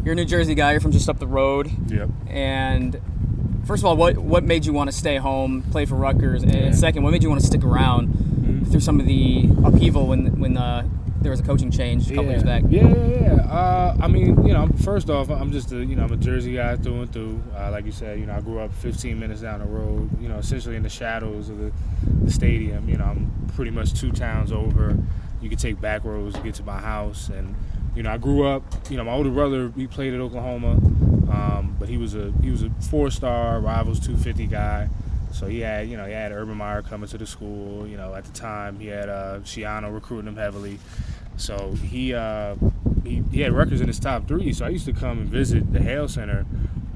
you're 0.05 0.13
a 0.13 0.17
New 0.17 0.25
Jersey 0.25 0.55
guy. 0.55 0.73
You're 0.73 0.81
from 0.81 0.93
just 0.93 1.09
up 1.09 1.19
the 1.19 1.27
road. 1.27 1.71
Yep. 1.89 2.11
And 2.29 3.01
first 3.67 3.83
of 3.83 3.87
all, 3.87 3.97
what 3.97 4.19
what 4.19 4.45
made 4.45 4.67
you 4.67 4.73
want 4.73 4.91
to 4.91 4.97
stay 4.97 5.17
home, 5.17 5.63
play 5.71 5.87
for 5.87 5.95
Rutgers, 5.95 6.43
and 6.43 6.53
yeah. 6.53 6.73
second, 6.73 7.03
what 7.03 7.11
made 7.11 7.23
you 7.23 7.29
want 7.29 7.41
to 7.41 7.47
stick 7.47 7.65
around 7.65 8.09
mm-hmm. 8.09 8.65
through 8.65 8.81
some 8.81 9.01
of 9.01 9.07
the 9.07 9.49
upheaval 9.65 10.07
when 10.07 10.39
when 10.39 10.57
uh, 10.57 10.87
there 11.25 11.31
was 11.31 11.41
a 11.41 11.43
coaching 11.43 11.71
change 11.71 12.11
a 12.11 12.15
couple 12.15 12.27
yeah. 12.27 12.31
years 12.31 12.43
back? 12.45 12.63
Yeah, 12.69 12.87
yeah, 12.87 13.35
yeah. 13.35 13.43
Uh, 13.51 13.97
I 14.01 14.09
mean, 14.09 14.47
you 14.47 14.53
know, 14.53 14.69
first 14.85 15.09
off, 15.09 15.31
I'm 15.31 15.51
just 15.51 15.73
a 15.73 15.85
you 15.85 15.97
know 15.97 16.05
I'm 16.05 16.13
a 16.13 16.17
Jersey 16.17 16.55
guy 16.55 16.77
through 16.77 17.03
and 17.03 17.13
through. 17.13 17.43
Uh, 17.57 17.71
like 17.71 17.87
you 17.87 17.93
said, 17.93 18.21
you 18.21 18.27
know, 18.27 18.35
I 18.35 18.41
grew 18.41 18.61
up 18.61 18.73
15 18.75 19.19
minutes 19.19 19.41
down 19.41 19.61
the 19.61 19.67
road. 19.67 20.11
You 20.21 20.29
know, 20.29 20.37
essentially 20.37 20.77
in 20.77 20.83
the 20.83 20.89
shadows 20.91 21.49
of 21.49 21.59
the, 21.59 21.73
the 22.23 22.31
stadium. 22.31 22.89
You 22.89 22.99
know, 22.99 23.07
I'm 23.07 23.51
pretty 23.57 23.71
much 23.71 23.99
two 23.99 24.13
towns 24.13 24.53
over. 24.53 24.97
You 25.41 25.49
could 25.49 25.59
take 25.59 25.81
back 25.81 26.05
roads 26.05 26.37
to 26.37 26.43
get 26.43 26.55
to 26.57 26.63
my 26.63 26.79
house 26.79 27.29
and 27.29 27.55
you 27.95 28.03
know, 28.03 28.11
I 28.11 28.19
grew 28.19 28.47
up. 28.47 28.63
You 28.91 28.97
know, 28.97 29.05
my 29.05 29.13
older 29.13 29.31
brother 29.31 29.73
he 29.77 29.87
played 29.87 30.15
at 30.15 30.21
Oklahoma, 30.21 30.73
um, 31.33 31.77
but 31.79 31.89
he 31.89 31.97
was 31.97 32.15
a 32.15 32.33
he 32.43 32.51
was 32.51 32.63
a 32.63 32.71
four 32.91 33.11
star 33.11 33.61
Rivals 33.61 34.01
250 34.01 34.47
guy. 34.47 34.89
So 35.35 35.47
he 35.47 35.61
had 35.61 35.89
you 35.89 35.97
know 35.97 36.07
he 36.07 36.13
had 36.13 36.31
Urban 36.33 36.57
Meyer 36.57 36.83
coming 36.83 37.09
to 37.09 37.19
the 37.19 37.27
school. 37.27 37.87
You 37.87 37.97
know, 37.97 38.15
at 38.15 38.25
the 38.25 38.33
time 38.33 38.79
he 38.79 38.87
had 38.87 39.09
uh, 39.09 39.41
Schiano 39.41 39.93
recruiting 39.93 40.29
him 40.29 40.37
heavily. 40.37 40.79
So 41.37 41.73
he, 41.73 42.15
uh, 42.15 42.55
he 43.03 43.23
he 43.33 43.41
had 43.41 43.53
Rutgers 43.53 43.81
in 43.81 43.89
his 43.89 43.99
top 43.99 44.29
three. 44.29 44.53
So 44.53 44.65
I 44.65 44.69
used 44.69 44.87
to 44.87 44.93
come 44.93 45.19
and 45.19 45.29
visit 45.29 45.73
the 45.73 45.81
Hale 45.81 46.07
Center. 46.07 46.47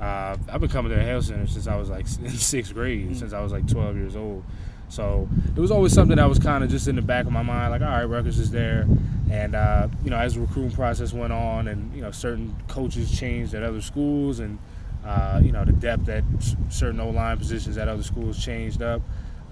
Uh, 0.01 0.36
I've 0.49 0.61
been 0.61 0.70
coming 0.70 0.91
to 0.91 0.97
the 0.97 1.03
Hale 1.03 1.20
Center 1.20 1.49
since 1.49 1.66
I 1.66 1.74
was 1.76 1.91
like 1.91 2.07
in 2.22 2.30
sixth 2.30 2.72
grade, 2.72 3.07
mm-hmm. 3.07 3.14
since 3.14 3.32
I 3.32 3.41
was 3.41 3.51
like 3.51 3.66
12 3.66 3.97
years 3.97 4.14
old. 4.14 4.45
So 4.89 5.28
it 5.55 5.61
was 5.61 5.70
always 5.70 5.93
something 5.93 6.16
that 6.16 6.28
was 6.28 6.39
kind 6.39 6.64
of 6.64 6.70
just 6.70 6.89
in 6.89 6.97
the 6.97 7.03
back 7.03 7.26
of 7.26 7.32
my 7.32 7.43
mind, 7.43 7.72
like, 7.72 7.82
all 7.82 7.89
right, 7.89 8.05
Rutgers 8.05 8.39
is 8.39 8.51
there. 8.51 8.86
And, 9.30 9.55
uh, 9.55 9.89
you 10.03 10.09
know, 10.09 10.16
as 10.16 10.34
the 10.34 10.41
recruiting 10.41 10.70
process 10.70 11.12
went 11.12 11.32
on 11.32 11.68
and, 11.68 11.95
you 11.95 12.01
know, 12.01 12.11
certain 12.11 12.57
coaches 12.68 13.14
changed 13.18 13.53
at 13.53 13.62
other 13.62 13.82
schools 13.82 14.41
and, 14.41 14.59
uh, 15.09 15.40
you 15.42 15.52
know, 15.52 15.64
the 15.64 15.72
depth 15.72 16.09
at 16.09 16.24
certain 16.68 17.00
O-line 17.00 17.38
positions 17.38 17.78
at 17.78 17.88
other 17.88 18.02
schools 18.02 18.38
changed 18.42 18.82
up, 18.82 19.02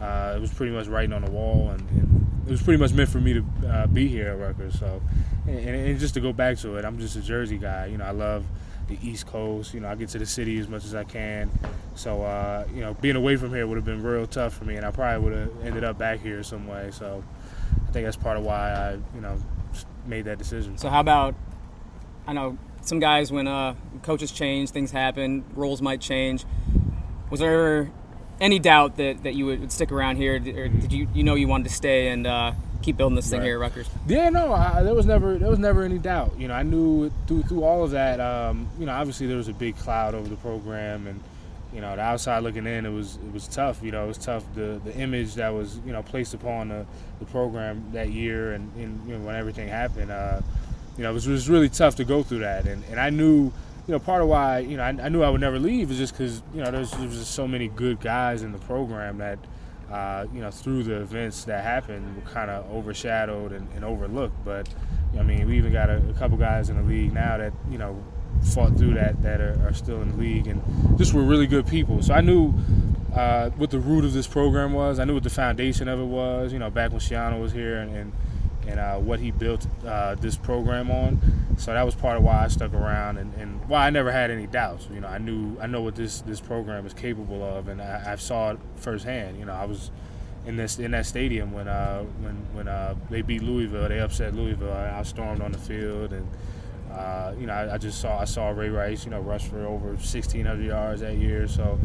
uh, 0.00 0.34
it 0.36 0.40
was 0.40 0.52
pretty 0.52 0.72
much 0.72 0.86
writing 0.86 1.12
on 1.12 1.22
the 1.22 1.30
wall. 1.30 1.70
And, 1.70 1.80
and, 1.90 2.22
it 2.46 2.50
was 2.52 2.62
pretty 2.62 2.80
much 2.80 2.92
meant 2.92 3.09
for 3.09 3.18
me 3.18 3.32
to 3.34 3.44
uh, 3.68 3.86
be 3.88 4.07
here 4.07 4.28
at 4.28 4.38
Rutgers. 4.38 4.78
So, 4.78 5.02
and, 5.48 5.59
and 5.59 5.98
just 5.98 6.14
to 6.14 6.20
go 6.20 6.32
back 6.32 6.59
to 6.59 6.76
it, 6.76 6.84
I'm 6.84 6.96
just 7.00 7.16
a 7.16 7.20
Jersey 7.20 7.59
guy. 7.59 7.86
You 7.86 7.98
know, 7.98 8.04
I 8.04 8.12
love– 8.12 8.44
the 8.88 8.98
East 9.02 9.26
Coast. 9.26 9.74
You 9.74 9.80
know, 9.80 9.88
I 9.88 9.94
get 9.94 10.09
to 10.11 10.18
the 10.18 10.26
city 10.26 10.59
as 10.59 10.68
much 10.68 10.84
as 10.84 10.94
I 10.94 11.04
can. 11.04 11.50
So, 11.94 12.22
uh, 12.22 12.66
you 12.74 12.80
know, 12.80 12.94
being 12.94 13.16
away 13.16 13.36
from 13.36 13.50
here 13.50 13.66
would 13.66 13.76
have 13.76 13.84
been 13.84 14.02
real 14.02 14.26
tough 14.26 14.54
for 14.54 14.64
me, 14.64 14.76
and 14.76 14.84
I 14.84 14.90
probably 14.90 15.24
would 15.24 15.38
have 15.38 15.64
ended 15.64 15.84
up 15.84 15.98
back 15.98 16.20
here 16.20 16.42
some 16.42 16.66
way. 16.66 16.90
So, 16.92 17.22
I 17.88 17.90
think 17.92 18.04
that's 18.04 18.16
part 18.16 18.36
of 18.36 18.44
why 18.44 18.72
I, 18.72 18.92
you 19.14 19.20
know, 19.20 19.38
made 20.07 20.26
that 20.26 20.38
decision. 20.38 20.78
So, 20.78 20.88
how 20.88 21.00
about? 21.00 21.34
I 22.26 22.32
know 22.32 22.59
some 22.82 22.98
guys 22.98 23.30
when 23.30 23.46
uh, 23.46 23.74
coaches 24.03 24.32
change, 24.32 24.70
things 24.70 24.90
happen, 24.90 25.44
roles 25.55 25.82
might 25.82 26.01
change. 26.01 26.44
Was 27.30 27.40
there 27.40 27.90
any 28.40 28.59
doubt 28.59 28.97
that, 28.97 29.22
that 29.24 29.34
you 29.34 29.47
would 29.47 29.72
stick 29.72 29.90
around 29.90 30.16
here, 30.16 30.36
or 30.36 30.68
did 30.68 30.92
you 30.92 31.09
you 31.14 31.22
know 31.22 31.34
you 31.34 31.49
wanted 31.49 31.64
to 31.64 31.74
stay 31.74 32.09
and 32.09 32.26
uh, 32.26 32.53
keep 32.82 32.97
building 32.97 33.16
this 33.16 33.28
thing 33.28 33.40
right. 33.40 33.47
here 33.47 33.57
at 33.57 33.61
Rutgers? 33.61 33.88
Yeah, 34.07 34.28
no, 34.30 34.53
I, 34.53 34.82
there 34.82 34.94
was 34.94 35.07
never 35.07 35.38
there 35.38 35.51
was 35.51 35.59
never 35.59 35.82
any 35.82 35.99
doubt. 35.99 36.34
You 36.38 36.49
know, 36.49 36.55
I 36.55 36.62
knew 36.62 37.11
through 37.26 37.42
through 37.44 37.64
all 37.64 37.84
of 37.84 37.92
that. 37.92 38.20
Um, 38.20 38.68
you 38.78 38.86
know, 38.86 38.92
obviously 38.92 39.26
there 39.26 39.36
was 39.36 39.49
a 39.49 39.55
big 39.55 39.76
cloud 39.76 40.14
over 40.14 40.28
the 40.28 40.36
program, 40.36 41.07
and 41.07 41.20
you 41.72 41.80
know, 41.80 41.94
the 41.97 42.03
outside 42.03 42.42
looking 42.42 42.66
in, 42.66 42.86
it 42.86 42.90
was 42.90 43.16
it 43.16 43.32
was 43.32 43.49
tough. 43.49 43.82
You 43.82 43.90
know, 43.90 44.05
it 44.05 44.09
was 44.09 44.18
tough. 44.18 44.44
The 44.55 44.80
the 44.84 44.94
image 44.97 45.34
that 45.34 45.53
was 45.53 45.78
you 45.84 45.92
know 45.92 46.03
placed 46.03 46.34
upon 46.34 46.68
the, 46.68 46.86
the 47.18 47.26
program 47.26 47.84
that 47.92 48.11
year, 48.11 48.53
and, 48.53 48.72
and 48.76 49.09
you 49.09 49.16
know 49.16 49.24
when 49.24 49.34
everything 49.34 49.68
happened, 49.68 50.11
uh, 50.11 50.40
you 50.97 51.03
know, 51.03 51.11
it 51.11 51.14
was, 51.14 51.26
it 51.26 51.32
was 51.32 51.49
really 51.49 51.68
tough 51.68 51.97
to 51.97 52.05
go 52.05 52.22
through 52.22 52.40
that. 52.40 52.66
And 52.66 52.84
and 52.90 53.01
I 53.01 53.11
knew. 53.11 53.53
You 53.87 53.93
know, 53.93 53.99
part 53.99 54.22
of 54.22 54.28
why 54.28 54.61
you 54.61 54.76
know 54.76 54.82
I, 54.82 54.89
I 54.89 55.09
knew 55.09 55.22
I 55.22 55.30
would 55.30 55.41
never 55.41 55.59
leave 55.59 55.91
is 55.91 55.99
just 55.99 56.12
because 56.12 56.43
you 56.53 56.62
know 56.62 56.70
there's, 56.70 56.91
there's 56.93 57.18
just 57.18 57.32
so 57.32 57.47
many 57.47 57.68
good 57.68 58.01
guys 58.01 58.43
in 58.43 58.53
the 58.53 58.59
program 58.59 59.18
that 59.18 59.39
uh, 59.91 60.26
you 60.32 60.41
know, 60.41 60.51
through 60.51 60.82
the 60.82 61.01
events 61.01 61.45
that 61.45 61.62
happened, 61.62 62.16
were 62.16 62.30
kind 62.30 62.51
of 62.51 62.68
overshadowed 62.72 63.53
and, 63.53 63.68
and, 63.74 63.84
overlooked. 63.84 64.45
But 64.45 64.68
I 65.18 65.22
mean, 65.22 65.47
we 65.47 65.57
even 65.59 65.72
got 65.72 65.91
a, 65.91 66.03
a, 66.11 66.12
couple 66.14 66.37
guys 66.37 66.70
in 66.70 66.76
the 66.76 66.82
league 66.82 67.12
now 67.12 67.39
that 67.39 67.53
you 67.70 67.78
know 67.78 68.03
fought 68.53 68.76
through 68.76 68.95
that 68.95 69.22
that 69.22 69.41
are, 69.41 69.59
are 69.66 69.72
still 69.72 70.03
in 70.03 70.11
the 70.11 70.16
league 70.16 70.47
and 70.47 70.61
just 70.99 71.14
were 71.14 71.22
really 71.22 71.47
good 71.47 71.66
people. 71.66 72.03
So 72.03 72.14
I 72.14 72.20
knew 72.20 72.53
uh, 73.14 73.51
what 73.51 73.70
the 73.70 73.78
root 73.78 74.05
of 74.05 74.12
this 74.12 74.26
program 74.26 74.72
was. 74.72 74.99
I 74.99 75.05
knew 75.05 75.14
what 75.14 75.22
the 75.22 75.30
foundation 75.30 75.87
of 75.89 76.01
it 76.01 76.05
was. 76.05 76.53
You 76.53 76.59
know, 76.59 76.68
back 76.68 76.91
when 76.91 77.01
Schiano 77.01 77.41
was 77.41 77.53
here 77.53 77.78
and, 77.78 77.97
and 77.97 78.12
and 78.66 78.80
uh, 78.80 78.97
what 78.97 79.20
he 79.20 79.30
built 79.30 79.68
uh, 79.87 80.16
this 80.16 80.37
program 80.37 80.91
on. 80.91 81.20
So 81.57 81.72
that 81.72 81.84
was 81.84 81.94
part 81.94 82.18
of 82.18 82.22
why 82.22 82.44
I 82.44 82.48
stuck 82.48 82.74
around 82.74 83.16
and, 83.16 83.32
and, 83.34 83.66
why 83.68 83.86
I 83.86 83.90
never 83.90 84.12
had 84.12 84.30
any 84.30 84.46
doubts. 84.46 84.86
You 84.92 85.00
know, 85.00 85.09
I 85.09 85.18
knew 85.18 85.59
I 85.61 85.66
know 85.66 85.80
what 85.80 85.96
this 85.96 86.20
this 86.20 86.40
program 86.40 86.86
is 86.86 86.92
capable 86.92 87.42
of, 87.42 87.68
and 87.68 87.80
I, 87.80 88.12
I 88.12 88.16
saw 88.16 88.52
it 88.52 88.59
firsthand. 88.76 89.38
You 89.38 89.46
know, 89.46 89.54
I 89.54 89.64
was 89.64 89.90
in 90.44 90.57
this 90.57 90.78
in 90.78 90.90
that 90.92 91.07
stadium 91.07 91.52
when 91.52 91.66
uh, 91.66 92.02
when 92.20 92.34
when 92.52 92.68
uh, 92.68 92.94
they 93.11 93.22
beat 93.22 93.42
Louisville, 93.42 93.88
they 93.88 94.00
upset 94.00 94.34
Louisville. 94.34 94.72
I, 94.72 95.00
I 95.00 95.02
stormed 95.02 95.40
on 95.42 95.52
the 95.52 95.59
field 95.59 96.12
and. 96.12 96.28
Uh, 96.92 97.34
you 97.38 97.46
know, 97.46 97.52
I, 97.52 97.74
I, 97.74 97.78
just 97.78 98.00
saw 98.00 98.20
I 98.20 98.24
saw 98.24 98.48
Ray 98.48 98.70
Rice, 98.70 99.04
you 99.04 99.11
know, 99.11 99.20
rush 99.20 99.46
for 99.48 99.66
over 99.66 99.88
1,600 99.88 100.64
yards 100.64 101.02
that 101.02 101.16
year. 101.16 101.46
So, 101.46 101.78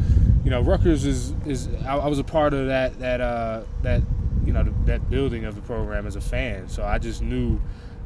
you 0.46 0.50
know, 0.50 0.62
Rutgers 0.62 1.04
is 1.04 1.34
is 1.46 1.68
I, 1.86 1.98
I 1.98 2.08
was 2.08 2.18
a 2.18 2.24
part 2.24 2.54
of 2.54 2.68
that 2.68 2.98
that 3.00 3.20
uh, 3.20 3.64
that 3.82 4.04
you 4.46 4.54
know 4.54 4.74
that 4.86 5.10
building 5.10 5.44
of 5.44 5.56
the 5.56 5.62
program 5.62 6.08
as 6.08 6.16
a 6.16 6.22
fan. 6.22 6.70
So 6.70 6.86
I 6.86 6.98
just 6.98 7.22
knew 7.22 7.60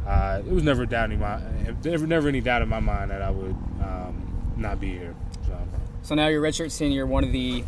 uh, 0.05 0.41
it 0.45 0.51
was 0.51 0.63
never 0.63 0.85
doubt 0.85 1.11
in 1.11 1.19
my 1.19 1.41
never 1.83 2.05
never 2.05 2.27
any 2.27 2.41
doubt 2.41 2.61
in 2.61 2.69
my 2.69 2.79
mind 2.79 3.11
that 3.11 3.21
I 3.21 3.31
would 3.31 3.55
um, 3.81 4.53
not 4.55 4.79
be 4.79 4.89
here. 4.89 5.15
So. 5.47 5.57
so 6.03 6.15
now 6.15 6.27
you're 6.27 6.41
redshirt 6.41 6.71
senior, 6.71 7.05
one 7.05 7.23
of 7.23 7.31
the 7.31 7.63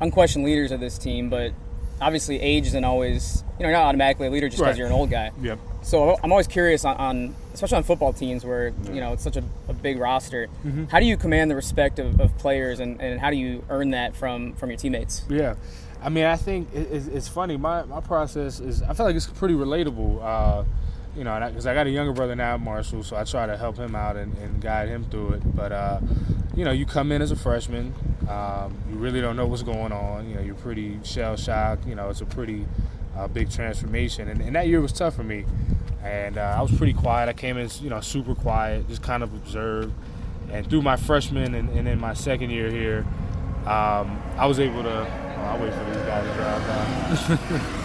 unquestioned 0.00 0.44
leaders 0.44 0.72
of 0.72 0.80
this 0.80 0.96
team, 0.98 1.28
but 1.28 1.52
obviously 2.00 2.40
age 2.40 2.66
isn't 2.66 2.84
always 2.84 3.44
you 3.58 3.66
know 3.66 3.72
not 3.72 3.82
automatically 3.82 4.26
a 4.26 4.30
leader 4.30 4.48
just 4.48 4.58
because 4.58 4.72
right. 4.72 4.78
you're 4.78 4.86
an 4.86 4.92
old 4.92 5.10
guy. 5.10 5.30
Yep. 5.42 5.58
So 5.82 6.18
I'm 6.22 6.30
always 6.32 6.46
curious 6.46 6.84
on, 6.84 6.96
on 6.96 7.34
especially 7.52 7.78
on 7.78 7.84
football 7.84 8.12
teams 8.12 8.44
where 8.44 8.68
yeah. 8.68 8.92
you 8.92 9.00
know 9.00 9.12
it's 9.12 9.22
such 9.22 9.36
a, 9.36 9.44
a 9.68 9.74
big 9.74 9.98
roster. 9.98 10.48
Mm-hmm. 10.64 10.84
How 10.84 11.00
do 11.00 11.06
you 11.06 11.16
command 11.16 11.50
the 11.50 11.56
respect 11.56 11.98
of, 11.98 12.20
of 12.20 12.36
players, 12.38 12.80
and, 12.80 13.00
and 13.00 13.20
how 13.20 13.30
do 13.30 13.36
you 13.36 13.64
earn 13.68 13.90
that 13.90 14.14
from 14.14 14.54
from 14.54 14.70
your 14.70 14.78
teammates? 14.78 15.24
Yeah. 15.28 15.56
I 16.02 16.08
mean, 16.08 16.24
I 16.24 16.36
think 16.36 16.68
it's, 16.72 17.06
it's 17.06 17.28
funny. 17.28 17.58
My 17.58 17.82
my 17.84 18.00
process 18.00 18.60
is 18.60 18.82
I 18.82 18.94
feel 18.94 19.06
like 19.06 19.16
it's 19.16 19.26
pretty 19.26 19.54
relatable. 19.54 20.22
Uh, 20.22 20.64
you 21.16 21.24
know, 21.24 21.38
because 21.48 21.66
I, 21.66 21.72
I, 21.72 21.74
got 21.74 21.86
a 21.86 21.90
younger 21.90 22.12
brother 22.12 22.36
now, 22.36 22.56
Marshall, 22.56 23.02
so 23.02 23.16
I 23.16 23.24
try 23.24 23.46
to 23.46 23.56
help 23.56 23.76
him 23.76 23.94
out 23.94 24.16
and, 24.16 24.36
and 24.38 24.60
guide 24.60 24.88
him 24.88 25.04
through 25.04 25.34
it. 25.34 25.56
But 25.56 25.72
uh, 25.72 26.00
you 26.54 26.64
know, 26.64 26.72
you 26.72 26.86
come 26.86 27.12
in 27.12 27.22
as 27.22 27.30
a 27.30 27.36
freshman, 27.36 27.94
um, 28.28 28.76
you 28.90 28.96
really 28.96 29.20
don't 29.20 29.36
know 29.36 29.46
what's 29.46 29.62
going 29.62 29.92
on. 29.92 30.28
You 30.28 30.36
know, 30.36 30.40
you're 30.40 30.54
pretty 30.54 30.98
shell 31.04 31.36
shocked. 31.36 31.86
You 31.86 31.94
know, 31.94 32.10
it's 32.10 32.20
a 32.20 32.26
pretty 32.26 32.66
uh, 33.16 33.28
big 33.28 33.50
transformation, 33.50 34.28
and, 34.28 34.40
and, 34.40 34.54
that 34.56 34.68
year 34.68 34.80
was 34.80 34.92
tough 34.92 35.14
for 35.14 35.24
me. 35.24 35.44
And 36.02 36.38
uh, 36.38 36.54
I 36.56 36.62
was 36.62 36.72
pretty 36.72 36.94
quiet. 36.94 37.28
I 37.28 37.34
came 37.34 37.58
in, 37.58 37.68
you 37.82 37.90
know, 37.90 38.00
super 38.00 38.34
quiet, 38.34 38.88
just 38.88 39.02
kind 39.02 39.22
of 39.22 39.34
observed. 39.34 39.92
And 40.50 40.68
through 40.68 40.82
my 40.82 40.96
freshman 40.96 41.54
and, 41.54 41.68
and 41.70 41.86
then 41.86 42.00
my 42.00 42.14
second 42.14 42.50
year 42.50 42.70
here, 42.70 43.06
um, 43.66 44.20
I 44.36 44.46
was 44.46 44.58
able 44.58 44.82
to 44.82 45.06
I'll 45.50 45.58
wait 45.58 45.72
for 45.72 45.84
these 45.84 45.96
guys 45.96 46.26
to 46.26 46.34
drive 46.34 47.68
by. 47.68 47.76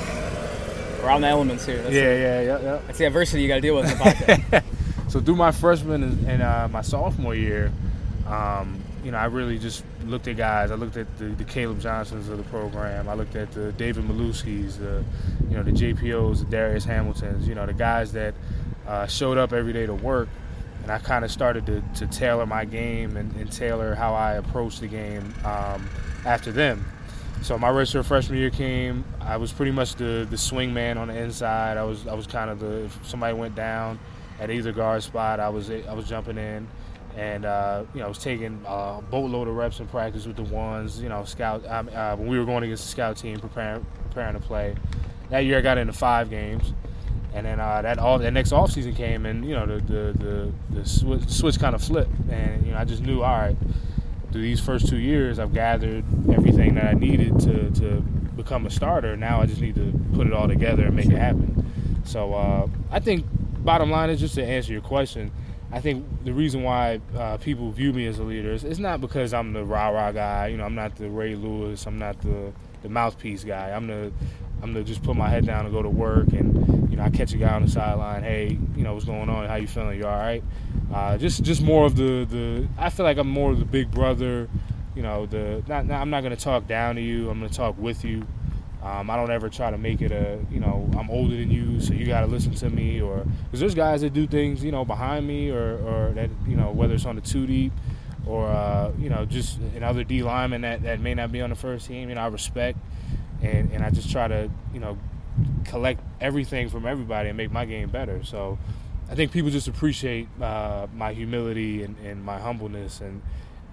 We're 1.06 1.12
on 1.12 1.22
the 1.22 1.28
elements 1.28 1.66
here. 1.68 1.78
That's, 1.84 1.93
Yeah, 1.93 2.16
yeah, 2.16 2.41
yeah, 2.41 2.62
yeah. 2.62 2.82
that's 2.88 2.97
the 2.97 3.06
adversity 3.06 3.43
you 3.43 3.47
got 3.47 3.56
to 3.56 3.62
deal 3.62 3.76
with 3.76 3.91
in 3.91 3.97
the 3.97 4.03
podcast. 4.03 4.64
So 5.08 5.22
through 5.22 5.36
my 5.36 5.51
freshman 5.51 6.03
and, 6.03 6.28
and 6.28 6.41
uh, 6.41 6.68
my 6.70 6.82
sophomore 6.82 7.36
year, 7.36 7.72
um, 8.28 8.82
you 9.01 9.12
know, 9.12 9.18
I 9.18 9.26
really 9.26 9.58
just 9.58 9.86
looked 10.03 10.28
at 10.28 10.36
guys. 10.36 10.72
I 10.72 10.76
looked 10.76 10.97
at 10.97 11.18
the, 11.18 11.26
the 11.26 11.45
Caleb 11.45 11.80
Johnsons 11.80 12.28
of 12.28 12.38
the 12.38 12.43
program. 12.43 13.08
I 13.08 13.14
looked 13.14 13.36
at 13.38 13.51
the 13.53 13.72
David 13.74 14.03
Maluskis, 14.03 14.78
the 14.78 15.06
you 15.47 15.56
know 15.56 15.64
the 15.64 15.72
JPOs, 15.72 16.39
the 16.39 16.45
Darius 16.45 16.84
Hamiltons. 16.84 17.47
You 17.47 17.56
know, 17.56 17.66
the 17.66 17.74
guys 17.74 18.12
that 18.12 18.34
uh, 18.88 19.08
showed 19.08 19.38
up 19.38 19.53
every 19.53 19.72
day 19.72 19.86
to 19.86 19.93
work. 19.93 20.28
And 20.84 20.91
I 20.91 20.97
kind 20.97 21.24
of 21.24 21.32
started 21.32 21.66
to, 21.68 21.82
to 21.95 22.08
tailor 22.08 22.45
my 22.45 22.66
game 22.66 23.16
and, 23.16 23.34
and 23.38 23.49
tailor 23.49 23.95
how 23.95 24.16
I 24.16 24.34
approach 24.34 24.80
the 24.80 24.88
game 24.88 25.34
um, 25.45 25.88
after 26.26 26.51
them. 26.51 26.86
So 27.41 27.57
my 27.57 27.69
redshirt 27.69 28.05
freshman 28.05 28.39
year 28.39 28.49
came. 28.49 29.05
I 29.21 29.38
was 29.38 29.51
pretty 29.51 29.71
much 29.71 29.95
the 29.95 30.27
the 30.29 30.38
swing 30.38 30.73
man 30.73 30.97
on 30.97 31.09
the 31.09 31.17
inside. 31.17 31.77
I 31.77 31.83
was 31.83 32.07
I 32.07 32.13
was 32.13 32.27
kind 32.27 32.49
of 32.49 32.59
the 32.59 32.86
if 32.86 32.99
somebody 33.07 33.36
went 33.38 33.55
down 33.55 33.99
at 34.39 34.49
either 34.49 34.71
guard 34.71 35.03
spot, 35.03 35.39
I 35.39 35.49
was 35.49 35.69
I 35.69 35.93
was 35.93 36.07
jumping 36.07 36.38
in, 36.38 36.67
and 37.15 37.45
uh, 37.45 37.83
you 37.93 37.99
know 37.99 38.05
I 38.05 38.09
was 38.09 38.17
taking 38.17 38.61
a 38.65 39.01
boatload 39.09 39.47
of 39.47 39.55
reps 39.55 39.79
in 39.79 39.88
practice 39.88 40.25
with 40.25 40.36
the 40.38 40.43
ones. 40.43 40.99
You 40.99 41.09
know, 41.09 41.23
scout 41.23 41.65
uh, 41.65 42.15
when 42.15 42.27
we 42.27 42.39
were 42.39 42.45
going 42.45 42.63
against 42.63 42.83
the 42.83 42.89
scout 42.89 43.17
team 43.17 43.39
preparing 43.39 43.86
preparing 44.09 44.33
to 44.33 44.39
play. 44.39 44.75
That 45.29 45.45
year 45.45 45.57
I 45.57 45.61
got 45.61 45.77
into 45.77 45.93
five 45.93 46.29
games, 46.29 46.73
and 47.33 47.45
then 47.45 47.59
uh, 47.59 47.81
that 47.81 47.99
all 47.99 48.19
that 48.19 48.31
next 48.31 48.51
off 48.51 48.71
season 48.71 48.95
came, 48.95 49.25
and 49.25 49.45
you 49.45 49.53
know 49.53 49.65
the 49.65 49.81
the 49.81 50.13
the, 50.17 50.53
the 50.71 50.86
switch, 50.86 51.27
switch 51.29 51.59
kind 51.59 51.75
of 51.75 51.83
flipped, 51.83 52.11
and 52.29 52.65
you 52.65 52.71
know 52.71 52.77
I 52.77 52.86
just 52.86 53.03
knew 53.03 53.21
all 53.21 53.38
right. 53.38 53.57
Through 54.36 54.41
these 54.41 54.59
first 54.59 54.89
two 54.89 54.97
years, 54.97 55.39
I've 55.39 55.53
gathered 55.53 56.03
everything 56.29 56.75
that 56.75 56.88
I 56.88 56.91
needed 56.91 57.39
to, 57.39 57.71
to 57.71 58.01
become 58.36 58.65
a 58.65 58.69
starter. 58.69 59.15
Now 59.15 59.39
I 59.39 59.45
just 59.45 59.61
need 59.61 59.75
to 59.75 59.97
put 60.13 60.27
it 60.27 60.33
all 60.33 60.49
together 60.49 60.88
and 60.88 60.93
make 60.93 61.05
it 61.05 61.17
happen. 61.17 62.01
So 62.03 62.33
uh, 62.33 62.67
I 62.91 62.99
think 62.99 63.25
bottom 63.63 63.89
line 63.89 64.09
is 64.09 64.19
just 64.19 64.36
to 64.36 64.43
answer 64.43 64.73
your 64.73 64.81
question. 64.81 65.31
I 65.71 65.79
think 65.79 66.05
the 66.25 66.33
reason 66.33 66.63
why 66.63 66.99
uh, 67.17 67.38
people 67.38 67.71
view 67.71 67.93
me 67.93 68.07
as 68.07 68.19
a 68.19 68.23
leader 68.23 68.51
is 68.51 68.65
it's 68.65 68.77
not 68.77 68.99
because 68.99 69.33
I'm 69.33 69.53
the 69.53 69.63
rah 69.63 69.88
rah 69.88 70.11
guy. 70.11 70.47
You 70.47 70.57
know, 70.57 70.65
I'm 70.65 70.75
not 70.75 70.97
the 70.97 71.09
Ray 71.09 71.36
Lewis. 71.36 71.88
I'm 71.88 71.97
not 71.97 72.19
the 72.19 72.51
the 72.81 72.89
mouthpiece 72.89 73.45
guy. 73.45 73.69
I'm 73.69 73.88
the 73.88 74.11
I'm 74.61 74.73
the 74.73 74.83
just 74.83 75.01
put 75.01 75.15
my 75.15 75.29
head 75.29 75.45
down 75.45 75.65
and 75.65 75.73
go 75.73 75.81
to 75.81 75.89
work. 75.89 76.27
And 76.33 76.91
you 76.91 76.97
know, 76.97 77.03
I 77.03 77.09
catch 77.09 77.31
a 77.31 77.38
guy 77.38 77.53
on 77.53 77.61
the 77.61 77.71
sideline. 77.71 78.21
Hey, 78.21 78.59
you 78.75 78.83
know, 78.83 78.95
what's 78.95 79.05
going 79.05 79.29
on? 79.29 79.47
How 79.47 79.55
you 79.55 79.67
feeling? 79.67 79.97
You 79.97 80.07
all 80.07 80.19
right? 80.19 80.43
Uh, 80.93 81.17
just 81.17 81.43
just 81.43 81.61
more 81.61 81.86
of 81.86 81.95
the 81.95 82.25
the. 82.29 82.67
I 82.77 82.89
feel 82.89 83.05
like 83.05 83.17
I'm 83.17 83.29
more 83.29 83.51
of 83.51 83.59
the 83.59 83.65
big 83.65 83.91
brother. 83.91 84.47
You 84.95 85.01
know, 85.01 85.25
the 85.25 85.63
not, 85.67 85.86
not 85.86 86.01
I'm 86.01 86.09
not 86.09 86.21
to 86.21 86.36
talk 86.36 86.67
down 86.67 86.95
to 86.95 87.01
you. 87.01 87.29
I'm 87.29 87.41
to 87.41 87.53
talk 87.53 87.77
with 87.77 88.05
you. 88.05 88.25
Um, 88.86 89.09
I 89.09 89.15
don't 89.15 89.31
ever 89.31 89.49
try 89.49 89.71
to 89.71 89.79
make 89.79 90.03
it 90.03 90.11
a, 90.11 90.38
you 90.51 90.59
know, 90.59 90.88
I'm 90.95 91.09
older 91.09 91.36
than 91.36 91.49
you, 91.49 91.81
so 91.81 91.95
you 91.95 92.05
got 92.05 92.21
to 92.21 92.27
listen 92.27 92.53
to 92.53 92.69
me, 92.69 93.01
or 93.01 93.25
because 93.45 93.59
there's 93.59 93.73
guys 93.73 94.01
that 94.01 94.13
do 94.13 94.27
things, 94.27 94.63
you 94.63 94.71
know, 94.71 94.86
behind 94.86 95.25
me, 95.25 95.49
or, 95.49 95.79
or 95.79 96.11
that, 96.13 96.29
you 96.47 96.55
know, 96.55 96.69
whether 96.69 96.93
it's 96.93 97.05
on 97.07 97.15
the 97.15 97.21
two 97.21 97.47
deep, 97.47 97.73
or 98.27 98.47
uh, 98.47 98.91
you 98.99 99.09
know, 99.09 99.25
just 99.25 99.57
another 99.75 100.03
D 100.03 100.21
lineman 100.21 100.61
that, 100.61 100.83
that 100.83 100.99
may 100.99 101.15
not 101.15 101.31
be 101.31 101.41
on 101.41 101.49
the 101.49 101.55
first 101.55 101.88
team. 101.88 102.09
You 102.09 102.15
know, 102.15 102.21
I 102.21 102.27
respect, 102.27 102.77
and 103.41 103.71
and 103.71 103.83
I 103.83 103.89
just 103.89 104.11
try 104.11 104.27
to, 104.27 104.51
you 104.71 104.79
know, 104.79 104.99
collect 105.63 105.99
everything 106.21 106.69
from 106.69 106.86
everybody 106.86 107.29
and 107.29 107.38
make 107.38 107.51
my 107.51 107.65
game 107.65 107.89
better. 107.89 108.23
So, 108.23 108.59
I 109.10 109.16
think 109.16 109.32
people 109.32 109.51
just 109.51 109.68
appreciate 109.68 110.28
uh, 110.41 110.88
my 110.95 111.14
humility 111.14 111.84
and, 111.84 111.95
and 111.99 112.24
my 112.24 112.39
humbleness 112.39 113.01
and 113.01 113.22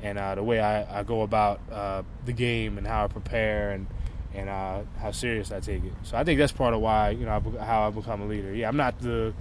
and 0.03 0.19
uh, 0.19 0.35
the 0.35 0.43
way 0.43 0.61
I, 0.61 1.01
I 1.01 1.03
go 1.05 1.23
about 1.23 1.61
uh, 1.71 2.03
the 2.25 2.33
game 2.33 2.77
and 2.77 2.87
how 2.87 3.05
I 3.05 3.09
prepare 3.09 3.71
and 3.71 3.87
and 4.35 4.49
uh, 4.49 4.81
how 4.99 5.13
serious 5.13 5.53
I 5.53 5.61
take 5.61 5.85
it. 5.85 5.93
So 6.03 6.17
I 6.17 6.25
think 6.25 6.39
that's 6.39 6.53
part 6.53 6.75
of 6.75 6.81
why 6.81 7.11
you 7.11 7.25
know 7.25 7.43
I, 7.61 7.65
how 7.65 7.87
I 7.87 7.91
become 7.91 8.21
a 8.21 8.27
leader. 8.27 8.55
Yeah, 8.55 8.69
I'm 8.69 8.77
not 8.77 8.99
the 9.01 9.33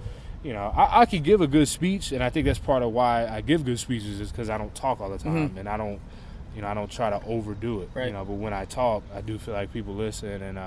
you 0.42 0.52
know 0.52 0.72
I, 0.74 1.02
I 1.02 1.06
can 1.06 1.22
give 1.22 1.40
a 1.40 1.46
good 1.46 1.68
speech, 1.68 2.12
and 2.12 2.22
I 2.22 2.30
think 2.30 2.46
that's 2.46 2.58
part 2.58 2.82
of 2.82 2.92
why 2.92 3.26
I 3.26 3.40
give 3.40 3.64
good 3.64 3.78
speeches 3.78 4.20
is 4.20 4.30
because 4.30 4.48
I 4.48 4.58
don't 4.58 4.74
talk 4.74 5.00
all 5.00 5.10
the 5.10 5.18
time 5.18 5.56
and 5.58 5.68
I 5.68 5.76
don't 5.76 6.00
you 6.54 6.62
know 6.62 6.68
I 6.68 6.74
don't 6.74 6.90
try 6.90 7.10
to 7.10 7.22
overdo 7.26 7.82
it. 7.82 7.90
Right. 7.92 8.06
You 8.06 8.12
know, 8.12 8.24
but 8.24 8.34
when 8.34 8.54
I 8.54 8.64
talk, 8.64 9.02
I 9.14 9.20
do 9.20 9.38
feel 9.38 9.54
like 9.54 9.72
people 9.72 9.94
listen 9.94 10.42
and. 10.42 10.58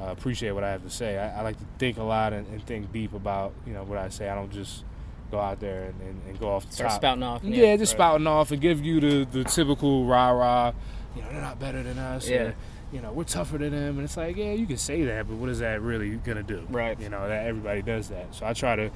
Uh, 0.00 0.10
appreciate 0.10 0.52
what 0.52 0.64
I 0.64 0.70
have 0.70 0.82
to 0.82 0.90
say. 0.90 1.18
I, 1.18 1.40
I 1.40 1.42
like 1.42 1.58
to 1.58 1.64
think 1.78 1.98
a 1.98 2.02
lot 2.02 2.32
and, 2.32 2.46
and 2.48 2.64
think 2.66 2.92
deep 2.92 3.12
about 3.12 3.52
you 3.66 3.72
know 3.72 3.84
what 3.84 3.98
I 3.98 4.08
say. 4.08 4.28
I 4.28 4.34
don't 4.34 4.50
just 4.50 4.84
go 5.30 5.40
out 5.40 5.60
there 5.60 5.84
and, 5.84 6.00
and, 6.02 6.22
and 6.28 6.38
go 6.38 6.50
off 6.50 6.66
the 6.66 6.72
Start 6.72 6.90
top. 6.90 7.00
spouting 7.00 7.22
off. 7.22 7.42
Yeah, 7.42 7.76
just 7.76 7.92
right. 7.92 7.98
spouting 7.98 8.26
off 8.26 8.50
and 8.52 8.60
give 8.60 8.84
you 8.84 9.00
the, 9.00 9.24
the 9.24 9.44
typical 9.44 10.04
rah 10.04 10.30
rah. 10.30 10.72
You 11.16 11.22
know, 11.22 11.28
they're 11.32 11.40
not 11.40 11.58
better 11.58 11.82
than 11.82 11.98
us. 11.98 12.28
Yeah. 12.28 12.42
Or, 12.42 12.54
you 12.92 13.00
know, 13.00 13.12
we're 13.12 13.24
tougher 13.24 13.56
than 13.58 13.70
them. 13.70 13.96
And 13.96 14.04
it's 14.04 14.16
like, 14.16 14.36
yeah, 14.36 14.52
you 14.52 14.66
can 14.66 14.76
say 14.76 15.04
that, 15.04 15.26
but 15.26 15.36
what 15.36 15.48
is 15.48 15.60
that 15.60 15.80
really 15.80 16.10
gonna 16.16 16.42
do? 16.42 16.66
Right. 16.68 17.00
You 17.00 17.08
know, 17.08 17.26
that 17.26 17.46
everybody 17.46 17.82
does 17.82 18.08
that. 18.10 18.34
So 18.34 18.46
I 18.46 18.52
try 18.52 18.76
to 18.76 18.90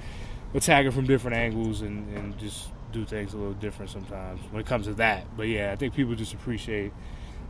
attack 0.55 0.85
it 0.87 0.93
from 0.93 1.07
different 1.07 1.37
angles 1.37 1.81
and, 1.81 2.15
and 2.17 2.39
just 2.39 2.69
do 2.93 3.05
things 3.05 3.35
a 3.35 3.37
little 3.39 3.55
different 3.55 3.91
sometimes 3.91 4.41
when 4.51 4.61
it 4.61 4.67
comes 4.67 4.87
to 4.87 4.95
that. 4.95 5.25
But 5.37 5.49
yeah, 5.49 5.73
I 5.73 5.77
think 5.77 5.95
people 5.95 6.15
just 6.15 6.35
appreciate. 6.35 6.93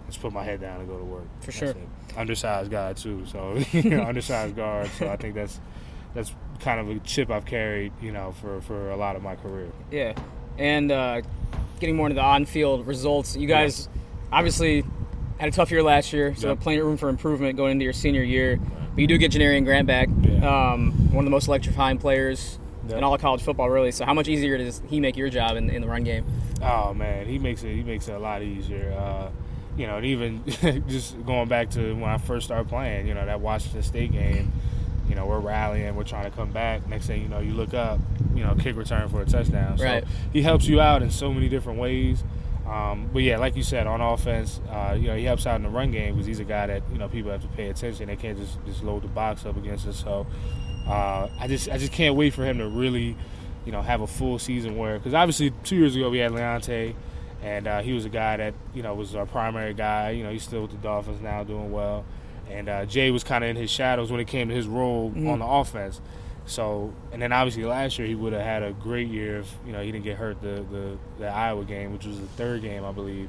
Let's 0.04 0.16
put 0.16 0.32
my 0.32 0.44
head 0.44 0.60
down 0.60 0.78
and 0.78 0.88
go 0.88 0.96
to 0.96 1.04
work. 1.04 1.24
For 1.40 1.46
That's 1.46 1.58
sure. 1.58 1.68
it. 1.70 1.76
Undersized 2.16 2.70
guy 2.70 2.92
too, 2.94 3.24
so 3.26 3.56
you 3.72 3.82
know, 3.90 4.02
undersized 4.04 4.56
guard. 4.56 4.88
So 4.98 5.08
I 5.08 5.16
think 5.16 5.34
that's 5.34 5.60
that's 6.14 6.32
kind 6.60 6.80
of 6.80 6.88
a 6.88 6.98
chip 7.00 7.30
I've 7.30 7.44
carried, 7.44 7.92
you 8.00 8.10
know, 8.12 8.32
for, 8.40 8.62
for 8.62 8.90
a 8.90 8.96
lot 8.96 9.16
of 9.16 9.22
my 9.22 9.36
career. 9.36 9.70
Yeah, 9.90 10.14
and 10.58 10.90
uh, 10.90 11.20
getting 11.78 11.94
more 11.96 12.06
into 12.06 12.14
the 12.14 12.22
on-field 12.22 12.86
results, 12.86 13.36
you 13.36 13.46
guys 13.46 13.88
obviously 14.32 14.82
had 15.38 15.50
a 15.50 15.52
tough 15.52 15.70
year 15.70 15.82
last 15.82 16.14
year, 16.14 16.34
so 16.34 16.48
Yep. 16.48 16.60
plenty 16.60 16.78
of 16.78 16.86
room 16.86 16.96
for 16.96 17.10
improvement 17.10 17.58
going 17.58 17.72
into 17.72 17.84
your 17.84 17.92
senior 17.92 18.22
year. 18.22 18.56
But 18.56 18.98
you 19.02 19.06
do 19.06 19.18
get 19.18 19.32
Janarian 19.32 19.64
Grant 19.66 19.86
back, 19.86 20.08
Yeah. 20.22 20.72
um, 20.72 20.92
one 21.12 21.18
of 21.18 21.24
the 21.26 21.30
most 21.30 21.48
electrifying 21.48 21.98
players 21.98 22.58
Yep. 22.88 22.96
in 22.96 23.04
all 23.04 23.12
of 23.12 23.20
college 23.20 23.42
football, 23.42 23.68
really. 23.68 23.92
So 23.92 24.06
how 24.06 24.14
much 24.14 24.26
easier 24.28 24.56
does 24.56 24.80
he 24.88 24.98
make 25.00 25.18
your 25.18 25.28
job 25.28 25.58
in, 25.58 25.68
in 25.68 25.82
the 25.82 25.88
run 25.88 26.02
game? 26.04 26.24
Oh 26.62 26.94
man, 26.94 27.26
he 27.26 27.38
makes 27.38 27.62
it 27.62 27.74
he 27.74 27.82
makes 27.82 28.08
it 28.08 28.12
a 28.14 28.18
lot 28.18 28.42
easier. 28.42 28.96
Uh, 28.98 29.28
you 29.76 29.86
know, 29.86 29.96
and 29.96 30.06
even 30.06 30.42
just 30.88 31.24
going 31.26 31.48
back 31.48 31.70
to 31.70 31.94
when 31.94 32.10
I 32.10 32.18
first 32.18 32.46
started 32.46 32.68
playing, 32.68 33.06
you 33.06 33.14
know, 33.14 33.24
that 33.26 33.40
Washington 33.40 33.82
State 33.82 34.12
game, 34.12 34.52
you 35.08 35.14
know, 35.14 35.26
we're 35.26 35.38
rallying, 35.40 35.94
we're 35.94 36.04
trying 36.04 36.24
to 36.30 36.36
come 36.36 36.50
back. 36.50 36.88
Next 36.88 37.06
thing 37.06 37.22
you 37.22 37.28
know, 37.28 37.40
you 37.40 37.52
look 37.52 37.74
up, 37.74 38.00
you 38.34 38.42
know, 38.44 38.54
kick 38.54 38.76
return 38.76 39.08
for 39.08 39.20
a 39.22 39.26
touchdown. 39.26 39.78
So 39.78 39.84
Right. 39.84 40.04
he 40.32 40.42
helps 40.42 40.66
you 40.66 40.80
out 40.80 41.02
in 41.02 41.10
so 41.10 41.32
many 41.32 41.48
different 41.48 41.78
ways. 41.78 42.24
Um, 42.66 43.08
but 43.12 43.22
yeah, 43.22 43.38
like 43.38 43.54
you 43.54 43.62
said, 43.62 43.86
on 43.86 44.00
offense, 44.00 44.60
uh, 44.70 44.96
you 44.98 45.06
know, 45.06 45.14
he 45.16 45.22
helps 45.24 45.46
out 45.46 45.54
in 45.56 45.62
the 45.62 45.68
run 45.68 45.92
game 45.92 46.14
because 46.14 46.26
he's 46.26 46.40
a 46.40 46.44
guy 46.44 46.66
that 46.66 46.82
you 46.90 46.98
know 46.98 47.08
people 47.08 47.30
have 47.30 47.42
to 47.42 47.48
pay 47.48 47.68
attention. 47.68 48.08
They 48.08 48.16
can't 48.16 48.36
just 48.36 48.58
just 48.66 48.82
load 48.82 49.02
the 49.02 49.08
box 49.08 49.46
up 49.46 49.56
against 49.56 49.86
us. 49.86 50.02
So 50.02 50.26
uh, 50.88 51.28
I 51.38 51.46
just 51.46 51.68
I 51.68 51.78
just 51.78 51.92
can't 51.92 52.16
wait 52.16 52.34
for 52.34 52.44
him 52.44 52.58
to 52.58 52.66
really, 52.68 53.16
you 53.64 53.70
know, 53.70 53.82
have 53.82 54.00
a 54.00 54.06
full 54.08 54.40
season 54.40 54.76
where 54.76 54.98
because 54.98 55.14
obviously 55.14 55.52
two 55.62 55.76
years 55.76 55.94
ago 55.94 56.10
we 56.10 56.18
had 56.18 56.32
Leonte, 56.32 56.96
and 57.46 57.68
uh, 57.68 57.80
he 57.80 57.92
was 57.92 58.04
a 58.04 58.08
guy 58.08 58.36
that 58.38 58.54
you 58.74 58.82
know 58.82 58.94
was 58.94 59.14
our 59.14 59.24
primary 59.24 59.72
guy. 59.72 60.10
You 60.10 60.24
know, 60.24 60.30
he's 60.30 60.42
still 60.42 60.62
with 60.62 60.72
the 60.72 60.78
Dolphins 60.78 61.22
now, 61.22 61.44
doing 61.44 61.70
well. 61.70 62.04
And 62.50 62.68
uh, 62.68 62.86
Jay 62.86 63.10
was 63.12 63.22
kind 63.22 63.44
of 63.44 63.50
in 63.50 63.56
his 63.56 63.70
shadows 63.70 64.10
when 64.10 64.20
it 64.20 64.26
came 64.26 64.48
to 64.48 64.54
his 64.54 64.66
role 64.66 65.12
on 65.28 65.38
the 65.38 65.46
offense. 65.46 66.00
So, 66.46 66.92
and 67.12 67.20
then 67.20 67.32
obviously 67.32 67.64
last 67.64 67.98
year 67.98 68.06
he 68.06 68.14
would 68.14 68.32
have 68.32 68.42
had 68.42 68.62
a 68.62 68.72
great 68.72 69.08
year 69.08 69.40
if 69.40 69.52
you 69.64 69.72
know 69.72 69.80
he 69.80 69.90
didn't 69.92 70.04
get 70.04 70.16
hurt 70.16 70.40
the, 70.42 70.64
the 70.70 70.98
the 71.18 71.26
Iowa 71.26 71.64
game, 71.64 71.92
which 71.92 72.04
was 72.04 72.20
the 72.20 72.26
third 72.28 72.62
game 72.62 72.84
I 72.84 72.92
believe. 72.92 73.28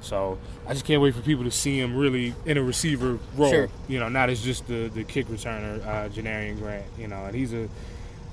So 0.00 0.38
I 0.66 0.72
just 0.72 0.84
can't 0.84 1.02
wait 1.02 1.14
for 1.14 1.22
people 1.22 1.44
to 1.44 1.50
see 1.50 1.80
him 1.80 1.96
really 1.96 2.34
in 2.44 2.58
a 2.58 2.62
receiver 2.62 3.18
role. 3.36 3.50
Sure. 3.50 3.68
You 3.88 3.98
know, 3.98 4.08
not 4.08 4.30
as 4.30 4.42
just 4.42 4.66
the 4.68 4.90
the 4.94 5.02
kick 5.02 5.26
returner, 5.26 5.84
uh, 5.84 6.08
Janarian 6.08 6.58
Grant. 6.58 6.86
You 6.98 7.08
know, 7.08 7.24
and 7.24 7.34
he's 7.34 7.52
a 7.52 7.56
you 7.56 7.68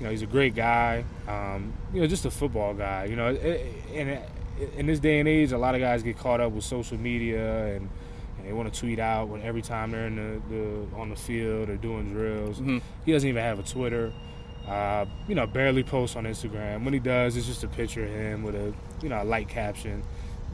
know 0.00 0.10
he's 0.10 0.22
a 0.22 0.26
great 0.26 0.54
guy. 0.54 1.04
Um, 1.26 1.72
you 1.92 2.00
know, 2.00 2.06
just 2.06 2.24
a 2.24 2.30
football 2.30 2.74
guy. 2.74 3.06
You 3.06 3.16
know, 3.16 3.28
and 3.28 4.20
in 4.76 4.86
this 4.86 5.00
day 5.00 5.18
and 5.20 5.28
age, 5.28 5.52
a 5.52 5.58
lot 5.58 5.74
of 5.74 5.80
guys 5.80 6.02
get 6.02 6.18
caught 6.18 6.40
up 6.40 6.52
with 6.52 6.64
social 6.64 6.98
media 6.98 7.66
and. 7.76 7.88
and 8.38 8.46
They 8.46 8.52
want 8.52 8.72
to 8.72 8.78
tweet 8.78 8.98
out 8.98 9.28
when 9.28 9.40
every 9.42 9.62
time 9.62 9.90
they're 9.90 10.06
in 10.06 10.16
the, 10.16 10.54
the 10.54 10.96
on 10.96 11.08
the 11.10 11.16
field 11.16 11.70
or 11.70 11.76
doing 11.76 12.12
drills. 12.12 12.58
He 13.04 13.12
doesn't 13.12 13.28
even 13.28 13.42
have 13.42 13.58
a 13.58 13.62
Twitter. 13.62 14.12
Uh, 14.68 15.04
you 15.28 15.34
know, 15.34 15.46
barely 15.46 15.82
posts 15.82 16.16
on 16.16 16.24
Instagram. 16.24 16.84
When 16.84 16.94
he 16.94 17.00
does, 17.00 17.36
it's 17.36 17.46
just 17.46 17.64
a 17.64 17.68
picture 17.68 18.04
of 18.04 18.10
him 18.10 18.42
with 18.42 18.54
a 18.54 18.72
you 19.02 19.08
know 19.08 19.22
a 19.22 19.24
light 19.24 19.48
caption. 19.48 20.02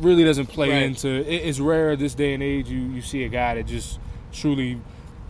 Really 0.01 0.25
doesn't 0.25 0.47
play 0.47 0.71
Right. 0.71 0.83
into. 0.85 1.09
It, 1.09 1.43
it's 1.49 1.61
rare 1.61 1.95
this 1.97 2.15
day 2.15 2.33
and 2.35 2.43
age 2.43 2.69
you 2.69 2.79
you 2.79 3.03
see 3.03 3.25
a 3.25 3.29
guy 3.29 3.55
that 3.57 3.67
just 3.67 3.99
truly 4.33 4.81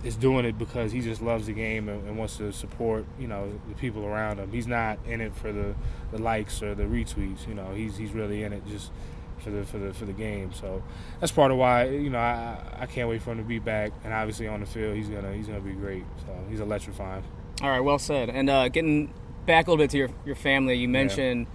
is 0.03 0.17
doing 0.17 0.45
it 0.45 0.59
because 0.59 0.93
he 0.93 1.01
just 1.01 1.21
loves 1.21 1.47
the 1.47 1.53
game 1.53 1.89
and, 1.89 2.07
and 2.09 2.17
wants 2.19 2.39
to 2.39 2.53
support 2.53 3.05
you 3.19 3.27
know 3.27 3.53
the 3.69 3.75
people 3.75 4.05
around 4.05 4.39
him. 4.39 4.51
He's 4.51 4.67
not 4.67 4.99
in 5.07 5.21
it 5.21 5.35
for 5.35 5.53
the, 5.53 5.75
the 6.11 6.19
likes 6.19 6.63
or 6.63 6.75
the 6.75 6.85
retweets. 6.85 7.47
You 7.47 7.55
know, 7.55 7.73
he's 7.75 7.97
he's 7.97 8.13
really 8.13 8.43
in 8.43 8.53
it 8.53 8.67
just 8.67 8.91
for 9.39 9.51
the 9.51 9.65
for 9.65 9.79
the 9.79 9.93
for 9.93 10.05
the 10.05 10.13
game. 10.13 10.53
So 10.53 10.83
that's 11.19 11.33
part 11.33 11.51
of 11.51 11.59
why 11.59 11.89
you 11.89 12.11
know 12.11 12.19
I 12.19 12.59
I 12.81 12.87
can't 12.87 13.09
wait 13.09 13.23
for 13.23 13.33
him 13.33 13.39
to 13.39 13.45
be 13.45 13.59
back. 13.59 13.93
And 14.05 14.13
obviously 14.13 14.47
on 14.47 14.61
the 14.61 14.67
field 14.67 14.97
he's 14.97 15.09
gonna 15.09 15.33
he's 15.33 15.47
gonna 15.47 15.61
be 15.61 15.73
great. 15.73 16.05
So 16.27 16.37
he's 16.49 16.61
electrifying. 16.61 17.25
All 17.63 17.69
right, 17.69 17.81
well 17.81 17.99
said. 17.99 18.31
And 18.31 18.49
uh, 18.49 18.69
getting 18.69 19.13
back 19.45 19.67
a 19.67 19.71
little 19.71 19.83
bit 19.83 19.91
to 19.91 19.99
your, 19.99 20.11
your 20.25 20.35
family, 20.35 20.77
you 20.77 20.89
mentioned 20.89 21.47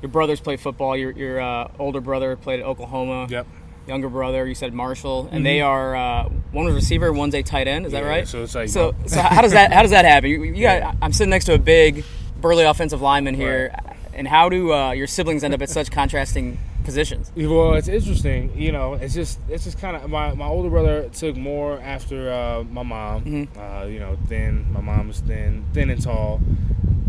your 0.00 0.08
brothers 0.08 0.40
play 0.40 0.56
football. 0.56 0.96
Your, 0.96 1.10
your 1.12 1.40
uh, 1.40 1.70
older 1.78 2.00
brother 2.00 2.36
played 2.36 2.60
at 2.60 2.66
Oklahoma. 2.66 3.26
Yep. 3.28 3.46
Younger 3.86 4.08
brother, 4.08 4.46
you 4.46 4.54
said 4.54 4.72
Marshall, 4.72 5.28
and 5.32 5.44
they 5.44 5.60
are 5.60 5.96
uh, 5.96 6.28
one 6.52 6.66
was 6.66 6.74
receiver, 6.74 7.12
one's 7.12 7.34
a 7.34 7.42
tight 7.42 7.66
end. 7.66 7.86
Is 7.86 7.92
that 7.92 8.04
right? 8.04 8.28
so 8.28 8.42
it's 8.44 8.54
like- 8.54 8.68
so. 8.68 8.94
So 9.06 9.20
how 9.20 9.42
does 9.42 9.52
that 9.52 9.72
how 9.72 9.82
does 9.82 9.90
that 9.90 10.04
happen? 10.04 10.30
You, 10.30 10.42
you 10.44 10.62
got 10.62 10.96
I'm 11.02 11.12
sitting 11.12 11.30
next 11.30 11.46
to 11.46 11.54
a 11.54 11.58
big, 11.58 12.04
burly 12.40 12.64
offensive 12.64 13.02
lineman 13.02 13.34
here, 13.34 13.74
and 14.14 14.28
how 14.28 14.48
do 14.48 14.72
uh, 14.72 14.92
your 14.92 15.06
siblings 15.06 15.42
end 15.42 15.52
up 15.54 15.62
at 15.62 15.68
such 15.68 15.90
contrasting 15.90 16.58
positions? 16.84 17.32
Well, 17.36 17.74
it's 17.74 17.88
interesting. 17.88 18.52
You 18.56 18.72
know, 18.72 18.94
it's 18.94 19.14
just 19.14 19.40
it's 19.48 19.64
just 19.64 19.78
kind 19.78 19.96
of 19.96 20.08
my, 20.08 20.32
my 20.34 20.46
older 20.46 20.70
brother 20.70 21.08
took 21.08 21.36
more 21.36 21.80
after 21.80 22.32
uh, 22.32 22.64
my 22.64 22.82
mom. 22.82 23.24
Mm-hmm. 23.24 23.58
Uh, 23.60 23.84
you 23.86 23.98
know, 23.98 24.16
thin. 24.28 24.72
My 24.72 24.80
mom 24.80 25.08
was 25.08 25.20
thin, 25.20 25.64
thin 25.72 25.90
and 25.90 26.00
tall. 26.00 26.40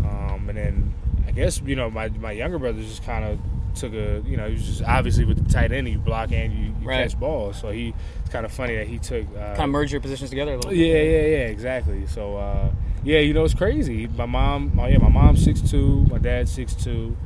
Um, 0.04 0.46
and 0.48 0.58
then 0.58 0.94
I 1.26 1.30
guess 1.30 1.60
you 1.64 1.76
know 1.76 1.90
my 1.90 2.08
my 2.08 2.32
younger 2.32 2.58
brother 2.58 2.80
just 2.82 3.04
kind 3.04 3.24
of 3.24 3.38
took 3.74 3.92
a 3.92 4.22
you 4.26 4.36
know 4.36 4.46
he 4.48 4.54
was 4.54 4.64
just 4.66 4.82
obviously 4.82 5.24
with 5.24 5.44
the 5.46 5.52
tight 5.52 5.72
end 5.72 5.88
you 5.88 5.98
block 5.98 6.32
and 6.32 6.52
you, 6.52 6.64
you 6.66 6.74
Right. 6.88 7.02
catch 7.08 7.18
balls. 7.18 7.60
So 7.60 7.70
he 7.70 7.94
it's 8.20 8.30
kind 8.30 8.44
of 8.46 8.52
funny 8.52 8.76
that 8.76 8.86
he 8.86 8.98
took 8.98 9.26
uh, 9.36 9.54
Kind 9.54 9.62
of 9.62 9.68
merge 9.70 9.92
your 9.92 10.00
positions 10.00 10.30
together 10.30 10.52
a 10.52 10.56
little. 10.56 10.70
bit. 10.70 10.78
yeah, 10.78 10.94
yeah, 10.94 11.20
yeah, 11.38 11.46
exactly. 11.48 12.06
So, 12.06 12.36
uh, 12.36 12.70
yeah, 13.04 13.18
you 13.20 13.34
know, 13.34 13.44
it's 13.44 13.54
crazy. 13.54 14.06
My 14.08 14.26
mom, 14.26 14.72
my, 14.74 14.88
yeah, 14.88 14.98
my 14.98 15.08
mom's 15.10 15.42
six 15.44 15.60
two, 15.60 16.06
my 16.10 16.18
dad's 16.18 16.50
six 16.50 16.74
two, 16.74 17.16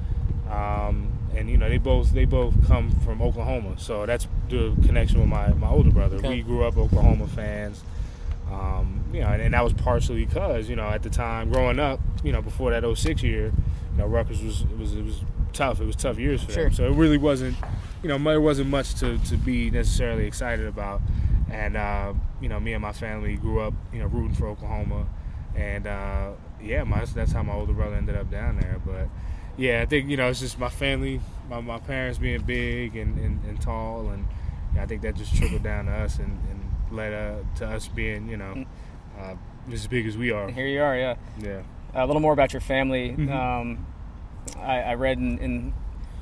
um, 0.51 1.13
and 1.37 1.49
you 1.49 1.57
know, 1.57 1.69
they 1.69 1.79
both 1.79 2.11
they 2.13 2.25
both 2.25 2.67
come 2.67 2.91
from 3.05 3.21
Oklahoma. 3.23 3.75
So 3.79 4.07
that's 4.07 4.27
the 4.49 4.75
connection 4.85 5.21
with 5.21 5.29
my 5.29 5.49
my 5.55 5.69
older 5.69 5.91
brother. 5.91 6.17
Okay. 6.17 6.29
We 6.29 6.43
grew 6.43 6.65
up 6.65 6.77
Oklahoma 6.77 7.27
fans. 7.29 7.83
Um, 8.51 9.05
you 9.13 9.21
know, 9.21 9.27
and, 9.29 9.43
and 9.43 9.53
that 9.55 9.63
was 9.63 9.75
partially 9.75 10.25
because 10.25 10.69
you 10.71 10.77
know 10.77 10.89
at 10.89 11.03
the 11.03 11.11
time 11.11 11.51
growing 11.51 11.79
up, 11.79 12.01
you 12.25 12.33
know, 12.33 12.41
before 12.41 12.71
that 12.71 12.83
06 12.97 13.23
year, 13.23 13.47
you 13.93 13.99
know, 13.99 14.07
Rutgers 14.07 14.43
was 14.43 14.63
it 14.63 14.79
was 14.79 14.95
it 14.95 15.05
was 15.05 15.21
tough. 15.53 15.81
It 15.81 15.85
was 15.87 15.97
tough 15.97 16.19
years 16.19 16.43
for 16.43 16.53
Sure. 16.53 16.65
them. 16.65 16.73
So 16.75 16.85
it 16.87 16.95
really 16.95 17.19
wasn't, 17.19 17.57
you 18.03 18.09
know, 18.09 18.19
there 18.19 18.41
wasn't 18.41 18.71
much 18.71 18.95
to, 18.97 19.19
to 19.19 19.37
be 19.37 19.71
necessarily 19.71 20.27
excited 20.27 20.67
about. 20.67 21.01
And 21.51 21.77
uh, 21.77 22.13
you 22.41 22.49
know, 22.49 22.61
me 22.61 22.75
and 22.75 22.83
my 22.83 22.93
family 22.93 23.37
grew 23.37 23.61
up, 23.61 23.73
you 23.93 23.99
know, 24.01 24.07
rooting 24.07 24.35
for 24.35 24.49
Oklahoma, 24.49 25.07
and 25.57 25.87
uh, 25.87 26.33
yeah, 26.63 26.85
my, 26.85 27.05
that's 27.07 27.33
how 27.33 27.43
my 27.43 27.55
older 27.55 27.73
brother 27.73 27.97
ended 27.97 28.17
up 28.17 28.31
down 28.31 28.61
there. 28.61 28.79
But 28.85 29.09
yeah, 29.57 29.81
I 29.81 29.87
think 29.87 30.11
you 30.11 30.17
know, 30.19 30.29
it's 30.29 30.41
just 30.41 30.59
my 30.59 30.69
family, 30.69 31.21
my, 31.49 31.61
my 31.61 31.79
parents 31.79 32.19
being 32.19 32.43
big 32.43 32.97
and, 32.97 33.19
and, 33.19 33.43
and 33.45 33.61
tall, 33.63 34.11
and 34.11 34.27
I 34.79 34.85
think 34.85 35.01
that 35.03 35.17
just 35.17 35.35
trickled 35.35 35.63
down 35.63 35.87
to 35.87 35.93
us 35.93 36.19
and, 36.19 36.39
and 36.51 36.71
led 36.97 37.15
uh, 37.15 37.39
to 37.57 37.67
us 37.67 37.89
being, 37.89 38.29
you 38.29 38.37
know, 38.37 38.67
uh, 39.19 39.35
as 39.73 39.87
big 39.87 40.07
as 40.07 40.17
we 40.19 40.31
are. 40.31 40.51
Here 40.51 40.67
you 40.67 40.83
are, 40.83 40.97
yeah. 40.97 41.17
Yeah. 41.41 41.63
a 41.95 42.07
little 42.07 42.21
more 42.21 42.35
about 42.35 42.53
your 42.53 42.61
family. 42.61 43.11
Mm-hmm. 43.11 43.33
Um, 43.33 43.87
I, 44.57 44.81
I 44.83 44.95
read 44.95 45.19
in, 45.19 45.39
in 45.39 45.73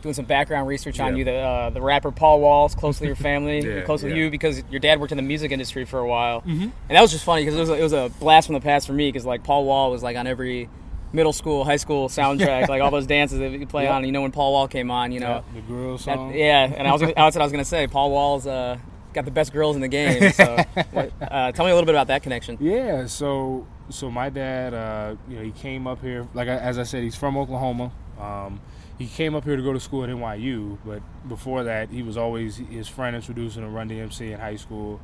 doing 0.02 0.14
some 0.14 0.24
background 0.26 0.68
research 0.68 1.00
on 1.00 1.12
Yeah. 1.12 1.18
you 1.18 1.24
that 1.24 1.34
uh, 1.36 1.70
the 1.70 1.80
rapper 1.80 2.12
Paul 2.12 2.40
Wall 2.40 2.66
is 2.66 2.74
close 2.74 2.98
to 2.98 3.06
your 3.06 3.16
family, 3.30 3.60
Yeah, 3.60 3.82
close 3.82 4.02
to 4.02 4.08
yeah. 4.08 4.14
you 4.16 4.30
because 4.30 4.62
your 4.70 4.80
dad 4.80 5.00
worked 5.00 5.12
in 5.12 5.16
the 5.16 5.22
music 5.22 5.50
industry 5.52 5.84
for 5.84 5.98
a 5.98 6.06
while, 6.06 6.40
mm-hmm. 6.42 6.62
and 6.62 6.72
that 6.90 7.00
was 7.00 7.10
just 7.10 7.24
funny 7.24 7.42
because 7.44 7.56
it 7.56 7.60
was 7.60 7.70
a, 7.70 7.74
it 7.74 7.82
was 7.82 7.92
a 7.92 8.10
blast 8.20 8.46
from 8.48 8.54
the 8.54 8.60
past 8.60 8.86
for 8.86 8.92
me 8.92 9.08
because 9.08 9.24
like 9.24 9.42
Paul 9.44 9.64
Wall 9.64 9.90
was 9.90 10.02
like 10.02 10.16
on 10.16 10.26
every 10.26 10.68
middle 11.12 11.32
school, 11.32 11.64
high 11.64 11.76
school 11.76 12.08
soundtrack, 12.08 12.68
like 12.68 12.82
all 12.82 12.90
those 12.90 13.06
dances 13.06 13.38
that 13.38 13.50
you 13.52 13.66
play 13.66 13.84
Yep. 13.84 13.92
on. 13.92 14.04
You 14.04 14.12
know 14.12 14.22
when 14.22 14.32
Paul 14.32 14.52
Wall 14.52 14.68
came 14.68 14.90
on, 14.90 15.12
you 15.12 15.20
know. 15.20 15.42
the 15.54 15.60
girl 15.62 15.96
that- 15.96 16.02
song. 16.02 16.34
yeah, 16.34 16.72
and 16.76 16.86
I 16.86 16.92
was 16.92 17.00
that's 17.16 17.16
what 17.16 17.36
I 17.36 17.44
was 17.44 17.52
gonna 17.52 17.64
say. 17.64 17.86
Paul 17.86 18.10
Wall's 18.10 18.46
uh, 18.46 18.76
got 19.14 19.24
the 19.24 19.30
best 19.30 19.52
girls 19.52 19.76
in 19.76 19.82
the 19.82 19.88
game. 19.88 20.30
So, 20.32 20.56
what, 20.92 21.10
uh, 21.22 21.52
tell 21.52 21.64
me 21.64 21.70
a 21.70 21.74
little 21.74 21.86
bit 21.86 21.94
about 21.94 22.08
that 22.08 22.22
connection. 22.22 22.58
Yeah, 22.60 23.06
so 23.06 23.66
so 23.88 24.10
my 24.10 24.28
dad, 24.28 24.74
uh, 24.74 25.14
you 25.28 25.36
know, 25.36 25.42
he 25.42 25.52
came 25.52 25.86
up 25.86 26.00
here. 26.02 26.28
Like 26.34 26.48
I, 26.48 26.56
as 26.56 26.78
I 26.78 26.82
said, 26.82 27.02
he's 27.02 27.16
from 27.16 27.36
Oklahoma. 27.38 27.92
Um, 28.20 28.60
he 28.98 29.06
came 29.06 29.34
up 29.34 29.44
here 29.44 29.56
to 29.56 29.62
go 29.62 29.72
to 29.72 29.80
school 29.80 30.04
at 30.04 30.10
NYU, 30.10 30.78
but 30.84 31.02
before 31.28 31.64
that, 31.64 31.90
he 31.90 32.02
was 32.02 32.16
always 32.16 32.56
his 32.56 32.88
friend 32.88 33.14
introducing 33.14 33.62
him 33.62 33.68
to 33.70 33.74
Run 33.76 33.88
DMC 33.90 34.32
in 34.32 34.40
high 34.40 34.56
school. 34.56 35.00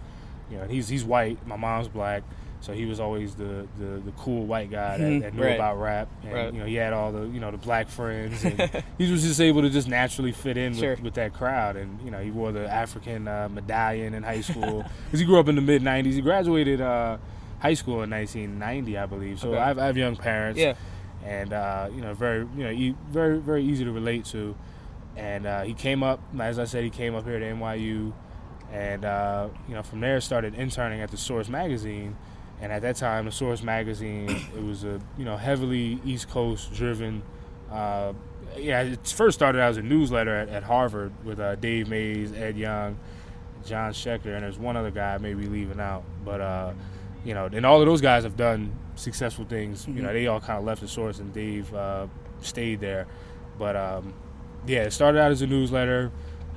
You 0.51 0.59
know, 0.59 0.65
he's 0.65 0.89
he's 0.89 1.05
white. 1.05 1.47
My 1.47 1.57
mom's 1.57 1.89
black, 1.89 2.23
so 2.63 2.73
he 2.73 2.87
was 2.87 3.01
always 3.01 3.35
the 3.35 3.67
the, 3.79 4.01
the 4.05 4.13
cool 4.17 4.47
white 4.47 4.71
guy 4.71 4.97
that, 4.97 5.05
Mhm, 5.05 5.21
that 5.21 5.35
knew 5.35 5.43
right. 5.43 5.55
about 5.57 5.79
rap. 5.79 6.09
And 6.25 6.33
Right. 6.33 6.53
you 6.55 6.61
know, 6.61 6.65
he 6.67 6.75
had 6.77 6.93
all 6.95 7.13
the 7.13 7.23
you 7.29 7.39
know 7.41 7.51
the 7.51 7.59
black 7.59 7.89
friends, 7.89 8.43
and 8.45 8.59
he 8.99 9.11
was 9.13 9.23
just 9.23 9.41
able 9.41 9.61
to 9.63 9.69
just 9.71 9.89
naturally 9.89 10.33
fit 10.33 10.57
in 10.57 10.75
Sure. 10.75 10.91
with, 10.93 11.03
with 11.03 11.15
that 11.15 11.35
crowd. 11.35 11.77
And 11.77 12.01
you 12.03 12.11
know, 12.11 12.19
he 12.21 12.31
wore 12.31 12.51
the 12.53 12.67
African 12.71 13.29
uh, 13.29 13.49
medallion 13.51 14.15
in 14.15 14.23
high 14.23 14.41
school 14.41 14.85
because 15.05 15.21
he 15.21 15.27
grew 15.27 15.39
up 15.39 15.49
in 15.49 15.55
the 15.57 15.63
mid 15.63 15.83
'90s. 15.83 16.13
He 16.15 16.21
graduated. 16.23 16.81
Uh, 16.81 17.19
high 17.61 17.75
school 17.75 18.03
in 18.03 18.11
1990, 18.11 18.99
I 18.99 19.07
believe. 19.07 19.39
So 19.39 19.51
Okay. 19.51 19.59
I, 19.61 19.69
have, 19.69 19.79
I 19.79 19.87
have 19.87 19.97
young 19.97 20.17
parents. 20.17 20.59
Yeah. 20.59 20.75
And 21.25 21.53
uh, 21.53 21.89
you 21.95 22.01
know, 22.01 22.15
very 22.15 22.47
you 22.57 22.91
know, 22.91 22.97
very 23.11 23.39
very 23.39 23.65
easy 23.65 23.85
to 23.85 23.93
relate 23.93 24.25
to. 24.27 24.55
And 25.17 25.47
uh, 25.47 25.63
he 25.63 25.75
came 25.75 26.03
up, 26.03 26.21
as 26.41 26.59
I 26.59 26.65
said, 26.65 26.85
he 26.85 26.91
came 26.91 27.15
up 27.15 27.25
here 27.25 27.39
to 27.39 27.45
NYU, 27.45 28.13
and 28.73 29.05
uh, 29.05 29.49
you 29.69 29.75
know, 29.75 29.83
from 29.83 30.01
there 30.01 30.21
started 30.21 30.55
interning 30.55 31.01
at 31.01 31.11
the 31.11 31.17
Source 31.17 31.49
magazine. 31.49 32.17
And 32.61 32.73
at 32.73 32.83
that 32.83 32.97
time, 32.97 33.25
the 33.25 33.33
Source 33.33 33.63
magazine 33.63 34.31
it 34.57 34.63
was 34.63 34.85
a 34.85 35.01
you 35.19 35.25
know 35.25 35.37
heavily 35.37 36.01
East 36.05 36.29
Coast 36.29 36.73
driven. 36.73 37.23
Uh, 37.71 38.13
yeah, 38.57 38.83
it 38.83 39.07
first 39.07 39.39
started 39.39 39.61
out 39.61 39.71
as 39.71 39.77
a 39.79 39.83
newsletter 39.83 40.35
at, 40.35 40.49
at 40.49 40.63
Harvard 40.63 41.13
with 41.25 41.41
uh, 41.41 41.55
Dave 41.57 41.89
Mays, 41.89 42.33
Ed 42.33 42.57
Young, 42.57 42.99
Jon 43.65 43.93
Shecter, 43.93 44.35
and 44.35 44.43
there's 44.43 44.59
one 44.59 44.77
other 44.77 44.91
guy 44.91 45.15
I 45.15 45.19
may 45.19 45.35
be 45.35 45.47
leaving 45.47 45.81
out, 45.81 46.05
but 46.25 46.41
uh, 46.41 46.73
you 47.25 47.35
know, 47.35 47.49
and 47.53 47.65
all 47.65 47.81
of 47.81 47.87
those 47.87 48.01
guys 48.01 48.25
have 48.25 48.37
done 48.37 48.73
successful 48.97 49.45
things. 49.45 49.87
You 49.87 50.03
know, 50.03 50.13
they 50.13 50.27
all 50.27 50.41
kind 50.41 50.59
of 50.59 50.65
left 50.65 50.81
the 50.81 50.89
source, 50.89 51.19
and 51.19 51.33
Dave 51.33 51.73
uh, 51.75 52.07
stayed 52.41 52.81
there. 52.81 53.07
But 53.59 53.77
um, 53.77 54.15
yeah, 54.67 54.83
it 54.83 54.93
started 54.93 55.21
out 55.21 55.31
as 55.31 55.43
a 55.43 55.47
newsletter, 55.47 56.11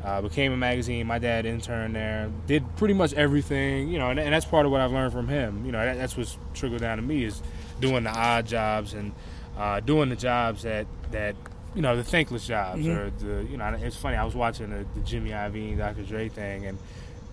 uh, 0.04 0.22
became 0.22 0.52
a 0.52 0.58
magazine. 0.58 1.08
My 1.08 1.20
dad 1.20 1.46
interned 1.46 1.96
there, 1.96 2.32
did 2.48 2.64
pretty 2.78 2.94
much 2.94 3.14
everything. 3.14 3.90
You 3.90 4.00
know, 4.00 4.10
and, 4.10 4.20
and 4.20 4.34
that's 4.34 4.46
part 4.46 4.66
of 4.66 4.72
what 4.72 4.82
I've 4.82 4.92
learned 4.92 5.14
from 5.14 5.28
him. 5.28 5.66
You 5.66 5.72
know, 5.72 5.84
that, 5.84 5.98
that's 5.98 6.18
what's 6.18 6.38
trickled 6.54 6.82
down 6.82 6.98
to 6.98 7.04
me 7.04 7.24
is 7.24 7.42
doing 7.80 8.04
the 8.04 8.12
odd 8.12 8.48
jobs 8.48 8.94
and 8.94 9.14
uh, 9.58 9.80
doing 9.80 10.10
the 10.10 10.16
jobs 10.16 10.64
that 10.64 10.88
that 11.12 11.36
you 11.76 11.82
know 11.82 11.96
the 11.96 12.04
thankless 12.04 12.48
jobs 12.48 12.88
or 12.88 13.12
the 13.20 13.46
you 13.50 13.58
know 13.58 13.78
it's 13.82 13.96
funny. 13.98 14.18
I 14.18 14.24
was 14.24 14.36
watching 14.36 14.70
the, 14.70 14.86
the 14.96 15.06
Jimmy 15.06 15.32
Iovine 15.32 15.78
Dr. 15.78 16.04
Dre 16.04 16.30
thing, 16.30 16.66
and 16.66 16.78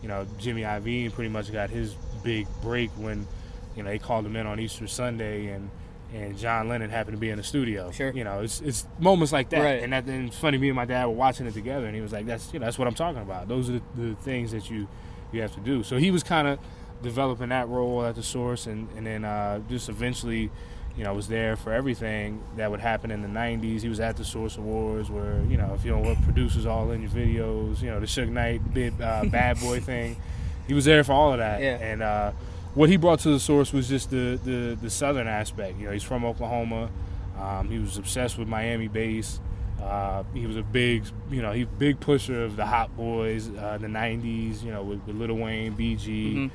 you 0.03 0.09
know 0.09 0.27
Jimmy 0.39 0.63
Iovine 0.63 1.13
pretty 1.13 1.31
much 1.31 1.53
got 1.53 1.71
his 1.71 1.95
big 2.23 2.47
break 2.63 2.91
when 2.93 3.27
you 3.77 3.83
know 3.83 3.91
they 3.91 3.99
called 3.99 4.25
him 4.27 4.37
in 4.37 4.47
on 4.47 4.61
Easter 4.61 4.87
Sunday 4.87 5.49
and. 5.49 5.71
And 6.15 6.37
John 6.37 6.69
Lennon 6.69 6.91
happened 6.91 7.17
to 7.17 7.19
be 7.19 7.31
in 7.31 7.39
the 7.39 7.43
studio. 7.43 7.91
Sure. 7.91 8.11
You 8.11 8.23
know, 8.23 8.41
it's 8.41 8.61
it's 8.61 8.87
moments 8.99 9.33
like 9.33 9.49
that, 9.49 9.63
Right. 9.63 9.83
and 9.83 9.95
that 9.95 10.05
and 10.05 10.29
it's 10.29 10.37
funny. 10.37 10.59
Me 10.59 10.69
and 10.69 10.77
my 10.77 10.85
dad 10.85 11.07
were 11.07 11.13
watching 11.13 11.47
it 11.47 11.55
together, 11.55 11.87
and 11.87 11.95
he 11.95 12.03
was 12.03 12.13
like, 12.13 12.27
"That's 12.27 12.53
you 12.53 12.59
know, 12.59 12.67
that's 12.67 12.79
what 12.79 12.87
I'm 12.87 12.93
talking 12.95 13.23
about. 13.23 13.49
Those 13.49 13.71
are 13.71 13.73
the, 13.73 13.83
the 13.97 14.15
things 14.17 14.51
that 14.53 14.69
you 14.69 14.89
you 15.33 15.41
have 15.41 15.55
to 15.55 15.61
do." 15.61 15.83
So 15.83 15.97
he 15.97 16.11
was 16.11 16.23
kind 16.23 16.47
of 16.49 16.59
developing 17.03 17.49
that 17.49 17.67
role 17.69 18.05
at 18.05 18.15
the 18.17 18.23
source, 18.23 18.67
and 18.67 18.91
and 18.95 19.07
then 19.07 19.25
uh, 19.25 19.61
just 19.71 19.89
eventually, 19.89 20.51
you 20.99 21.03
know, 21.05 21.15
was 21.15 21.29
there 21.29 21.57
for 21.57 21.73
everything 21.73 22.43
that 22.59 22.71
would 22.71 22.81
happen 22.81 23.11
in 23.11 23.23
the 23.23 23.29
'90s. 23.29 23.81
He 23.81 23.89
was 23.89 23.99
at 23.99 24.19
the 24.19 24.25
Source 24.27 24.59
Awards, 24.59 25.09
where 25.11 25.41
you 25.49 25.57
know, 25.57 25.73
if 25.75 25.83
you 25.83 25.93
don't 25.93 26.05
want 26.05 26.23
producers 26.25 26.67
all 26.67 26.91
in 26.91 27.01
your 27.01 27.11
videos, 27.11 27.81
you 27.81 27.89
know, 27.89 28.01
the 28.01 28.05
Suge 28.07 28.29
Knight 28.29 28.75
big 28.75 29.01
uh, 29.01 29.25
bad 29.25 29.59
boy 29.61 29.81
thing. 29.91 30.19
He 30.67 30.75
was 30.75 30.85
there 30.85 31.03
for 31.05 31.13
all 31.13 31.33
of 31.33 31.39
that, 31.39 31.61
Yeah. 31.61 31.77
and 31.79 32.03
uh, 32.03 32.33
what 32.75 32.89
he 32.89 32.97
brought 32.97 33.21
to 33.21 33.31
the 33.31 33.41
source 33.41 33.73
was 33.73 33.89
just 33.89 34.11
the, 34.11 34.39
the 34.45 34.79
the 34.81 34.91
southern 34.91 35.27
aspect. 35.27 35.79
You 35.79 35.87
know, 35.87 35.93
he's 35.93 36.03
from 36.03 36.25
Oklahoma. 36.25 36.91
Um, 37.39 37.69
he 37.69 37.79
was 37.79 37.99
obsessed 37.99 38.39
with 38.39 38.49
Miami 38.49 38.89
bass. 38.89 39.41
Uh, 39.83 40.23
he 40.33 40.47
was 40.47 40.57
a 40.57 40.63
big, 40.63 41.05
you 41.31 41.43
know, 41.43 41.51
he 41.51 41.65
big 41.65 41.99
pusher 41.99 42.45
of 42.45 42.55
the 42.57 42.65
Hot 42.65 42.97
Boys, 42.97 43.49
uh, 43.49 43.79
the 43.81 43.89
'90s. 43.89 44.63
You 44.63 44.71
know, 44.71 44.83
with, 44.85 45.05
with 45.07 45.17
Lil 45.17 45.35
Wayne, 45.37 45.75
BG, 45.77 46.51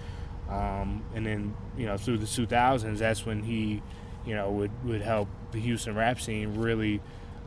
um, 0.49 1.03
and 1.14 1.26
then 1.26 1.53
you 1.78 1.86
know 1.86 1.97
through 1.97 2.18
the 2.20 2.26
2000s, 2.26 2.97
that's 2.99 3.26
when 3.26 3.43
he, 3.43 3.82
you 4.26 4.34
know, 4.34 4.49
would 4.51 4.72
would 4.86 5.01
help 5.01 5.28
the 5.51 5.60
Houston 5.60 5.93
rap 5.95 6.22
scene 6.22 6.55
really 6.55 7.01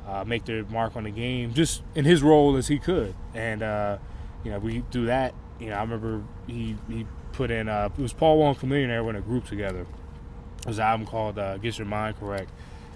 uh, 0.06 0.24
make 0.26 0.44
their 0.44 0.64
mark 0.64 0.96
on 0.96 1.04
the 1.04 1.10
game, 1.10 1.54
just 1.54 1.82
in 1.94 2.04
his 2.04 2.22
role 2.22 2.56
as 2.56 2.68
he 2.68 2.78
could. 2.78 3.14
And 3.34 3.62
uh, 3.62 3.98
you 4.44 4.50
know, 4.50 4.58
we 4.58 4.80
do 4.90 5.06
that. 5.06 5.34
You 5.60 5.66
know, 5.68 5.76
I 5.76 5.82
remember 5.82 6.22
he 6.46 6.76
he 6.88 7.06
put 7.32 7.50
in 7.50 7.68
uh, 7.68 7.90
it 7.96 8.00
was 8.00 8.12
Paul 8.12 8.38
Wall 8.38 8.50
and 8.50 8.58
Chamillionaire 8.58 9.04
were 9.04 9.10
in 9.10 9.16
a 9.16 9.20
group 9.20 9.46
together. 9.46 9.86
It 10.60 10.66
was 10.66 10.78
an 10.78 10.84
album 10.84 11.06
called 11.06 11.38
uh, 11.38 11.58
"Get 11.58 11.78
Your 11.78 11.86
Mind 11.86 12.18
Correct." 12.18 12.50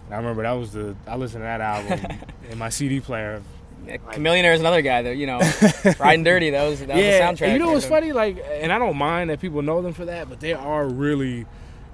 And 0.06 0.14
I 0.14 0.18
remember 0.18 0.42
that 0.42 0.52
was 0.52 0.72
the 0.72 0.96
I 1.06 1.16
listened 1.16 1.40
to 1.40 1.44
that 1.44 1.60
album 1.60 2.18
in 2.50 2.58
my 2.58 2.68
CD 2.68 3.00
player. 3.00 3.42
Millionaire 4.18 4.54
is 4.54 4.60
another 4.60 4.80
guy 4.80 5.02
that 5.02 5.16
you 5.16 5.26
know, 5.26 5.40
riding 5.98 6.24
dirty. 6.24 6.50
That 6.50 6.68
was 6.68 6.80
that 6.80 6.88
was 6.88 6.96
the 6.96 7.02
and 7.02 7.38
soundtrack. 7.38 7.52
you 7.52 7.58
know 7.58 7.72
what's 7.72 7.84
funny? 7.86 8.12
Like, 8.12 8.42
and 8.50 8.72
I 8.72 8.78
don't 8.78 8.96
mind 8.96 9.30
that 9.30 9.40
people 9.40 9.60
know 9.62 9.82
them 9.82 9.92
for 9.92 10.06
that, 10.06 10.28
but 10.30 10.40
they 10.40 10.54
are 10.54 10.88
really, 10.88 11.44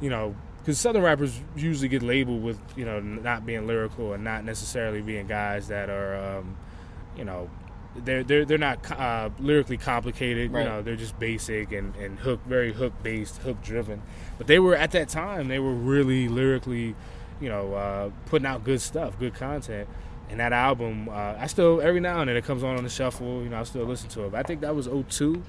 you 0.00 0.08
know, 0.08 0.36
because 0.60 0.78
Southern 0.78 1.02
rappers 1.02 1.40
usually 1.56 1.88
get 1.88 2.02
labeled 2.02 2.42
with, 2.42 2.60
you 2.76 2.84
know, 2.84 3.00
not 3.00 3.44
being 3.44 3.66
lyrical 3.66 4.12
and 4.12 4.22
not 4.22 4.44
necessarily 4.44 5.00
being 5.00 5.26
guys 5.26 5.68
that 5.68 5.90
are, 5.90 6.38
um, 6.38 6.56
you 7.16 7.24
know, 7.24 7.50
they're 7.96 8.22
they're 8.22 8.44
they're 8.44 8.58
not 8.58 8.90
uh, 8.90 9.30
lyrically 9.38 9.76
complicated. 9.76 10.52
Right. 10.52 10.62
You 10.62 10.68
know, 10.68 10.82
they're 10.82 10.96
just 10.96 11.18
basic 11.18 11.72
and 11.72 11.94
and 11.96 12.18
hook 12.18 12.40
very 12.46 12.72
hook 12.72 12.92
based, 13.02 13.38
hook 13.38 13.62
driven. 13.62 14.02
But 14.38 14.46
they 14.46 14.58
were 14.58 14.76
at 14.76 14.92
that 14.92 15.08
time 15.08 15.48
they 15.48 15.58
were 15.58 15.74
really 15.74 16.28
lyrically, 16.28 16.94
you 17.40 17.48
know, 17.48 17.74
uh, 17.74 18.10
putting 18.26 18.46
out 18.46 18.64
good 18.64 18.80
stuff, 18.80 19.18
good 19.18 19.34
content. 19.34 19.88
And 20.28 20.38
that 20.38 20.52
album, 20.52 21.08
uh, 21.08 21.34
I 21.38 21.48
still 21.48 21.80
every 21.80 22.00
now 22.00 22.20
and 22.20 22.28
then 22.28 22.36
it 22.36 22.44
comes 22.44 22.62
on 22.62 22.76
on 22.76 22.84
the 22.84 22.90
shuffle. 22.90 23.42
You 23.42 23.48
know, 23.48 23.58
I 23.58 23.64
still 23.64 23.84
listen 23.84 24.08
to 24.10 24.26
it. 24.26 24.32
But 24.32 24.38
I 24.38 24.42
think 24.44 24.60
that 24.60 24.74
was 24.74 24.86
02. 24.86 25.42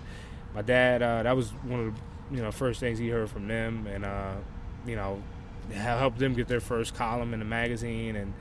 My 0.55 0.63
dad, 0.63 1.03
uh, 1.03 1.23
that 1.23 1.35
was 1.35 1.49
one 1.63 1.79
of 1.79 1.85
the 1.93 2.01
you 2.31 2.41
know 2.41 2.51
first 2.51 2.79
things 2.79 2.97
he 2.97 3.09
heard 3.09 3.29
from 3.29 3.47
them, 3.47 3.85
and 3.87 4.05
uh, 4.05 4.33
you 4.85 4.95
know 4.95 5.21
helped 5.73 6.17
them 6.17 6.33
get 6.33 6.47
their 6.47 6.59
first 6.59 6.95
column 6.95 7.33
in 7.33 7.39
the 7.39 7.45
magazine, 7.45 8.15
and 8.15 8.33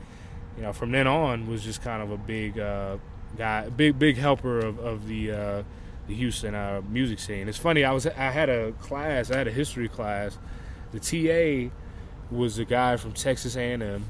you 0.57 0.63
know 0.63 0.73
from 0.73 0.91
then 0.91 1.07
on 1.07 1.47
was 1.47 1.63
just 1.63 1.83
kind 1.83 2.01
of 2.01 2.11
a 2.11 2.17
big 2.17 2.57
uh, 2.57 2.97
guy, 3.37 3.69
big 3.69 3.97
big 3.99 4.17
helper 4.17 4.59
of, 4.59 4.79
of 4.79 5.07
the 5.07 5.31
uh, 5.31 5.63
the 6.07 6.15
Houston 6.15 6.55
uh, 6.55 6.81
music 6.89 7.19
scene. 7.19 7.47
It's 7.47 7.57
funny. 7.57 7.83
I 7.83 7.91
was 7.91 8.05
I 8.07 8.11
had 8.11 8.49
a 8.49 8.71
class. 8.73 9.31
I 9.31 9.37
had 9.37 9.47
a 9.47 9.51
history 9.51 9.87
class. 9.87 10.37
The 10.91 10.99
TA 10.99 11.73
was 12.35 12.59
a 12.59 12.65
guy 12.65 12.97
from 12.97 13.13
Texas 13.13 13.55
A&M, 13.55 14.05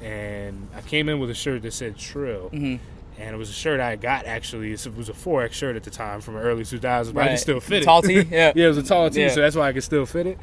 and 0.00 0.68
I 0.74 0.80
came 0.82 1.08
in 1.08 1.18
with 1.20 1.30
a 1.30 1.34
shirt 1.34 1.62
that 1.62 1.72
said 1.72 1.96
Trill. 1.96 2.50
Mm-hmm. 2.50 2.82
And 3.20 3.34
it 3.34 3.38
was 3.38 3.50
a 3.50 3.52
shirt 3.52 3.80
I 3.80 3.96
got 3.96 4.26
actually. 4.26 4.72
It 4.72 4.86
was 4.96 5.08
a 5.08 5.12
4X 5.12 5.52
shirt 5.52 5.74
at 5.74 5.82
the 5.82 5.90
time 5.90 6.20
from 6.20 6.34
the 6.34 6.40
early 6.40 6.62
2000s, 6.62 7.12
but 7.12 7.24
I 7.24 7.28
could 7.30 7.38
still 7.40 7.58
fit 7.60 7.82
it. 7.82 7.84
Tall 7.84 8.00
tee? 8.00 8.20
Yeah. 8.30 8.52
yeah, 8.54 8.66
it 8.66 8.68
was 8.68 8.78
a 8.78 8.82
tall 8.84 9.10
tee, 9.10 9.22
Yeah. 9.22 9.30
so 9.30 9.40
that's 9.40 9.56
why 9.56 9.68
I 9.68 9.72
could 9.72 9.82
still 9.82 10.06
fit 10.06 10.28
it. 10.28 10.38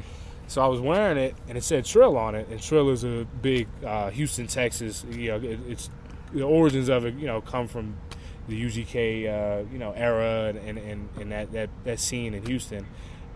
So 0.46 0.62
I 0.62 0.66
was 0.66 0.78
wearing 0.78 1.16
it, 1.16 1.34
and 1.48 1.56
it 1.56 1.64
said 1.64 1.86
Trill 1.86 2.18
on 2.18 2.34
it. 2.34 2.48
And 2.48 2.62
Trill 2.62 2.90
is 2.90 3.02
a 3.02 3.26
big 3.40 3.66
uh, 3.84 4.10
Houston, 4.10 4.46
Texas. 4.46 5.04
You 5.10 5.30
know, 5.30 5.36
it, 5.36 5.58
it's 5.66 5.90
the 6.32 6.42
origins 6.42 6.88
of 6.88 7.04
it. 7.06 7.14
You 7.14 7.26
know, 7.26 7.40
come 7.40 7.68
from 7.68 7.96
the 8.48 8.64
UGK, 8.64 9.26
uh, 9.26 9.64
you 9.72 9.78
know, 9.78 9.92
era 9.92 10.54
and, 10.64 10.78
and, 10.78 11.08
and, 11.18 11.32
that, 11.32 11.52
that, 11.52 11.68
that 11.84 11.98
scene 11.98 12.32
in 12.34 12.46
Houston. 12.46 12.86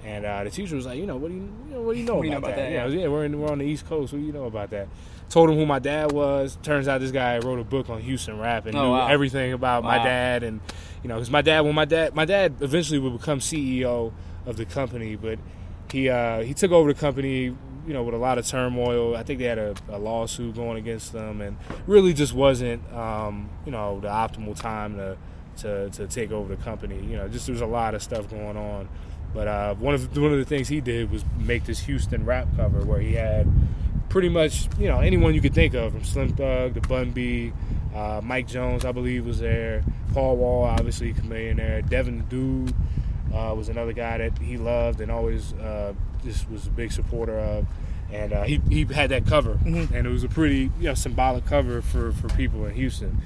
And 0.04 0.24
uh, 0.24 0.44
the 0.44 0.50
teacher 0.50 0.76
was 0.76 0.86
like, 0.86 0.98
you 0.98 1.04
know, 1.06 1.16
what 1.16 1.28
do 1.28 1.34
you, 1.34 1.52
you 1.68 1.74
know, 1.74 1.82
what 1.82 1.94
do 1.94 1.98
you 2.00 2.06
know 2.06 2.20
do 2.22 2.26
you 2.28 2.30
know 2.32 2.38
about, 2.38 2.50
about 2.50 2.56
that? 2.56 2.70
that? 2.70 2.72
Yeah, 2.72 2.86
Yeah. 2.86 3.00
yeah, 3.02 3.08
we're 3.08 3.24
in, 3.24 3.38
we're 3.40 3.50
on 3.50 3.58
the 3.58 3.66
East 3.66 3.86
Coast. 3.86 4.12
What 4.12 4.20
do 4.20 4.24
you 4.24 4.32
know 4.32 4.44
about 4.44 4.70
that? 4.70 4.88
Told 5.28 5.50
him 5.50 5.56
who 5.56 5.66
my 5.66 5.78
dad 5.80 6.12
was. 6.12 6.56
Turns 6.62 6.86
out 6.88 7.00
this 7.00 7.10
guy 7.10 7.38
wrote 7.38 7.58
a 7.58 7.64
book 7.64 7.90
on 7.90 8.00
Houston 8.00 8.38
rap 8.38 8.66
and 8.66 8.76
Oh, 8.76 8.82
knew 8.84 8.90
wow. 8.92 9.08
everything 9.08 9.52
about 9.52 9.82
my 9.84 9.98
dad 9.98 10.42
and 10.42 10.60
you 11.02 11.08
know, 11.08 11.16
because 11.16 11.30
my 11.30 11.42
dad, 11.42 11.60
when 11.62 11.74
my 11.74 11.84
dad, 11.84 12.14
my 12.14 12.24
dad 12.24 12.54
eventually 12.60 12.98
would 12.98 13.18
become 13.18 13.40
CEO 13.40 14.12
of 14.46 14.56
the 14.56 14.64
company, 14.64 15.16
but 15.16 15.38
he 15.90 16.08
uh, 16.08 16.40
he 16.42 16.54
took 16.54 16.70
over 16.72 16.92
the 16.92 16.98
company, 16.98 17.56
you 17.86 17.92
know, 17.92 18.02
with 18.02 18.14
a 18.14 18.18
lot 18.18 18.38
of 18.38 18.46
turmoil. 18.46 19.16
I 19.16 19.22
think 19.22 19.38
they 19.38 19.46
had 19.46 19.58
a, 19.58 19.74
a 19.88 19.98
lawsuit 19.98 20.54
going 20.54 20.78
against 20.78 21.12
them, 21.12 21.40
and 21.40 21.56
really 21.86 22.12
just 22.12 22.32
wasn't, 22.32 22.90
um, 22.92 23.50
you 23.64 23.72
know, 23.72 24.00
the 24.00 24.08
optimal 24.08 24.58
time 24.58 24.96
to, 24.96 25.16
to 25.58 25.90
to 25.90 26.06
take 26.06 26.32
over 26.32 26.54
the 26.54 26.62
company. 26.62 26.96
You 26.96 27.16
know, 27.16 27.28
just 27.28 27.46
there 27.46 27.52
was 27.52 27.62
a 27.62 27.66
lot 27.66 27.94
of 27.94 28.02
stuff 28.02 28.28
going 28.30 28.56
on. 28.56 28.88
But 29.32 29.46
uh, 29.46 29.74
one 29.74 29.94
of 29.94 30.16
one 30.16 30.32
of 30.32 30.38
the 30.38 30.44
things 30.44 30.68
he 30.68 30.80
did 30.80 31.10
was 31.10 31.24
make 31.38 31.64
this 31.64 31.80
Houston 31.80 32.24
rap 32.24 32.48
cover 32.56 32.84
where 32.84 33.00
he 33.00 33.14
had 33.14 33.46
pretty 34.08 34.28
much 34.28 34.68
you 34.78 34.88
know 34.88 34.98
anyone 34.98 35.34
you 35.34 35.40
could 35.40 35.54
think 35.54 35.72
of 35.74 35.92
from 35.92 36.04
Slim 36.04 36.34
Thug 36.34 36.74
to 36.74 36.80
Bun 36.80 37.12
B, 37.12 37.52
uh, 37.94 38.20
Mike 38.22 38.48
Jones 38.48 38.84
I 38.84 38.92
believe 38.92 39.24
was 39.24 39.38
there, 39.38 39.84
Paul 40.12 40.36
Wall 40.36 40.64
obviously 40.64 41.14
Chamillionaire 41.14 41.56
there, 41.56 41.82
Devin 41.82 42.26
Dude 42.28 42.74
uh, 43.32 43.54
was 43.56 43.68
another 43.68 43.92
guy 43.92 44.18
that 44.18 44.38
he 44.38 44.56
loved 44.56 45.00
and 45.00 45.10
always 45.10 45.52
uh, 45.54 45.92
just 46.24 46.50
was 46.50 46.66
a 46.66 46.70
big 46.70 46.92
supporter 46.92 47.38
of, 47.38 47.66
and 48.12 48.32
uh, 48.32 48.42
he 48.42 48.60
he 48.68 48.84
had 48.84 49.10
that 49.10 49.26
cover 49.26 49.58
and 49.64 49.94
it 49.94 50.10
was 50.10 50.24
a 50.24 50.28
pretty 50.28 50.70
you 50.78 50.88
know 50.88 50.94
symbolic 50.94 51.44
cover 51.46 51.80
for 51.82 52.12
for 52.12 52.28
people 52.30 52.66
in 52.66 52.74
Houston, 52.74 53.20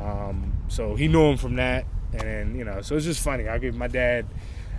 um, 0.00 0.52
so 0.68 0.94
he 0.96 1.08
knew 1.08 1.22
him 1.22 1.36
from 1.36 1.56
that 1.56 1.84
and 2.12 2.22
then 2.22 2.54
you 2.56 2.64
know 2.64 2.80
so 2.80 2.96
it's 2.96 3.04
just 3.04 3.22
funny 3.22 3.48
I 3.48 3.58
give 3.58 3.74
my 3.74 3.88
dad. 3.88 4.26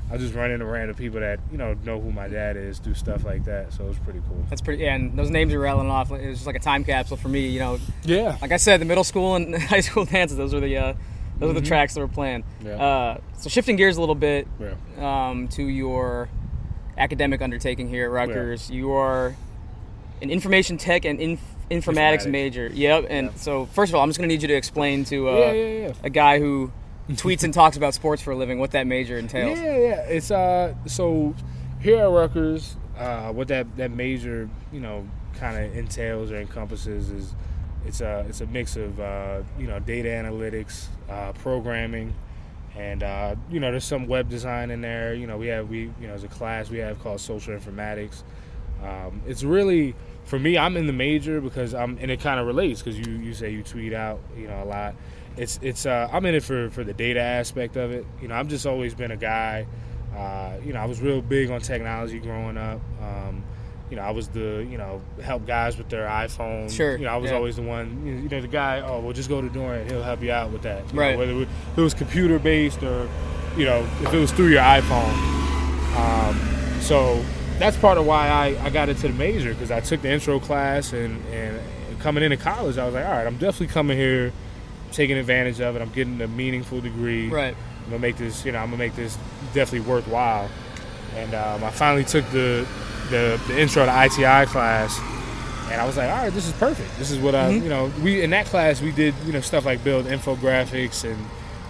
I 0.07 0.17
just 0.17 0.35
run 0.35 0.51
into 0.51 0.65
random 0.65 0.95
people 0.95 1.19
that 1.21 1.39
you 1.51 1.57
know 1.57 1.73
know 1.83 1.99
who 1.99 2.11
my 2.11 2.27
dad 2.27 2.57
is, 2.57 2.77
do 2.77 2.93
stuff 2.93 3.25
like 3.25 3.45
that. 3.45 3.73
So 3.73 3.87
it's 3.89 3.97
pretty 3.97 4.21
cool. 4.27 4.45
That's 4.49 4.61
pretty. 4.61 4.83
Yeah, 4.83 4.93
and 4.93 5.17
those 5.17 5.31
names 5.31 5.51
were 5.51 5.59
rattling 5.59 5.89
off. 5.89 6.11
It 6.11 6.27
was 6.27 6.35
just 6.37 6.45
like 6.45 6.55
a 6.55 6.59
time 6.59 6.83
capsule 6.83 7.17
for 7.17 7.27
me. 7.27 7.47
You 7.47 7.59
know, 7.59 7.79
Yeah, 8.03 8.37
like 8.39 8.51
I 8.51 8.57
said, 8.57 8.79
the 8.79 8.85
middle 8.85 9.03
school 9.03 9.33
and 9.33 9.55
high 9.63 9.79
school 9.79 10.05
dances. 10.05 10.37
Those 10.37 10.53
were 10.53 10.59
the 10.59 10.77
uh, 10.77 10.93
those 11.39 11.51
are 11.51 11.59
the 11.59 11.65
tracks 11.65 11.93
that 11.93 11.99
were 11.99 12.07
playing. 12.07 12.43
Yeah. 12.63 12.71
Uh, 12.81 13.17
so 13.37 13.49
shifting 13.49 13.75
gears 13.75 13.97
a 13.97 13.99
little 13.99 14.15
bit 14.15 14.47
yeah. 14.59 14.73
um, 15.29 15.47
to 15.49 15.63
your 15.63 16.29
academic 16.97 17.41
undertaking 17.41 17.89
here 17.89 18.05
at 18.05 18.11
Rutgers. 18.11 18.69
You 18.69 18.91
are 18.93 19.35
an 20.21 20.29
information 20.29 20.77
tech 20.77 21.03
and 21.05 21.19
inf- 21.19 21.41
informatics 21.69 22.21
Informatics. 22.25 22.31
major. 22.31 22.67
Yep. 22.73 23.05
And 23.09 23.27
Yeah. 23.27 23.33
so 23.35 23.65
first 23.67 23.91
of 23.91 23.95
all, 23.95 24.01
I'm 24.03 24.09
just 24.09 24.17
going 24.19 24.29
to 24.29 24.33
need 24.35 24.41
you 24.41 24.47
to 24.47 24.53
explain 24.55 25.03
to 25.05 25.29
uh, 25.29 25.33
Yeah, 25.37 25.51
yeah, 25.51 25.87
yeah. 25.87 25.93
a 26.03 26.09
guy 26.09 26.39
who 26.39 26.71
tweets 27.11 27.43
and 27.43 27.53
talks 27.53 27.75
about 27.77 27.93
sports 27.93 28.21
for 28.21 28.31
a 28.31 28.35
living 28.35 28.59
what 28.59 28.71
that 28.71 28.87
major 28.87 29.17
entails. 29.17 29.59
Yeah, 29.59 29.77
yeah. 29.77 29.95
It's 30.07 30.31
uh 30.31 30.73
so 30.85 31.35
here 31.81 31.97
at 31.99 32.09
Rutgers, 32.09 32.77
uh, 32.97 33.31
what 33.33 33.47
that 33.49 33.75
that 33.77 33.91
major 33.91 34.49
you 34.71 34.79
know 34.79 35.05
kind 35.35 35.57
of 35.63 35.75
entails 35.77 36.31
or 36.31 36.37
encompasses 36.39 37.09
is 37.11 37.35
it's 37.85 38.01
a 38.01 38.25
it's 38.27 38.41
a 38.41 38.47
mix 38.47 38.75
of 38.75 38.99
uh, 38.99 39.41
you 39.59 39.67
know 39.67 39.79
data 39.79 40.09
analytics, 40.09 40.87
uh, 41.09 41.33
programming, 41.33 42.13
and 42.75 43.03
uh, 43.03 43.35
you 43.49 43.59
know 43.59 43.71
there's 43.71 43.85
some 43.85 44.07
web 44.07 44.29
design 44.29 44.71
in 44.71 44.81
there. 44.81 45.13
You 45.13 45.27
know 45.27 45.37
we 45.37 45.47
have 45.47 45.69
we 45.69 45.91
you 45.99 46.07
know 46.07 46.13
as 46.13 46.23
a 46.23 46.27
class 46.27 46.69
we 46.69 46.79
have 46.79 46.99
called 47.01 47.21
social 47.21 47.55
informatics. 47.55 48.23
Um, 48.83 49.21
it's 49.27 49.43
really 49.43 49.95
for 50.25 50.39
me. 50.39 50.57
I'm 50.57 50.77
in 50.77 50.87
the 50.87 50.93
major 50.93 51.41
because 51.41 51.73
I'm 51.73 51.97
and 51.99 52.11
it 52.11 52.19
kind 52.19 52.39
of 52.39 52.47
relates 52.47 52.81
because 52.81 52.99
you 52.99 53.13
you 53.13 53.33
say 53.33 53.51
you 53.51 53.63
tweet 53.63 53.93
out 53.93 54.19
you 54.37 54.47
know 54.47 54.63
a 54.63 54.65
lot. 54.65 54.95
It's 55.37 55.59
it's 55.61 55.85
uh, 55.85 56.09
I'm 56.11 56.25
in 56.25 56.35
it 56.35 56.43
for 56.43 56.69
for 56.69 56.83
the 56.83 56.93
data 56.93 57.19
aspect 57.19 57.75
of 57.77 57.91
it. 57.91 58.05
You 58.21 58.27
know 58.27 58.35
I've 58.35 58.47
just 58.47 58.65
always 58.65 58.95
been 58.95 59.11
a 59.11 59.17
guy. 59.17 59.67
Uh, 60.15 60.57
you 60.63 60.73
know 60.73 60.79
I 60.79 60.85
was 60.85 61.01
real 61.01 61.21
big 61.21 61.51
on 61.51 61.61
technology 61.61 62.19
growing 62.19 62.57
up. 62.57 62.79
Um, 63.01 63.43
you 63.89 63.95
know 63.95 64.01
I 64.01 64.11
was 64.11 64.27
the 64.29 64.65
you 64.69 64.77
know 64.77 65.01
help 65.23 65.45
guys 65.45 65.77
with 65.77 65.89
their 65.89 66.07
iPhone. 66.07 66.71
Sure, 66.71 66.97
You 66.97 67.05
know 67.05 67.11
I 67.13 67.17
was 67.17 67.31
yeah. 67.31 67.37
always 67.37 67.55
the 67.57 67.61
one. 67.61 68.05
You 68.05 68.29
know 68.29 68.41
the 68.41 68.47
guy. 68.47 68.81
Oh 68.81 68.99
well, 68.99 69.13
just 69.13 69.29
go 69.29 69.41
to 69.41 69.49
Dorian. 69.49 69.87
He'll 69.89 70.01
help 70.03 70.21
you 70.21 70.31
out 70.31 70.51
with 70.51 70.63
that. 70.63 70.87
You 70.87 70.93
know, 70.93 71.01
Right. 71.01 71.17
whether 71.17 71.31
it 71.33 71.47
it 71.77 71.81
was 71.81 71.93
computer 71.93 72.39
based 72.39 72.81
or 72.83 73.07
you 73.57 73.65
know 73.65 73.87
if 74.01 74.13
it 74.13 74.17
was 74.19 74.31
through 74.31 74.47
your 74.49 74.61
iPhone. 74.61 75.13
Um, 75.97 76.81
so 76.81 77.23
that's 77.57 77.77
part 77.77 77.97
of 77.97 78.05
why 78.05 78.27
I, 78.27 78.65
I 78.65 78.69
got 78.69 78.89
into 78.89 79.07
the 79.07 79.13
major 79.13 79.53
because 79.53 79.71
I 79.71 79.79
took 79.79 80.01
the 80.01 80.09
intro 80.11 80.39
class 80.39 80.91
and, 80.93 81.23
and 81.27 81.59
coming 82.01 82.23
into 82.23 82.35
college, 82.37 82.77
I 82.77 82.85
was 82.85 82.93
like, 82.93 83.05
all 83.05 83.11
right, 83.11 83.25
I'm 83.25 83.37
definitely 83.37 83.67
coming 83.67 83.97
here, 83.97 84.33
taking 84.91 85.17
advantage 85.17 85.61
of 85.61 85.75
it. 85.75 85.81
I'm 85.81 85.89
getting 85.91 86.21
a 86.21 86.27
meaningful 86.27 86.81
degree. 86.81 87.29
Right. 87.29 87.55
I'm 87.85 87.91
gonna 87.91 87.99
make 87.99 88.17
this, 88.17 88.43
you 88.45 88.51
know, 88.51 88.59
I'm 88.59 88.65
gonna 88.71 88.77
make 88.77 88.95
this 88.95 89.17
definitely 89.53 89.87
worthwhile. 89.89 90.49
And 91.15 91.33
um, 91.33 91.63
I 91.63 91.69
finally 91.69 92.03
took 92.03 92.29
the, 92.31 92.67
the 93.09 93.41
the 93.47 93.59
intro 93.59 93.85
to 93.85 94.05
ITI 94.05 94.45
class, 94.47 94.99
and 95.71 95.81
I 95.81 95.85
was 95.85 95.97
like, 95.97 96.09
all 96.09 96.17
right, 96.17 96.33
this 96.33 96.47
is 96.47 96.53
perfect. 96.53 96.97
This 96.97 97.11
is 97.11 97.19
what 97.19 97.35
I, 97.35 97.49
you 97.49 97.69
know, 97.69 97.91
we 98.03 98.21
in 98.21 98.29
that 98.31 98.45
class 98.45 98.81
we 98.81 98.91
did, 98.91 99.13
you 99.25 99.33
know, 99.33 99.41
stuff 99.41 99.65
like 99.65 99.83
build 99.83 100.05
infographics 100.05 101.09
and 101.09 101.25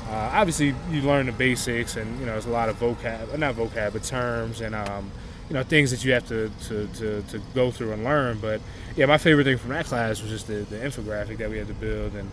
uh, 0.10 0.30
obviously 0.34 0.76
you 0.92 1.02
learn 1.02 1.26
the 1.26 1.32
basics 1.32 1.96
and 1.96 2.20
you 2.20 2.26
know 2.26 2.34
there's 2.34 2.46
a 2.46 2.50
lot 2.50 2.70
of 2.70 2.80
vocab, 2.80 3.38
not 3.38 3.56
vocab, 3.56 3.94
but 3.94 4.04
terms 4.04 4.62
and 4.62 4.76
um, 4.76 5.10
you 5.50 5.54
know 5.54 5.64
things 5.64 5.92
that 5.92 6.06
you 6.06 6.14
have 6.14 6.28
to, 6.28 6.52
to, 6.68 6.88
to, 6.88 7.22
to 7.24 7.40
go 7.54 7.72
through 7.72 7.92
and 7.92 8.04
learn. 8.04 8.38
But 8.40 8.62
yeah, 8.96 9.06
my 9.08 9.18
favorite 9.18 9.46
thing 9.46 9.58
from 9.58 9.72
that 9.72 9.86
class 9.86 10.22
was 10.22 10.30
just 10.30 10.48
the, 10.48 10.66
the 10.70 10.78
infographic 10.78 11.38
that 11.38 11.50
we 11.50 11.58
had 11.58 11.68
to 11.68 11.74
build 11.74 12.14
and. 12.16 12.30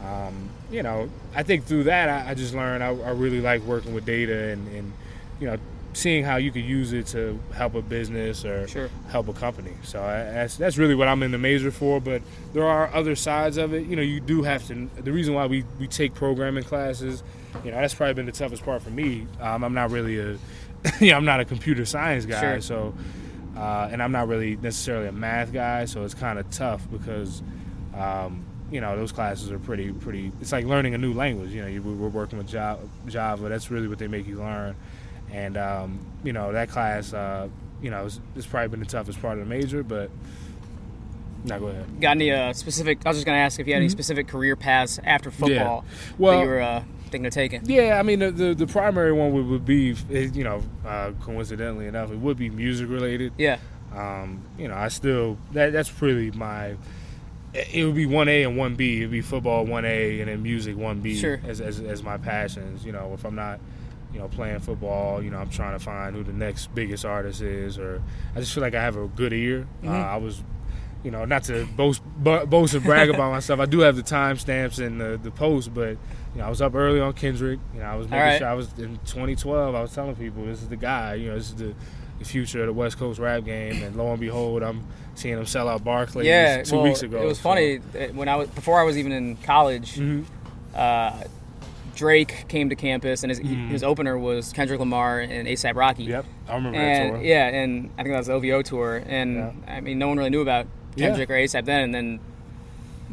Um, 0.00 0.48
you 0.70 0.84
know, 0.84 1.10
I 1.34 1.42
think 1.42 1.64
through 1.64 1.82
that, 1.84 2.08
I, 2.08 2.30
I 2.30 2.34
just 2.34 2.54
learned 2.54 2.84
I, 2.84 2.90
I 2.90 3.10
really 3.10 3.40
like 3.40 3.62
working 3.62 3.94
with 3.94 4.06
data 4.06 4.50
and, 4.50 4.68
and, 4.68 4.92
you 5.40 5.48
know, 5.48 5.56
seeing 5.92 6.24
how 6.24 6.36
you 6.36 6.50
could 6.50 6.64
use 6.64 6.92
it 6.92 7.06
to 7.08 7.38
help 7.54 7.74
a 7.74 7.82
business 7.82 8.44
or 8.44 8.68
Sure. 8.68 8.88
help 9.08 9.28
a 9.28 9.32
company. 9.32 9.72
So 9.82 10.00
I, 10.02 10.24
that's 10.24 10.56
that's 10.56 10.78
really 10.78 10.94
what 10.94 11.08
I'm 11.08 11.22
in 11.22 11.30
the 11.30 11.38
major 11.38 11.70
for. 11.70 12.00
But 12.00 12.22
there 12.52 12.64
are 12.64 12.92
other 12.94 13.16
sides 13.16 13.56
of 13.56 13.72
it. 13.74 13.86
You 13.86 13.96
know, 13.96 14.02
you 14.02 14.20
do 14.20 14.42
have 14.42 14.66
to. 14.68 14.88
The 15.02 15.12
reason 15.12 15.34
why 15.34 15.46
we, 15.46 15.64
we 15.78 15.86
take 15.86 16.14
programming 16.14 16.64
classes, 16.64 17.22
you 17.64 17.70
know, 17.70 17.78
that's 17.80 17.94
probably 17.94 18.14
been 18.14 18.26
the 18.26 18.32
toughest 18.32 18.64
part 18.64 18.82
for 18.82 18.90
me. 18.90 19.26
Um, 19.40 19.64
I'm 19.64 19.74
not 19.74 19.90
really 19.90 20.18
a, 20.18 20.38
you 21.00 21.10
know, 21.10 21.16
I'm 21.16 21.24
not 21.24 21.40
a 21.40 21.44
computer 21.44 21.84
science 21.84 22.26
guy. 22.26 22.40
Sure. 22.40 22.60
So, 22.60 22.94
uh, 23.56 23.88
and 23.90 24.02
I'm 24.02 24.12
not 24.12 24.28
really 24.28 24.56
necessarily 24.56 25.08
a 25.08 25.12
math 25.12 25.52
guy. 25.52 25.86
So 25.86 26.04
it's 26.04 26.14
kind 26.14 26.38
of 26.38 26.48
tough 26.50 26.86
because. 26.90 27.42
Um, 27.96 28.44
you 28.70 28.82
know 28.82 28.96
those 28.96 29.12
classes 29.12 29.50
are 29.50 29.58
pretty 29.58 29.92
pretty 29.92 30.30
it's 30.42 30.52
like 30.52 30.66
learning 30.66 30.94
a 30.94 30.98
new 30.98 31.14
language 31.14 31.50
you 31.52 31.62
know 31.62 31.66
you, 31.66 31.82
we're 31.82 32.08
working 32.08 32.36
with 32.36 32.46
java, 32.46 32.86
java 33.06 33.48
that's 33.48 33.70
really 33.70 33.88
what 33.88 33.98
they 33.98 34.08
make 34.08 34.26
you 34.26 34.36
learn 34.36 34.76
and 35.32 35.56
um, 35.56 35.98
you 36.24 36.32
know 36.32 36.52
that 36.52 36.68
class 36.68 37.12
uh, 37.12 37.48
you 37.82 37.90
know 37.90 38.06
it's, 38.06 38.20
it's 38.36 38.46
probably 38.46 38.68
been 38.68 38.80
the 38.80 38.86
toughest 38.86 39.20
part 39.20 39.38
of 39.38 39.44
the 39.48 39.54
major 39.54 39.82
but 39.82 40.10
now 41.44 41.58
go 41.58 41.68
ahead 41.68 42.00
Got 42.00 42.12
any 42.12 42.30
uh, 42.32 42.52
specific? 42.52 42.98
I 43.06 43.10
was 43.10 43.18
just 43.18 43.26
going 43.26 43.36
to 43.36 43.40
ask 43.40 43.60
if 43.60 43.66
you 43.66 43.72
had 43.74 43.80
any 43.80 43.88
specific 43.88 44.26
career 44.28 44.56
paths 44.56 44.98
after 45.04 45.30
football 45.30 45.82
Mm-hmm. 45.82 46.22
Well- 46.22 46.38
that 46.38 46.44
you 46.44 46.48
were 46.50 46.60
uh, 46.60 46.82
thinking 47.10 47.26
of 47.26 47.32
taking. 47.32 47.62
yeah 47.64 47.98
i 47.98 48.02
mean 48.02 48.18
the, 48.18 48.30
the, 48.30 48.54
the 48.54 48.66
primary 48.66 49.12
one 49.12 49.32
would, 49.32 49.46
would 49.46 49.64
be 49.64 49.92
eh, 50.12 50.28
you 50.32 50.44
know 50.44 50.62
uh, 50.86 51.12
coincidentally 51.22 51.86
enough 51.86 52.10
it 52.10 52.18
would 52.18 52.36
be 52.36 52.50
music 52.50 52.86
related 52.90 53.32
Yeah. 53.38 53.56
um, 53.94 54.42
you 54.58 54.68
know 54.68 54.74
i 54.74 54.88
still 54.88 55.38
that 55.52 55.72
that's 55.72 56.02
really 56.02 56.30
my 56.32 56.76
it 57.54 57.82
would 57.86 57.94
be 57.94 58.04
1A 58.06 58.46
and 58.46 58.58
1B. 58.58 58.98
It 58.98 59.00
would 59.04 59.10
be 59.10 59.22
football 59.22 59.64
1A 59.64 60.18
and 60.20 60.28
then 60.28 60.42
music 60.42 60.76
1B 60.76 61.18
Sure. 61.18 61.40
as, 61.46 61.62
as, 61.62 61.80
as 61.80 62.02
my 62.02 62.18
passions. 62.18 62.84
You 62.84 62.92
know, 62.92 63.14
if 63.14 63.24
I'm 63.24 63.34
not, 63.36 63.58
you 64.12 64.18
know, 64.18 64.28
playing 64.28 64.60
football, 64.60 65.22
you 65.22 65.30
know, 65.30 65.38
I'm 65.38 65.50
trying 65.50 65.78
to 65.78 65.84
find 65.84 66.16
who 66.16 66.22
the 66.22 66.32
next 66.32 66.74
biggest 66.74 67.04
artist 67.04 67.42
is, 67.42 67.78
or 67.78 68.02
I 68.34 68.40
just 68.40 68.54
feel 68.54 68.62
like 68.62 68.74
I 68.74 68.82
have 68.82 68.96
a 68.96 69.06
good 69.08 69.32
ear. 69.32 69.66
Uh, 69.84 69.90
I 69.90 70.16
was, 70.16 70.42
you 71.04 71.10
know, 71.10 71.24
not 71.24 71.44
to 71.44 71.66
boast, 71.76 72.02
bo- 72.16 72.46
boast 72.46 72.74
and 72.74 72.82
brag 72.82 73.10
about 73.10 73.30
myself. 73.32 73.60
I 73.60 73.66
do 73.66 73.80
have 73.80 73.96
the 73.96 74.02
timestamps 74.02 74.84
and 74.84 75.00
the, 75.00 75.20
the 75.22 75.30
post, 75.30 75.74
but 75.74 75.90
you 75.90 76.38
know, 76.38 76.44
I 76.44 76.48
was 76.50 76.62
up 76.62 76.74
early 76.74 77.00
on 77.00 77.12
Kendrick. 77.12 77.60
You 77.74 77.80
know, 77.80 77.86
I 77.86 77.96
was 77.96 78.08
making 78.08 78.22
right. 78.26 78.38
sure 78.38 78.48
I 78.48 78.54
was 78.54 78.72
in 78.78 78.98
2012. 79.06 79.74
I 79.74 79.80
was 79.82 79.94
telling 79.94 80.16
people 80.16 80.44
this 80.46 80.62
is 80.62 80.68
the 80.68 80.76
guy. 80.76 81.14
You 81.14 81.28
know, 81.28 81.34
this 81.36 81.48
is 81.50 81.56
the 81.56 81.74
the 82.18 82.24
future 82.24 82.60
of 82.62 82.66
the 82.66 82.72
West 82.72 82.98
Coast 82.98 83.20
rap 83.20 83.44
game, 83.44 83.80
and 83.82 83.94
lo 83.94 84.10
and 84.10 84.18
behold, 84.20 84.62
I'm 84.62 84.84
seeing 85.14 85.38
him 85.38 85.46
sell 85.46 85.68
out 85.68 85.84
Barclays 85.84 86.26
yeah, 86.26 86.62
two 86.64 86.76
well, 86.76 86.84
weeks 86.84 87.02
ago. 87.02 87.22
It 87.22 87.26
was 87.26 87.38
so- 87.38 87.42
funny 87.44 87.76
when 88.12 88.28
I 88.28 88.36
was 88.36 88.48
before 88.48 88.80
I 88.80 88.82
was 88.82 88.98
even 88.98 89.12
in 89.12 89.36
college. 89.36 89.94
Mhm. 89.96 90.24
Uh, 90.74 91.22
Drake 91.98 92.46
came 92.48 92.68
to 92.70 92.76
campus, 92.76 93.22
and 93.24 93.30
his 93.30 93.38
his 93.40 93.82
opener 93.82 94.16
was 94.16 94.52
Kendrick 94.52 94.78
Lamar 94.78 95.18
and 95.20 95.48
ASAP 95.48 95.74
Rocky. 95.74 96.04
Yep, 96.04 96.24
I 96.48 96.54
remember 96.54 96.78
that 96.78 97.08
tour. 97.10 97.22
yeah, 97.22 97.48
and 97.48 97.90
I 97.98 98.02
think 98.04 98.14
that 98.14 98.18
was 98.18 98.28
the 98.28 98.34
OVO 98.34 98.62
tour, 98.62 99.02
and 99.04 99.34
Yeah. 99.36 99.52
I 99.66 99.80
mean, 99.80 99.98
no 99.98 100.06
one 100.08 100.16
really 100.16 100.30
knew 100.30 100.40
about 100.40 100.66
Yeah. 100.94 101.08
Kendrick 101.08 101.28
or 101.30 101.34
ASAP 101.34 101.64
then, 101.64 101.80
and 101.82 101.94
then 101.94 102.20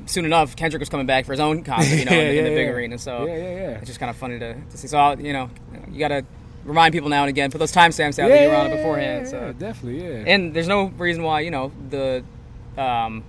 soon 0.06 0.24
enough, 0.26 0.56
Kendrick 0.56 0.80
was 0.80 0.90
coming 0.90 1.08
back 1.08 1.26
for 1.26 1.32
his 1.34 1.40
own 1.40 1.64
concert, 1.64 1.96
you 1.96 2.06
know, 2.10 2.12
Yeah, 2.12 2.18
in, 2.20 2.26
the- 2.28 2.30
in 2.30 2.36
yeah, 2.38 2.44
the 2.44 2.56
big 2.56 2.68
yeah. 2.68 2.74
arena. 2.74 2.98
So 3.00 3.26
Yeah, 3.26 3.36
yeah, 3.36 3.42
yeah. 3.42 3.70
it's 3.78 3.88
just 3.88 4.00
kind 4.00 4.10
of 4.12 4.16
funny 4.18 4.38
to, 4.38 4.54
to 4.54 4.78
see. 4.78 4.88
So 4.88 4.98
I'll, 5.00 5.20
you 5.20 5.34
know, 5.34 5.50
you 5.92 5.98
got 6.00 6.10
to 6.10 6.24
remind 6.64 6.94
people 6.94 7.10
now 7.10 7.24
and 7.24 7.30
again, 7.30 7.50
put 7.50 7.58
those 7.58 7.72
timestamps 7.74 8.20
out 8.20 8.30
that 8.30 8.42
you 8.44 8.50
were 8.50 8.56
on 8.56 8.68
it 8.72 8.76
beforehand. 8.78 9.26
Yeah, 9.26 9.32
so 9.32 9.54
definitely, 9.54 10.04
yeah. 10.04 10.24
and 10.34 10.54
there's 10.54 10.68
no 10.68 10.86
reason 10.98 11.24
why 11.24 11.40
you 11.42 11.50
know 11.52 11.72
the 11.90 12.24
um, 12.78 13.24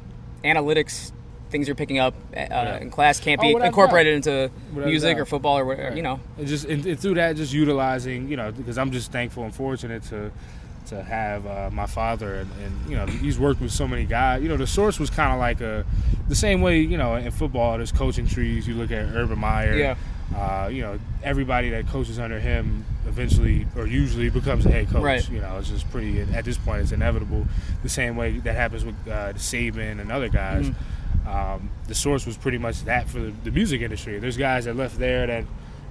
analytics 0.44 1.12
things 1.50 1.68
you're 1.68 1.74
picking 1.76 1.98
up 1.98 2.14
uh, 2.36 2.78
in 2.80 2.90
class 2.90 3.20
can't 3.20 3.40
be 3.40 3.54
Oh, 3.54 3.58
incorporated 3.58 4.14
into 4.14 4.50
Without 4.74 4.88
music 4.88 5.18
or 5.18 5.24
football 5.24 5.58
or 5.58 5.64
whatever. 5.64 5.96
You 5.96 6.02
know, 6.02 6.20
and 6.38 6.46
just 6.46 6.64
and, 6.66 6.84
and 6.86 6.98
through 6.98 7.14
that, 7.14 7.36
just 7.36 7.52
utilizing, 7.52 8.28
you 8.28 8.36
know, 8.36 8.52
because 8.52 8.78
I'm 8.78 8.90
just 8.92 9.12
thankful 9.12 9.44
and 9.44 9.54
fortunate 9.54 10.02
to 10.04 10.30
to 10.86 11.02
have 11.02 11.44
uh, 11.46 11.68
my 11.72 11.86
father, 11.86 12.36
and, 12.36 12.50
and 12.64 12.90
you 12.90 12.96
know, 12.96 13.06
he's 13.06 13.38
worked 13.40 13.60
with 13.60 13.72
so 13.72 13.88
many 13.88 14.04
guys. 14.04 14.40
You 14.42 14.48
know, 14.48 14.56
the 14.56 14.68
source 14.68 15.00
was 15.00 15.10
kind 15.10 15.32
of 15.32 15.38
like 15.40 15.60
a 15.60 15.84
the 16.28 16.36
same 16.36 16.60
way, 16.60 16.80
you 16.80 16.96
know, 16.96 17.16
in 17.16 17.30
football, 17.32 17.76
there's 17.76 17.90
coaching 17.92 18.26
trees. 18.28 18.68
You 18.68 18.74
look 18.74 18.90
at 18.92 19.04
Urban 19.14 19.38
Meyer, 19.38 19.74
Yeah. 19.76 19.94
Uh, 20.34 20.68
you 20.72 20.82
know, 20.82 20.98
everybody 21.22 21.70
that 21.70 21.86
coaches 21.86 22.18
under 22.18 22.40
him 22.40 22.84
eventually 23.06 23.64
or 23.76 23.86
usually 23.86 24.28
becomes 24.28 24.66
a 24.66 24.70
head 24.70 24.88
coach. 24.90 25.02
Right. 25.02 25.30
You 25.30 25.40
know, 25.40 25.58
it's 25.58 25.68
just 25.70 25.88
pretty. 25.92 26.20
At 26.20 26.44
this 26.44 26.58
point, 26.58 26.82
it's 26.82 26.90
inevitable. 26.92 27.46
The 27.84 27.88
same 27.88 28.16
way 28.16 28.38
that 28.40 28.54
happens 28.56 28.84
with 28.84 28.96
uh, 29.06 29.32
Saban 29.34 30.00
and 30.00 30.10
other 30.10 30.28
guys. 30.28 30.70
Um, 31.26 31.70
the 31.88 31.94
source 31.94 32.24
was 32.26 32.36
pretty 32.36 32.58
much 32.58 32.84
that 32.84 33.08
for 33.08 33.18
the, 33.18 33.32
the 33.44 33.50
music 33.50 33.80
industry. 33.82 34.18
There's 34.18 34.36
guys 34.36 34.66
that 34.66 34.76
left 34.76 34.98
there 34.98 35.26
that, 35.26 35.44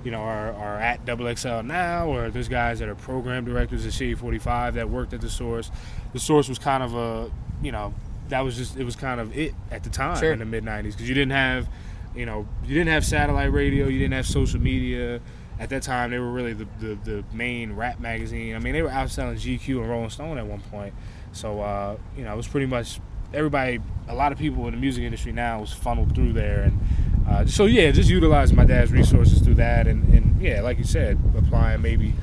you 0.03 0.11
know, 0.11 0.21
are, 0.21 0.53
are 0.53 0.79
at 0.79 1.03
Double 1.05 1.33
XL 1.35 1.61
now, 1.63 2.07
or 2.07 2.29
there's 2.29 2.47
guys 2.47 2.79
that 2.79 2.87
are 2.87 2.95
program 2.95 3.43
directors 3.43 3.85
at 3.85 3.93
Shade 3.93 4.17
45 4.17 4.75
that 4.75 4.89
worked 4.89 5.13
at 5.13 5.21
the 5.21 5.29
source. 5.29 5.71
The 6.13 6.19
source 6.19 6.47
was 6.47 6.57
kind 6.57 6.81
of 6.83 6.95
a, 6.95 7.29
you 7.61 7.71
know, 7.71 7.93
that 8.29 8.39
was 8.41 8.55
just 8.55 8.77
it 8.77 8.83
was 8.85 8.95
kind 8.95 9.19
of 9.19 9.37
it 9.37 9.53
at 9.71 9.83
the 9.83 9.89
time 9.89 10.17
Sure. 10.17 10.31
in 10.31 10.39
the 10.39 10.45
mid 10.45 10.63
90s 10.63 10.91
because 10.93 11.07
you 11.07 11.13
didn't 11.15 11.33
have, 11.33 11.67
you 12.15 12.25
know, 12.25 12.47
you 12.63 12.73
didn't 12.73 12.89
have 12.89 13.05
satellite 13.05 13.51
radio, 13.51 13.87
you 13.87 13.99
didn't 13.99 14.13
have 14.13 14.25
social 14.27 14.59
media. 14.59 15.19
At 15.59 15.69
that 15.69 15.83
time, 15.83 16.11
they 16.11 16.19
were 16.19 16.31
really 16.31 16.51
the, 16.53 16.67
the, 16.79 16.95
the 17.05 17.23
main 17.33 17.73
rap 17.73 17.99
magazine. 17.99 18.55
I 18.55 18.59
mean, 18.59 18.73
they 18.73 18.81
were 18.81 18.89
outselling 18.89 19.35
GQ 19.35 19.79
and 19.81 19.89
Rolling 19.89 20.09
Stone 20.09 20.37
at 20.37 20.45
one 20.45 20.59
point. 20.59 20.93
So, 21.31 21.61
uh, 21.61 21.97
you 22.17 22.23
know, 22.25 22.33
it 22.33 22.35
was 22.37 22.47
pretty 22.47 22.65
much 22.65 22.99
everybody, 23.33 23.79
a 24.07 24.15
lot 24.15 24.31
of 24.31 24.37
people 24.37 24.65
in 24.67 24.73
the 24.73 24.79
music 24.79 25.03
industry 25.03 25.31
now 25.31 25.61
was 25.61 25.73
funneled 25.73 26.13
through 26.15 26.33
there. 26.33 26.63
And 26.63 26.79
uh, 27.27 27.45
so, 27.45 27.65
yeah, 27.65 27.91
just 27.91 28.09
utilizing 28.09 28.55
my 28.55 28.65
dad's 28.65 28.91
resources 28.91 29.41
through 29.41 29.55
that. 29.55 29.87
And, 29.87 30.03
and 30.13 30.41
yeah, 30.41 30.61
like 30.61 30.77
you 30.77 30.83
said, 30.83 31.17
applying 31.37 31.81
maybe 31.81 32.13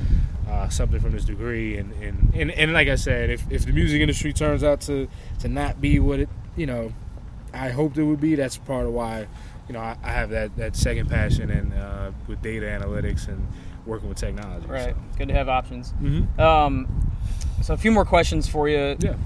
uh, 0.49 0.69
something 0.69 1.01
from 1.01 1.13
this 1.13 1.25
degree. 1.25 1.77
And, 1.77 1.93
and, 2.03 2.33
and, 2.35 2.51
and 2.53 2.73
like 2.73 2.89
I 2.89 2.95
said, 2.97 3.31
if, 3.31 3.51
if 3.51 3.65
the 3.67 3.73
music 3.73 4.01
industry 4.01 4.33
turns 4.33 4.63
out 4.63 4.81
to, 4.83 5.09
to 5.41 5.49
not 5.49 5.81
be 5.81 5.99
what 5.99 6.21
it, 6.21 6.29
you 6.57 6.67
know, 6.67 6.93
I 7.55 7.69
hoped 7.71 7.99
it 7.99 8.05
would 8.05 8.21
be, 8.21 8.35
that's 8.35 8.57
part 8.57 8.87
of 8.87 8.93
why, 8.93 9.27
you 9.69 9.75
know, 9.75 9.81
I, 9.81 9.97
I 10.03 10.13
have 10.13 10.31
that, 10.31 10.57
that 10.57 10.77
second 10.77 11.09
passion 11.11 11.51
and 11.51 11.75
uh, 11.75 12.11
with 12.27 12.41
data 12.43 12.67
analytics 12.67 13.29
and 13.29 13.47
working 13.85 14.09
with 14.09 14.19
technology. 14.19 14.67
right? 14.67 14.95
Good 15.19 15.29
to 15.29 15.35
have 15.35 15.49
options. 15.49 15.89
So. 15.89 15.95
hmm 15.97 16.41
Um, 16.41 17.11
so 17.63 17.75
a 17.75 17.77
few 17.77 17.91
more 17.93 18.05
questions 18.05 18.49
for 18.49 18.69
you. 18.69 18.97
Yeah. 19.01 19.17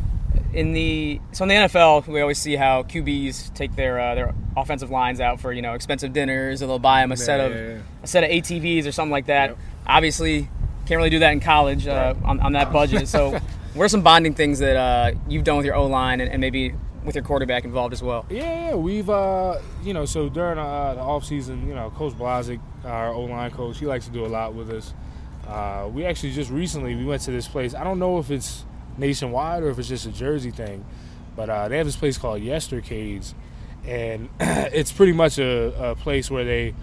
In 0.57 0.73
the 0.73 1.21
so 1.33 1.45
in 1.45 1.49
the 1.51 1.55
NFL, 1.55 2.07
we 2.07 2.21
always 2.21 2.39
see 2.39 2.57
how 2.57 2.83
QBs 2.83 3.53
take 3.55 3.77
their 3.77 4.01
uh, 4.01 4.15
their 4.15 4.35
offensive 4.57 4.91
lines 4.91 5.21
out 5.21 5.39
for 5.39 5.53
you 5.53 5.61
know 5.61 5.75
expensive 5.75 6.13
dinners, 6.15 6.63
or 6.63 6.67
they'll 6.67 6.79
buy 6.79 7.03
them 7.03 7.13
a 7.13 7.17
set 7.17 7.41
of 7.41 7.53
Yeah, 7.53 7.61
yeah, 7.61 7.69
yeah. 7.75 7.81
a 8.03 8.07
set 8.07 8.25
of 8.25 8.31
ATVs 8.31 8.87
or 8.87 8.93
something 8.93 9.13
like 9.13 9.27
that. 9.27 9.51
Yep. 9.51 9.59
Obviously, 9.87 10.49
can't 10.87 10.97
really 10.97 11.11
do 11.11 11.19
that 11.19 11.33
in 11.33 11.41
college 11.41 11.87
uh, 11.87 12.15
on, 12.25 12.41
on 12.41 12.53
that 12.53 12.73
budget. 12.73 13.07
So, 13.07 13.33
what 13.75 13.85
are 13.85 13.89
some 13.89 14.03
bonding 14.03 14.35
things 14.35 14.59
that 14.61 14.77
uh, 14.77 15.13
you've 15.29 15.45
done 15.45 15.59
with 15.59 15.67
your 15.67 15.75
O 15.75 15.87
line 15.87 16.21
and, 16.21 16.31
and 16.31 16.41
maybe 16.41 16.75
with 17.05 17.15
your 17.15 17.25
quarterback 17.25 17.65
involved 17.65 17.93
as 17.93 18.03
well? 18.03 18.25
Yeah, 18.31 18.71
yeah, 18.71 18.75
we've 18.77 19.11
uh, 19.11 19.61
you 19.85 19.93
know, 19.93 20.07
so 20.07 20.29
during 20.31 20.59
uh, 20.59 20.95
the 20.95 21.01
off 21.01 21.25
season, 21.27 21.69
you 21.69 21.75
know, 21.75 21.91
Coach 21.91 22.15
Blazek, 22.15 22.61
our 22.85 23.13
O 23.13 23.23
line 23.25 23.51
coach, 23.51 23.79
he 23.79 23.85
likes 23.85 24.07
to 24.07 24.11
do 24.11 24.25
a 24.25 24.29
lot 24.29 24.55
with 24.55 24.71
us. 24.71 24.95
Uh, 25.47 25.89
we 25.93 26.07
actually 26.07 26.33
just 26.33 26.51
recently 26.51 26.95
we 26.95 27.05
went 27.05 27.21
to 27.23 27.31
this 27.31 27.47
place. 27.47 27.75
I 27.75 27.85
don't 27.85 27.99
know 27.99 28.19
if 28.19 28.31
it's 28.31 28.65
nationwide 28.99 29.63
or 29.63 29.71
if 29.71 29.79
it's 29.79 29.89
just 29.89 30.07
a 30.07 30.13
Jersey 30.13 30.51
thing, 30.51 30.85
but 31.37 31.49
uh, 31.51 31.69
they 31.69 31.77
have 31.79 31.87
this 31.87 31.97
place 31.97 32.19
called 32.19 32.41
Yestercades, 32.43 33.35
and 33.87 34.29
it's 34.41 34.93
pretty 34.93 35.13
much 35.13 35.39
a, 35.39 35.91
a 35.91 35.95
place 35.97 36.31
where 36.31 36.45
they 36.45 36.75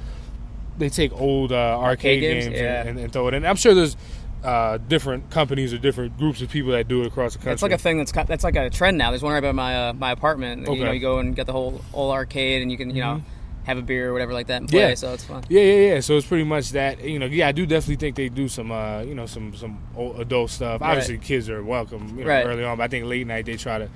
they 0.78 0.90
take 0.90 1.14
old 1.14 1.52
uh, 1.52 1.56
arcade, 1.80 2.22
games? 2.22 2.46
games, 2.46 2.58
Yeah. 2.60 2.80
and, 2.82 2.90
and, 2.90 3.00
and 3.00 3.14
throw 3.14 3.28
it 3.28 3.34
in. 3.36 3.46
I'm 3.46 3.56
sure 3.56 3.74
there's 3.76 3.96
uh, 4.44 4.78
different 4.78 5.30
companies 5.30 5.74
or 5.74 5.78
different 5.78 6.18
groups 6.18 6.42
of 6.42 6.50
people 6.50 6.72
that 6.72 6.88
do 6.88 7.02
it 7.02 7.08
across 7.08 7.34
the 7.34 7.38
country. 7.40 7.54
It's 7.54 7.62
like 7.62 7.72
a 7.72 7.78
thing 7.78 7.98
that's 7.98 8.12
that's 8.12 8.44
like 8.44 8.56
a 8.56 8.70
trend 8.70 8.98
now. 8.98 9.12
There's 9.12 9.22
one 9.24 9.34
right 9.34 9.44
by 9.44 9.52
my 9.52 9.90
uh, 9.90 9.94
my 9.94 10.12
apartment. 10.12 10.62
You 10.62 10.66
know, 10.68 10.72
Okay. 10.74 10.82
Mm-hmm. 10.84 10.94
you 10.96 11.00
go 11.00 11.20
and 11.20 11.36
get 11.36 11.46
the 11.46 11.54
whole 11.54 11.82
whole 11.92 12.12
arcade, 12.12 12.62
and 12.62 12.72
you 12.72 12.78
can 12.78 12.96
you 12.96 13.02
know 13.02 13.22
have 13.66 13.78
a 13.78 13.82
beer 13.82 14.10
or 14.10 14.14
whatever 14.14 14.34
like 14.34 14.48
that 14.48 14.62
and 14.62 14.70
play. 14.70 14.90
Yeah. 14.90 14.96
So 14.96 15.14
it's 15.14 15.24
fun. 15.24 15.44
Yeah, 15.50 15.62
yeah, 15.62 15.94
yeah. 15.94 16.00
So 16.02 16.18
it's 16.18 16.28
pretty 16.28 16.44
much 16.44 16.72
that. 16.72 17.04
You 17.04 17.20
know, 17.20 17.26
yeah, 17.26 17.48
I 17.48 17.52
do 17.52 17.66
definitely 17.66 17.96
think 17.98 18.16
they 18.16 18.30
do 18.30 18.48
some, 18.48 18.72
uh, 18.72 19.02
you 19.02 19.16
know, 19.16 19.26
some 19.26 19.56
some 19.56 19.80
adult 20.18 20.50
stuff. 20.50 20.82
Right. 20.82 20.90
Obviously, 20.92 21.18
kids 21.18 21.50
are 21.50 21.64
welcome 21.64 22.18
you 22.18 22.24
know, 22.24 22.30
Right. 22.30 22.46
early 22.46 22.64
on, 22.64 22.78
but 22.78 22.84
I 22.84 22.88
think 22.88 23.06
late 23.06 23.26
night 23.28 23.46
they 23.46 23.58
try 23.58 23.80
to 23.80 23.90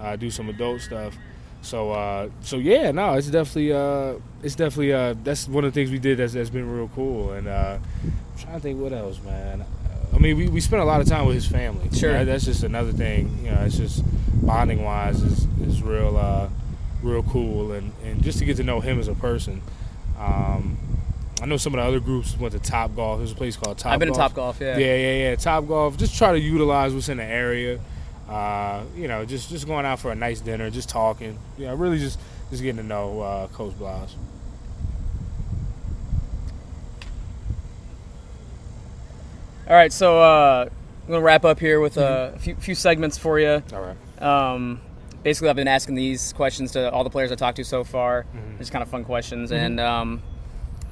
uh, 0.00 0.16
do 0.16 0.30
some 0.30 0.48
adult 0.48 0.80
stuff. 0.80 1.16
So, 1.60 1.90
uh, 1.90 2.28
so 2.40 2.56
yeah, 2.58 2.92
no, 2.92 3.14
it's 3.14 3.26
definitely, 3.26 3.72
uh, 3.72 4.14
it's 4.44 4.54
definitely, 4.54 4.92
uh, 4.92 5.16
that's 5.24 5.48
one 5.48 5.64
of 5.64 5.74
the 5.74 5.80
things 5.80 5.90
we 5.90 5.98
did 5.98 6.18
that's, 6.18 6.32
that's 6.32 6.50
been 6.50 6.70
real 6.70 6.88
cool. 6.94 7.32
And 7.32 7.48
uh, 7.48 7.78
I'm 8.04 8.12
trying 8.40 8.54
to 8.54 8.60
think 8.60 8.80
what 8.80 8.92
else, 8.92 9.20
man. 9.22 9.64
I 10.14 10.18
mean, 10.18 10.36
we, 10.36 10.48
we 10.48 10.60
spent 10.60 10.82
a 10.82 10.84
lot 10.84 11.00
of 11.00 11.08
time 11.08 11.26
with 11.26 11.34
his 11.34 11.46
family. 11.46 11.90
Sure. 11.92 12.24
That's 12.24 12.44
just 12.44 12.62
another 12.62 12.92
thing. 12.92 13.40
You 13.44 13.50
know, 13.50 13.62
it's 13.62 13.76
just 13.76 14.04
bonding 14.46 14.84
wise 14.84 15.20
is 15.20 15.48
is 15.60 15.82
real, 15.82 16.16
uh, 16.16 16.48
real 17.02 17.22
cool, 17.22 17.72
and 17.72 17.92
and 18.04 18.22
just 18.22 18.38
to 18.38 18.44
get 18.44 18.56
to 18.58 18.62
know 18.64 18.80
him 18.80 18.98
as 18.98 19.08
a 19.08 19.14
person. 19.14 19.62
Um, 20.18 20.78
I 21.40 21.46
know 21.46 21.56
some 21.56 21.72
of 21.74 21.78
the 21.78 21.86
other 21.86 22.00
groups 22.00 22.36
went 22.36 22.52
to 22.54 22.58
Top 22.58 22.96
Golf. 22.96 23.18
There's 23.18 23.32
a 23.32 23.36
place 23.36 23.56
called 23.56 23.78
Top. 23.78 23.92
I've 23.92 24.00
been 24.00 24.08
Golf. 24.08 24.16
to 24.16 24.22
Top 24.22 24.34
Golf. 24.34 24.60
Yeah. 24.60 24.76
Yeah, 24.76 24.96
yeah, 24.96 25.12
yeah. 25.30 25.36
Top 25.36 25.68
Golf. 25.68 25.96
Just 25.96 26.16
try 26.16 26.32
to 26.32 26.40
utilize 26.40 26.92
what's 26.92 27.08
in 27.08 27.18
the 27.18 27.24
area. 27.24 27.78
Uh, 28.28 28.82
you 28.96 29.08
know, 29.08 29.24
just 29.24 29.48
just 29.48 29.66
going 29.66 29.86
out 29.86 30.00
for 30.00 30.10
a 30.10 30.14
nice 30.14 30.40
dinner, 30.40 30.68
just 30.70 30.88
talking. 30.88 31.38
You 31.56 31.66
know, 31.66 31.74
really 31.74 31.98
just 31.98 32.18
just 32.50 32.62
getting 32.62 32.78
to 32.78 32.82
know 32.82 33.20
uh, 33.20 33.46
Coach 33.48 33.78
Blas. 33.78 34.16
All 39.68 39.74
right, 39.74 39.92
so 39.92 40.18
uh, 40.18 40.68
I'm 41.02 41.08
gonna 41.08 41.20
wrap 41.20 41.44
up 41.44 41.60
here 41.60 41.78
with 41.78 41.98
uh, 41.98 42.32
a 42.34 42.38
few, 42.38 42.54
few 42.54 42.74
segments 42.74 43.18
for 43.18 43.38
you. 43.38 43.62
All 43.72 43.80
right. 43.80 44.22
Um, 44.22 44.80
basically, 45.22 45.48
I've 45.48 45.56
been 45.56 45.68
asking 45.68 45.94
these 45.94 46.32
questions 46.32 46.72
to 46.72 46.90
all 46.90 47.04
the 47.04 47.10
players 47.10 47.30
I 47.32 47.34
talked 47.34 47.56
to 47.56 47.64
so 47.64 47.84
far. 47.84 48.24
Mm-hmm. 48.24 48.58
Just 48.58 48.72
kind 48.72 48.82
of 48.82 48.88
fun 48.88 49.04
questions, 49.04 49.52
and 49.52 49.78
um, 49.80 50.22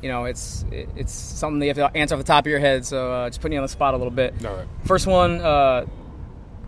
you 0.02 0.08
know, 0.08 0.24
it's 0.24 0.64
it, 0.70 0.88
it's 0.96 1.12
something 1.12 1.58
that 1.60 1.66
you 1.66 1.74
have 1.74 1.92
to 1.92 1.98
answer 1.98 2.14
off 2.14 2.20
the 2.20 2.26
top 2.26 2.44
of 2.44 2.50
your 2.50 2.60
head. 2.60 2.84
So 2.84 3.12
uh, 3.12 3.28
just 3.28 3.40
putting 3.40 3.54
you 3.54 3.58
on 3.60 3.64
the 3.64 3.68
spot 3.68 3.94
a 3.94 3.96
little 3.96 4.12
bit. 4.12 4.34
All 4.44 4.54
right. 4.56 4.66
First 4.84 5.06
one, 5.06 5.40
uh, 5.40 5.86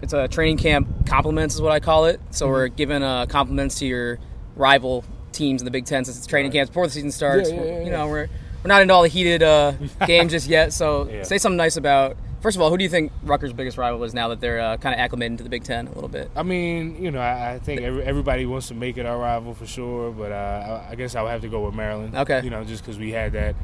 it's 0.03 0.12
a 0.12 0.28
training 0.28 0.59
camp 0.59 1.07
compliments 1.07 1.55
is 1.55 1.61
what 1.61 1.73
I 1.73 1.81
call 1.81 2.05
it. 2.07 2.20
So 2.31 2.47
Mm-hmm. 2.47 2.53
we're 2.53 2.69
giving 2.69 3.03
uh, 3.03 3.27
compliments 3.27 3.78
to 3.81 3.87
your 3.87 4.19
rival 4.57 5.05
teams 5.33 5.61
in 5.61 5.65
the 5.66 5.70
Big 5.70 5.85
Ten 5.85 6.05
since 6.05 6.16
it's 6.16 6.27
training 6.27 6.53
camp 6.53 6.70
before 6.70 6.87
the 6.87 6.93
season 6.93 7.11
starts. 7.12 7.51
Yeah, 7.51 7.57
yeah, 7.57 7.65
yeah, 7.78 7.85
You 7.85 7.91
know, 7.91 8.07
we're 8.09 8.28
we're 8.65 8.69
not 8.69 8.83
into 8.83 8.93
all 8.95 9.03
the 9.03 9.09
heated 9.09 9.43
uh, 9.43 9.73
games 10.07 10.33
just 10.33 10.49
yet. 10.49 10.73
So 10.73 11.09
say 11.23 11.39
something 11.39 11.57
nice 11.57 11.77
about. 11.77 12.16
First 12.40 12.56
of 12.56 12.62
all, 12.62 12.70
who 12.70 12.77
do 12.78 12.85
you 12.85 12.90
think 12.90 13.10
Rutgers' 13.24 13.52
biggest 13.52 13.77
rival 13.78 14.05
is 14.05 14.15
now 14.15 14.28
that 14.28 14.40
they're 14.40 14.60
uh, 14.60 14.77
kind 14.77 14.98
of 14.98 15.10
acclimating 15.10 15.36
to 15.39 15.43
the 15.43 15.48
Big 15.48 15.65
Ten 15.65 15.89
a 15.89 15.93
little 15.93 16.09
bit? 16.09 16.31
I 16.36 16.44
mean, 16.44 17.02
you 17.02 17.10
know, 17.10 17.19
I, 17.19 17.55
I 17.55 17.59
think 17.59 17.81
every, 17.81 18.05
everybody 18.05 18.47
wants 18.47 18.69
to 18.69 18.74
make 18.74 18.97
it 18.97 19.06
our 19.06 19.19
rival 19.19 19.55
for 19.55 19.66
sure, 19.66 20.12
but 20.12 20.31
uh, 20.31 20.85
I, 20.89 20.93
I 20.93 20.94
guess 20.94 21.16
I 21.16 21.23
would 21.23 21.31
have 21.31 21.40
to 21.40 21.48
go 21.48 21.65
with 21.66 21.74
Maryland. 21.74 22.15
Okay. 22.15 22.40
You 22.44 22.51
know, 22.51 22.62
just 22.65 22.85
because 22.85 22.98
we 22.98 23.10
had 23.10 23.32
that. 23.32 23.56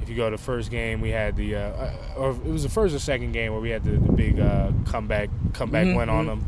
If 0.00 0.08
you 0.08 0.16
go 0.16 0.28
to 0.30 0.36
the 0.36 0.42
first 0.42 0.70
game, 0.72 1.00
we 1.00 1.10
had 1.10 1.36
the, 1.36 1.54
uh, 1.54 1.92
or 2.16 2.30
it 2.30 2.44
was 2.44 2.64
the 2.64 2.68
first 2.68 2.92
or 2.92 2.98
second 2.98 3.30
game 3.32 3.52
where 3.52 3.60
we 3.60 3.70
had 3.70 3.84
the, 3.84 3.92
the 3.92 4.10
big 4.12 4.40
uh, 4.40 4.72
comeback 4.86 5.30
comeback 5.52 5.86
Mhm, 5.86 5.96
win 5.96 6.08
on 6.08 6.24
mhm. 6.24 6.28
them. 6.28 6.44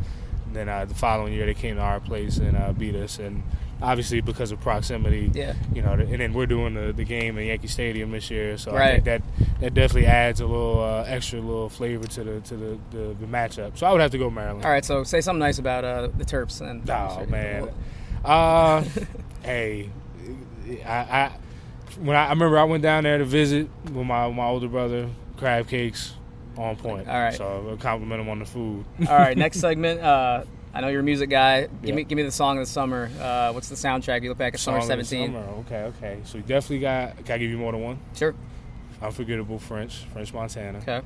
And 0.47 0.57
then 0.57 0.69
uh, 0.69 0.87
the 0.87 0.95
following 0.95 1.33
year 1.33 1.47
they 1.47 1.55
came 1.55 1.77
to 1.77 1.81
our 1.81 2.01
place 2.01 2.39
and 2.39 2.57
uh, 2.57 2.73
beat 2.73 2.97
us, 2.97 3.21
and 3.21 3.45
obviously 3.85 4.21
because 4.21 4.51
of 4.51 4.61
proximity, 4.61 5.31
Yeah. 5.35 5.55
you 5.75 5.83
know, 5.83 5.93
and 5.93 6.21
then 6.21 6.33
we're 6.33 6.47
doing 6.47 6.75
the, 6.75 6.93
the 6.93 7.05
game 7.05 7.37
in 7.39 7.47
Yankee 7.47 7.69
Stadium 7.69 8.11
this 8.11 8.31
year, 8.31 8.57
so 8.57 8.75
I 8.75 8.93
think 8.93 9.05
that 9.05 9.23
that 9.61 9.75
definitely 9.75 10.07
adds 10.07 10.41
a 10.41 10.47
little 10.47 10.83
uh, 10.83 11.05
extra 11.07 11.41
little 11.41 11.69
flavor 11.69 12.07
to 12.07 12.25
the 12.25 12.41
to 12.41 12.57
the, 12.57 12.79
the, 12.91 12.99
the 13.21 13.27
matchup. 13.27 13.77
So 13.79 13.87
I 13.87 13.93
would 13.93 14.01
have 14.01 14.11
to 14.13 14.19
go 14.19 14.31
Maryland. 14.31 14.65
All 14.65 14.71
right, 14.71 14.85
so 14.85 15.05
say 15.05 15.21
something 15.21 15.41
nice 15.41 15.59
about 15.59 15.85
uh, 15.85 16.09
the 16.17 16.25
Terps 16.25 16.61
and. 16.61 16.89
Oh 16.89 17.27
man, 17.27 17.69
uh, 18.25 18.83
hey, 19.43 19.91
I, 20.85 20.93
I 20.93 21.33
when 22.01 22.17
I, 22.17 22.27
I 22.27 22.31
remember 22.31 22.59
I 22.59 22.65
went 22.65 22.83
down 22.83 23.05
there 23.05 23.19
to 23.19 23.25
visit 23.25 23.69
with 23.85 24.07
my 24.07 24.29
my 24.31 24.47
older 24.47 24.69
brother, 24.69 25.09
crab 25.37 25.69
cakes, 25.69 26.15
on 26.57 26.77
point. 26.77 27.09
All 27.09 27.15
right. 27.21 27.35
So 27.35 27.67
I'll 27.71 27.77
compliment 27.77 28.21
him 28.23 28.29
on 28.29 28.39
the 28.39 28.45
food. 28.47 28.85
All 29.09 29.17
right, 29.17 29.37
next 29.45 29.61
segment. 29.61 30.01
Uh, 30.01 30.45
I 30.75 30.81
know 30.81 30.89
you're 30.89 31.01
a 31.01 31.05
music 31.05 31.31
guy. 31.31 31.69
Give 31.83 31.95
me 31.95 32.03
give 32.03 32.17
me 32.17 32.25
the 32.25 32.33
song 32.33 32.59
of 32.59 32.67
the 32.67 32.71
summer. 32.71 33.09
Uh, 33.21 33.53
what's 33.53 33.69
the 33.69 33.77
soundtrack? 33.77 34.23
You 34.23 34.31
look 34.31 34.39
back 34.39 34.55
at 34.55 34.61
Song 34.61 34.81
summer 34.81 35.05
17. 35.05 35.27
summer. 35.29 35.39
Okay, 35.61 35.83
okay. 35.83 36.19
So 36.25 36.39
you 36.39 36.43
definitely 36.43 36.81
got. 36.81 37.17
Can 37.25 37.37
I 37.37 37.39
give 37.39 37.51
you 37.51 37.59
more 37.59 37.71
than 37.71 37.81
one? 37.81 37.99
Sure. 38.15 38.35
Unforgettable 39.01 39.61
French, 39.61 40.05
French 40.13 40.35
Montana. 40.35 40.79
Okay. 40.79 41.01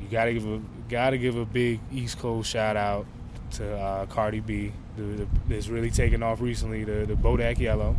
You 0.00 0.08
gotta 0.10 0.32
give 0.32 0.44
a 0.44 0.60
gotta 0.88 1.18
give 1.18 1.36
a 1.36 1.44
big 1.44 1.78
East 1.92 2.18
Coast 2.18 2.50
shout 2.50 2.76
out 2.76 3.06
to 3.52 3.76
uh, 3.78 4.06
Cardi 4.06 4.40
B, 4.40 4.72
the, 4.96 5.26
really 5.70 5.90
taken 5.90 6.22
off 6.22 6.40
recently. 6.40 6.82
The 6.82 7.06
the 7.06 7.14
Bodak 7.14 7.60
Yellow, 7.60 7.94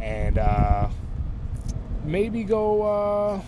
and 0.00 0.38
uh, 0.38 0.88
maybe 2.02 2.44
go. 2.44 2.82
Uh, 2.82 3.40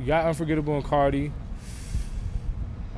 you 0.00 0.06
got 0.06 0.26
Unforgettable 0.26 0.74
and 0.74 0.84
Cardi. 0.84 1.32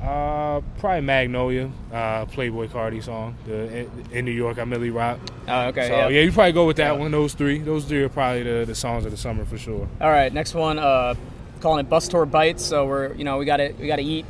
Uh, 0.01 0.61
probably 0.79 1.01
Magnolia, 1.01 1.69
uh, 1.93 2.25
Playboi 2.25 2.67
Carti 2.69 3.03
song. 3.03 3.35
The 3.45 3.81
in, 3.81 4.05
in 4.11 4.25
New 4.25 4.31
York, 4.31 4.57
I 4.57 4.63
Milly 4.63 4.89
Rock. 4.89 5.19
Oh, 5.47 5.67
okay. 5.67 5.87
so 5.87 5.93
yeah. 5.95 6.07
yeah, 6.07 6.21
you 6.21 6.31
probably 6.31 6.53
go 6.53 6.65
with 6.65 6.77
that 6.77 6.93
Yeah. 6.93 6.99
one. 6.99 7.11
Those 7.11 7.33
three, 7.35 7.59
those 7.59 7.85
three 7.85 8.01
are 8.01 8.09
probably 8.09 8.43
the, 8.43 8.65
the 8.65 8.73
songs 8.75 9.05
of 9.05 9.11
the 9.11 9.17
summer 9.17 9.45
for 9.45 9.59
sure. 9.59 9.87
All 10.01 10.09
right, 10.09 10.33
next 10.33 10.55
one. 10.55 10.79
Uh, 10.79 11.13
calling 11.59 11.85
it 11.85 11.89
bus 11.89 12.07
tour 12.07 12.25
bites. 12.25 12.65
So 12.65 12.87
we're 12.87 13.13
you 13.13 13.23
know 13.23 13.37
we 13.37 13.45
got 13.45 13.57
to 13.57 13.73
we 13.79 13.85
got 13.85 13.97
to 13.97 14.01
eat 14.03 14.25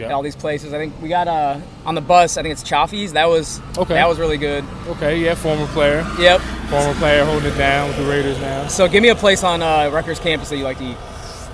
at 0.00 0.10
all 0.10 0.22
these 0.22 0.36
places. 0.36 0.72
I 0.72 0.78
think 0.78 0.94
we 1.02 1.10
got 1.10 1.28
uh 1.28 1.60
on 1.84 1.94
the 1.94 2.00
bus. 2.00 2.38
I 2.38 2.42
think 2.42 2.52
it's 2.52 2.62
Chaffee's. 2.62 3.12
That 3.12 3.28
was 3.28 3.60
Okay. 3.76 3.92
That 3.94 4.08
was 4.08 4.18
really 4.18 4.38
good. 4.38 4.64
Okay, 4.88 5.18
yeah, 5.22 5.34
former 5.34 5.66
player, 5.66 6.06
Yep. 6.18 6.40
former 6.70 6.94
player 6.94 7.26
holding 7.26 7.52
it 7.52 7.58
down 7.58 7.88
with 7.88 7.98
the 7.98 8.04
Raiders 8.06 8.40
now. 8.40 8.68
So 8.68 8.88
give 8.88 9.02
me 9.02 9.10
a 9.10 9.14
place 9.14 9.44
on 9.44 9.60
uh, 9.62 9.90
Rutgers 9.92 10.18
campus 10.18 10.48
that 10.48 10.56
you 10.56 10.64
like 10.64 10.78
to 10.78 10.84
eat. 10.92 10.96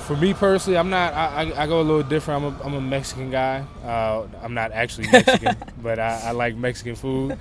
For 0.06 0.16
me 0.16 0.34
personally, 0.34 0.78
I'm 0.78 0.88
not. 0.88 1.12
I, 1.14 1.42
I, 1.50 1.62
I 1.64 1.66
go 1.66 1.80
a 1.80 1.82
little 1.82 2.02
different. 2.04 2.44
I'm 2.44 2.54
a, 2.54 2.62
I'm 2.64 2.74
a 2.74 2.80
Mexican 2.80 3.30
guy. 3.30 3.64
Uh, 3.84 4.26
I'm 4.40 4.54
not 4.54 4.70
actually 4.70 5.08
Mexican, 5.10 5.56
but 5.82 5.98
I, 5.98 6.20
I 6.26 6.30
like 6.30 6.54
Mexican 6.54 6.94
food, 6.94 7.36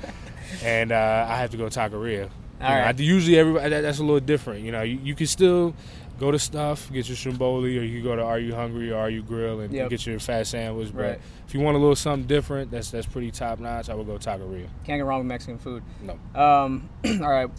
and 0.64 0.92
uh, 0.92 1.28
I 1.30 1.38
have 1.38 1.52
to 1.52 1.58
go 1.58 1.66
Taqueria. 1.66 2.12
You 2.12 2.22
know, 2.24 2.30
right. 2.60 3.00
I 3.00 3.04
usually 3.04 3.38
everybody 3.38 3.70
that, 3.70 3.82
that's 3.82 4.00
a 4.00 4.04
little 4.04 4.20
different. 4.20 4.64
You 4.64 4.72
know, 4.72 4.82
you, 4.82 4.98
you 5.04 5.14
can 5.14 5.28
still 5.28 5.76
go 6.20 6.32
to 6.32 6.40
stuff, 6.40 6.92
get 6.92 7.08
your 7.08 7.18
Stromboli, 7.18 7.78
or 7.78 7.84
you 7.84 8.02
can 8.02 8.04
go 8.04 8.16
to 8.16 8.24
RU 8.24 8.56
Hungry 8.56 8.92
or 8.92 8.98
Are 8.98 9.10
You 9.10 9.22
Grill 9.22 9.60
and, 9.60 9.72
Yep. 9.74 9.90
get 9.90 10.08
your 10.08 10.20
fat 10.20 10.48
sandwich. 10.48 10.90
But 10.96 11.02
Right. 11.02 11.20
if 11.48 11.54
you 11.54 11.60
want 11.60 11.76
a 11.76 11.80
little 11.80 11.96
something 11.96 12.26
different, 12.26 12.72
that's 12.72 12.90
that's 12.90 13.06
pretty 13.06 13.30
top 13.30 13.60
notch. 13.60 13.90
I 13.90 13.94
would 13.94 14.08
go 14.08 14.18
Taqueria. 14.18 14.68
Can't 14.86 15.00
go 15.02 15.06
wrong 15.06 15.20
with 15.20 15.28
Mexican 15.28 15.60
food. 15.60 15.84
No. 16.02 16.14
Um, 16.42 16.90
all 17.06 17.30
right. 17.30 17.50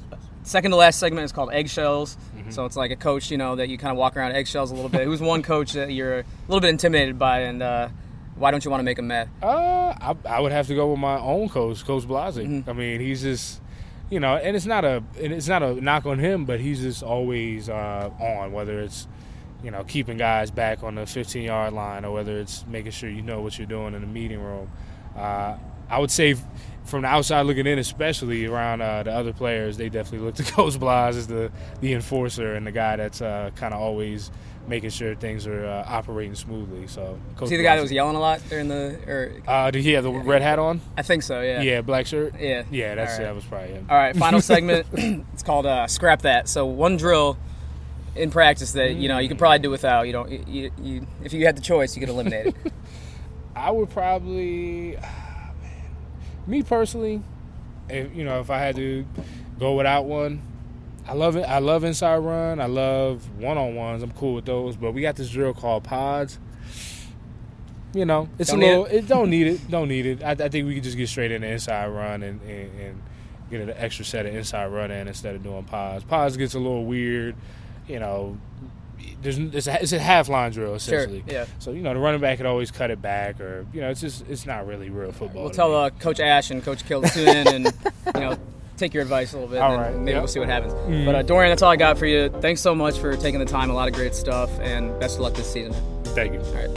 Second 0.42 0.70
to 0.70 0.76
last 0.76 0.98
segment 0.98 1.24
is 1.24 1.32
called 1.32 1.50
eggshells. 1.52 2.16
Mm-hmm. 2.46 2.54
So 2.54 2.64
it's 2.64 2.76
like 2.76 2.90
a 2.90 2.96
coach, 2.96 3.30
you 3.30 3.38
know, 3.38 3.56
that 3.56 3.68
you 3.68 3.78
kind 3.78 3.90
of 3.90 3.98
walk 3.98 4.16
around 4.16 4.32
eggshells 4.32 4.70
a 4.70 4.74
little 4.74 4.88
bit. 4.88 5.04
Who's 5.04 5.20
one 5.20 5.42
coach 5.42 5.72
that 5.72 5.90
you're 5.90 6.20
a 6.20 6.24
little 6.48 6.60
bit 6.60 6.70
intimidated 6.70 7.18
by, 7.18 7.40
and 7.40 7.62
uh, 7.62 7.88
why 8.36 8.50
don't 8.50 8.64
you 8.64 8.70
want 8.70 8.80
to 8.80 8.84
make 8.84 8.98
him 8.98 9.08
mad? 9.08 9.28
Uh, 9.42 9.94
I, 10.00 10.16
I 10.26 10.40
would 10.40 10.52
have 10.52 10.66
to 10.68 10.74
go 10.74 10.90
with 10.90 11.00
my 11.00 11.18
own 11.18 11.48
coach, 11.48 11.84
Coach 11.84 12.04
Blazek. 12.04 12.46
Mm-hmm. 12.46 12.70
I 12.70 12.72
mean, 12.72 13.00
he's 13.00 13.22
just, 13.22 13.60
you 14.10 14.20
know, 14.20 14.36
and 14.36 14.56
it's 14.56 14.66
not 14.66 14.84
a, 14.84 15.02
and 15.20 15.32
it's 15.32 15.48
not 15.48 15.62
a 15.62 15.74
knock 15.74 16.06
on 16.06 16.18
him, 16.18 16.44
but 16.44 16.60
he's 16.60 16.80
just 16.80 17.02
always 17.02 17.68
uh, 17.68 18.10
on. 18.20 18.52
Whether 18.52 18.80
it's, 18.80 19.08
you 19.64 19.70
know, 19.70 19.84
keeping 19.84 20.16
guys 20.16 20.50
back 20.50 20.82
on 20.82 20.94
the 20.94 21.06
15 21.06 21.42
yard 21.42 21.72
line, 21.72 22.04
or 22.04 22.12
whether 22.12 22.38
it's 22.38 22.64
making 22.66 22.92
sure 22.92 23.10
you 23.10 23.22
know 23.22 23.40
what 23.40 23.58
you're 23.58 23.66
doing 23.66 23.94
in 23.94 24.02
the 24.02 24.06
meeting 24.06 24.40
room. 24.40 24.70
Uh, 25.16 25.56
I 25.88 25.98
would 25.98 26.10
say, 26.10 26.34
from 26.86 27.02
the 27.02 27.08
outside 27.08 27.42
looking 27.42 27.66
in, 27.66 27.78
especially 27.78 28.46
around 28.46 28.80
uh, 28.80 29.02
the 29.02 29.12
other 29.12 29.32
players, 29.32 29.76
they 29.76 29.88
definitely 29.88 30.26
look 30.26 30.34
to 30.36 30.44
Coach 30.44 30.78
Blas 30.78 31.16
as 31.16 31.26
the 31.26 31.50
the 31.80 31.92
enforcer 31.92 32.54
and 32.54 32.66
the 32.66 32.72
guy 32.72 32.96
that's 32.96 33.20
uh, 33.20 33.50
kind 33.56 33.74
of 33.74 33.80
always 33.80 34.30
making 34.68 34.90
sure 34.90 35.14
things 35.14 35.46
are 35.46 35.64
uh, 35.64 35.84
operating 35.86 36.34
smoothly. 36.34 36.86
So, 36.86 37.18
Coach 37.36 37.48
See 37.48 37.56
the 37.56 37.62
guy 37.62 37.76
that 37.76 37.82
was 37.82 37.92
yelling 37.92 38.16
a 38.16 38.20
lot 38.20 38.42
during 38.48 38.68
the, 38.68 38.98
or 39.06 39.32
uh, 39.46 39.70
did 39.70 39.82
he 39.82 39.92
have 39.92 40.04
the 40.04 40.10
red 40.10 40.42
hat 40.42 40.58
on? 40.58 40.80
I 40.96 41.02
think 41.02 41.22
so, 41.22 41.40
yeah. 41.40 41.62
Yeah, 41.62 41.82
black 41.82 42.06
shirt. 42.06 42.34
Yeah. 42.40 42.64
Yeah, 42.70 42.96
that's 42.96 43.12
right. 43.12 43.24
that 43.24 43.34
was 43.34 43.44
probably 43.44 43.68
him. 43.68 43.86
All 43.88 43.96
right, 43.96 44.16
final 44.16 44.40
segment. 44.42 44.86
it's 45.32 45.42
called 45.42 45.66
uh, 45.66 45.86
scrap 45.86 46.22
that. 46.22 46.48
So 46.48 46.66
one 46.66 46.96
drill 46.96 47.38
in 48.16 48.30
practice 48.30 48.72
that 48.72 48.94
you 48.94 49.08
know 49.08 49.18
you 49.18 49.28
could 49.28 49.38
probably 49.38 49.58
do 49.60 49.70
without. 49.70 50.06
You 50.06 50.12
don't. 50.12 50.30
You, 50.30 50.44
you, 50.46 50.70
you, 50.82 51.06
if 51.22 51.32
you 51.32 51.46
had 51.46 51.56
the 51.56 51.62
choice, 51.62 51.94
you 51.94 52.00
could 52.00 52.08
eliminate 52.08 52.46
it. 52.48 52.56
I 53.56 53.70
would 53.70 53.90
probably. 53.90 54.98
Me 56.46 56.62
personally, 56.62 57.22
if 57.88 58.14
you 58.14 58.24
know, 58.24 58.40
if 58.40 58.50
I 58.50 58.58
had 58.58 58.76
to 58.76 59.06
go 59.58 59.74
without 59.74 60.04
one, 60.06 60.42
I 61.08 61.14
love 61.14 61.36
it. 61.36 61.42
I 61.42 61.58
love 61.58 61.84
inside 61.84 62.18
run. 62.18 62.60
I 62.60 62.66
love 62.66 63.28
one 63.38 63.56
on 63.56 63.74
ones. 63.74 64.02
I'm 64.02 64.12
cool 64.12 64.34
with 64.34 64.44
those. 64.44 64.76
But 64.76 64.92
we 64.92 65.02
got 65.02 65.16
this 65.16 65.30
drill 65.30 65.54
called 65.54 65.84
pods. 65.84 66.38
You 67.94 68.04
know, 68.04 68.28
it's 68.38 68.50
Don't 68.50 68.62
a 68.62 68.66
little. 68.66 68.84
It? 68.86 69.08
don't 69.08 69.30
need 69.30 69.46
it. 69.46 69.70
Don't 69.70 69.88
need 69.88 70.06
it. 70.06 70.22
I, 70.22 70.32
I 70.32 70.48
think 70.48 70.66
we 70.66 70.74
could 70.74 70.84
just 70.84 70.96
get 70.96 71.08
straight 71.08 71.30
into 71.30 71.46
inside 71.46 71.88
run 71.88 72.22
and, 72.22 72.42
and, 72.42 72.80
and 72.80 73.02
get 73.50 73.60
an 73.60 73.70
extra 73.70 74.04
set 74.04 74.26
of 74.26 74.34
inside 74.34 74.66
run 74.66 74.90
in 74.90 75.08
instead 75.08 75.34
of 75.34 75.42
doing 75.42 75.64
pods. 75.64 76.04
Pods 76.04 76.36
gets 76.36 76.54
a 76.54 76.58
little 76.58 76.84
weird. 76.84 77.36
You 77.88 78.00
know, 78.00 78.36
there's 79.22 79.38
it's 79.38 79.66
a, 79.66 79.82
it's 79.82 79.92
a 79.92 79.98
half 79.98 80.28
line 80.28 80.52
drill 80.52 80.78
Sure. 80.78 80.98
essentially. 80.98 81.24
Yeah. 81.26 81.46
So 81.58 81.70
you 81.72 81.82
know 81.82 81.92
the 81.94 82.00
running 82.00 82.20
back 82.20 82.36
could 82.38 82.46
always 82.46 82.70
cut 82.70 82.90
it 82.90 83.00
back, 83.02 83.40
or 83.40 83.66
you 83.72 83.80
know 83.80 83.90
it's 83.90 84.00
just 84.00 84.24
it's 84.28 84.46
not 84.46 84.66
really 84.66 84.90
real 84.90 85.12
football. 85.12 85.42
We'll 85.44 85.52
tell 85.52 85.74
uh, 85.74 85.90
Coach 85.90 86.20
Ash 86.20 86.50
and 86.50 86.62
Coach 86.62 86.84
Kill 86.86 87.02
to 87.02 87.08
tune 87.08 87.28
in 87.28 87.48
and 87.48 87.64
you 88.14 88.20
know 88.20 88.38
take 88.76 88.92
your 88.94 89.02
advice 89.02 89.32
a 89.32 89.36
little 89.36 89.50
bit. 89.50 89.60
All 89.60 89.72
and 89.72 89.82
right, 89.82 89.94
Maybe 89.96 90.12
yep. 90.12 90.20
we'll 90.22 90.28
see 90.28 90.38
what 90.40 90.48
happens. 90.48 90.72
Mhm. 90.74 91.04
But 91.06 91.14
uh, 91.14 91.22
Dorian, 91.22 91.50
that's 91.50 91.62
all 91.62 91.70
I 91.70 91.76
got 91.76 91.98
for 91.98 92.06
you. 92.06 92.28
Thanks 92.40 92.60
so 92.60 92.74
much 92.74 92.98
for 92.98 93.16
taking 93.16 93.40
the 93.40 93.46
time. 93.46 93.70
A 93.70 93.74
lot 93.74 93.88
of 93.88 93.94
great 93.94 94.14
stuff, 94.14 94.50
and 94.60 94.98
best 95.00 95.16
of 95.16 95.22
luck 95.22 95.34
this 95.34 95.50
season. 95.52 95.72
Thank 96.14 96.34
you. 96.34 96.40
All 96.40 96.54
right. 96.54 96.70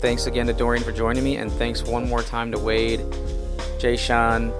Thanks 0.00 0.26
again 0.26 0.48
to 0.48 0.52
Dorian 0.52 0.82
for 0.82 0.90
joining 0.90 1.22
me, 1.22 1.36
and 1.36 1.50
thanks 1.52 1.82
one 1.84 2.08
more 2.08 2.22
time 2.22 2.50
to 2.50 2.58
Wade, 2.58 3.00
J-Shun, 3.78 4.52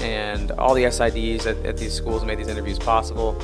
and 0.00 0.50
all 0.52 0.74
the 0.74 0.84
SIDs 0.84 1.46
at, 1.46 1.56
at 1.64 1.76
these 1.76 1.92
schools 1.92 2.24
made 2.24 2.38
these 2.38 2.48
interviews 2.48 2.78
possible. 2.78 3.38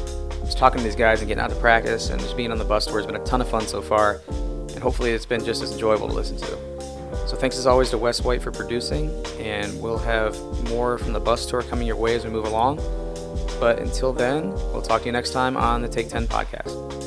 Just 0.45 0.59
talking 0.59 0.79
to 0.79 0.85
these 0.85 0.97
guys 0.97 1.21
and 1.21 1.29
getting 1.29 1.43
out 1.43 1.51
to 1.51 1.57
practice 1.57 2.11
and 2.11 2.21
just 2.21 2.37
being 2.37 2.53
on 2.53 2.59
the 2.59 2.65
bus 2.65 2.87
tour 2.87 2.99
has 2.99 3.07
been 3.07 3.17
a 3.17 3.25
ton 3.25 3.41
of 3.41 3.49
fun 3.49 3.67
so 3.67 3.83
far, 3.83 4.21
and 4.29 4.79
hopefully 4.79 5.11
it's 5.11 5.27
been 5.27 5.45
just 5.45 5.63
as 5.63 5.73
enjoyable 5.73 6.09
to 6.09 6.15
listen 6.15 6.37
to. 6.37 6.77
So 7.27 7.37
thanks 7.37 7.59
as 7.59 7.67
always 7.67 7.91
to 7.91 7.99
Wes 7.99 8.21
White 8.23 8.43
for 8.43 8.53
producing, 8.53 9.11
and 9.41 9.81
we'll 9.81 9.99
have 9.99 10.39
more 10.69 10.99
from 10.99 11.13
the 11.13 11.21
bus 11.21 11.47
tour 11.47 11.63
coming 11.63 11.87
your 11.87 11.97
way 11.97 12.15
as 12.15 12.25
we 12.25 12.31
move 12.31 12.47
along. 12.47 12.77
But 13.59 13.79
until 13.79 14.13
then, 14.13 14.51
we'll 14.73 14.83
talk 14.83 15.03
to 15.03 15.07
you 15.07 15.13
next 15.13 15.33
time 15.33 15.57
on 15.57 15.83
the 15.83 15.89
Take 15.89 16.09
10 16.09 16.29
podcast. 16.29 17.06